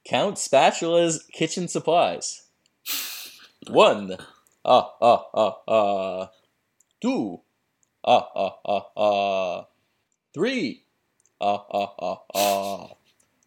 Count 0.05 0.39
Spatula's 0.39 1.24
Kitchen 1.32 1.69
Supplies. 1.69 2.43
One, 3.69 4.19
ah 4.65 4.93
ah 5.01 5.27
ah 5.32 5.56
ah, 5.66 6.31
two, 7.01 7.40
ah 8.05 8.28
ah 8.35 8.56
ah 8.66 8.86
ah, 8.97 9.66
three, 10.35 10.85
ah 11.40 11.65
ah 11.73 11.94
ah 11.98 12.20
ah. 12.35 12.89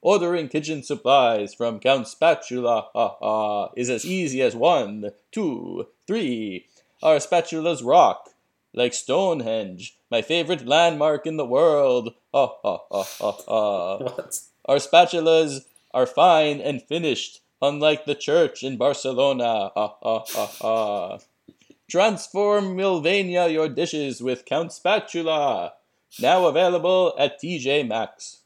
Ordering 0.01 0.47
kitchen 0.47 0.84
supplies 0.84 1.53
from 1.53 1.80
Count 1.80 2.07
Spatula 2.07 2.88
ha, 2.93 3.18
ha, 3.19 3.72
is 3.76 3.89
as 3.89 4.05
easy 4.05 4.41
as 4.41 4.55
one, 4.55 5.11
two, 5.31 5.88
three. 6.05 6.68
Our 7.03 7.18
spatulas 7.18 7.84
rock 7.84 8.30
like 8.73 8.93
Stonehenge, 8.93 9.97
my 10.09 10.22
favorite 10.22 10.68
landmark 10.68 11.26
in 11.26 11.38
the 11.38 11.45
world. 11.45 12.14
Ah, 12.34 12.53
ah, 12.64 12.80
ah, 12.91 13.03
ha, 13.03 13.31
ha. 13.47 13.97
What? 13.97 14.39
Our 14.68 14.77
spatulas 14.77 15.65
are 15.94 16.06
fine 16.06 16.60
and 16.60 16.81
finished, 16.81 17.41
unlike 17.61 18.06
the 18.06 18.15
church 18.15 18.64
in 18.64 18.77
Barcelona. 18.77 19.72
Ha, 19.76 19.95
ha, 20.02 20.23
ha, 20.27 20.45
ha. 20.60 21.19
Transform 21.89 22.76
Milvania 22.76 23.52
your 23.52 23.69
dishes 23.69 24.22
with 24.22 24.45
Count 24.45 24.73
Spatula. 24.73 25.73
Now 26.19 26.48
available 26.48 27.15
at 27.18 27.41
TJ 27.41 27.88
Maxx. 27.88 28.41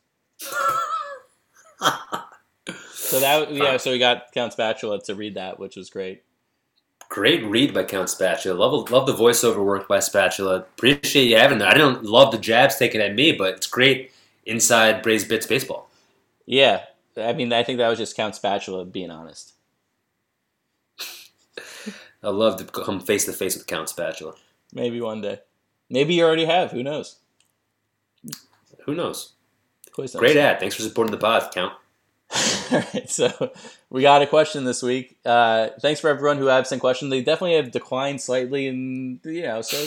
So 2.94 3.20
that 3.20 3.52
yeah, 3.52 3.76
so 3.76 3.92
we 3.92 4.00
got 4.00 4.32
Count 4.34 4.54
Spatula 4.54 5.02
to 5.02 5.16
read 5.16 5.36
that, 5.36 5.60
which 5.60 5.76
was 5.76 5.90
great. 5.90 6.24
Great 7.10 7.44
read 7.44 7.74
by 7.74 7.84
Count 7.84 8.10
Spatula. 8.10 8.54
Love, 8.54 8.90
love 8.90 9.06
the 9.06 9.14
voiceover 9.14 9.66
work 9.66 9.86
by 9.90 10.00
Spatula. 10.00 10.60
Appreciate 10.60 11.26
you 11.26 11.36
having 11.36 11.58
that. 11.58 11.76
I 11.76 11.78
don't 11.78 12.06
love 12.06 12.32
the 12.32 12.38
jabs 12.38 12.78
taken 12.78 13.02
at 13.02 13.14
me, 13.14 13.34
but 13.34 13.56
it's 13.56 13.68
great 13.68 14.14
inside 14.46 15.02
Braised 15.02 15.28
Bits 15.28 15.46
baseball. 15.46 15.91
Yeah, 16.46 16.84
I 17.18 17.34
mean, 17.34 17.52
I 17.54 17.64
think 17.64 17.78
that 17.78 17.90
was 17.90 18.00
just 18.00 18.16
Count 18.16 18.36
Spatula 18.36 18.86
being 18.86 19.12
honest. 19.12 19.54
I 22.24 22.30
love 22.30 22.58
to 22.58 22.64
come 22.66 23.00
face 23.00 23.26
to 23.26 23.34
face 23.34 23.58
with 23.58 23.68
Count 23.68 23.90
Spatula. 23.90 24.34
Maybe 24.74 25.02
one 25.02 25.22
day. 25.22 25.40
Maybe 25.90 26.14
you 26.14 26.24
already 26.24 26.46
have. 26.46 26.72
Who 26.72 26.84
knows? 26.84 27.18
Who 28.86 28.96
knows? 28.96 29.34
Great 29.94 30.38
ad. 30.38 30.60
Thanks 30.60 30.76
for 30.76 30.84
supporting 30.84 31.12
the 31.12 31.18
pod, 31.18 31.52
Count. 31.54 31.74
All 32.72 32.84
right, 32.94 33.10
so 33.10 33.52
we 33.90 34.02
got 34.02 34.22
a 34.22 34.28
question 34.28 34.64
this 34.64 34.82
week. 34.82 35.18
Uh, 35.26 35.70
thanks 35.82 36.00
for 36.00 36.10
everyone 36.10 36.38
who 36.38 36.46
have 36.46 36.66
sent 36.66 36.80
questions. 36.80 37.12
They 37.12 37.22
definitely 37.22 37.58
have 37.58 37.72
declined 37.72 38.22
slightly, 38.22 38.68
and 38.68 39.20
you 39.26 39.44
know, 39.44 39.62
so 39.62 39.78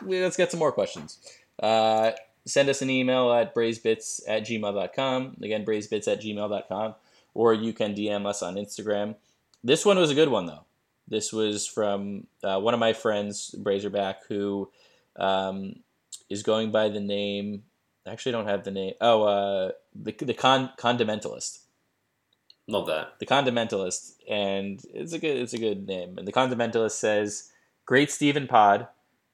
let's 0.00 0.38
get 0.38 0.50
some 0.50 0.60
more 0.60 0.72
questions. 0.72 1.18
Uh, 1.62 2.12
send 2.46 2.68
us 2.68 2.82
an 2.82 2.90
email 2.90 3.32
at 3.32 3.54
brazebits 3.54 4.20
at 4.26 4.44
gmail.com. 4.44 5.36
Again, 5.42 5.64
brazebits 5.64 6.08
at 6.10 6.20
gmail.com, 6.20 6.94
or 7.34 7.54
you 7.54 7.72
can 7.72 7.94
DM 7.94 8.26
us 8.26 8.42
on 8.42 8.54
Instagram. 8.54 9.16
This 9.62 9.84
one 9.84 9.98
was 9.98 10.10
a 10.10 10.14
good 10.14 10.28
one, 10.28 10.46
though. 10.46 10.64
This 11.08 11.32
was 11.32 11.66
from 11.66 12.26
uh, 12.42 12.60
one 12.60 12.74
of 12.74 12.80
my 12.80 12.92
friends, 12.92 13.54
Brazerback, 13.58 14.16
who 14.28 14.70
um, 15.16 15.76
is 16.28 16.42
going 16.42 16.70
by 16.70 16.88
the 16.88 17.00
name. 17.00 17.64
I 18.06 18.12
Actually, 18.12 18.32
don't 18.32 18.46
have 18.46 18.64
the 18.64 18.70
name. 18.70 18.94
Oh, 19.00 19.24
uh, 19.24 19.72
the 19.94 20.12
the 20.12 20.34
con, 20.34 20.70
condimentalist 20.78 21.60
Love 22.70 22.86
that. 22.86 23.18
the 23.18 23.26
Condimentalist, 23.26 24.14
and 24.28 24.80
it's 24.94 25.12
a 25.12 25.18
good 25.18 25.36
it's 25.36 25.52
a 25.52 25.58
good 25.58 25.88
name. 25.88 26.16
And 26.16 26.26
the 26.26 26.32
Condimentalist 26.32 26.92
says, 26.92 27.50
"Great 27.84 28.12
Stephen 28.12 28.46
Pod, 28.46 28.86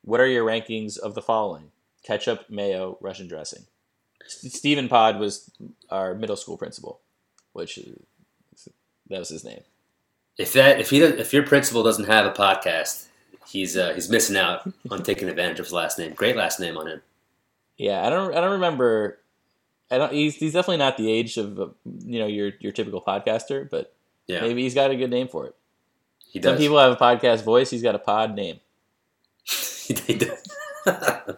what 0.03 0.21
are 0.21 0.27
your 0.27 0.47
rankings 0.47 0.99
of 0.99 1.15
the 1.15 1.21
following: 1.21 1.71
ketchup, 2.07 2.49
mayo, 2.49 2.97
Russian 3.01 3.27
dressing?" 3.29 3.65
S- 4.25 4.53
Stephen 4.55 4.89
Pod 4.89 5.19
was 5.19 5.51
our 5.91 6.15
middle 6.15 6.37
school 6.37 6.57
principal, 6.57 7.01
which 7.53 7.79
that 9.09 9.19
was 9.19 9.29
his 9.29 9.45
name. 9.45 9.61
If 10.39 10.53
that 10.55 10.81
if 10.81 10.91
he 10.91 11.03
if 11.03 11.33
your 11.33 11.45
principal 11.45 11.83
doesn't 11.83 12.07
have 12.07 12.27
a 12.27 12.33
podcast, 12.33 13.07
he's 13.49 13.77
uh, 13.77 13.93
he's 13.95 14.09
missing 14.11 14.37
out 14.37 14.71
on 14.91 15.03
taking 15.03 15.29
advantage 15.29 15.59
of 15.61 15.67
his 15.67 15.73
last 15.73 15.99
name. 15.99 16.13
Great 16.15 16.37
last 16.37 16.61
name 16.61 16.77
on 16.77 16.87
him. 16.89 17.03
Yeah, 17.79 18.07
I 18.07 18.11
don't 18.11 18.35
I 18.37 18.41
don't 18.41 18.53
remember. 18.53 19.19
I 19.91 19.99
don't. 19.99 20.13
He's 20.13 20.35
he's 20.37 20.53
definitely 20.53 20.79
not 20.79 20.97
the 20.97 21.11
age 21.11 21.37
of 21.37 21.59
uh, 21.61 21.69
you 21.85 22.19
know 22.19 22.27
your 22.27 22.51
your 22.61 22.73
typical 22.73 23.01
podcaster, 23.01 23.69
but 23.71 23.95
Yeah, 24.27 24.41
maybe 24.41 24.63
he's 24.63 24.75
got 24.75 24.91
a 24.91 24.97
good 24.97 25.11
name 25.11 25.29
for 25.29 25.47
it. 25.47 25.55
he 26.33 26.43
Some 26.43 26.53
does. 26.53 26.61
people 26.61 26.79
have 26.79 26.93
a 26.93 26.97
podcast 26.97 27.45
voice. 27.45 27.71
He's 27.71 27.83
got 27.83 27.95
a 27.95 27.99
pod 28.01 28.35
name. 28.35 28.61
he 29.47 29.95
does. 29.95 30.43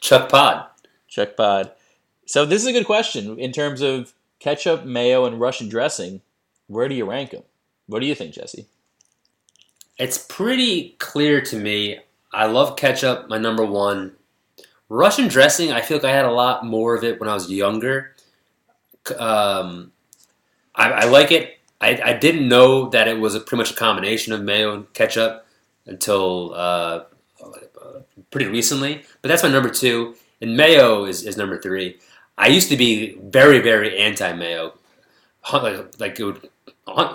Chuck 0.00 0.28
Pod. 0.28 0.66
Chuck 1.08 1.36
Pod. 1.36 1.72
So 2.26 2.44
this 2.44 2.62
is 2.62 2.68
a 2.68 2.72
good 2.72 2.86
question 2.86 3.38
in 3.38 3.52
terms 3.52 3.80
of 3.80 4.12
ketchup, 4.38 4.84
mayo, 4.84 5.24
and 5.24 5.40
Russian 5.40 5.68
dressing. 5.68 6.22
Where 6.66 6.88
do 6.88 6.94
you 6.94 7.08
rank 7.08 7.30
them? 7.30 7.42
What 7.86 8.00
do 8.00 8.06
you 8.06 8.14
think, 8.14 8.34
Jesse? 8.34 8.66
It's 9.98 10.18
pretty 10.18 10.96
clear 10.98 11.40
to 11.42 11.58
me. 11.58 12.00
I 12.32 12.46
love 12.46 12.76
ketchup, 12.76 13.28
my 13.28 13.38
number 13.38 13.64
one. 13.64 14.12
Russian 14.88 15.28
dressing, 15.28 15.72
I 15.72 15.80
feel 15.80 15.96
like 15.98 16.06
I 16.06 16.12
had 16.12 16.24
a 16.24 16.30
lot 16.30 16.64
more 16.64 16.94
of 16.94 17.02
it 17.02 17.18
when 17.18 17.28
I 17.28 17.34
was 17.34 17.50
younger. 17.50 18.14
Um, 19.18 19.92
I, 20.74 20.90
I 20.90 21.04
like 21.06 21.32
it. 21.32 21.58
I, 21.80 22.00
I 22.04 22.12
didn't 22.12 22.48
know 22.48 22.88
that 22.90 23.08
it 23.08 23.18
was 23.18 23.34
a, 23.34 23.40
pretty 23.40 23.60
much 23.60 23.70
a 23.72 23.76
combination 23.76 24.32
of 24.32 24.42
mayo 24.42 24.74
and 24.74 24.92
ketchup 24.92 25.46
until 25.86 26.54
uh, 26.54 27.04
pretty 28.30 28.46
recently. 28.46 29.04
But 29.22 29.28
that's 29.28 29.42
my 29.42 29.50
number 29.50 29.70
two, 29.70 30.14
and 30.40 30.56
mayo 30.56 31.04
is, 31.04 31.24
is 31.24 31.36
number 31.36 31.60
three. 31.60 31.98
I 32.38 32.48
used 32.48 32.68
to 32.70 32.76
be 32.76 33.18
very, 33.22 33.60
very 33.60 33.98
anti 33.98 34.32
mayo. 34.32 34.74
Like, 35.52 36.00
like 36.00 36.18
it 36.18 36.24
would 36.24 36.48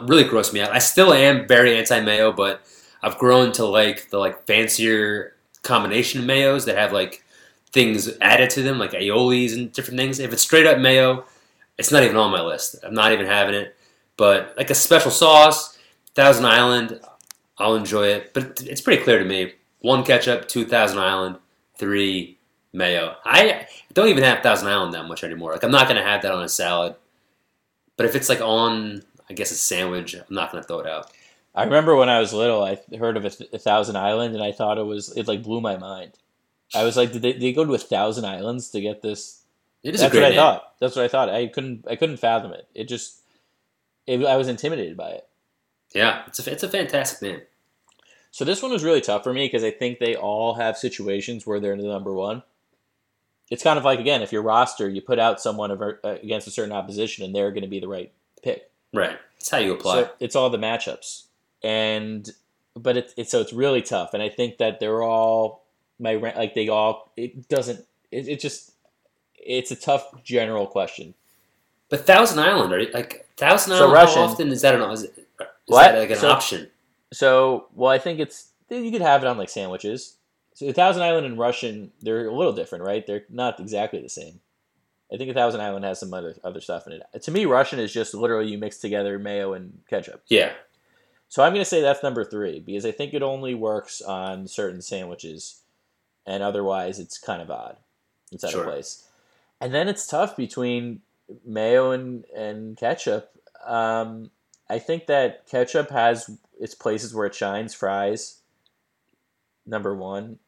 really 0.07 0.23
gross 0.23 0.53
me 0.53 0.61
out. 0.61 0.71
I 0.71 0.79
still 0.79 1.13
am 1.13 1.47
very 1.47 1.77
anti 1.77 1.99
mayo, 1.99 2.31
but 2.31 2.61
I've 3.03 3.17
grown 3.17 3.51
to 3.53 3.65
like 3.65 4.09
the 4.09 4.19
like 4.19 4.45
fancier 4.47 5.35
combination 5.63 6.21
of 6.21 6.27
mayos 6.27 6.65
that 6.65 6.77
have 6.77 6.93
like 6.93 7.23
things 7.71 8.09
added 8.21 8.49
to 8.51 8.61
them, 8.61 8.79
like 8.79 8.91
aiolis 8.91 9.53
and 9.53 9.71
different 9.71 9.99
things. 9.99 10.19
If 10.19 10.33
it's 10.33 10.41
straight 10.41 10.65
up 10.65 10.79
mayo, 10.79 11.25
it's 11.77 11.91
not 11.91 12.03
even 12.03 12.17
on 12.17 12.31
my 12.31 12.41
list. 12.41 12.75
I'm 12.83 12.93
not 12.93 13.11
even 13.11 13.25
having 13.25 13.55
it. 13.55 13.75
But 14.17 14.53
like 14.57 14.69
a 14.69 14.75
special 14.75 15.11
sauce, 15.11 15.77
Thousand 16.13 16.45
Island, 16.45 16.99
I'll 17.57 17.75
enjoy 17.75 18.07
it. 18.07 18.33
But 18.33 18.61
it's 18.61 18.81
pretty 18.81 19.03
clear 19.03 19.19
to 19.19 19.25
me: 19.25 19.53
one 19.81 20.03
ketchup, 20.03 20.47
two 20.47 20.65
Thousand 20.65 20.99
Island, 20.99 21.37
three 21.77 22.39
mayo. 22.73 23.15
I 23.25 23.67
don't 23.93 24.07
even 24.07 24.23
have 24.23 24.41
Thousand 24.41 24.69
Island 24.69 24.93
that 24.93 25.07
much 25.07 25.23
anymore. 25.23 25.51
Like 25.51 25.63
I'm 25.63 25.71
not 25.71 25.87
gonna 25.87 26.03
have 26.03 26.21
that 26.21 26.31
on 26.31 26.43
a 26.43 26.49
salad. 26.49 26.95
But 27.97 28.05
if 28.05 28.15
it's 28.15 28.29
like 28.29 28.41
on, 28.41 29.03
I 29.29 29.33
guess 29.33 29.51
a 29.51 29.55
sandwich, 29.55 30.15
I'm 30.15 30.23
not 30.29 30.51
gonna 30.51 30.63
throw 30.63 30.79
it 30.79 30.87
out. 30.87 31.11
I 31.53 31.65
remember 31.65 31.95
when 31.95 32.09
I 32.09 32.19
was 32.19 32.31
little, 32.33 32.63
I 32.63 32.79
heard 32.97 33.17
of 33.17 33.25
a, 33.25 33.29
th- 33.29 33.51
a 33.51 33.59
Thousand 33.59 33.97
Island, 33.97 34.33
and 34.33 34.43
I 34.43 34.53
thought 34.53 34.77
it 34.77 34.85
was 34.85 35.15
it 35.17 35.27
like 35.27 35.43
blew 35.43 35.59
my 35.59 35.77
mind. 35.77 36.13
I 36.73 36.83
was 36.83 36.95
like, 36.95 37.11
did 37.11 37.21
they, 37.21 37.33
did 37.33 37.41
they 37.41 37.53
go 37.53 37.65
to 37.65 37.73
a 37.73 37.77
thousand 37.77 38.25
islands 38.25 38.69
to 38.69 38.81
get 38.81 39.01
this? 39.01 39.43
It 39.83 39.95
is 39.95 40.01
That's 40.01 40.13
a 40.13 40.17
great 40.17 40.23
what 40.23 40.31
I 40.31 40.35
thought. 40.35 40.73
That's 40.79 40.95
what 40.95 41.05
I 41.05 41.07
thought. 41.07 41.29
I 41.29 41.47
couldn't 41.47 41.85
I 41.89 41.95
couldn't 41.95 42.17
fathom 42.17 42.53
it. 42.53 42.67
It 42.73 42.87
just 42.87 43.21
it, 44.07 44.23
I 44.25 44.37
was 44.37 44.47
intimidated 44.47 44.95
by 44.95 45.09
it. 45.09 45.27
Yeah, 45.93 46.23
it's 46.27 46.45
a 46.45 46.51
it's 46.51 46.63
a 46.63 46.69
fantastic 46.69 47.21
name. 47.21 47.41
So 48.31 48.45
this 48.45 48.61
one 48.61 48.71
was 48.71 48.83
really 48.83 49.01
tough 49.01 49.23
for 49.23 49.33
me 49.33 49.45
because 49.45 49.63
I 49.63 49.71
think 49.71 49.99
they 49.99 50.15
all 50.15 50.53
have 50.55 50.77
situations 50.77 51.45
where 51.45 51.59
they're 51.59 51.75
the 51.75 51.83
number 51.83 52.13
one. 52.13 52.43
It's 53.49 53.63
kind 53.63 53.77
of 53.77 53.83
like 53.83 53.99
again, 53.99 54.21
if 54.21 54.31
your 54.31 54.41
roster, 54.41 54.87
you 54.89 55.01
put 55.01 55.19
out 55.19 55.41
someone 55.41 55.71
uh, 55.71 55.93
against 56.23 56.47
a 56.47 56.51
certain 56.51 56.71
opposition, 56.71 57.25
and 57.25 57.35
they're 57.35 57.51
going 57.51 57.63
to 57.63 57.69
be 57.69 57.81
the 57.81 57.87
right 57.89 58.11
pick. 58.41 58.69
Right. 58.93 59.17
It's 59.37 59.49
how 59.49 59.57
you 59.57 59.73
apply. 59.73 60.03
So 60.03 60.09
it's 60.21 60.35
all 60.37 60.49
the 60.49 60.57
matchups, 60.57 61.23
and 61.61 62.29
but 62.75 62.95
it's 62.95 63.13
it's 63.17 63.31
so 63.31 63.41
it's 63.41 63.51
really 63.51 63.81
tough, 63.81 64.13
and 64.13 64.23
I 64.23 64.29
think 64.29 64.57
that 64.59 64.79
they're 64.79 65.03
all 65.03 65.65
my 65.99 66.13
like 66.15 66.53
they 66.55 66.69
all 66.69 67.11
it 67.17 67.49
doesn't 67.49 67.85
it, 68.11 68.29
it 68.29 68.39
just 68.39 68.71
it's 69.35 69.71
a 69.71 69.75
tough 69.75 70.23
general 70.23 70.65
question. 70.67 71.13
but 71.89 72.05
Thousand 72.07 72.39
Island, 72.39 72.71
are 72.71 72.79
you, 72.79 72.91
like 72.93 73.27
Thousand 73.35 73.71
So 73.71 73.77
Island, 73.79 73.93
Russian- 73.93 74.15
how 74.21 74.27
often 74.29 74.47
is 74.49 74.61
that 74.61 74.75
an 74.75 74.89
is, 74.91 75.03
it, 75.03 75.17
is 75.17 75.45
What? 75.65 75.91
that 75.91 75.99
like 75.99 76.09
an 76.11 76.17
So- 76.17 76.29
option? 76.29 76.69
So 77.13 77.67
well, 77.73 77.91
I 77.91 77.97
think 77.97 78.19
it's 78.19 78.49
you 78.69 78.91
could 78.91 79.01
have 79.01 79.23
it 79.23 79.27
on 79.27 79.37
like 79.37 79.49
sandwiches. 79.49 80.17
So 80.53 80.67
a 80.67 80.73
Thousand 80.73 81.03
Island 81.03 81.25
and 81.25 81.37
Russian, 81.39 81.91
they're 82.01 82.27
a 82.27 82.35
little 82.35 82.53
different, 82.53 82.83
right? 82.83 83.05
They're 83.05 83.23
not 83.29 83.59
exactly 83.59 84.01
the 84.01 84.09
same. 84.09 84.39
I 85.11 85.17
think 85.17 85.29
a 85.29 85.33
Thousand 85.33 85.61
Island 85.61 85.83
has 85.85 85.99
some 85.99 86.13
other 86.13 86.35
other 86.43 86.61
stuff 86.61 86.87
in 86.87 86.93
it. 86.93 87.03
To 87.23 87.31
me, 87.31 87.45
Russian 87.45 87.79
is 87.79 87.91
just 87.91 88.13
literally 88.13 88.49
you 88.49 88.57
mix 88.57 88.77
together 88.77 89.19
mayo 89.19 89.53
and 89.53 89.79
ketchup. 89.89 90.23
Yeah. 90.27 90.53
So 91.27 91.43
I'm 91.43 91.53
going 91.53 91.61
to 91.61 91.69
say 91.69 91.81
that's 91.81 92.03
number 92.03 92.25
three 92.25 92.59
because 92.59 92.85
I 92.85 92.91
think 92.91 93.13
it 93.13 93.23
only 93.23 93.55
works 93.55 94.01
on 94.01 94.47
certain 94.47 94.81
sandwiches, 94.81 95.61
and 96.25 96.43
otherwise 96.43 96.99
it's 96.99 97.17
kind 97.17 97.41
of 97.41 97.49
odd. 97.49 97.77
It's 98.31 98.43
out 98.43 98.51
Sure. 98.51 98.61
of 98.61 98.67
place. 98.67 99.07
And 99.59 99.73
then 99.73 99.87
it's 99.87 100.07
tough 100.07 100.35
between 100.35 101.01
mayo 101.45 101.91
and 101.91 102.25
and 102.35 102.77
ketchup. 102.77 103.31
Um, 103.65 104.31
I 104.69 104.79
think 104.79 105.07
that 105.07 105.47
ketchup 105.47 105.89
has 105.89 106.37
its 106.61 106.75
places 106.75 107.13
where 107.13 107.25
it 107.25 107.35
shines. 107.35 107.73
Fries, 107.73 108.39
number 109.65 109.93
one, 109.93 110.39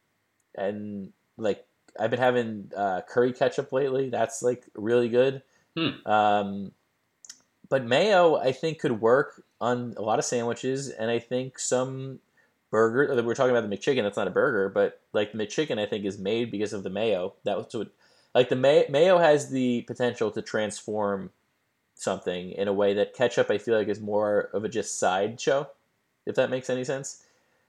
and 0.54 1.12
like 1.36 1.66
I've 1.98 2.10
been 2.10 2.20
having 2.20 2.70
uh, 2.74 3.02
curry 3.06 3.32
ketchup 3.32 3.72
lately. 3.72 4.08
That's 4.08 4.42
like 4.42 4.64
really 4.74 5.10
good. 5.10 5.42
Hmm. 5.76 6.10
Um, 6.10 6.72
but 7.68 7.84
mayo, 7.84 8.36
I 8.36 8.52
think, 8.52 8.78
could 8.78 9.00
work 9.00 9.42
on 9.60 9.94
a 9.96 10.02
lot 10.02 10.18
of 10.18 10.24
sandwiches, 10.24 10.88
and 10.88 11.10
I 11.10 11.18
think 11.18 11.58
some 11.58 12.20
burger. 12.70 13.12
uh, 13.12 13.22
We're 13.22 13.34
talking 13.34 13.56
about 13.56 13.68
the 13.68 13.76
McChicken. 13.76 14.02
That's 14.02 14.16
not 14.16 14.28
a 14.28 14.30
burger, 14.30 14.68
but 14.68 15.00
like 15.12 15.32
the 15.32 15.38
McChicken, 15.38 15.78
I 15.78 15.86
think 15.86 16.04
is 16.04 16.18
made 16.18 16.50
because 16.50 16.72
of 16.72 16.82
the 16.82 16.90
mayo. 16.90 17.34
That 17.44 17.56
was 17.56 17.74
what, 17.74 17.88
like 18.34 18.48
the 18.48 18.56
may, 18.56 18.86
mayo 18.88 19.18
has 19.18 19.50
the 19.50 19.82
potential 19.82 20.30
to 20.32 20.42
transform 20.42 21.30
something 21.94 22.50
in 22.52 22.68
a 22.68 22.72
way 22.72 22.94
that 22.94 23.14
ketchup, 23.14 23.50
I 23.50 23.58
feel 23.58 23.76
like, 23.76 23.88
is 23.88 24.00
more 24.00 24.50
of 24.52 24.64
a 24.64 24.68
just 24.68 24.98
sideshow. 24.98 25.68
If 26.26 26.34
that 26.36 26.50
makes 26.50 26.70
any 26.70 26.84
sense, 26.84 27.22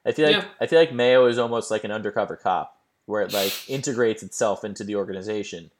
I 0.06 0.11
feel 0.11 0.27
like 0.27 0.38
Yeah. 0.38 0.48
I 0.60 0.68
feel 0.68 0.80
like 0.80 0.94
mayo 0.94 1.26
is 1.26 1.38
almost 1.38 1.72
like 1.72 1.84
an 1.84 1.91
undercover 1.91 2.36
cop, 2.36 2.77
where 3.06 3.22
it 3.22 3.34
like 3.34 3.69
integrates 3.69 4.23
itself 4.23 4.64
into 4.64 4.84
the 4.84 4.95
organization, 4.95 5.72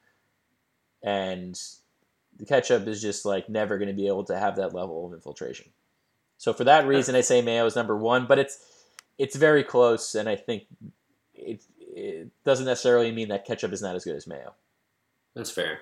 and 1.02 1.60
the 2.38 2.44
ketchup 2.44 2.86
is 2.86 3.00
just 3.00 3.24
like 3.24 3.48
never 3.48 3.78
going 3.78 3.88
to 3.88 3.94
be 3.94 4.08
able 4.08 4.24
to 4.24 4.38
have 4.38 4.56
that 4.56 4.74
level 4.74 5.06
of 5.06 5.14
infiltration. 5.14 5.70
So 6.38 6.52
for 6.52 6.64
that 6.64 6.86
reason, 6.86 7.14
I 7.14 7.22
say 7.22 7.40
mayo 7.40 7.64
is 7.66 7.76
number 7.76 7.96
one, 7.96 8.26
but 8.26 8.38
it's 8.38 8.58
it's 9.18 9.36
very 9.36 9.64
close, 9.64 10.14
and 10.14 10.28
I 10.28 10.36
think 10.36 10.64
it 11.34 11.62
it 11.78 12.28
doesn't 12.44 12.66
necessarily 12.66 13.10
mean 13.10 13.28
that 13.28 13.46
ketchup 13.46 13.72
is 13.72 13.80
not 13.80 13.96
as 13.96 14.04
good 14.04 14.16
as 14.16 14.26
mayo. 14.26 14.54
That's 15.34 15.50
fair. 15.50 15.78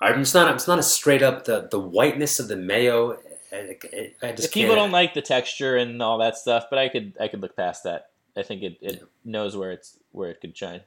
I'm 0.00 0.20
it's 0.20 0.34
not 0.34 0.54
it's 0.54 0.68
not 0.68 0.78
a 0.78 0.82
straight 0.82 1.22
up 1.22 1.44
the 1.44 1.68
the 1.70 1.80
whiteness 1.80 2.38
of 2.38 2.48
the 2.48 2.56
mayo. 2.56 3.18
I, 3.52 3.76
I- 4.22 4.32
just 4.32 4.48
If 4.48 4.52
people 4.54 4.74
don't 4.74 4.90
like 4.92 5.14
the 5.14 5.22
texture 5.22 5.76
and 5.76 6.02
all 6.02 6.18
that 6.18 6.36
stuff, 6.36 6.66
but 6.70 6.78
I 6.78 6.88
could 6.88 7.14
I 7.20 7.28
could 7.28 7.40
look 7.40 7.56
past 7.56 7.84
that. 7.84 8.10
I 8.36 8.42
think 8.42 8.62
it, 8.62 8.78
it 8.80 8.94
Yeah. 8.96 9.06
knows 9.24 9.56
where 9.56 9.72
it's 9.72 9.98
where 10.12 10.30
it 10.30 10.40
could 10.40 10.56
shine. 10.56 10.82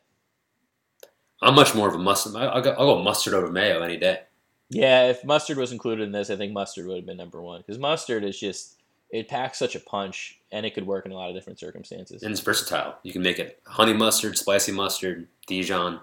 I'm 1.41 1.55
much 1.55 1.73
more 1.73 1.88
of 1.88 1.95
a 1.95 1.97
mustard. 1.97 2.35
I'll 2.35 2.61
go, 2.61 2.71
I'll 2.71 2.95
go 2.95 3.03
mustard 3.03 3.33
over 3.33 3.51
mayo 3.51 3.81
any 3.81 3.97
day. 3.97 4.21
Yeah, 4.69 5.09
if 5.09 5.25
mustard 5.25 5.57
was 5.57 5.71
included 5.71 6.03
in 6.03 6.11
this, 6.11 6.29
I 6.29 6.35
think 6.38 6.53
mustard 6.53 6.85
would 6.88 6.95
have 6.97 7.05
been 7.05 7.17
number 7.17 7.41
one 7.41 7.59
because 7.61 7.77
mustard 7.79 8.23
is 8.23 8.39
just 8.39 8.77
it 9.09 9.27
packs 9.27 9.57
such 9.59 9.75
a 9.75 9.79
punch 9.79 10.39
and 10.51 10.65
it 10.65 10.73
could 10.73 10.88
work 10.88 11.05
in 11.05 11.11
a 11.11 11.15
lot 11.15 11.29
of 11.29 11.35
different 11.35 11.59
circumstances. 11.59 12.23
And 12.23 12.31
it's 12.31 12.39
versatile. 12.39 12.95
You 13.03 13.11
can 13.11 13.21
make 13.21 13.39
it 13.39 13.59
honey 13.65 13.93
mustard, 13.93 14.38
spicy 14.38 14.71
mustard, 14.71 15.27
Dijon. 15.47 15.99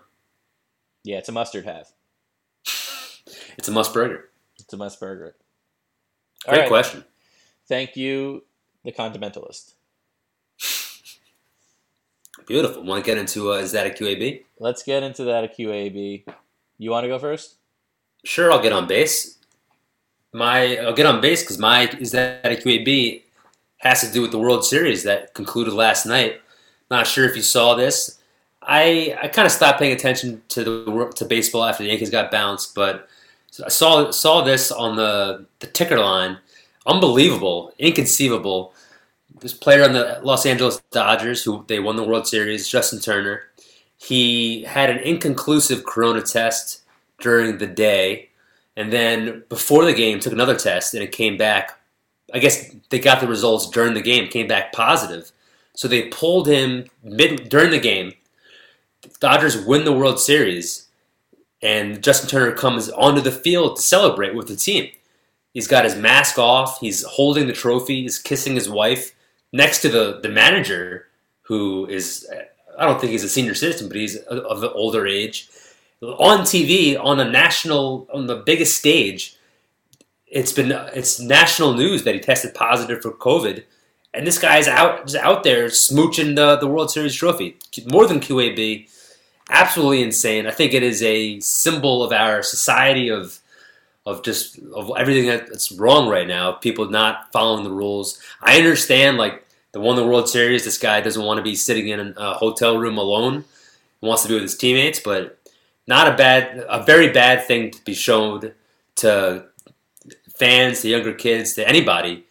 Yeah, 1.05 1.17
it's 1.19 1.29
a 1.29 1.33
mustard 1.33 1.65
have. 1.65 1.89
It's 3.59 3.69
a 3.69 3.73
must 3.73 3.93
burger. 3.93 4.29
It's 4.61 4.73
a 4.73 4.77
must 4.77 5.01
burger. 5.01 5.35
Great 6.47 6.61
right. 6.61 6.69
question. 6.69 7.05
Thank 7.67 7.97
you, 7.97 8.45
the 8.85 8.93
Condimentalist. 8.93 9.73
Beautiful. 12.47 12.83
Want 12.83 13.05
to 13.05 13.11
get 13.11 13.19
into 13.19 13.53
uh, 13.53 13.57
is 13.57 13.73
that 13.73 13.87
a 13.87 13.91
QAB? 13.91 14.45
Let's 14.59 14.83
get 14.83 15.03
into 15.03 15.25
that 15.25 15.45
a 15.45 15.49
QAB. 15.49 16.25
You 16.79 16.91
want 16.91 17.05
to 17.05 17.09
go 17.09 17.19
first? 17.19 17.57
Sure, 18.25 18.51
I'll 18.51 18.63
get 18.63 18.73
on 18.73 18.87
base. 18.87 19.39
My 20.33 20.77
I'll 20.79 20.95
get 20.95 21.07
on 21.07 21.21
base 21.21 21.43
because 21.43 21.59
my 21.59 21.89
is 22.01 22.13
that 22.13 22.47
a 22.47 22.57
QAB 22.57 23.23
has 23.79 24.01
to 24.01 24.13
do 24.13 24.23
with 24.23 24.31
the 24.31 24.39
World 24.39 24.65
Series 24.65 25.03
that 25.05 25.35
concluded 25.35 25.75
last 25.75 26.07
night. 26.07 26.41
Not 26.91 27.07
sure 27.07 27.27
if 27.27 27.37
you 27.37 27.43
saw 27.43 27.75
this. 27.75 28.19
I 28.63 29.17
I 29.23 29.29
kind 29.29 29.47
of 29.47 29.53
stopped 29.53 29.79
paying 29.79 29.93
attention 29.93 30.43
to 30.49 30.65
the 30.65 31.13
to 31.17 31.25
baseball 31.25 31.65
after 31.65 31.83
the 31.83 31.91
Yankees 31.91 32.11
got 32.11 32.31
bounced, 32.31 32.75
but 32.75 33.09
I 33.65 33.69
saw 33.69 34.11
saw 34.11 34.43
this 34.43 34.71
on 34.71 34.97
the 34.97 35.47
the 35.61 35.67
ticker 35.67 35.99
line. 35.99 36.39
Unbelievable, 36.87 37.73
inconceivable. 37.79 38.75
This 39.41 39.53
player 39.53 39.85
on 39.85 39.93
the 39.93 40.21
Los 40.23 40.47
Angeles 40.47 40.81
Dodgers, 40.91 41.45
who 41.45 41.65
they 41.69 41.79
won 41.79 41.97
the 41.97 42.05
World 42.05 42.27
Series, 42.27 42.69
Justin 42.69 42.99
Turner. 42.99 43.43
He 43.97 44.63
had 44.63 44.91
an 44.91 44.99
inconclusive 44.99 45.85
corona 45.85 46.23
test 46.23 46.83
during 47.21 47.59
the 47.59 47.67
day, 47.67 48.31
and 48.77 48.93
then 48.93 49.45
before 49.49 49.85
the 49.85 49.93
game 49.93 50.21
took 50.21 50.33
another 50.33 50.57
test, 50.57 50.95
and 50.95 51.03
it 51.03 51.13
came 51.13 51.37
back. 51.37 51.79
I 52.35 52.39
guess 52.41 52.75
they 52.91 52.99
got 52.99 53.21
the 53.21 53.27
results 53.27 53.71
during 53.71 53.95
the 53.95 54.03
game, 54.03 54.29
came 54.29 54.47
back 54.47 54.73
positive. 54.73 55.33
So 55.75 55.89
they 55.89 56.09
pulled 56.09 56.49
him 56.49 56.87
mid 57.03 57.49
during 57.49 57.71
the 57.71 57.81
game. 57.81 58.13
The 59.03 59.11
Dodgers 59.21 59.65
win 59.65 59.85
the 59.85 59.93
World 59.93 60.21
Series, 60.21 60.88
and 61.63 62.03
Justin 62.03 62.29
Turner 62.29 62.53
comes 62.53 62.89
onto 62.91 63.21
the 63.21 63.33
field 63.33 63.77
to 63.77 63.83
celebrate 63.83 64.35
with 64.35 64.49
the 64.49 64.57
team. 64.57 64.91
He's 65.53 65.67
got 65.67 65.85
his 65.85 65.97
mask 65.97 66.39
off. 66.39 66.79
He's 66.81 67.03
holding 67.05 67.47
the 67.47 67.53
trophy. 67.53 68.03
He's 68.03 68.19
kissing 68.19 68.55
his 68.55 68.69
wife 68.69 69.15
next 69.53 69.81
to 69.83 69.89
the 69.89 70.21
the 70.23 70.29
manager, 70.29 71.07
who 71.43 71.87
is 71.87 72.29
I 72.79 72.85
don't 72.85 73.01
think 73.01 73.13
he's 73.13 73.25
a 73.25 73.29
senior 73.29 73.55
citizen, 73.55 73.89
but 73.89 73.97
he's 73.97 74.17
of 74.17 74.61
the 74.61 74.73
older 74.73 75.07
age. 75.07 75.49
On 76.01 76.41
TV, 76.41 76.97
on 77.03 77.19
a 77.19 77.29
national, 77.29 78.07
on 78.15 78.29
the 78.29 78.37
biggest 78.37 78.77
stage, 78.77 79.37
it's 80.29 80.53
been 80.53 80.71
it's 80.71 81.19
national 81.19 81.75
news 81.75 82.05
that 82.05 82.15
he 82.15 82.21
tested 82.21 82.55
positive 82.55 83.03
for 83.03 83.11
COVID, 83.11 83.65
and 84.15 84.27
this 84.27 84.39
guy's 84.39 84.69
out 84.69 85.07
just 85.07 85.17
out 85.17 85.43
there 85.43 85.67
smooching 85.67 86.37
the 86.37 86.57
the 86.57 86.69
World 86.69 86.91
Series 86.91 87.15
trophy, 87.15 87.57
more 87.87 88.07
than 88.07 88.21
QAB. 88.21 88.89
Absolutely 89.51 90.03
insane. 90.03 90.47
I 90.47 90.51
think 90.51 90.75
it 90.75 90.83
is 90.83 91.03
a 91.03 91.41
symbol 91.41 92.03
of 92.03 92.13
our 92.13 92.43
society 92.43 93.09
of 93.09 93.39
of 94.05 94.23
just 94.23 94.59
of 94.75 94.91
everything 94.97 95.27
that's 95.27 95.71
wrong 95.73 96.09
right 96.09 96.27
now. 96.27 96.53
People 96.53 96.89
not 96.89 97.31
following 97.33 97.65
the 97.65 97.71
rules. 97.71 98.19
I 98.41 98.57
understand 98.57 99.19
like 99.19 99.47
the 99.73 99.81
won 99.81 99.97
the 99.97 100.07
World 100.07 100.29
Series. 100.29 100.65
This 100.65 100.79
guy 100.79 101.01
doesn't 101.01 101.25
want 101.25 101.39
to 101.39 101.43
be 101.45 101.55
sitting 101.55 101.89
in 101.89 102.15
a 102.17 102.35
hotel 102.35 102.79
room 102.79 102.97
alone. 102.97 103.45
He 104.01 104.07
wants 104.07 104.23
to 104.23 104.29
be 104.29 104.35
with 104.35 104.45
his 104.45 104.57
teammates, 104.57 105.01
but 105.01 105.39
not 105.87 106.09
a 106.09 106.17
bad, 106.17 106.65
a 106.69 106.85
very 106.85 107.11
bad 107.11 107.47
thing 107.47 107.71
to 107.71 107.85
be 107.85 107.95
shown 107.95 108.53
to 108.97 109.47
fans, 110.37 110.83
to 110.83 110.89
younger 110.89 111.13
kids, 111.13 111.55
to 111.55 111.69
anybody. 111.69 112.25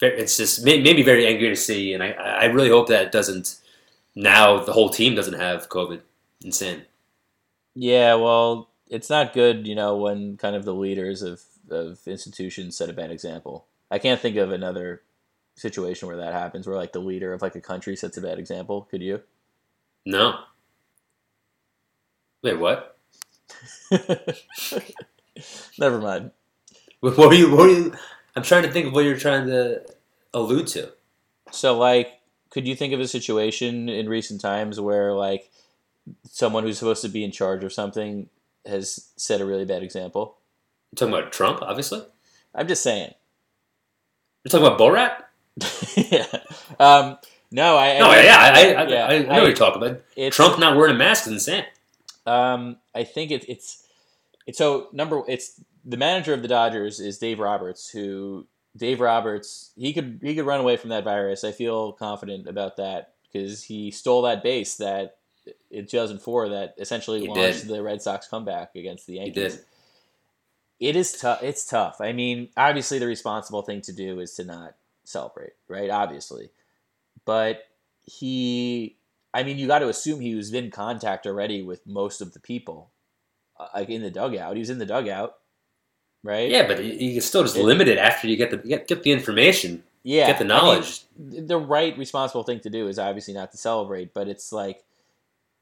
It's 0.00 0.36
just 0.36 0.64
made, 0.64 0.82
me 0.82 1.02
very 1.02 1.26
angry 1.26 1.48
to 1.48 1.56
see, 1.56 1.94
and 1.94 2.02
I, 2.02 2.10
I 2.10 2.44
really 2.46 2.68
hope 2.68 2.88
that 2.88 3.06
it 3.06 3.12
doesn't. 3.12 3.56
Now 4.16 4.62
the 4.62 4.72
whole 4.72 4.90
team 4.90 5.14
doesn't 5.14 5.38
have 5.38 5.68
COVID. 5.68 6.00
Insane. 6.44 6.82
Yeah, 7.74 8.14
well, 8.14 8.70
it's 8.88 9.10
not 9.10 9.32
good, 9.32 9.66
you 9.66 9.74
know, 9.74 9.96
when 9.96 10.36
kind 10.36 10.54
of 10.54 10.64
the 10.64 10.74
leaders 10.74 11.22
of, 11.22 11.40
of 11.70 12.00
institutions 12.06 12.76
set 12.76 12.90
a 12.90 12.92
bad 12.92 13.10
example. 13.10 13.66
I 13.90 13.98
can't 13.98 14.20
think 14.20 14.36
of 14.36 14.52
another 14.52 15.02
situation 15.56 16.06
where 16.06 16.18
that 16.18 16.34
happens, 16.34 16.66
where 16.66 16.76
like 16.76 16.92
the 16.92 17.00
leader 17.00 17.32
of 17.32 17.42
like 17.42 17.54
a 17.56 17.60
country 17.60 17.96
sets 17.96 18.18
a 18.18 18.20
bad 18.20 18.38
example. 18.38 18.86
Could 18.90 19.02
you? 19.02 19.22
No. 20.04 20.38
Wait, 22.42 22.58
what? 22.58 22.98
Never 25.78 25.98
mind. 25.98 26.30
What 27.00 27.16
were 27.16 27.32
you? 27.32 27.50
What 27.50 27.58
were 27.60 27.68
you? 27.68 27.94
I'm 28.36 28.42
trying 28.42 28.64
to 28.64 28.70
think 28.70 28.88
of 28.88 28.92
what 28.92 29.04
you're 29.04 29.16
trying 29.16 29.46
to 29.46 29.82
allude 30.34 30.66
to. 30.68 30.92
So, 31.50 31.78
like, 31.78 32.20
could 32.50 32.66
you 32.66 32.76
think 32.76 32.92
of 32.92 33.00
a 33.00 33.08
situation 33.08 33.88
in 33.88 34.08
recent 34.08 34.40
times 34.40 34.80
where 34.80 35.12
like 35.12 35.50
someone 36.24 36.64
who's 36.64 36.78
supposed 36.78 37.02
to 37.02 37.08
be 37.08 37.24
in 37.24 37.30
charge 37.30 37.64
of 37.64 37.72
something 37.72 38.28
has 38.66 39.10
set 39.16 39.40
a 39.40 39.46
really 39.46 39.64
bad 39.64 39.82
example? 39.82 40.36
You're 40.92 41.08
talking 41.08 41.14
about 41.14 41.32
Trump, 41.32 41.62
obviously. 41.62 42.02
I'm 42.54 42.68
just 42.68 42.82
saying. 42.82 43.12
You're 44.44 44.50
talking 44.50 44.66
about 44.66 44.78
Borat. 44.78 45.22
yeah. 45.96 46.26
Um, 46.78 47.18
no, 47.50 47.76
I. 47.76 47.98
No, 47.98 48.10
I, 48.10 48.22
yeah, 48.22 48.36
I, 48.38 48.48
I, 48.48 48.88
yeah, 48.88 49.06
I, 49.06 49.14
I 49.14 49.18
know 49.22 49.28
what 49.28 49.46
you're 49.46 49.54
talking 49.54 49.82
about. 49.82 50.32
Trump 50.32 50.58
not 50.58 50.76
wearing 50.76 50.94
a 50.94 50.98
mask 50.98 51.26
is 51.26 51.32
insane. 51.34 51.64
Um, 52.26 52.78
I 52.94 53.04
think 53.04 53.30
it, 53.30 53.44
it's 53.48 53.86
it's 54.46 54.58
so 54.58 54.88
number 54.92 55.22
it's 55.28 55.60
the 55.84 55.96
manager 55.96 56.32
of 56.34 56.42
the 56.42 56.48
Dodgers 56.48 57.00
is 57.00 57.18
Dave 57.18 57.38
Roberts, 57.38 57.90
who 57.90 58.46
Dave 58.76 59.00
Roberts 59.00 59.70
he 59.76 59.92
could 59.92 60.20
he 60.22 60.34
could 60.34 60.46
run 60.46 60.60
away 60.60 60.76
from 60.76 60.90
that 60.90 61.04
virus. 61.04 61.44
I 61.44 61.52
feel 61.52 61.92
confident 61.92 62.48
about 62.48 62.76
that 62.76 63.12
because 63.32 63.64
he 63.64 63.90
stole 63.90 64.22
that 64.22 64.42
base 64.42 64.76
that 64.76 65.16
in 65.74 65.86
2004 65.86 66.48
that 66.50 66.74
essentially 66.78 67.20
He 67.22 67.28
launched 67.28 67.60
did. 67.66 67.68
the 67.68 67.82
Red 67.82 68.00
Sox 68.02 68.26
comeback 68.28 68.74
against 68.76 69.06
the 69.06 69.14
He 69.14 69.18
Yankees. 69.20 69.62
It 70.80 70.96
is 70.96 71.12
tough. 71.12 71.42
It's 71.42 71.64
tough. 71.64 71.96
I 72.00 72.12
mean, 72.12 72.48
obviously 72.56 72.98
the 72.98 73.06
responsible 73.06 73.62
thing 73.62 73.80
to 73.82 73.92
do 73.92 74.20
is 74.20 74.34
to 74.34 74.44
not 74.44 74.74
celebrate, 75.04 75.52
right? 75.68 75.90
Obviously, 75.90 76.50
but 77.24 77.64
he. 78.04 78.96
I 79.32 79.42
mean, 79.42 79.58
you 79.58 79.66
got 79.66 79.80
to 79.80 79.88
assume 79.88 80.20
he 80.20 80.34
was 80.36 80.52
in 80.52 80.70
contact 80.70 81.26
already 81.26 81.62
with 81.62 81.84
most 81.86 82.20
of 82.20 82.32
the 82.34 82.38
people, 82.40 82.90
uh, 83.58 83.66
like 83.74 83.88
in 83.90 84.02
the 84.02 84.10
dugout. 84.10 84.54
He 84.54 84.60
was 84.60 84.70
in 84.70 84.78
the 84.78 84.86
dugout, 84.86 85.34
right? 86.22 86.48
Yeah, 86.50 86.66
but 86.68 86.84
you 86.84 86.92
you 86.92 87.20
still 87.20 87.42
just 87.42 87.56
It- 87.56 87.64
limit 87.64 87.88
it 87.88 87.98
after 87.98 88.28
you 88.28 88.36
get 88.36 88.50
the 88.50 88.58
get, 88.58 88.86
get 88.86 89.02
the 89.02 89.10
information, 89.12 89.82
yeah. 90.04 90.26
get 90.28 90.38
the 90.38 90.44
I 90.44 90.48
mean, 90.48 90.56
knowledge. 90.56 91.00
the 91.18 91.56
right 91.58 91.96
responsible 91.98 92.42
thing 92.44 92.60
to 92.60 92.70
do 92.70 92.86
is 92.88 92.98
obviously 92.98 93.34
not 93.34 93.50
to 93.52 93.56
celebrate, 93.56 94.12
but 94.14 94.28
it's 94.28 94.52
like 94.52 94.83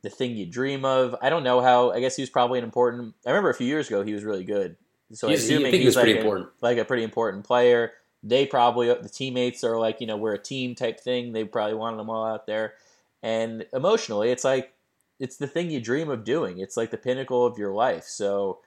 the 0.03 0.11
thing 0.11 0.37
you 0.37 0.47
dream 0.47 0.85
of. 0.85 1.15
I 1.23 1.31
don't 1.31 1.45
know 1.45 1.61
how. 1.61 1.93
I 1.93 2.01
guess 2.01 2.17
he 2.17 2.23
was 2.23 2.31
probably 2.31 2.59
an 2.59 2.65
important. 2.65 3.15
I 3.27 3.31
remember 3.31 3.51
a 3.51 3.55
few 3.55 3.67
years 3.67 3.89
ago 3.89 4.03
he 4.03 4.13
was 4.15 4.25
really 4.25 4.45
good. 4.45 4.77
So 5.13 5.29
He's- 5.29 5.43
assuming 5.45 5.71
think 5.71 5.81
he 5.81 5.87
was 5.87 5.95
he's 5.95 6.03
pretty 6.03 6.13
like 6.15 6.19
a- 6.19 6.25
important. 6.25 6.49
like 6.61 6.79
a 6.79 6.85
pretty 6.85 7.03
important 7.05 7.45
player. 7.45 7.93
They 8.25 8.47
probably 8.47 8.87
the 8.89 9.09
teammates 9.09 9.65
are 9.65 9.79
like 9.79 10.01
you 10.01 10.07
know 10.07 10.17
we're 10.17 10.35
a 10.35 10.39
team 10.43 10.75
type 10.75 11.01
thing. 11.01 11.33
They 11.33 11.45
probably 11.45 11.75
wanted 11.75 11.99
them 11.99 12.09
all 12.11 12.25
out 12.25 12.47
there, 12.47 12.75
and 13.23 13.67
emotionally, 13.73 14.31
it's 14.31 14.45
like 14.45 14.73
it's 15.19 15.37
the 15.37 15.47
thing 15.49 15.71
you 15.71 15.81
dream 15.81 16.09
of 16.09 16.25
doing. 16.25 16.59
It's 16.59 16.77
like 16.77 16.91
the 16.91 16.97
pinnacle 16.97 17.45
of 17.45 17.59
your 17.59 17.73
life. 17.73 18.05
So, 18.05 18.61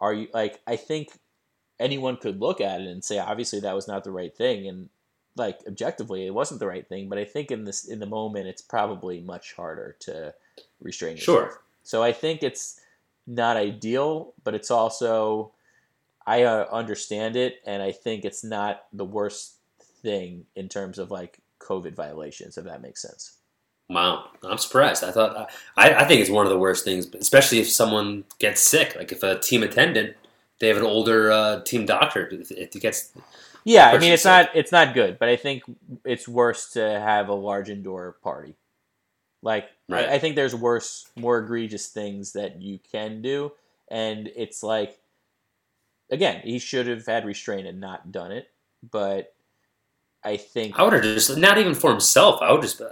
are 0.00 0.14
you 0.14 0.28
like? 0.32 0.60
I 0.66 0.76
think 0.76 1.10
anyone 1.78 2.16
could 2.16 2.40
look 2.40 2.60
at 2.60 2.80
it 2.80 2.86
and 2.86 3.04
say, 3.04 3.18
obviously, 3.18 3.60
that 3.60 3.74
was 3.74 3.88
not 3.88 4.04
the 4.04 4.10
right 4.12 4.34
thing, 4.36 4.68
and 4.68 4.88
like 5.36 5.58
objectively, 5.66 6.26
it 6.26 6.34
wasn't 6.34 6.60
the 6.60 6.66
right 6.68 6.86
thing. 6.88 7.08
But 7.08 7.18
I 7.18 7.24
think 7.24 7.50
in 7.50 7.64
this 7.64 7.84
in 7.86 7.98
the 7.98 8.06
moment, 8.06 8.46
it's 8.46 8.62
probably 8.62 9.20
much 9.20 9.54
harder 9.54 9.96
to 10.00 10.34
restrain 10.80 11.16
yourself. 11.16 11.38
Sure. 11.38 11.60
So 11.82 12.02
I 12.02 12.12
think 12.12 12.42
it's 12.42 12.80
not 13.26 13.56
ideal, 13.56 14.34
but 14.44 14.54
it's 14.54 14.70
also 14.70 15.52
I 16.26 16.42
uh, 16.44 16.66
understand 16.70 17.36
it, 17.36 17.60
and 17.66 17.82
I 17.82 17.92
think 17.92 18.24
it's 18.24 18.44
not 18.44 18.84
the 18.92 19.04
worst 19.04 19.56
thing 20.02 20.46
in 20.54 20.68
terms 20.68 20.98
of 20.98 21.10
like 21.10 21.40
COVID 21.58 21.94
violations, 21.94 22.58
if 22.58 22.64
that 22.64 22.82
makes 22.82 23.02
sense. 23.02 23.36
Wow, 23.88 24.26
I'm 24.44 24.58
surprised. 24.58 25.02
I 25.02 25.10
thought 25.10 25.50
I, 25.76 25.94
I 25.94 26.04
think 26.04 26.20
it's 26.20 26.30
one 26.30 26.46
of 26.46 26.50
the 26.50 26.58
worst 26.58 26.84
things, 26.84 27.08
especially 27.14 27.58
if 27.58 27.68
someone 27.68 28.24
gets 28.38 28.60
sick. 28.60 28.94
Like 28.96 29.10
if 29.10 29.22
a 29.22 29.38
team 29.38 29.64
attendant, 29.64 30.16
they 30.60 30.68
have 30.68 30.76
an 30.76 30.84
older 30.84 31.32
uh, 31.32 31.62
team 31.62 31.86
doctor. 31.86 32.28
If 32.30 32.52
it 32.52 32.80
gets 32.80 33.12
Yeah, 33.64 33.88
I 33.88 33.98
mean 33.98 34.12
it's 34.12 34.22
sick. 34.22 34.30
not 34.30 34.50
it's 34.54 34.70
not 34.70 34.94
good, 34.94 35.18
but 35.18 35.28
I 35.28 35.36
think 35.36 35.64
it's 36.04 36.28
worse 36.28 36.72
to 36.74 36.80
have 36.80 37.28
a 37.28 37.34
large 37.34 37.68
indoor 37.68 38.12
party. 38.22 38.54
Like 39.42 39.68
Right. 39.88 40.08
I, 40.08 40.14
I 40.14 40.18
think 40.18 40.36
there's 40.36 40.54
worse, 40.54 41.08
more 41.16 41.38
egregious 41.38 41.88
things 41.88 42.32
that 42.34 42.60
you 42.62 42.78
can 42.92 43.22
do, 43.22 43.52
and 43.90 44.30
it's 44.36 44.62
like, 44.62 44.98
again, 46.10 46.40
he 46.44 46.58
should 46.58 46.86
have 46.86 47.06
had 47.06 47.24
restraint 47.24 47.66
and 47.66 47.80
not 47.80 48.12
done 48.12 48.32
it. 48.32 48.48
But 48.90 49.34
I 50.24 50.36
think 50.36 50.78
I 50.78 50.82
would 50.84 50.92
have 50.92 51.02
just 51.02 51.36
not 51.36 51.58
even 51.58 51.74
for 51.74 51.90
himself. 51.90 52.40
I 52.42 52.52
would 52.52 52.62
just, 52.62 52.80
uh, 52.80 52.88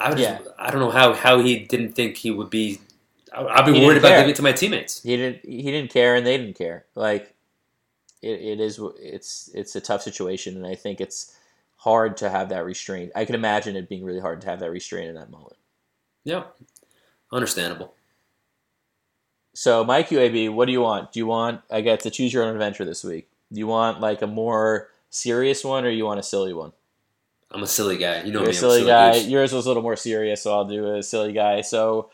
I 0.00 0.08
would 0.10 0.18
just, 0.18 0.48
I 0.58 0.70
don't 0.70 0.80
know 0.80 0.90
how 0.90 1.12
how 1.12 1.40
he 1.40 1.58
didn't 1.60 1.92
think 1.92 2.16
he 2.16 2.30
would 2.30 2.50
be. 2.50 2.80
I- 3.34 3.44
I'd 3.44 3.66
be 3.66 3.72
He 3.72 3.84
worried 3.84 3.98
about 3.98 4.10
giving 4.16 4.30
it 4.30 4.36
to 4.36 4.42
my 4.42 4.52
teammates. 4.52 5.02
he 5.02 5.16
didn't 5.16 5.44
he 5.44 5.62
didn't 5.62 5.90
care 5.92 6.14
and 6.14 6.26
they 6.26 6.38
didn't 6.38 6.56
care 6.56 6.86
like 6.94 7.34
it, 8.22 8.40
it 8.40 8.60
is 8.60 8.80
it's 8.98 9.50
it's 9.54 9.76
a 9.76 9.80
tough 9.80 10.00
situation 10.00 10.56
and 10.56 10.66
i 10.66 10.74
think 10.74 11.00
it's 11.02 11.36
hard 11.76 12.16
to 12.16 12.30
have 12.30 12.48
that 12.48 12.64
restraint 12.64 13.12
i 13.14 13.24
can 13.26 13.34
imagine 13.34 13.76
it 13.76 13.88
being 13.90 14.04
really 14.04 14.20
hard 14.20 14.40
to 14.40 14.46
have 14.48 14.60
that 14.60 14.70
restraint 14.70 15.08
in 15.08 15.14
that 15.16 15.30
moment 15.30 15.55
Yep, 16.26 16.56
understandable. 17.32 17.94
so 19.54 19.84
my 19.84 20.02
qab 20.02 20.52
what 20.52 20.66
do 20.66 20.72
you 20.72 20.80
want 20.82 21.12
do 21.12 21.18
you 21.20 21.26
want 21.26 21.60
i 21.70 21.80
get 21.80 22.00
to 22.00 22.10
choose 22.10 22.32
your 22.34 22.42
own 22.44 22.52
adventure 22.52 22.84
this 22.84 23.02
week 23.04 23.28
do 23.52 23.58
you 23.58 23.66
want 23.66 24.00
like 24.00 24.20
a 24.22 24.26
more 24.26 24.88
serious 25.08 25.64
one 25.64 25.84
or 25.86 25.88
you 25.88 26.04
want 26.04 26.20
a 26.20 26.22
silly 26.22 26.52
one 26.52 26.72
I'm 27.52 27.62
a 27.62 27.66
silly 27.66 27.96
guy. 27.96 28.24
You 28.24 28.32
know 28.32 28.40
You're 28.40 28.40
me. 28.40 28.46
a 28.46 28.48
I'm 28.48 28.54
silly 28.54 28.84
guy. 28.84 29.12
goose. 29.12 29.28
Yours 29.28 29.52
was 29.52 29.66
a 29.66 29.68
little 29.68 29.82
more 29.84 29.94
serious, 29.94 30.42
so 30.42 30.52
I'll 30.52 30.64
do 30.64 30.96
a 30.96 31.02
silly 31.02 31.32
guy. 31.32 31.60
So, 31.60 32.10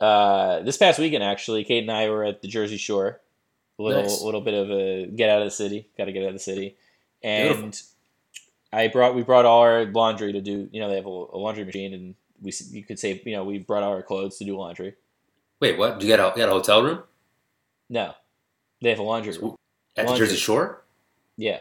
uh, 0.00 0.60
this 0.60 0.78
past 0.78 0.98
weekend, 0.98 1.22
actually, 1.22 1.64
Kate 1.64 1.82
and 1.82 1.92
I 1.92 2.08
were 2.08 2.24
at 2.24 2.40
the 2.40 2.48
Jersey 2.48 2.78
Shore. 2.78 3.20
A 3.78 3.82
little, 3.82 4.02
Nice. 4.02 4.22
little 4.22 4.40
bit 4.40 4.54
of 4.54 4.70
a 4.70 5.06
get 5.06 5.28
out 5.28 5.42
of 5.42 5.46
the 5.46 5.50
city. 5.50 5.86
Got 5.98 6.06
to 6.06 6.12
get 6.12 6.22
out 6.22 6.28
of 6.28 6.32
the 6.32 6.38
city. 6.40 6.76
And 7.22 7.60
Beautiful. 7.60 7.86
I 8.72 8.88
brought, 8.88 9.14
we 9.14 9.22
brought 9.22 9.44
all 9.44 9.60
our 9.60 9.84
laundry 9.84 10.32
to 10.32 10.40
do. 10.40 10.66
You 10.72 10.80
know, 10.80 10.88
they 10.88 10.96
have 10.96 11.06
a, 11.06 11.10
a 11.10 11.36
laundry 11.38 11.64
machine, 11.66 11.92
and 11.92 12.14
we, 12.42 12.52
you 12.70 12.82
could 12.84 12.98
say, 12.98 13.22
you 13.24 13.32
know, 13.32 13.44
we 13.44 13.58
brought 13.58 13.82
our 13.82 14.02
clothes 14.02 14.36
to 14.38 14.44
do 14.44 14.56
laundry. 14.58 14.94
Wait, 15.60 15.78
what? 15.78 16.00
You 16.02 16.08
got 16.14 16.20
a 16.20 16.38
you 16.38 16.44
got 16.44 16.48
a 16.50 16.52
hotel 16.52 16.82
room 16.82 17.02
No, 17.88 18.14
they 18.80 18.90
have 18.90 18.98
a 18.98 19.02
laundry. 19.02 19.36
room. 19.38 19.54
at 19.96 20.08
the 20.08 20.16
Jersey 20.16 20.36
Shore? 20.36 20.82
Yeah. 21.36 21.58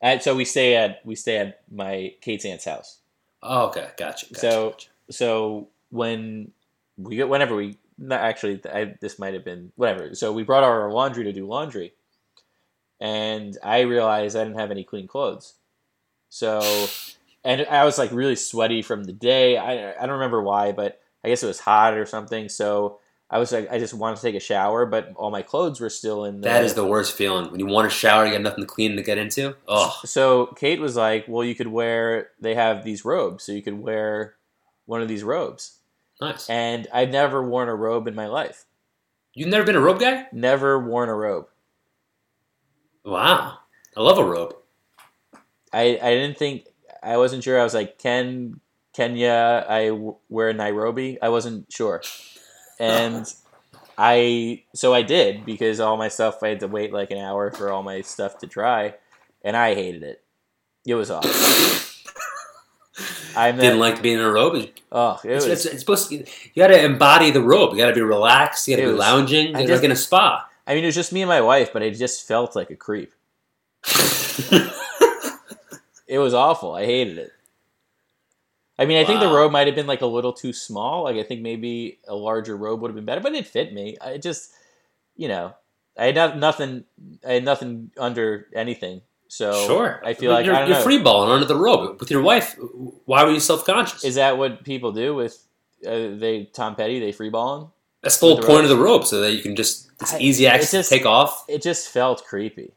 And 0.00 0.22
so 0.22 0.34
we 0.34 0.44
stay 0.44 0.76
at 0.76 1.04
we 1.04 1.14
stay 1.16 1.36
at 1.38 1.60
my 1.70 2.14
Kate's 2.20 2.44
aunt's 2.44 2.64
house. 2.64 2.98
Oh, 3.42 3.66
okay, 3.68 3.88
gotcha. 3.98 4.26
gotcha 4.26 4.38
So- 4.40 4.70
gotcha. 4.70 4.88
so 5.10 5.68
when 5.90 6.52
we 6.96 7.16
get 7.16 7.28
whenever 7.28 7.54
we 7.56 7.76
not 7.98 8.20
actually 8.20 8.60
I, 8.72 8.94
this 9.00 9.18
might 9.18 9.34
have 9.34 9.44
been 9.44 9.72
whatever 9.76 10.14
so 10.14 10.32
we 10.32 10.42
brought 10.42 10.62
our 10.64 10.90
laundry 10.92 11.24
to 11.24 11.32
do 11.32 11.46
laundry 11.46 11.92
and 13.00 13.56
i 13.62 13.80
realized 13.80 14.36
i 14.36 14.44
didn't 14.44 14.58
have 14.58 14.70
any 14.70 14.84
clean 14.84 15.06
clothes 15.06 15.54
so 16.28 16.60
and 17.44 17.66
I 17.66 17.84
was 17.84 17.98
like 17.98 18.12
really 18.12 18.36
sweaty 18.36 18.82
from 18.82 19.04
the 19.04 19.12
day. 19.12 19.56
I 19.56 19.92
I 19.92 20.06
don't 20.06 20.18
remember 20.18 20.42
why, 20.42 20.72
but 20.72 21.00
I 21.24 21.28
guess 21.28 21.42
it 21.42 21.46
was 21.46 21.60
hot 21.60 21.94
or 21.94 22.06
something. 22.06 22.48
So 22.48 22.98
I 23.32 23.38
was 23.38 23.52
like, 23.52 23.70
I 23.70 23.78
just 23.78 23.94
wanted 23.94 24.16
to 24.16 24.22
take 24.22 24.34
a 24.34 24.40
shower, 24.40 24.86
but 24.86 25.12
all 25.14 25.30
my 25.30 25.42
clothes 25.42 25.80
were 25.80 25.90
still 25.90 26.24
in. 26.24 26.40
The, 26.40 26.48
That 26.48 26.64
is 26.64 26.74
the 26.74 26.84
worst 26.84 27.16
feeling 27.16 27.50
when 27.50 27.60
you 27.60 27.66
want 27.66 27.88
to 27.88 27.96
shower, 27.96 28.26
you 28.26 28.32
got 28.32 28.40
nothing 28.42 28.64
to 28.64 28.66
clean 28.68 28.96
to 28.96 29.02
get 29.02 29.18
into. 29.18 29.54
Oh, 29.68 30.00
So 30.04 30.46
Kate 30.46 30.80
was 30.80 30.96
like, 30.96 31.26
"Well, 31.28 31.44
you 31.44 31.54
could 31.54 31.68
wear. 31.68 32.30
They 32.40 32.54
have 32.54 32.84
these 32.84 33.04
robes, 33.04 33.44
so 33.44 33.52
you 33.52 33.62
could 33.62 33.78
wear 33.78 34.34
one 34.86 35.00
of 35.00 35.08
these 35.08 35.22
robes." 35.22 35.78
nice. 36.20 36.50
And 36.50 36.86
I've 36.92 37.10
never 37.10 37.42
worn 37.42 37.68
a 37.68 37.74
robe 37.74 38.06
in 38.08 38.14
my 38.14 38.26
life. 38.26 38.66
You've 39.32 39.48
never 39.48 39.64
been 39.64 39.76
a 39.76 39.80
robe 39.80 40.00
guy? 40.00 40.26
Never 40.32 40.78
worn 40.78 41.08
a 41.08 41.14
robe. 41.14 41.46
Wow, 43.04 43.58
I 43.96 44.00
love 44.00 44.18
a 44.18 44.24
robe. 44.24 44.56
I 45.72 45.98
I 46.02 46.14
didn't 46.14 46.36
think. 46.36 46.66
I 47.02 47.16
wasn't 47.16 47.42
sure. 47.44 47.58
I 47.60 47.64
was 47.64 47.74
like, 47.74 47.98
Ken 47.98 48.60
Kenya. 48.94 49.64
I 49.68 49.88
w- 49.88 50.16
wear 50.28 50.52
Nairobi. 50.52 51.18
I 51.20 51.28
wasn't 51.30 51.72
sure, 51.72 52.02
and 52.78 53.26
I 53.98 54.64
so 54.74 54.92
I 54.94 55.02
did 55.02 55.44
because 55.44 55.80
all 55.80 55.96
my 55.96 56.08
stuff 56.08 56.42
I 56.42 56.48
had 56.48 56.60
to 56.60 56.68
wait 56.68 56.92
like 56.92 57.10
an 57.10 57.18
hour 57.18 57.50
for 57.50 57.70
all 57.70 57.82
my 57.82 58.00
stuff 58.02 58.38
to 58.38 58.46
dry, 58.46 58.94
and 59.44 59.56
I 59.56 59.74
hated 59.74 60.02
it. 60.02 60.22
It 60.86 60.94
was 60.94 61.10
awful. 61.10 61.30
I'm 63.36 63.56
Didn't 63.58 63.78
like 63.78 64.02
being 64.02 64.18
in 64.18 64.24
a 64.24 64.30
robe. 64.30 64.68
Oh, 64.90 65.20
it 65.24 65.30
it's, 65.30 65.46
was. 65.46 65.66
it's 65.66 65.78
supposed 65.80 66.08
to. 66.08 66.16
You 66.16 66.24
got 66.56 66.68
to 66.68 66.82
embody 66.84 67.30
the 67.30 67.40
robe. 67.40 67.72
You 67.72 67.78
got 67.78 67.88
to 67.88 67.94
be 67.94 68.00
relaxed. 68.02 68.66
You 68.66 68.76
got 68.76 68.82
to 68.82 68.86
be 68.88 68.92
was- 68.92 68.98
lounging. 68.98 69.54
I 69.56 69.60
You're 69.60 69.76
like 69.76 69.84
in 69.84 69.92
a 69.92 69.96
spa. 69.96 70.46
I 70.66 70.74
mean, 70.74 70.82
it 70.84 70.88
was 70.88 70.94
just 70.94 71.12
me 71.12 71.22
and 71.22 71.28
my 71.28 71.40
wife, 71.40 71.72
but 71.72 71.82
I 71.82 71.90
just 71.90 72.26
felt 72.26 72.54
like 72.56 72.70
a 72.70 72.76
creep. 72.76 73.12
It 76.10 76.18
was 76.18 76.34
awful. 76.34 76.74
I 76.74 76.84
hated 76.84 77.18
it. 77.18 77.30
I 78.78 78.84
mean, 78.84 78.98
I 78.98 79.04
think 79.04 79.20
the 79.20 79.28
Wow. 79.28 79.36
robe 79.36 79.52
might 79.52 79.66
have 79.68 79.76
been 79.76 79.86
like 79.86 80.00
a 80.00 80.06
little 80.06 80.32
too 80.32 80.52
small. 80.52 81.04
Like 81.04 81.16
I 81.16 81.22
think 81.22 81.40
maybe 81.40 82.00
a 82.08 82.14
larger 82.16 82.56
robe 82.56 82.80
would 82.80 82.88
have 82.88 82.96
been 82.96 83.04
better, 83.04 83.20
but 83.20 83.32
it 83.34 83.46
fit 83.46 83.72
me. 83.72 83.96
I 84.00 84.18
just, 84.18 84.50
you 85.16 85.28
know, 85.28 85.54
I 85.96 86.06
had 86.06 86.14
not, 86.16 86.38
nothing. 86.38 86.84
I 87.26 87.34
had 87.34 87.44
nothing 87.44 87.92
under 87.96 88.48
anything. 88.54 89.02
So 89.28 89.52
sure. 89.68 90.02
I 90.04 90.14
feel 90.14 90.32
like 90.32 90.44
you're, 90.46 90.54
I 90.56 90.60
don't 90.60 90.70
you're 90.70 90.78
free 90.80 90.98
balling 90.98 91.30
under 91.30 91.46
the 91.46 91.54
robe 91.54 92.00
with 92.00 92.10
your 92.10 92.22
wife. 92.22 92.56
Why 93.04 93.22
were 93.22 93.30
you 93.30 93.38
self 93.38 93.64
conscious? 93.64 94.02
Is 94.02 94.16
that 94.16 94.36
what 94.38 94.64
people 94.64 94.90
do 94.90 95.14
with 95.14 95.38
uh, 95.86 96.16
they 96.16 96.50
Tom 96.52 96.74
Petty? 96.74 96.98
They 96.98 97.12
freeballing? 97.12 97.70
That's 98.02 98.18
the 98.18 98.26
whole 98.26 98.36
the 98.40 98.46
point 98.46 98.64
of 98.64 98.70
the 98.70 98.78
robe, 98.78 99.06
so 99.06 99.20
that 99.20 99.32
you 99.32 99.42
can 99.42 99.54
just 99.54 99.90
it's 100.00 100.14
I- 100.14 100.18
easy 100.18 100.46
it 100.46 100.54
access 100.54 100.70
just- 100.72 100.88
to 100.88 100.96
take 100.96 101.06
off. 101.06 101.44
It 101.48 101.62
just 101.62 101.88
felt 101.90 102.24
creepy. 102.24 102.72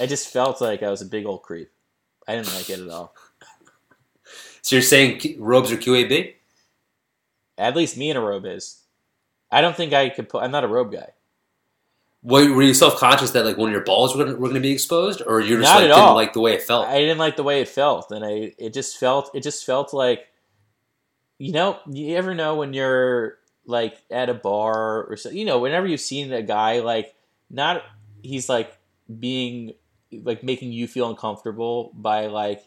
I 0.00 0.06
just 0.06 0.28
felt 0.28 0.60
like 0.60 0.82
I 0.82 0.90
was 0.90 1.02
a 1.02 1.06
big 1.06 1.26
old 1.26 1.42
creep. 1.42 1.70
I 2.26 2.34
didn't 2.36 2.54
like 2.54 2.70
it 2.70 2.80
at 2.80 2.88
all. 2.88 3.14
So 4.60 4.76
you're 4.76 4.82
saying 4.82 5.20
Q- 5.20 5.36
robes 5.38 5.72
are 5.72 5.78
QAB? 5.78 6.34
At 7.56 7.74
least 7.74 7.96
me 7.96 8.10
in 8.10 8.18
a 8.18 8.20
robe 8.20 8.44
is. 8.44 8.82
I 9.50 9.62
don't 9.62 9.74
think 9.74 9.94
I 9.94 10.10
could 10.10 10.28
put. 10.28 10.42
I'm 10.42 10.50
not 10.50 10.64
a 10.64 10.68
robe 10.68 10.92
guy. 10.92 11.10
Were, 12.22 12.52
were 12.52 12.62
you 12.62 12.74
self 12.74 12.98
conscious 12.98 13.30
that 13.30 13.46
like 13.46 13.56
one 13.56 13.68
of 13.70 13.72
your 13.72 13.84
balls 13.84 14.14
were 14.14 14.24
gonna, 14.24 14.36
were 14.36 14.48
going 14.48 14.54
to 14.54 14.60
be 14.60 14.72
exposed, 14.72 15.22
or 15.26 15.40
you're 15.40 15.60
just 15.60 15.70
Not 15.72 15.76
like 15.76 15.84
at 15.84 15.94
didn't 15.94 16.02
all. 16.02 16.14
like 16.14 16.32
the 16.34 16.40
way 16.40 16.52
it 16.52 16.62
felt? 16.62 16.86
I 16.86 16.98
didn't 16.98 17.18
like 17.18 17.36
the 17.36 17.44
way 17.44 17.62
it 17.62 17.68
felt, 17.68 18.10
and 18.10 18.22
I 18.24 18.52
it 18.58 18.74
just 18.74 18.98
felt 18.98 19.30
it 19.34 19.42
just 19.42 19.64
felt 19.64 19.94
like, 19.94 20.26
you 21.38 21.52
know, 21.52 21.78
you 21.88 22.16
ever 22.16 22.34
know 22.34 22.56
when 22.56 22.74
you're 22.74 23.38
like 23.64 23.96
at 24.10 24.28
a 24.28 24.34
bar 24.34 25.04
or 25.04 25.16
so, 25.16 25.30
you 25.30 25.46
know, 25.46 25.60
whenever 25.60 25.86
you've 25.86 26.00
seen 26.00 26.30
a 26.32 26.42
guy 26.42 26.80
like 26.80 27.14
not 27.48 27.82
he's 28.22 28.48
like 28.50 28.76
being 29.18 29.72
like 30.12 30.42
making 30.42 30.72
you 30.72 30.86
feel 30.86 31.08
uncomfortable 31.10 31.92
by 31.94 32.26
like 32.26 32.62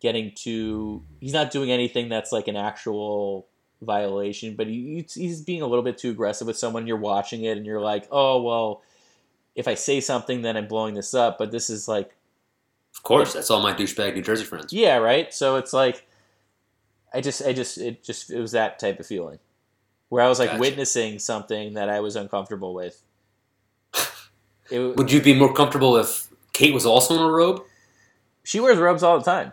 getting 0.00 0.32
to 0.36 1.02
he's 1.20 1.32
not 1.32 1.50
doing 1.50 1.70
anything 1.70 2.08
that's 2.08 2.32
like 2.32 2.48
an 2.48 2.56
actual 2.56 3.48
violation, 3.82 4.54
but 4.56 4.66
he, 4.66 5.04
he's 5.12 5.42
being 5.42 5.62
a 5.62 5.66
little 5.66 5.84
bit 5.84 5.98
too 5.98 6.10
aggressive 6.10 6.46
with 6.46 6.56
someone. 6.56 6.86
You're 6.86 6.96
watching 6.96 7.44
it 7.44 7.56
and 7.56 7.66
you're 7.66 7.80
like, 7.80 8.06
oh 8.10 8.42
well, 8.42 8.82
if 9.54 9.68
I 9.68 9.74
say 9.74 10.00
something, 10.00 10.42
then 10.42 10.56
I'm 10.56 10.66
blowing 10.66 10.94
this 10.94 11.14
up. 11.14 11.38
But 11.38 11.50
this 11.50 11.70
is 11.70 11.88
like 11.88 12.16
of 12.96 13.02
course, 13.02 13.34
that's 13.34 13.50
all 13.50 13.60
my 13.60 13.74
douchebag 13.74 14.14
New 14.14 14.22
Jersey 14.22 14.44
friends. 14.44 14.72
yeah, 14.72 14.96
right. 14.96 15.32
So 15.32 15.56
it's 15.56 15.72
like, 15.72 16.06
I 17.12 17.20
just, 17.20 17.42
I 17.44 17.52
just, 17.52 17.76
it 17.78 18.02
just, 18.02 18.30
it 18.30 18.40
was 18.40 18.52
that 18.52 18.78
type 18.78 18.98
of 18.98 19.06
feeling, 19.06 19.38
where 20.08 20.24
I 20.24 20.28
was 20.28 20.38
like 20.38 20.50
Gotcha. 20.50 20.60
witnessing 20.60 21.18
something 21.18 21.74
that 21.74 21.90
I 21.90 22.00
was 22.00 22.16
uncomfortable 22.16 22.74
with. 22.74 23.02
It, 24.68 24.80
Would 24.96 25.12
you 25.12 25.22
be 25.22 25.32
more 25.32 25.54
comfortable 25.54 25.96
if 25.96 26.26
Kate 26.56 26.72
was 26.72 26.86
also 26.86 27.14
in 27.14 27.20
a 27.20 27.30
robe? 27.30 27.62
she 28.44 28.60
wears 28.60 28.78
robes 28.78 29.02
all 29.02 29.18
the 29.18 29.24
time. 29.24 29.52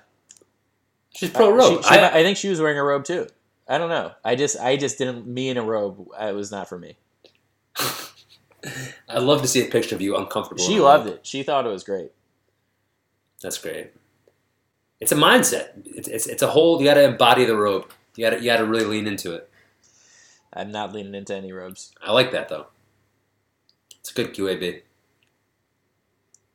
She's 1.15 1.30
pro 1.30 1.47
Uh, 1.49 1.51
robe. 1.51 1.84
she- 1.84 1.89
she- 1.89 1.95
I, 1.99 2.19
I 2.19 2.23
think 2.23 2.38
she 2.38 2.47
was 2.47 2.61
wearing 2.61 2.77
a 2.80 2.84
robe 2.84 3.03
too. 3.03 3.27
I 3.67 3.77
don't 3.77 3.89
know. 3.89 4.13
I 4.23 4.35
just, 4.35 4.57
I 4.57 4.77
just 4.77 4.97
didn't. 4.97 5.27
Me 5.27 5.49
in 5.49 5.57
a 5.57 5.63
robe, 5.63 6.07
uh, 6.19 6.27
it 6.27 6.34
was 6.34 6.49
not 6.51 6.69
for 6.69 6.77
me. 6.80 6.95
I'd 9.09 9.21
love 9.21 9.41
to 9.41 9.47
see 9.47 9.61
a 9.61 9.69
picture 9.69 9.95
of 9.95 10.01
you 10.01 10.15
uncomfortable. 10.15 10.63
She 10.63 10.80
loved 10.80 11.05
robe. 11.07 11.15
it. 11.15 11.25
She 11.25 11.43
thought 11.43 11.65
it 11.65 11.69
was 11.69 11.84
great. 11.84 12.11
That's 13.41 13.57
great. 13.57 13.91
It's 15.01 15.11
a 15.11 15.15
mindset. 15.15 15.71
It's, 15.85 16.07
it's, 16.07 16.27
it's 16.27 16.41
a 16.41 16.47
whole. 16.47 16.80
You 16.80 16.85
got 16.88 16.93
to 16.93 17.03
embody 17.03 17.43
the 17.45 17.57
robe. 17.57 17.91
You 18.15 18.30
got 18.30 18.39
you 18.41 18.45
got 18.49 18.57
to 18.57 18.65
really 18.65 18.85
lean 18.85 19.07
into 19.07 19.34
it. 19.34 19.49
I'm 20.53 20.71
not 20.71 20.93
leaning 20.93 21.15
into 21.15 21.35
any 21.35 21.51
robes. 21.51 21.91
I 22.01 22.11
like 22.13 22.31
that 22.31 22.47
though. 22.47 22.67
It's 23.99 24.11
a 24.11 24.13
good 24.13 24.34
QAB. 24.34 24.81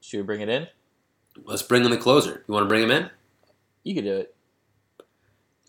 Should 0.09 0.21
we 0.21 0.25
bring 0.25 0.41
it 0.41 0.49
in? 0.49 0.67
Let's 1.45 1.61
bring 1.61 1.85
in 1.85 1.91
the 1.91 1.99
closer. 1.99 2.43
You 2.49 2.55
want 2.55 2.65
to 2.65 2.69
bring 2.69 2.83
him 2.83 2.91
in? 2.91 3.11
You 3.85 3.95
could 3.95 4.05
do 4.05 4.17
it. 4.17 4.35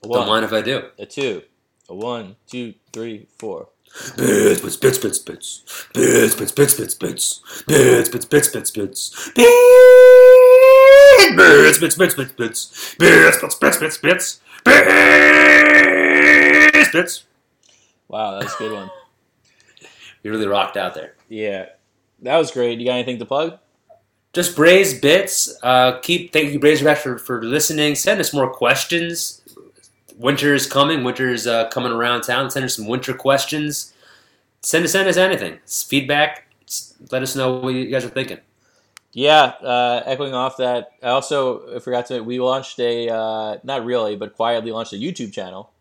A 0.01 0.07
Don't 0.07 0.29
mind 0.29 0.45
if 0.45 0.53
I 0.53 0.61
do. 0.61 0.83
a 0.97 1.05
two, 1.05 1.41
a 1.89 1.93
one, 1.93 2.37
two, 2.47 2.75
three, 2.93 3.27
four. 3.37 3.67
Bits, 4.15 4.61
bits, 4.61 4.77
bits, 4.77 4.97
bits, 4.97 5.19
bits. 5.19 5.87
Bits, 5.93 6.35
bits, 6.35 6.53
bits, 6.53 6.73
bits, 6.73 6.93
bits. 6.95 7.41
Bits, 7.67 8.07
bits, 8.07 8.23
bits, 8.25 8.47
bits, 8.47 8.71
bits. 8.71 9.29
Bits, 11.35 11.79
bits, 11.79 11.95
bits, 11.95 12.15
bits, 12.15 12.31
bits. 12.31 12.95
Bits, 12.97 13.41
bits, 13.41 13.55
bits, 13.55 13.77
bits, 13.77 13.97
bits. 13.97 14.39
Bits, 16.71 16.91
bits. 16.93 17.23
Wow, 18.07 18.39
that 18.39 18.45
was 18.45 18.53
a 18.53 18.57
good 18.57 18.71
one. 18.71 18.89
You 20.23 20.31
really 20.31 20.47
rocked 20.47 20.77
out 20.77 20.93
there. 20.93 21.15
Yeah, 21.27 21.65
that 22.21 22.37
was 22.37 22.51
great. 22.51 22.79
You 22.79 22.85
got 22.85 22.93
anything 22.93 23.19
to 23.19 23.25
plug? 23.25 23.59
Just 24.33 24.55
Braised 24.55 25.01
Bits. 25.01 25.57
Uh, 25.63 25.99
keep 25.99 26.31
thank 26.31 26.51
you, 26.51 26.59
Braze, 26.59 26.81
for, 26.81 27.17
for 27.17 27.41
listening. 27.43 27.95
Send 27.95 28.19
us 28.19 28.33
more 28.33 28.49
questions. 28.51 29.41
Winter 30.17 30.53
is 30.53 30.67
coming. 30.67 31.03
Winter 31.03 31.29
is 31.29 31.47
uh, 31.47 31.67
coming 31.69 31.91
around 31.91 32.21
town. 32.21 32.51
Send 32.51 32.65
us 32.65 32.75
some 32.75 32.87
winter 32.87 33.13
questions. 33.13 33.93
Send 34.61 34.85
us, 34.85 34.91
send 34.91 35.07
us 35.07 35.17
anything. 35.17 35.53
It's 35.53 35.83
feedback. 35.83 36.47
It's- 36.61 36.93
let 37.11 37.23
us 37.23 37.35
know 37.35 37.53
what 37.55 37.73
you 37.73 37.85
guys 37.89 38.05
are 38.05 38.09
thinking. 38.09 38.39
Yeah, 39.11 39.53
uh, 39.63 40.03
echoing 40.05 40.35
off 40.35 40.57
that, 40.57 40.91
I 41.01 41.07
also 41.07 41.79
forgot 41.79 42.05
to. 42.07 42.21
We 42.21 42.39
launched 42.39 42.79
a 42.79 43.09
uh, 43.09 43.57
not 43.63 43.83
really, 43.83 44.15
but 44.15 44.35
quietly 44.35 44.71
launched 44.71 44.93
a 44.93 44.97
YouTube 44.97 45.33
channel. 45.33 45.71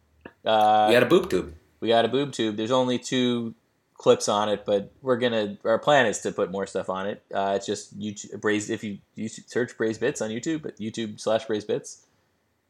Uh, 0.44 0.86
we 0.88 0.94
got 0.94 1.02
a 1.02 1.06
boob 1.06 1.28
tube. 1.28 1.52
we 1.80 1.88
got 1.88 2.06
a 2.06 2.08
boob 2.08 2.32
tube. 2.32 2.56
There's 2.56 2.70
only 2.70 2.98
two 2.98 3.54
clips 3.98 4.28
on 4.28 4.48
it, 4.48 4.64
but 4.64 4.90
we're 5.02 5.18
gonna. 5.18 5.58
Our 5.64 5.78
plan 5.78 6.06
is 6.06 6.20
to 6.20 6.32
put 6.32 6.50
more 6.50 6.66
stuff 6.66 6.88
on 6.88 7.06
it. 7.06 7.22
Uh, 7.34 7.52
it's 7.56 7.66
just 7.66 7.98
YouTube 7.98 8.40
Braze. 8.40 8.70
If 8.70 8.82
you, 8.82 8.98
you 9.16 9.28
search 9.28 9.76
Braised 9.76 10.00
Bits 10.00 10.20
on 10.22 10.30
YouTube, 10.30 10.62
but 10.62 10.78
YouTube 10.78 11.20
slash 11.20 11.44
Braised 11.44 11.66
Bits. 11.66 12.06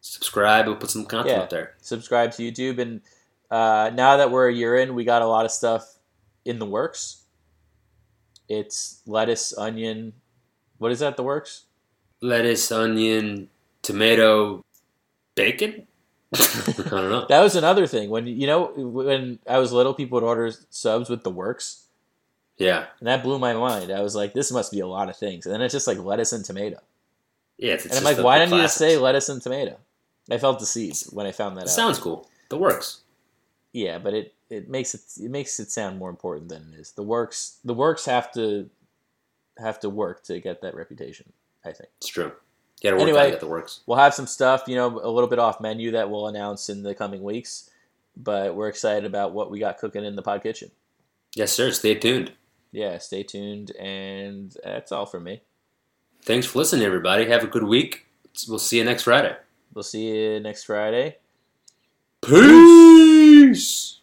Subscribe. 0.00 0.66
We'll 0.66 0.76
put 0.76 0.90
some 0.90 1.04
content 1.04 1.36
Yeah. 1.36 1.42
up 1.42 1.50
there. 1.50 1.74
subscribe 1.82 2.32
to 2.32 2.42
YouTube. 2.42 2.78
And 2.78 3.00
uh, 3.50 3.90
now 3.94 4.16
that 4.16 4.30
we're 4.30 4.48
a 4.48 4.54
year 4.54 4.76
in, 4.76 4.94
we 4.94 5.04
got 5.04 5.22
a 5.22 5.26
lot 5.26 5.44
of 5.44 5.50
stuff 5.50 5.96
in 6.44 6.58
the 6.60 6.66
works. 6.66 7.24
It's 8.48 9.02
lettuce, 9.06 9.52
onion. 9.58 10.12
What 10.78 10.92
is 10.92 11.00
that? 11.00 11.16
The 11.16 11.24
works? 11.24 11.64
Lettuce, 12.22 12.70
onion, 12.72 13.50
tomato, 13.82 14.64
bacon. 15.34 15.87
I 16.34 16.72
don't 16.90 17.10
know. 17.10 17.26
That 17.28 17.40
was 17.42 17.56
another 17.56 17.86
thing. 17.86 18.10
When 18.10 18.26
you 18.26 18.46
know, 18.46 18.66
when 18.76 19.38
I 19.48 19.58
was 19.58 19.72
little, 19.72 19.94
people 19.94 20.16
would 20.20 20.26
order 20.26 20.52
subs 20.70 21.08
with 21.08 21.22
the 21.24 21.30
works, 21.30 21.84
Yeah, 22.58 22.86
and 23.00 23.06
that 23.08 23.22
blew 23.22 23.38
my 23.38 23.54
mind. 23.54 23.90
I 23.90 24.02
was 24.02 24.14
like, 24.14 24.34
this 24.34 24.52
must 24.52 24.70
be 24.72 24.80
a 24.80 24.86
lot 24.86 25.08
of 25.08 25.16
things. 25.16 25.46
And 25.46 25.54
then 25.54 25.62
it's 25.62 25.72
just 25.72 25.86
like 25.86 25.98
lettuce 25.98 26.32
and 26.32 26.44
tomato. 26.44 26.78
yeah. 27.56 27.74
It's, 27.74 27.86
it's 27.86 27.96
and 27.96 28.04
I'm 28.06 28.10
like, 28.10 28.16
the- 28.18 28.22
why 28.24 28.38
the 28.38 28.44
didn't 28.44 28.56
you 28.58 28.62
just 28.64 28.76
say 28.76 28.96
lettuce 28.98 29.28
and 29.28 29.40
tomato? 29.40 29.78
I 30.30 30.36
felt 30.38 30.58
deceived 30.58 31.04
when 31.12 31.26
I 31.26 31.32
found 31.32 31.56
that 31.56 31.62
It 31.62 31.68
out. 31.70 31.74
sounds 31.74 31.98
cool. 31.98 32.28
The 32.50 32.58
works. 32.58 33.00
Yeah, 33.72 33.98
but 33.98 34.12
it, 34.14 34.34
it 34.50 34.68
makes 34.68 34.94
it 34.94 35.00
it 35.22 35.30
makes 35.30 35.58
it 35.60 35.70
sound 35.70 35.98
more 35.98 36.10
important 36.10 36.48
than 36.50 36.72
it 36.74 36.80
is. 36.80 36.92
The 36.92 37.02
works 37.02 37.58
the 37.64 37.74
works 37.74 38.04
have 38.04 38.30
to 38.32 38.68
have 39.58 39.80
to 39.80 39.88
work 39.90 40.22
to 40.24 40.38
get 40.40 40.60
that 40.62 40.74
reputation. 40.74 41.32
I 41.64 41.72
think 41.72 41.88
It's 41.98 42.08
true. 42.08 42.32
Gotta 42.82 43.00
Anyway. 43.00 43.32
out 43.32 43.40
the 43.40 43.46
works. 43.46 43.80
we'll 43.86 43.98
have 43.98 44.14
some 44.14 44.26
stuff, 44.26 44.64
you 44.66 44.76
know, 44.76 45.00
a 45.02 45.10
little 45.10 45.28
bit 45.28 45.38
off 45.38 45.60
menu 45.60 45.90
that 45.92 46.08
we'll 46.10 46.28
announce 46.28 46.68
in 46.68 46.82
the 46.82 46.94
coming 46.94 47.22
weeks. 47.22 47.70
But 48.16 48.54
we're 48.54 48.68
excited 48.68 49.04
about 49.04 49.32
what 49.32 49.50
we 49.50 49.58
got 49.60 49.78
cooking 49.78 50.04
in 50.04 50.16
the 50.16 50.22
pod 50.22 50.42
kitchen. 50.42 50.70
Yes, 51.34 51.52
sir. 51.52 51.70
Stay 51.72 51.94
tuned. 51.94 52.32
Yeah, 52.72 52.98
stay 52.98 53.22
tuned, 53.22 53.74
and 53.76 54.54
that's 54.64 54.92
all 54.92 55.06
for 55.06 55.20
me. 55.20 55.40
Thanks 56.22 56.46
for 56.46 56.58
listening, 56.58 56.84
everybody. 56.84 57.26
Have 57.26 57.44
a 57.44 57.46
good 57.46 57.62
week. 57.64 58.06
We'll 58.48 58.58
see 58.58 58.78
you 58.78 58.84
next 58.84 59.04
Friday. 59.04 59.36
We'll 59.72 59.82
see 59.84 60.08
you 60.08 60.40
next 60.40 60.64
Friday. 60.64 61.16
Peace. 62.20 63.97